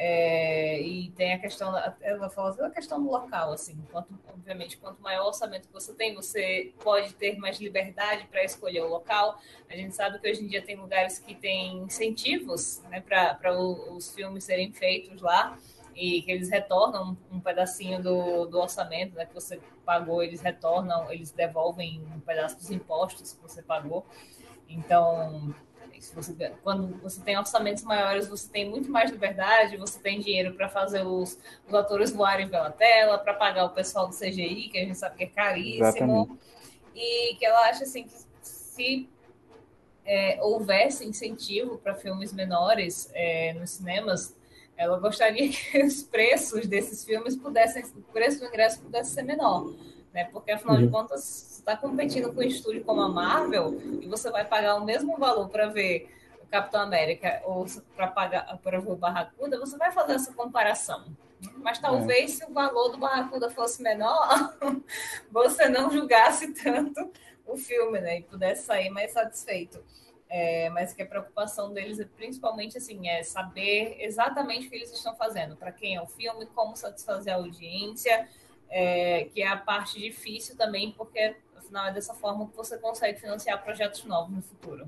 É, 0.05 0.81
e 0.81 1.11
tem 1.11 1.31
a 1.31 1.39
questão, 1.39 1.73
ela 2.01 2.29
falou 2.29 2.65
a 2.65 2.69
questão 2.69 3.01
do 3.01 3.09
local, 3.09 3.53
assim, 3.53 3.81
quanto, 3.89 4.13
obviamente, 4.27 4.75
quanto 4.75 5.01
maior 5.01 5.23
o 5.23 5.27
orçamento 5.27 5.69
que 5.69 5.73
você 5.73 5.93
tem, 5.93 6.13
você 6.13 6.73
pode 6.83 7.13
ter 7.13 7.37
mais 7.37 7.57
liberdade 7.57 8.27
para 8.27 8.43
escolher 8.43 8.81
o 8.81 8.89
local. 8.89 9.39
A 9.69 9.77
gente 9.77 9.95
sabe 9.95 10.19
que 10.19 10.29
hoje 10.29 10.43
em 10.43 10.47
dia 10.47 10.61
tem 10.61 10.75
lugares 10.75 11.19
que 11.19 11.33
têm 11.33 11.77
incentivos 11.77 12.81
né, 12.89 12.99
para 12.99 13.57
os 13.57 14.13
filmes 14.13 14.43
serem 14.43 14.73
feitos 14.73 15.21
lá 15.21 15.57
e 15.95 16.21
que 16.23 16.31
eles 16.31 16.49
retornam 16.49 17.17
um 17.31 17.39
pedacinho 17.39 18.03
do, 18.03 18.45
do 18.45 18.59
orçamento 18.59 19.15
né, 19.15 19.25
que 19.25 19.33
você 19.33 19.57
pagou, 19.85 20.21
eles 20.21 20.41
retornam, 20.41 21.09
eles 21.13 21.31
devolvem 21.31 22.05
um 22.13 22.19
pedaço 22.19 22.57
dos 22.57 22.69
impostos 22.69 23.31
que 23.31 23.41
você 23.41 23.61
pagou. 23.61 24.05
Então, 24.67 25.55
se 26.01 26.13
você, 26.15 26.33
quando 26.63 26.99
você 27.01 27.21
tem 27.21 27.37
orçamentos 27.37 27.83
maiores, 27.83 28.27
você 28.27 28.49
tem 28.49 28.69
muito 28.69 28.89
mais 28.89 29.11
liberdade, 29.11 29.77
você 29.77 29.99
tem 29.99 30.19
dinheiro 30.19 30.53
para 30.53 30.69
fazer 30.69 31.05
os, 31.05 31.37
os 31.67 31.73
atores 31.73 32.11
voarem 32.11 32.47
pela 32.47 32.71
tela, 32.71 33.17
para 33.17 33.33
pagar 33.33 33.65
o 33.65 33.69
pessoal 33.69 34.07
do 34.07 34.15
CGI, 34.15 34.69
que 34.69 34.77
a 34.77 34.81
gente 34.81 34.97
sabe 34.97 35.17
que 35.17 35.23
é 35.23 35.27
caríssimo. 35.27 35.83
Exatamente. 35.83 36.39
E 36.95 37.35
que 37.35 37.45
ela 37.45 37.69
acha 37.69 37.83
assim 37.83 38.03
que 38.03 38.13
se 38.41 39.09
é, 40.05 40.39
houvesse 40.41 41.05
incentivo 41.05 41.77
para 41.77 41.95
filmes 41.95 42.33
menores 42.33 43.09
é, 43.13 43.53
nos 43.53 43.71
cinemas, 43.71 44.35
ela 44.75 44.99
gostaria 44.99 45.49
que 45.49 45.83
os 45.83 46.03
preços 46.03 46.67
desses 46.67 47.03
filmes 47.03 47.35
pudessem, 47.35 47.83
o 47.95 48.01
preço 48.11 48.39
do 48.39 48.45
ingresso 48.45 48.81
pudesse 48.81 49.11
ser 49.11 49.23
menor, 49.23 49.73
né? 50.13 50.25
Porque 50.25 50.51
afinal 50.51 50.75
uhum. 50.75 50.85
de 50.85 50.91
contas 50.91 51.52
está 51.63 51.77
competindo 51.77 52.33
com 52.33 52.41
um 52.41 52.43
estúdio 52.43 52.83
como 52.83 53.01
a 53.01 53.09
Marvel 53.09 53.79
e 54.01 54.07
você 54.07 54.29
vai 54.29 54.45
pagar 54.45 54.75
o 54.75 54.83
mesmo 54.83 55.17
valor 55.17 55.47
para 55.47 55.67
ver 55.67 56.13
o 56.41 56.45
Capitão 56.47 56.81
América 56.81 57.41
ou 57.45 57.65
para 57.95 58.07
pagar 58.07 58.57
para 58.57 58.79
ver 58.81 58.91
o 58.91 58.95
Barracuda, 58.95 59.57
você 59.57 59.77
vai 59.77 59.91
fazer 59.91 60.13
essa 60.13 60.33
comparação. 60.33 61.05
Mas 61.57 61.79
talvez 61.79 62.31
é. 62.31 62.45
se 62.45 62.51
o 62.51 62.53
valor 62.53 62.89
do 62.89 62.97
Barracuda 62.97 63.49
fosse 63.49 63.81
menor, 63.81 64.57
você 65.31 65.69
não 65.69 65.89
julgasse 65.89 66.53
tanto 66.53 67.11
o 67.45 67.57
filme, 67.57 67.99
né? 67.99 68.19
E 68.19 68.23
pudesse 68.23 68.65
sair 68.65 68.89
mais 68.89 69.11
satisfeito. 69.11 69.83
É, 70.29 70.69
mas 70.69 70.93
que 70.93 71.01
a 71.01 71.05
preocupação 71.05 71.71
deles 71.71 71.99
é 71.99 72.05
principalmente 72.05 72.77
assim, 72.77 73.07
é 73.07 73.21
saber 73.23 73.97
exatamente 73.99 74.65
o 74.67 74.69
que 74.69 74.75
eles 74.77 74.91
estão 74.91 75.15
fazendo, 75.15 75.55
para 75.55 75.71
quem 75.71 75.95
é 75.95 76.01
o 76.01 76.07
filme, 76.07 76.47
como 76.47 76.75
satisfazer 76.75 77.31
a 77.31 77.37
audiência, 77.37 78.27
é, 78.67 79.25
que 79.25 79.43
é 79.43 79.47
a 79.47 79.57
parte 79.57 79.99
difícil 79.99 80.57
também, 80.57 80.91
porque 80.91 81.35
Afinal, 81.63 81.87
é 81.87 81.93
dessa 81.93 82.13
forma 82.13 82.47
que 82.47 82.55
você 82.55 82.77
consegue 82.77 83.19
financiar 83.19 83.63
projetos 83.63 84.03
novos 84.05 84.35
no 84.35 84.41
futuro. 84.41 84.87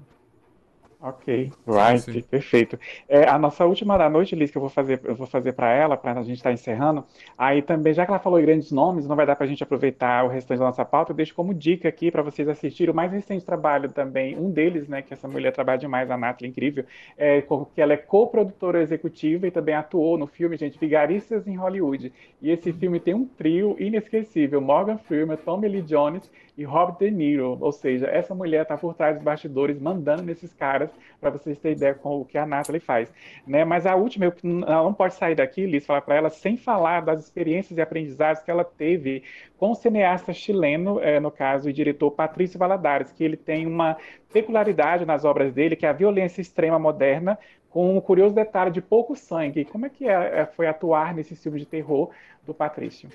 Ok, 1.07 1.51
right, 1.67 1.99
sim, 1.99 2.13
sim. 2.13 2.21
perfeito. 2.21 2.79
É, 3.07 3.27
a 3.27 3.37
nossa 3.37 3.65
última 3.65 3.97
da 3.97 4.09
noite, 4.09 4.35
Liz, 4.35 4.49
que 4.49 4.57
eu 4.57 4.61
vou 4.61 4.69
fazer, 4.69 4.99
eu 5.03 5.13
vou 5.13 5.27
fazer 5.27 5.53
para 5.53 5.71
ela, 5.71 5.95
para 5.95 6.19
a 6.19 6.23
gente 6.23 6.37
estar 6.37 6.49
tá 6.49 6.53
encerrando. 6.53 7.05
Aí 7.37 7.61
também, 7.61 7.93
já 7.93 8.05
que 8.05 8.11
ela 8.11 8.19
falou 8.19 8.39
em 8.39 8.43
grandes 8.43 8.71
nomes, 8.71 9.05
não 9.05 9.15
vai 9.15 9.25
dar 9.25 9.35
para 9.35 9.45
a 9.45 9.47
gente 9.47 9.61
aproveitar 9.61 10.25
o 10.25 10.29
restante 10.29 10.59
da 10.59 10.65
nossa 10.65 10.85
pauta, 10.85 11.11
eu 11.11 11.15
deixo 11.15 11.35
como 11.35 11.53
dica 11.53 11.87
aqui 11.87 12.09
para 12.09 12.23
vocês 12.23 12.47
assistirem 12.47 12.91
o 12.91 12.95
mais 12.95 13.11
recente 13.11 13.45
trabalho 13.45 13.89
também, 13.89 14.35
um 14.35 14.49
deles, 14.49 14.87
né, 14.87 15.01
que 15.01 15.13
essa 15.13 15.27
mulher 15.27 15.51
trabalha 15.51 15.77
demais, 15.77 16.09
a 16.09 16.17
Nathalie, 16.17 16.49
incrível, 16.49 16.85
é, 17.17 17.43
que 17.73 17.81
ela 17.81 17.93
é 17.93 17.97
co-produtora 17.97 18.81
executiva 18.81 19.45
e 19.45 19.51
também 19.51 19.75
atuou 19.75 20.17
no 20.17 20.25
filme, 20.25 20.57
gente, 20.57 20.79
Vigaristas 20.79 21.45
em 21.47 21.55
Hollywood. 21.55 22.11
E 22.41 22.49
esse 22.49 22.73
filme 22.73 22.99
tem 22.99 23.13
um 23.13 23.25
trio 23.25 23.75
inesquecível, 23.79 24.59
Morgan 24.59 24.97
Freeman, 24.97 25.37
Tommy 25.37 25.67
Lee 25.67 25.81
Jones 25.81 26.29
e 26.57 26.63
Robert 26.63 26.97
De 26.97 27.11
Niro, 27.11 27.57
ou 27.59 27.71
seja, 27.71 28.07
essa 28.07 28.33
mulher 28.33 28.61
está 28.61 28.77
por 28.77 28.93
trás 28.93 29.15
dos 29.15 29.23
bastidores, 29.23 29.79
mandando 29.79 30.23
nesses 30.23 30.53
caras, 30.53 30.89
para 31.19 31.29
vocês 31.29 31.57
terem 31.59 31.75
ideia 31.75 31.93
com 31.93 32.21
o 32.21 32.25
que 32.25 32.37
a 32.37 32.45
Nathalie 32.45 32.79
faz. 32.79 33.11
Né? 33.45 33.65
Mas 33.65 33.85
a 33.85 33.95
última, 33.95 34.25
eu 34.25 34.33
não 34.43 34.93
pode 34.93 35.15
sair 35.15 35.35
daqui, 35.35 35.65
Liz, 35.65 35.85
falar 35.85 36.01
para 36.01 36.15
ela, 36.15 36.29
sem 36.29 36.55
falar 36.55 37.01
das 37.01 37.23
experiências 37.23 37.77
e 37.77 37.81
aprendizados 37.81 38.41
que 38.41 38.49
ela 38.49 38.63
teve 38.63 39.23
com 39.57 39.71
o 39.71 39.75
cineasta 39.75 40.31
chileno, 40.31 40.99
é, 41.01 41.19
no 41.19 41.29
caso, 41.29 41.69
e 41.69 41.73
diretor 41.73 42.11
Patrício 42.11 42.57
Valadares, 42.57 43.11
que 43.11 43.23
ele 43.23 43.37
tem 43.37 43.67
uma 43.67 43.97
peculiaridade 44.31 45.05
nas 45.05 45.25
obras 45.25 45.53
dele, 45.53 45.75
que 45.75 45.85
é 45.85 45.89
a 45.89 45.93
violência 45.93 46.41
extrema 46.41 46.79
moderna, 46.79 47.37
com 47.69 47.97
um 47.97 47.99
curioso 47.99 48.33
detalhe 48.33 48.71
de 48.71 48.81
pouco 48.81 49.13
sangue. 49.15 49.65
Como 49.65 49.85
é 49.85 49.89
que 49.89 50.07
é, 50.07 50.39
é 50.39 50.45
foi 50.45 50.67
atuar 50.67 51.13
nesse 51.13 51.35
filme 51.35 51.59
de 51.59 51.65
terror 51.65 52.11
do 52.45 52.53
Patrício? 52.53 53.09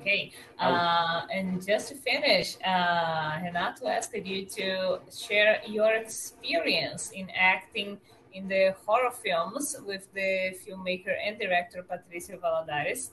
Okay. 0.00 0.32
Uh, 0.58 1.22
and 1.32 1.64
just 1.64 1.88
to 1.88 1.94
finish, 1.94 2.56
uh, 2.64 3.38
Renato 3.42 3.86
asked 3.88 4.14
you 4.14 4.46
to 4.46 5.00
share 5.10 5.60
your 5.66 5.92
experience 5.94 7.10
in 7.10 7.28
acting 7.30 7.98
in 8.32 8.48
the 8.48 8.74
horror 8.86 9.10
films 9.10 9.76
with 9.86 10.12
the 10.14 10.56
filmmaker 10.64 11.14
and 11.24 11.38
director 11.38 11.82
Patricia 11.82 12.36
Valladares, 12.38 13.10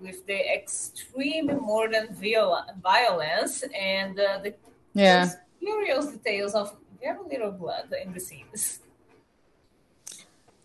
with 0.00 0.26
the 0.26 0.40
extreme 0.52 1.46
modern 1.60 2.14
viol- 2.14 2.64
violence 2.82 3.62
and 3.76 4.18
uh, 4.18 4.38
the 4.42 4.54
Yeah. 4.94 5.28
curious 5.60 6.06
details 6.06 6.54
of 6.54 6.76
very 7.00 7.18
little 7.28 7.52
blood 7.52 7.92
in 8.02 8.12
the 8.12 8.20
scenes. 8.20 8.80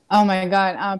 Oh 0.09 0.23
my 0.23 0.45
God. 0.45 0.75
Uh, 0.79 0.97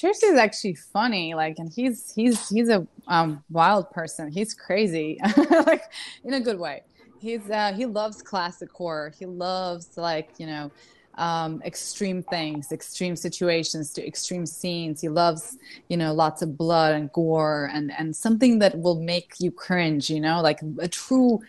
Patricia 0.00 0.26
is 0.26 0.38
actually 0.38 0.74
funny. 0.74 1.34
Like, 1.34 1.58
and 1.58 1.70
he's 1.70 2.10
he's 2.14 2.48
he's 2.48 2.70
a 2.70 2.86
um, 3.06 3.44
wild 3.50 3.90
person. 3.90 4.32
He's 4.32 4.54
crazy, 4.54 5.20
like 5.50 5.82
in 6.24 6.32
a 6.32 6.40
good 6.40 6.58
way. 6.58 6.82
He's 7.20 7.50
uh, 7.50 7.74
he 7.74 7.84
loves 7.84 8.22
classic 8.22 8.70
horror. 8.72 9.12
He 9.18 9.26
loves 9.26 9.98
like 9.98 10.30
you 10.38 10.46
know 10.46 10.70
um, 11.18 11.60
extreme 11.66 12.22
things, 12.22 12.72
extreme 12.72 13.14
situations, 13.14 13.92
to 13.92 14.06
extreme 14.06 14.46
scenes. 14.46 15.02
He 15.02 15.10
loves 15.10 15.58
you 15.90 15.98
know 15.98 16.14
lots 16.14 16.40
of 16.40 16.56
blood 16.56 16.94
and 16.94 17.12
gore 17.12 17.68
and 17.70 17.92
and 17.98 18.16
something 18.16 18.58
that 18.60 18.78
will 18.78 19.00
make 19.02 19.34
you 19.38 19.50
cringe. 19.50 20.08
You 20.08 20.20
know, 20.20 20.40
like 20.40 20.60
a 20.78 20.88
true 20.88 21.40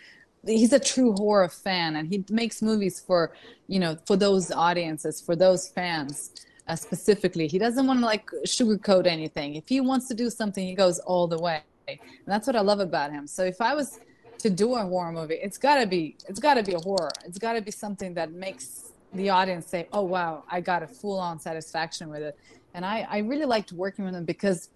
he's 0.45 0.73
a 0.73 0.79
true 0.79 1.13
horror 1.13 1.47
fan 1.47 1.95
and 1.95 2.07
he 2.09 2.25
makes 2.29 2.61
movies 2.61 2.99
for 2.99 3.31
you 3.67 3.79
know 3.79 3.95
for 4.07 4.17
those 4.17 4.51
audiences 4.51 5.21
for 5.21 5.35
those 5.35 5.69
fans 5.69 6.31
uh, 6.71 6.75
specifically 6.75 7.47
he 7.47 7.59
doesn't 7.59 7.85
want 7.85 7.99
to 7.99 8.05
like 8.05 8.25
sugarcoat 8.45 9.05
anything. 9.05 9.55
If 9.55 9.67
he 9.67 9.81
wants 9.81 10.07
to 10.07 10.13
do 10.13 10.29
something 10.29 10.65
he 10.65 10.73
goes 10.73 10.99
all 10.99 11.27
the 11.27 11.37
way. 11.37 11.61
And 11.87 11.99
that's 12.33 12.47
what 12.47 12.55
i 12.55 12.61
love 12.61 12.79
about 12.79 13.11
him. 13.11 13.27
So 13.27 13.43
if 13.43 13.59
i 13.59 13.73
was 13.75 13.99
to 14.39 14.49
do 14.49 14.75
a 14.75 14.83
horror 14.91 15.11
movie 15.11 15.39
it's 15.47 15.57
got 15.57 15.75
to 15.81 15.85
be 15.85 16.15
it's 16.29 16.39
got 16.39 16.55
to 16.55 16.63
be 16.63 16.73
a 16.73 16.79
horror. 16.79 17.11
It's 17.25 17.37
got 17.37 17.53
to 17.53 17.61
be 17.61 17.71
something 17.71 18.13
that 18.13 18.31
makes 18.31 18.93
the 19.13 19.29
audience 19.29 19.67
say 19.67 19.81
oh 19.91 20.03
wow 20.03 20.45
i 20.49 20.61
got 20.61 20.81
a 20.83 20.87
full-on 20.87 21.39
satisfaction 21.39 22.09
with 22.09 22.23
it. 22.29 22.35
And 22.73 22.85
i 22.85 23.07
i 23.15 23.17
really 23.31 23.45
liked 23.55 23.71
working 23.73 24.05
with 24.05 24.15
him 24.15 24.25
because 24.25 24.69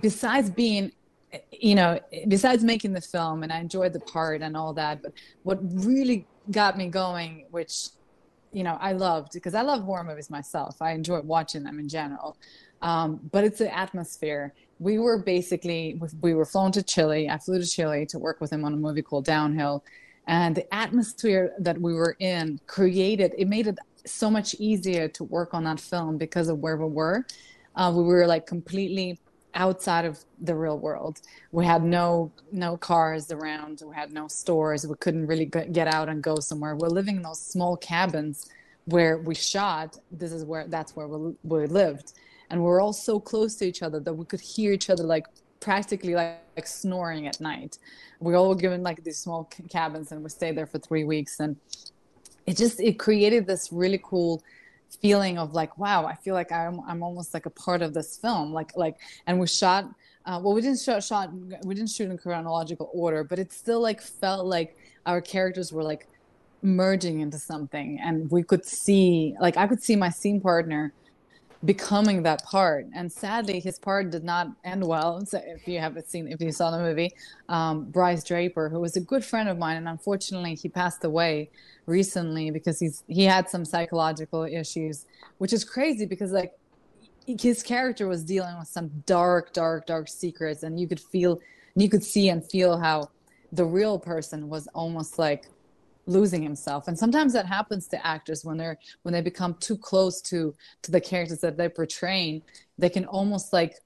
besides 0.00 0.48
being 0.50 0.92
you 1.52 1.74
know, 1.74 2.00
besides 2.28 2.62
making 2.64 2.92
the 2.92 3.00
film, 3.00 3.42
and 3.42 3.52
I 3.52 3.58
enjoyed 3.58 3.92
the 3.92 4.00
part 4.00 4.42
and 4.42 4.56
all 4.56 4.72
that, 4.74 5.02
but 5.02 5.12
what 5.42 5.58
really 5.62 6.26
got 6.50 6.78
me 6.78 6.88
going, 6.88 7.46
which, 7.50 7.88
you 8.56 8.64
know, 8.64 8.78
I 8.80 8.92
loved 8.92 9.34
because 9.34 9.54
I 9.54 9.60
love 9.60 9.82
horror 9.82 10.02
movies 10.02 10.30
myself. 10.30 10.80
I 10.80 10.92
enjoy 10.92 11.20
watching 11.20 11.62
them 11.62 11.78
in 11.78 11.90
general. 11.90 12.38
Um, 12.80 13.20
but 13.30 13.44
it's 13.44 13.58
the 13.58 13.76
atmosphere. 13.76 14.54
We 14.78 14.98
were 14.98 15.18
basically, 15.18 16.00
we 16.22 16.32
were 16.32 16.46
flown 16.46 16.72
to 16.72 16.82
Chile. 16.82 17.28
I 17.28 17.36
flew 17.36 17.60
to 17.60 17.66
Chile 17.66 18.06
to 18.06 18.18
work 18.18 18.40
with 18.40 18.50
him 18.50 18.64
on 18.64 18.72
a 18.72 18.76
movie 18.78 19.02
called 19.02 19.26
Downhill. 19.26 19.84
And 20.26 20.56
the 20.56 20.74
atmosphere 20.74 21.52
that 21.58 21.78
we 21.78 21.92
were 21.92 22.16
in 22.18 22.58
created, 22.66 23.34
it 23.36 23.46
made 23.46 23.66
it 23.66 23.78
so 24.06 24.30
much 24.30 24.54
easier 24.58 25.06
to 25.06 25.24
work 25.24 25.52
on 25.52 25.64
that 25.64 25.78
film 25.78 26.16
because 26.16 26.48
of 26.48 26.58
where 26.60 26.78
we 26.78 26.88
were. 26.88 27.26
Uh, 27.74 27.92
we 27.94 28.04
were 28.04 28.26
like 28.26 28.46
completely 28.46 29.18
outside 29.56 30.04
of 30.04 30.24
the 30.40 30.54
real 30.54 30.78
world. 30.78 31.20
We 31.50 31.64
had 31.64 31.82
no 31.82 32.30
no 32.52 32.76
cars 32.76 33.32
around. 33.32 33.82
We 33.84 33.94
had 33.94 34.12
no 34.12 34.28
stores. 34.28 34.86
We 34.86 34.94
couldn't 34.96 35.26
really 35.26 35.46
get 35.46 35.88
out 35.88 36.08
and 36.08 36.22
go 36.22 36.36
somewhere. 36.38 36.76
We're 36.76 36.88
living 36.88 37.16
in 37.16 37.22
those 37.22 37.40
small 37.40 37.76
cabins 37.76 38.48
where 38.84 39.18
we 39.18 39.34
shot. 39.34 39.98
This 40.12 40.32
is 40.32 40.44
where 40.44 40.66
that's 40.68 40.94
where 40.94 41.08
we, 41.08 41.34
we 41.42 41.66
lived, 41.66 42.12
and 42.50 42.62
we're 42.62 42.80
all 42.80 42.92
so 42.92 43.18
close 43.18 43.56
to 43.56 43.66
each 43.66 43.82
other 43.82 43.98
that 44.00 44.14
we 44.14 44.24
could 44.24 44.40
hear 44.40 44.72
each 44.72 44.90
other 44.90 45.02
like 45.02 45.26
practically 45.58 46.14
like, 46.14 46.38
like 46.56 46.66
snoring 46.66 47.26
at 47.26 47.40
night. 47.40 47.78
We 48.20 48.34
all 48.34 48.48
were 48.48 48.54
given 48.54 48.82
like 48.82 49.02
these 49.02 49.18
small 49.18 49.50
cabins, 49.70 50.12
and 50.12 50.22
we 50.22 50.30
stayed 50.30 50.56
there 50.56 50.66
for 50.66 50.78
three 50.78 51.04
weeks, 51.04 51.40
and 51.40 51.56
it 52.46 52.56
just 52.56 52.78
it 52.80 52.98
created 52.98 53.46
this 53.46 53.72
really 53.72 54.00
cool 54.02 54.42
feeling 55.00 55.38
of 55.38 55.52
like 55.52 55.76
wow 55.78 56.06
i 56.06 56.14
feel 56.14 56.34
like 56.34 56.50
i'm 56.52 56.80
i'm 56.86 57.02
almost 57.02 57.34
like 57.34 57.46
a 57.46 57.50
part 57.50 57.82
of 57.82 57.92
this 57.92 58.16
film. 58.16 58.52
Like 58.52 58.76
like 58.76 58.96
and 59.26 59.38
we 59.38 59.46
shot 59.46 59.84
uh, 60.24 60.40
well 60.42 60.54
we 60.54 60.60
didn't 60.60 60.80
shot 60.80 61.02
shot 61.02 61.30
we 61.64 61.74
didn't 61.74 61.90
shoot 61.90 62.10
in 62.10 62.18
chronological 62.18 62.90
order 62.92 63.24
but 63.24 63.38
it 63.38 63.52
still 63.52 63.80
like 63.80 64.00
felt 64.00 64.46
like 64.46 64.76
our 65.04 65.20
characters 65.20 65.72
were 65.72 65.82
like 65.82 66.08
merging 66.62 67.20
into 67.20 67.38
something. 67.38 67.98
And 68.02 68.30
we 68.30 68.42
could 68.42 68.64
see 68.64 69.34
like 69.40 69.56
i 69.56 69.66
could 69.66 69.82
see 69.82 69.96
my 69.96 70.10
scene 70.10 70.40
partner 70.40 70.92
becoming 71.66 72.22
that 72.22 72.44
part. 72.44 72.86
And 72.94 73.12
sadly 73.12 73.60
his 73.60 73.78
part 73.78 74.10
did 74.10 74.24
not 74.24 74.48
end 74.64 74.86
well. 74.86 75.24
So 75.26 75.40
if 75.44 75.66
you 75.66 75.80
haven't 75.80 76.08
seen 76.08 76.28
if 76.28 76.40
you 76.40 76.52
saw 76.52 76.70
the 76.70 76.78
movie 76.78 77.12
um, 77.48 77.84
bryce 77.90 78.24
draper 78.24 78.68
who 78.68 78.80
was 78.80 78.96
a 78.96 79.00
good 79.00 79.24
friend 79.24 79.48
of 79.48 79.58
mine 79.58 79.76
and 79.76 79.88
unfortunately 79.88 80.54
he 80.54 80.68
passed 80.68 81.04
away 81.04 81.50
recently 81.86 82.50
because 82.50 82.78
he's 82.78 83.02
he 83.08 83.24
had 83.24 83.48
some 83.48 83.64
psychological 83.64 84.44
issues 84.44 85.06
which 85.38 85.52
is 85.52 85.64
crazy 85.64 86.06
because 86.06 86.32
like 86.32 86.52
his 87.26 87.62
character 87.62 88.06
was 88.06 88.22
dealing 88.22 88.56
with 88.58 88.68
some 88.68 88.88
dark 89.04 89.52
dark 89.52 89.86
dark 89.86 90.08
secrets 90.08 90.62
and 90.62 90.78
you 90.80 90.86
could 90.86 91.00
feel 91.00 91.40
you 91.74 91.88
could 91.88 92.02
see 92.02 92.28
and 92.28 92.48
feel 92.48 92.78
how 92.78 93.10
the 93.52 93.64
real 93.64 93.98
person 93.98 94.48
was 94.48 94.66
almost 94.68 95.18
like 95.18 95.48
losing 96.06 96.42
himself. 96.42 96.88
And 96.88 96.98
sometimes 96.98 97.32
that 97.32 97.46
happens 97.46 97.88
to 97.88 98.06
actors 98.06 98.44
when 98.44 98.56
they're 98.56 98.78
when 99.02 99.12
they 99.12 99.20
become 99.20 99.54
too 99.54 99.76
close 99.76 100.20
to 100.22 100.54
to 100.82 100.90
the 100.90 101.00
characters 101.00 101.40
that 101.40 101.56
they're 101.56 101.70
portraying 101.70 102.42
they 102.78 102.90
can 102.90 103.04
almost 103.06 103.52
like 103.52 103.76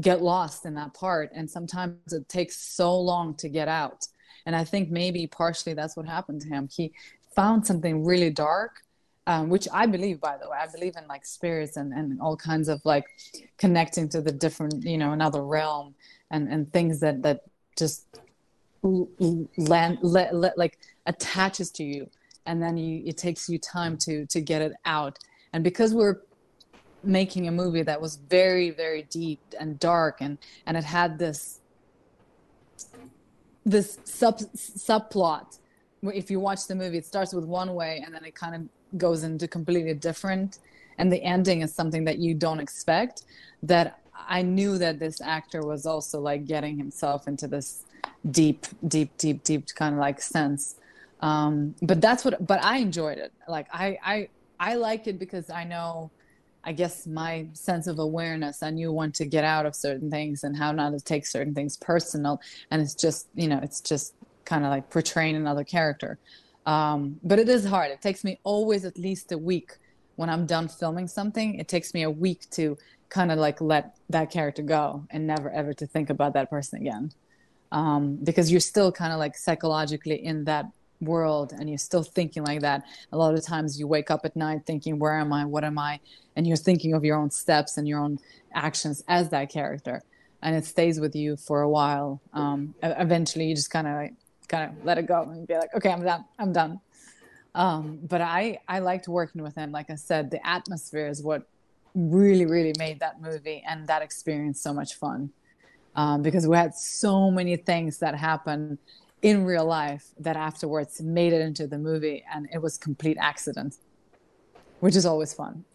get 0.00 0.22
lost 0.22 0.64
in 0.64 0.74
that 0.74 0.94
part. 0.94 1.30
And 1.34 1.48
sometimes 1.48 2.12
it 2.12 2.28
takes 2.28 2.56
so 2.56 2.98
long 2.98 3.34
to 3.36 3.48
get 3.48 3.68
out. 3.68 4.06
And 4.46 4.56
i 4.56 4.64
think 4.64 4.90
maybe 4.90 5.26
partially 5.26 5.74
that's 5.74 5.96
what 5.96 6.06
happened 6.06 6.40
to 6.42 6.48
him. 6.48 6.68
He 6.74 6.92
found 7.34 7.66
something 7.66 8.04
really 8.04 8.30
dark 8.30 8.82
um, 9.26 9.48
which 9.48 9.68
i 9.72 9.86
believe 9.86 10.20
by 10.20 10.36
the 10.38 10.48
way 10.48 10.58
i 10.60 10.66
believe 10.66 10.94
in 10.96 11.06
like 11.06 11.24
spirits 11.24 11.76
and, 11.76 11.92
and 11.92 12.20
all 12.20 12.36
kinds 12.36 12.68
of 12.68 12.80
like 12.84 13.04
connecting 13.58 14.08
to 14.08 14.20
the 14.20 14.32
different 14.32 14.82
you 14.82 14.98
know 14.98 15.12
another 15.12 15.44
realm 15.44 15.94
and 16.30 16.48
and 16.48 16.72
things 16.72 17.00
that 17.00 17.22
that 17.22 17.42
just 17.76 18.06
land 18.82 19.98
let, 20.02 20.56
like 20.56 20.78
attaches 21.10 21.70
to 21.70 21.84
you 21.84 22.08
and 22.46 22.62
then 22.62 22.76
you 22.76 23.02
it 23.04 23.16
takes 23.16 23.48
you 23.48 23.58
time 23.58 23.96
to 23.96 24.26
to 24.26 24.40
get 24.40 24.62
it 24.62 24.72
out. 24.84 25.18
And 25.52 25.62
because 25.62 25.94
we're 25.94 26.18
making 27.02 27.48
a 27.48 27.52
movie 27.52 27.82
that 27.82 28.00
was 28.00 28.16
very 28.16 28.70
very 28.70 29.02
deep 29.04 29.40
and 29.58 29.78
dark 29.78 30.20
and 30.20 30.38
and 30.66 30.76
it 30.76 30.84
had 30.84 31.18
this 31.18 31.60
this 33.64 33.98
sub 34.04 34.38
subplot 34.38 35.58
if 36.02 36.30
you 36.30 36.38
watch 36.40 36.66
the 36.66 36.74
movie 36.74 36.98
it 36.98 37.06
starts 37.06 37.32
with 37.32 37.44
one 37.44 37.74
way 37.74 38.02
and 38.04 38.14
then 38.14 38.24
it 38.24 38.34
kind 38.34 38.54
of 38.54 38.98
goes 38.98 39.22
into 39.22 39.46
completely 39.48 39.94
different 39.94 40.58
and 40.98 41.10
the 41.10 41.22
ending 41.22 41.62
is 41.62 41.74
something 41.74 42.04
that 42.04 42.18
you 42.18 42.34
don't 42.34 42.60
expect 42.60 43.22
that 43.62 44.00
i 44.28 44.42
knew 44.42 44.76
that 44.76 44.98
this 44.98 45.20
actor 45.20 45.62
was 45.62 45.86
also 45.86 46.20
like 46.20 46.44
getting 46.44 46.76
himself 46.76 47.28
into 47.28 47.46
this 47.46 47.84
deep 48.30 48.66
deep 48.88 49.10
deep 49.16 49.42
deep 49.44 49.66
kind 49.74 49.94
of 49.94 50.00
like 50.00 50.20
sense 50.20 50.76
um 51.20 51.74
but 51.82 52.00
that's 52.00 52.24
what 52.24 52.44
but 52.46 52.62
i 52.64 52.78
enjoyed 52.78 53.18
it. 53.18 53.32
Like 53.48 53.66
i 53.72 53.98
i 54.04 54.28
i 54.58 54.74
liked 54.74 55.06
it 55.06 55.18
because 55.18 55.50
i 55.50 55.64
know 55.64 56.10
i 56.64 56.72
guess 56.72 57.06
my 57.06 57.46
sense 57.52 57.86
of 57.86 57.98
awareness. 57.98 58.62
I 58.62 58.70
knew 58.70 58.92
when 58.92 59.12
to 59.12 59.24
get 59.24 59.44
out 59.44 59.66
of 59.66 59.74
certain 59.74 60.10
things 60.10 60.44
and 60.44 60.56
how 60.56 60.72
not 60.72 60.90
to 60.90 61.00
take 61.00 61.26
certain 61.26 61.54
things 61.54 61.76
personal. 61.76 62.40
And 62.70 62.82
it's 62.82 62.94
just 62.94 63.28
you 63.34 63.48
know 63.48 63.60
it's 63.62 63.80
just 63.80 64.14
kind 64.44 64.64
of 64.64 64.70
like 64.70 64.90
portraying 64.90 65.36
another 65.36 65.64
character. 65.64 66.18
Um 66.66 67.20
but 67.22 67.38
it 67.38 67.48
is 67.48 67.64
hard. 67.64 67.90
It 67.90 68.02
takes 68.02 68.24
me 68.24 68.38
always 68.44 68.84
at 68.84 68.98
least 68.98 69.32
a 69.32 69.38
week 69.38 69.72
when 70.16 70.28
i'm 70.28 70.44
done 70.44 70.68
filming 70.68 71.08
something. 71.08 71.54
It 71.54 71.68
takes 71.68 71.94
me 71.94 72.02
a 72.02 72.10
week 72.10 72.48
to 72.50 72.76
kind 73.10 73.32
of 73.32 73.38
like 73.38 73.60
let 73.60 73.96
that 74.08 74.30
character 74.30 74.62
go 74.62 75.04
and 75.10 75.26
never 75.26 75.50
ever 75.50 75.72
to 75.74 75.86
think 75.86 76.10
about 76.10 76.34
that 76.34 76.48
person 76.48 76.80
again. 76.80 77.12
Um, 77.72 78.16
because 78.16 78.50
you're 78.50 78.60
still 78.60 78.90
kind 78.90 79.12
of 79.12 79.18
like 79.18 79.36
psychologically 79.36 80.24
in 80.24 80.44
that 80.44 80.66
world 81.00 81.52
and 81.52 81.68
you're 81.68 81.78
still 81.78 82.02
thinking 82.02 82.44
like 82.44 82.60
that. 82.60 82.84
A 83.12 83.16
lot 83.16 83.34
of 83.34 83.44
times 83.44 83.78
you 83.78 83.86
wake 83.86 84.10
up 84.10 84.24
at 84.24 84.36
night 84.36 84.62
thinking 84.66 84.98
where 84.98 85.18
am 85.18 85.32
i? 85.32 85.44
What 85.44 85.64
am 85.64 85.78
i? 85.78 86.00
And 86.36 86.46
you're 86.46 86.56
thinking 86.56 86.94
of 86.94 87.04
your 87.04 87.16
own 87.16 87.30
steps 87.30 87.76
and 87.76 87.88
your 87.88 88.00
own 88.00 88.18
actions 88.54 89.02
as 89.08 89.30
that 89.30 89.50
character. 89.50 90.02
And 90.42 90.56
it 90.56 90.64
stays 90.64 91.00
with 91.00 91.14
you 91.14 91.36
for 91.36 91.62
a 91.62 91.68
while. 91.68 92.20
Um, 92.32 92.74
eventually 92.82 93.46
you 93.46 93.54
just 93.54 93.70
kind 93.70 93.86
of 93.86 93.94
like, 93.94 94.14
kind 94.48 94.70
of 94.70 94.84
let 94.84 94.98
it 94.98 95.06
go 95.06 95.22
and 95.22 95.46
be 95.46 95.54
like 95.54 95.72
okay 95.74 95.90
i'm 95.90 96.02
done. 96.02 96.24
I'm 96.38 96.52
done. 96.52 96.80
Um, 97.54 98.00
but 98.02 98.20
i 98.20 98.58
i 98.68 98.80
liked 98.80 99.08
working 99.08 99.42
with 99.42 99.54
him. 99.54 99.72
Like 99.72 99.90
i 99.90 99.94
said 99.94 100.30
the 100.30 100.44
atmosphere 100.46 101.06
is 101.06 101.22
what 101.22 101.42
really 101.94 102.46
really 102.46 102.72
made 102.78 103.00
that 103.00 103.20
movie 103.20 103.62
and 103.68 103.86
that 103.86 104.02
experience 104.02 104.60
so 104.60 104.72
much 104.72 104.94
fun. 104.94 105.30
Um, 105.96 106.22
because 106.22 106.46
we 106.46 106.56
had 106.56 106.74
so 106.74 107.30
many 107.32 107.56
things 107.56 107.98
that 107.98 108.14
happened 108.14 108.78
in 109.22 109.44
real 109.44 109.66
life 109.66 110.06
that 110.18 110.36
afterwards 110.36 111.00
made 111.00 111.32
it 111.32 111.40
into 111.40 111.66
the 111.66 111.78
movie 111.78 112.24
and 112.32 112.48
it 112.52 112.60
was 112.62 112.78
complete 112.78 113.16
accident 113.20 113.76
which 114.80 114.96
is 114.96 115.04
always 115.04 115.34
fun 115.34 115.64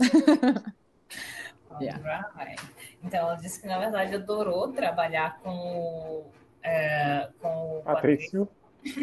yeah. 1.82 1.98
Right. 2.38 2.60
Então 3.04 3.20
ela 3.20 3.36
disse 3.36 3.62
que 3.62 3.68
na 3.68 3.78
verdade 3.78 4.16
adorou 4.16 4.72
trabalhar 4.72 5.40
com 5.44 5.52
o 5.52 6.26
é, 6.64 7.30
com 7.42 7.80
o 7.80 7.82
Patrício 7.84 8.48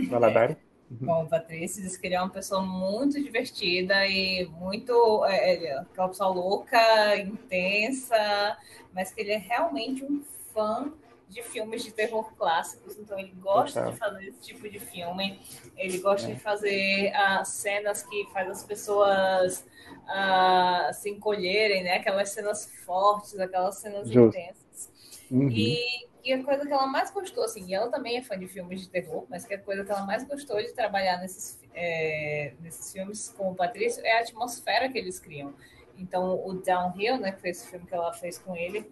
Valadares. 0.09 0.57
com 1.05 1.23
o 1.23 1.29
Patrício, 1.29 1.83
disse 1.83 1.99
que 1.99 2.07
ele 2.07 2.17
é 2.17 2.21
uma 2.21 2.31
pessoa 2.31 2.63
muito 2.63 3.23
divertida 3.23 4.07
e 4.07 4.47
muito. 4.47 5.25
É, 5.27 5.65
é, 5.65 5.79
aquela 5.79 6.09
pessoa 6.09 6.31
louca, 6.31 7.17
intensa, 7.17 8.57
mas 8.93 9.13
que 9.13 9.21
ele 9.21 9.33
é 9.33 9.39
realmente 9.39 10.05
um 10.05 10.23
fã 10.53 10.93
de 11.33 11.43
filmes 11.43 11.83
de 11.83 11.91
terror 11.93 12.33
clássicos, 12.37 12.99
então 12.99 13.19
ele 13.19 13.33
gosta 13.41 13.81
Total. 13.81 13.93
de 13.93 13.99
fazer 13.99 14.25
esse 14.29 14.41
tipo 14.41 14.69
de 14.69 14.79
filme. 14.79 15.41
Ele 15.77 15.99
gosta 15.99 16.31
É. 16.31 16.35
de 16.35 16.41
fazer 16.41 17.13
as 17.15 17.49
cenas 17.49 18.03
que 18.03 18.27
faz 18.33 18.49
as 18.51 18.63
pessoas 18.65 19.65
ah, 20.07 20.91
se 20.93 21.11
encolherem, 21.11 21.83
né? 21.85 21.97
Aquelas 21.97 22.31
cenas 22.31 22.67
fortes, 22.85 23.39
aquelas 23.39 23.77
cenas 23.77 24.09
Justo. 24.11 24.39
intensas. 24.39 24.91
Uhum. 25.31 25.49
E, 25.49 26.07
e 26.23 26.33
a 26.33 26.43
coisa 26.45 26.67
que 26.67 26.73
ela 26.73 26.87
mais 26.87 27.11
gostou, 27.11 27.45
assim, 27.45 27.65
e 27.67 27.75
ela 27.75 27.91
também 27.91 28.17
é 28.19 28.23
fã 28.23 28.39
de 28.39 28.47
filmes 28.47 28.83
de 28.83 28.89
terror, 28.89 29.25
mas 29.31 29.47
que 29.47 29.55
a 29.55 29.59
coisa 29.59 29.85
que 29.85 29.91
ela 29.91 30.05
mais 30.05 30.25
gostou 30.25 30.59
de 30.59 30.73
trabalhar 30.73 31.19
nesses, 31.19 31.59
é, 31.75 32.53
nesses 32.61 32.93
filmes 32.93 33.31
com 33.37 33.51
o 33.51 33.55
Patrício 33.55 34.05
é 34.05 34.19
a 34.19 34.21
atmosfera 34.21 34.89
que 34.91 34.99
eles 34.99 35.19
criam. 35.19 35.55
Então, 35.99 36.41
o 36.45 36.55
Downhill, 36.55 37.19
né, 37.19 37.33
que 37.33 37.41
foi 37.41 37.51
esse 37.51 37.69
filme 37.69 37.87
que 37.87 37.95
ela 37.95 38.13
fez 38.13 38.39
com 38.39 38.57
ele, 38.57 38.91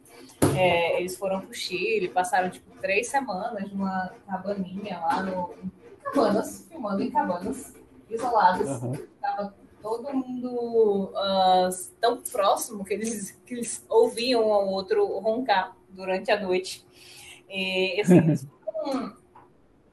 é, 0.57 1.01
eles 1.01 1.17
foram 1.17 1.41
pro 1.41 1.55
Chile, 1.55 2.09
passaram, 2.09 2.51
tipo, 2.51 2.71
três 2.79 3.09
semanas 3.09 3.71
numa 3.73 4.13
cabaninha 4.27 4.99
lá 5.01 5.23
no... 5.23 5.55
em 5.63 5.71
Cabanas, 6.03 6.67
filmando 6.69 7.03
em 7.03 7.11
cabanas, 7.11 7.75
isoladas. 8.09 8.69
Aham. 8.69 8.99
Tava 9.21 9.55
todo 9.81 10.13
mundo 10.13 11.13
ah, 11.15 11.69
tão 12.01 12.21
próximo 12.23 12.85
que 12.85 12.95
eles, 12.95 13.33
que 13.47 13.55
eles 13.55 13.85
ouviam 13.89 14.49
um 14.49 14.53
ao 14.53 14.69
outro 14.69 15.07
roncar 15.19 15.77
durante 15.89 16.31
a 16.31 16.41
noite. 16.41 16.85
E, 17.49 18.01
assim, 18.01 18.19
eles 18.19 18.47
foram 18.65 19.17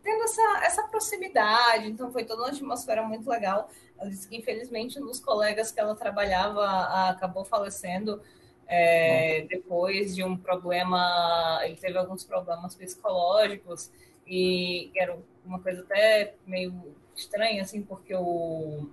tendo 0.03 0.23
essa, 0.23 0.61
essa 0.63 0.83
proximidade, 0.83 1.87
então 1.89 2.11
foi 2.11 2.23
toda 2.23 2.43
uma 2.43 2.49
atmosfera 2.49 3.03
muito 3.03 3.29
legal. 3.29 3.69
Ela 3.99 4.09
disse 4.09 4.27
que, 4.27 4.37
infelizmente, 4.37 4.99
um 4.99 5.05
dos 5.05 5.19
colegas 5.19 5.71
que 5.71 5.79
ela 5.79 5.95
trabalhava 5.95 6.65
acabou 7.09 7.43
falecendo 7.43 8.21
é, 8.67 9.45
depois 9.49 10.13
de 10.13 10.23
um 10.23 10.37
problema, 10.37 11.59
ele 11.63 11.77
teve 11.77 11.97
alguns 11.97 12.23
problemas 12.23 12.75
psicológicos 12.75 13.89
e 14.27 14.91
era 14.95 15.17
uma 15.45 15.59
coisa 15.59 15.81
até 15.81 16.35
meio 16.45 16.93
estranha, 17.15 17.63
assim, 17.63 17.81
porque 17.81 18.13
o, 18.13 18.89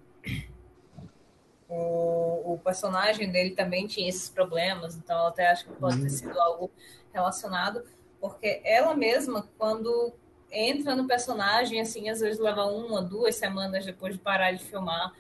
o, 1.69 2.55
o 2.55 2.61
personagem 2.63 3.31
dele 3.31 3.51
também 3.51 3.87
tinha 3.87 4.09
esses 4.09 4.29
problemas, 4.29 4.97
então 4.97 5.19
eu 5.19 5.27
até 5.27 5.49
acho 5.49 5.67
que 5.67 5.73
pode 5.73 6.01
ter 6.01 6.11
sido 6.11 6.41
algo 6.41 6.71
relacionado, 7.13 7.85
porque 8.21 8.61
ela 8.65 8.95
mesma, 8.95 9.49
quando 9.59 10.15
entra 10.55 10.95
no 10.95 11.07
personagem, 11.07 11.81
assim, 11.81 12.09
às 12.09 12.21
vezes 12.21 12.39
leva 12.39 12.65
uma, 12.65 13.03
duas 13.03 13.37
semanas 13.37 13.85
depois 13.85 14.15
de 14.15 14.21
parar 14.21 14.53
de 14.53 14.65
filmar, 14.65 15.13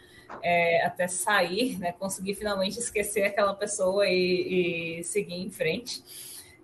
é, 0.42 0.84
até 0.84 1.06
sair, 1.06 1.78
né, 1.78 1.92
conseguir 1.92 2.34
finalmente 2.34 2.78
esquecer 2.78 3.24
aquela 3.24 3.54
pessoa 3.54 4.06
e, 4.06 5.00
e 5.00 5.04
seguir 5.04 5.34
em 5.34 5.50
frente. 5.50 6.02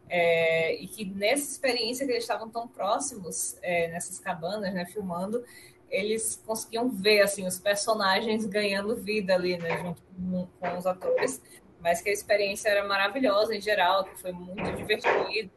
É, 0.09 0.75
e 0.75 0.89
que 0.89 1.05
nessa 1.05 1.53
experiência 1.53 2.05
que 2.05 2.13
eles 2.13 2.25
estavam 2.25 2.49
tão 2.49 2.67
próximos, 2.67 3.57
é, 3.63 3.89
nessas 3.89 4.19
cabanas, 4.19 4.73
né, 4.75 4.85
filmando, 4.87 5.45
eles 5.89 6.41
conseguiam 6.47 6.89
ver 6.89 7.21
assim 7.21 7.47
os 7.47 7.59
personagens 7.59 8.47
ganhando 8.47 8.97
vida 8.97 9.35
ali, 9.35 9.57
né, 9.59 9.79
junto 9.79 10.03
com, 10.03 10.47
com 10.59 10.79
os 10.79 10.87
atores, 10.87 11.43
mas 11.81 12.01
que 12.01 12.11
a 12.11 12.13
experiência 12.13 12.69
era 12.69 12.87
maravilhosa 12.87 13.55
em 13.55 13.61
geral, 13.61 14.05
que 14.05 14.21
foi 14.21 14.33
muito 14.33 14.73
divertido, 14.77 15.51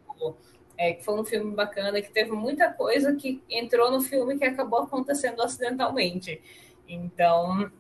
é, 0.78 0.94
que 0.94 1.04
foi 1.04 1.20
um 1.20 1.24
filme 1.24 1.54
bacana, 1.56 2.02
que 2.02 2.12
teve 2.12 2.32
muita 2.32 2.72
coisa 2.72 3.16
que 3.16 3.42
entrou 3.50 3.92
no 3.92 4.02
filme 4.02 4.38
que 4.38 4.46
acabou 4.46 4.80
acontecendo 4.80 5.42
acidentalmente. 5.42 6.42
Então, 6.88 7.72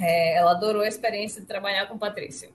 é, 0.00 0.36
ela 0.36 0.52
adorou 0.52 0.82
a 0.82 0.88
experiência 0.88 1.40
de 1.40 1.46
trabalhar 1.46 1.86
com 1.86 1.98
Patrícia. 1.98 2.50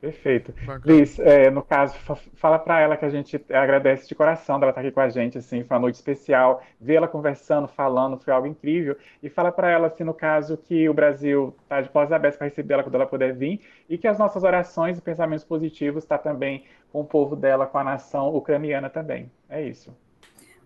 Perfeito. 0.00 0.52
Bacana. 0.64 0.82
Liz, 0.86 1.18
é, 1.18 1.50
no 1.50 1.60
caso, 1.60 1.96
fa- 1.98 2.14
fala 2.34 2.56
para 2.56 2.80
ela 2.80 2.96
que 2.96 3.04
a 3.04 3.08
gente 3.08 3.36
agradece 3.50 4.06
de 4.06 4.14
coração 4.14 4.60
dela 4.60 4.70
estar 4.70 4.80
aqui 4.80 4.92
com 4.92 5.00
a 5.00 5.08
gente, 5.08 5.38
assim, 5.38 5.64
foi 5.64 5.76
uma 5.76 5.80
noite 5.80 5.96
especial, 5.96 6.62
vê-la 6.80 7.08
conversando, 7.08 7.66
falando, 7.66 8.16
foi 8.16 8.32
algo 8.32 8.46
incrível. 8.46 8.96
E 9.20 9.28
fala 9.28 9.50
para 9.50 9.70
ela, 9.70 9.88
assim, 9.88 10.04
no 10.04 10.14
caso, 10.14 10.56
que 10.56 10.88
o 10.88 10.94
Brasil 10.94 11.52
está 11.62 11.80
de 11.80 11.88
portas 11.88 12.12
abertas 12.12 12.38
para 12.38 12.46
receber 12.46 12.74
ela 12.74 12.84
quando 12.84 12.94
ela 12.94 13.06
puder 13.06 13.34
vir 13.34 13.60
e 13.88 13.98
que 13.98 14.06
as 14.06 14.18
nossas 14.18 14.44
orações 14.44 14.98
e 14.98 15.02
pensamentos 15.02 15.44
positivos 15.44 16.04
está 16.04 16.16
também 16.16 16.64
com 16.92 17.00
o 17.00 17.04
povo 17.04 17.34
dela, 17.34 17.66
com 17.66 17.78
a 17.78 17.84
nação 17.84 18.32
ucraniana 18.34 18.88
também. 18.88 19.28
É 19.48 19.60
isso. 19.62 19.92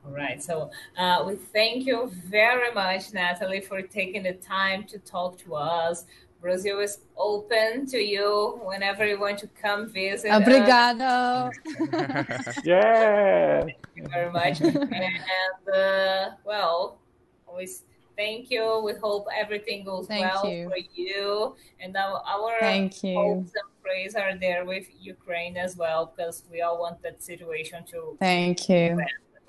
All 0.05 0.13
right. 0.13 0.43
So 0.43 0.69
uh, 0.99 1.25
we 1.25 1.37
thank 1.37 1.89
you 1.89 2.09
very 2.29 2.75
much, 2.75 3.15
Natalie, 3.15 3.63
for 3.63 3.83
taking 3.83 4.23
the 4.25 4.35
time 4.35 4.85
to 4.89 4.99
talk 4.99 5.37
to 5.45 5.55
us. 5.55 6.05
Brazil 6.43 6.81
is 6.81 6.99
open 7.17 7.87
to 7.87 7.99
you 7.99 8.61
whenever 8.65 9.07
you 9.07 9.19
want 9.19 9.39
to 9.39 9.47
come 9.47 9.89
visit. 9.89 10.31
us. 10.31 10.43
Obrigado. 10.43 11.51
Yeah! 12.65 13.63
Thank 13.63 13.79
you 13.95 14.07
very 14.09 14.31
much. 14.31 14.61
and 14.61 15.65
uh, 15.73 16.31
well, 16.45 16.99
always 17.47 17.85
thank 18.17 18.51
you. 18.51 18.83
We 18.85 18.95
hope 18.95 19.27
everything 19.35 19.85
goes 19.85 20.09
Thank 20.09 20.27
well 20.27 20.51
you. 20.51 20.69
for 20.69 20.79
you. 20.95 21.55
And 21.81 21.97
our, 21.97 22.21
our 22.27 22.59
Thank 22.61 23.05
you. 23.05 23.15
hopes 23.15 23.53
and 23.55 23.69
prayers 23.83 24.15
are 24.17 24.37
there 24.37 24.65
with 24.65 24.87
Ukraine 25.01 25.57
as 25.57 25.77
well, 25.77 26.13
because 26.15 26.43
we 26.51 26.61
all 26.63 26.79
want 26.81 27.01
that 27.03 27.23
situation 27.23 27.85
to 27.93 28.17
Thank 28.19 28.69
you. 28.69 29.01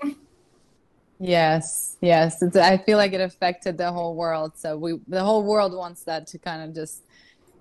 Yes, 1.18 1.96
yes. 2.00 2.42
It's, 2.42 2.56
I 2.56 2.76
feel 2.78 2.98
like 2.98 3.12
it 3.12 3.20
affected 3.20 3.78
the 3.78 3.92
whole 3.92 4.14
world. 4.14 4.52
So 4.56 4.76
we, 4.76 5.00
the 5.06 5.22
whole 5.22 5.42
world 5.42 5.74
wants 5.74 6.02
that 6.04 6.26
to 6.28 6.38
kind 6.38 6.62
of 6.62 6.74
just, 6.74 7.02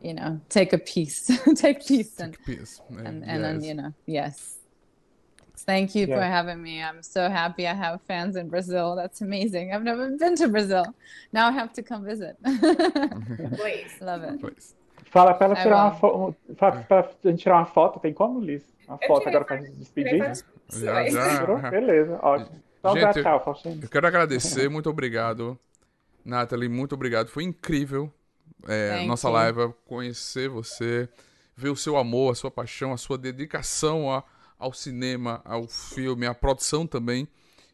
you 0.02 0.14
know, 0.14 0.40
take 0.50 0.74
a 0.74 0.78
piece, 0.78 1.30
take 1.56 1.86
peace, 1.86 2.20
and 2.20 2.34
Take 2.34 2.46
peace. 2.46 2.82
É, 2.92 3.08
and 3.08 3.24
and 3.24 3.44
then 3.44 3.64
you 3.64 3.74
know, 3.74 3.94
yes. 4.06 4.58
Thank 5.66 5.96
you 5.96 6.08
for 6.08 6.22
having 6.22 6.62
me. 6.62 6.84
I'm 6.84 7.02
so 7.02 7.30
happy 7.30 7.66
I 7.68 7.74
have 7.74 8.02
fans 8.02 8.36
in 8.36 8.50
Brazil. 8.50 8.98
That's 8.98 9.22
amazing. 9.22 9.74
I've 9.74 9.84
never 9.84 10.10
been 10.10 10.36
to 10.36 10.50
Brazil. 10.50 10.86
Now 11.32 11.48
I 11.48 11.52
have 11.52 11.72
to 11.74 11.84
come 11.84 12.04
visit. 12.04 12.36
please. 12.44 13.94
Love 14.02 14.24
it. 14.24 14.42
Pois. 14.42 14.76
Fala 15.06 15.34
para 15.36 15.46
ela 15.46 15.56
tirar 15.56 15.76
uma 15.76 15.90
will. 15.92 16.00
foto, 16.00 16.36
fala 16.58 16.82
pra 16.82 17.10
gente 17.24 17.44
tirar 17.44 17.58
uma 17.58 17.66
foto, 17.66 18.00
tem 18.00 18.14
como, 18.14 18.40
Liz? 18.42 18.64
Uma 18.88 18.98
foto 18.98 19.30
agora 19.30 19.46
para 19.46 19.58
a 19.58 19.60
gente 19.60 19.76
despedir? 19.76 20.18
várias 20.18 20.44
Já, 21.14 21.46
já. 21.46 21.70
Beleza, 21.70 22.20
ótimo. 22.22 22.63
Então, 22.84 22.96
dá 22.96 23.14
Gente, 23.14 23.24
tchau, 23.24 23.42
Faustino. 23.42 23.80
Eu 23.82 23.88
quero 23.88 24.06
agradecer, 24.06 24.70
muito 24.70 24.90
obrigado. 24.90 25.58
Nathalie, 26.26 26.68
muito 26.68 26.94
obrigado. 26.96 27.30
Foi 27.30 27.44
incrível 27.44 28.12
é, 28.68 29.06
nossa 29.06 29.30
you. 29.30 29.34
live, 29.34 29.74
conhecer 29.86 30.50
você, 30.50 31.08
ver 31.56 31.70
o 31.70 31.78
seu 31.78 31.96
amor, 31.96 32.34
a 32.34 32.36
sua 32.36 32.52
paixão, 32.52 32.92
a 32.92 32.98
sua 32.98 33.18
dedicação 33.18 34.12
a- 34.12 34.22
ao 34.60 34.74
cinema, 34.74 35.42
ao 35.46 35.66
filme, 35.66 36.26
à 36.26 36.34
produção 36.34 36.86
também. 36.86 37.26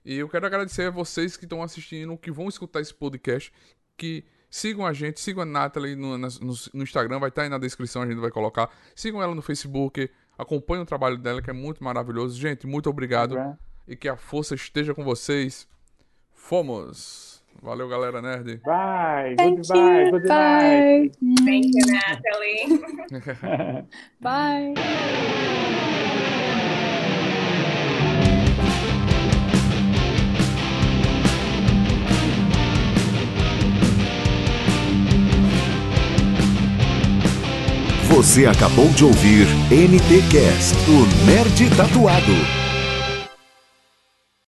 E 0.05 0.15
eu 0.15 0.29
quero 0.29 0.45
agradecer 0.45 0.83
a 0.83 0.91
vocês 0.91 1.35
que 1.35 1.45
estão 1.45 1.63
assistindo, 1.63 2.15
que 2.15 2.29
vão 2.31 2.47
escutar 2.47 2.79
esse 2.79 2.93
podcast, 2.93 3.51
que 3.97 4.23
sigam 4.47 4.85
a 4.85 4.93
gente, 4.93 5.19
sigam 5.19 5.41
a 5.41 5.45
Nathalie 5.45 5.95
no, 5.95 6.19
no, 6.19 6.27
no 6.73 6.83
Instagram, 6.83 7.17
vai 7.19 7.29
estar 7.29 7.41
aí 7.43 7.49
na 7.49 7.57
descrição, 7.57 8.03
a 8.03 8.05
gente 8.07 8.19
vai 8.19 8.29
colocar. 8.29 8.69
Sigam 8.95 9.23
ela 9.23 9.33
no 9.33 9.41
Facebook, 9.41 10.07
acompanhem 10.37 10.83
o 10.83 10.85
trabalho 10.85 11.17
dela, 11.17 11.41
que 11.41 11.49
é 11.49 11.53
muito 11.53 11.83
maravilhoso. 11.83 12.39
Gente, 12.39 12.67
muito 12.67 12.87
obrigado 12.91 13.35
e 13.89 13.95
que 13.95 14.07
a 14.07 14.15
força 14.15 14.53
esteja 14.53 14.93
com 14.93 15.03
vocês. 15.03 15.67
Fomos! 16.31 17.43
Valeu, 17.61 17.89
galera 17.89 18.21
nerd. 18.21 18.61
Bye, 18.63 19.35
goodbye, 19.35 20.05
you. 20.05 20.11
good 20.11 20.27
Bye. 20.27 20.29
night. 20.29 21.17
Thank 21.43 21.71
you, 21.75 21.85
Natalie. 21.91 23.85
Bye. 24.21 24.73
Você 38.09 38.45
acabou 38.45 38.87
de 38.89 39.03
ouvir 39.05 39.45
NTcast, 39.69 40.75
o 40.89 41.25
Nerd 41.25 41.75
Tatuado. 41.75 42.58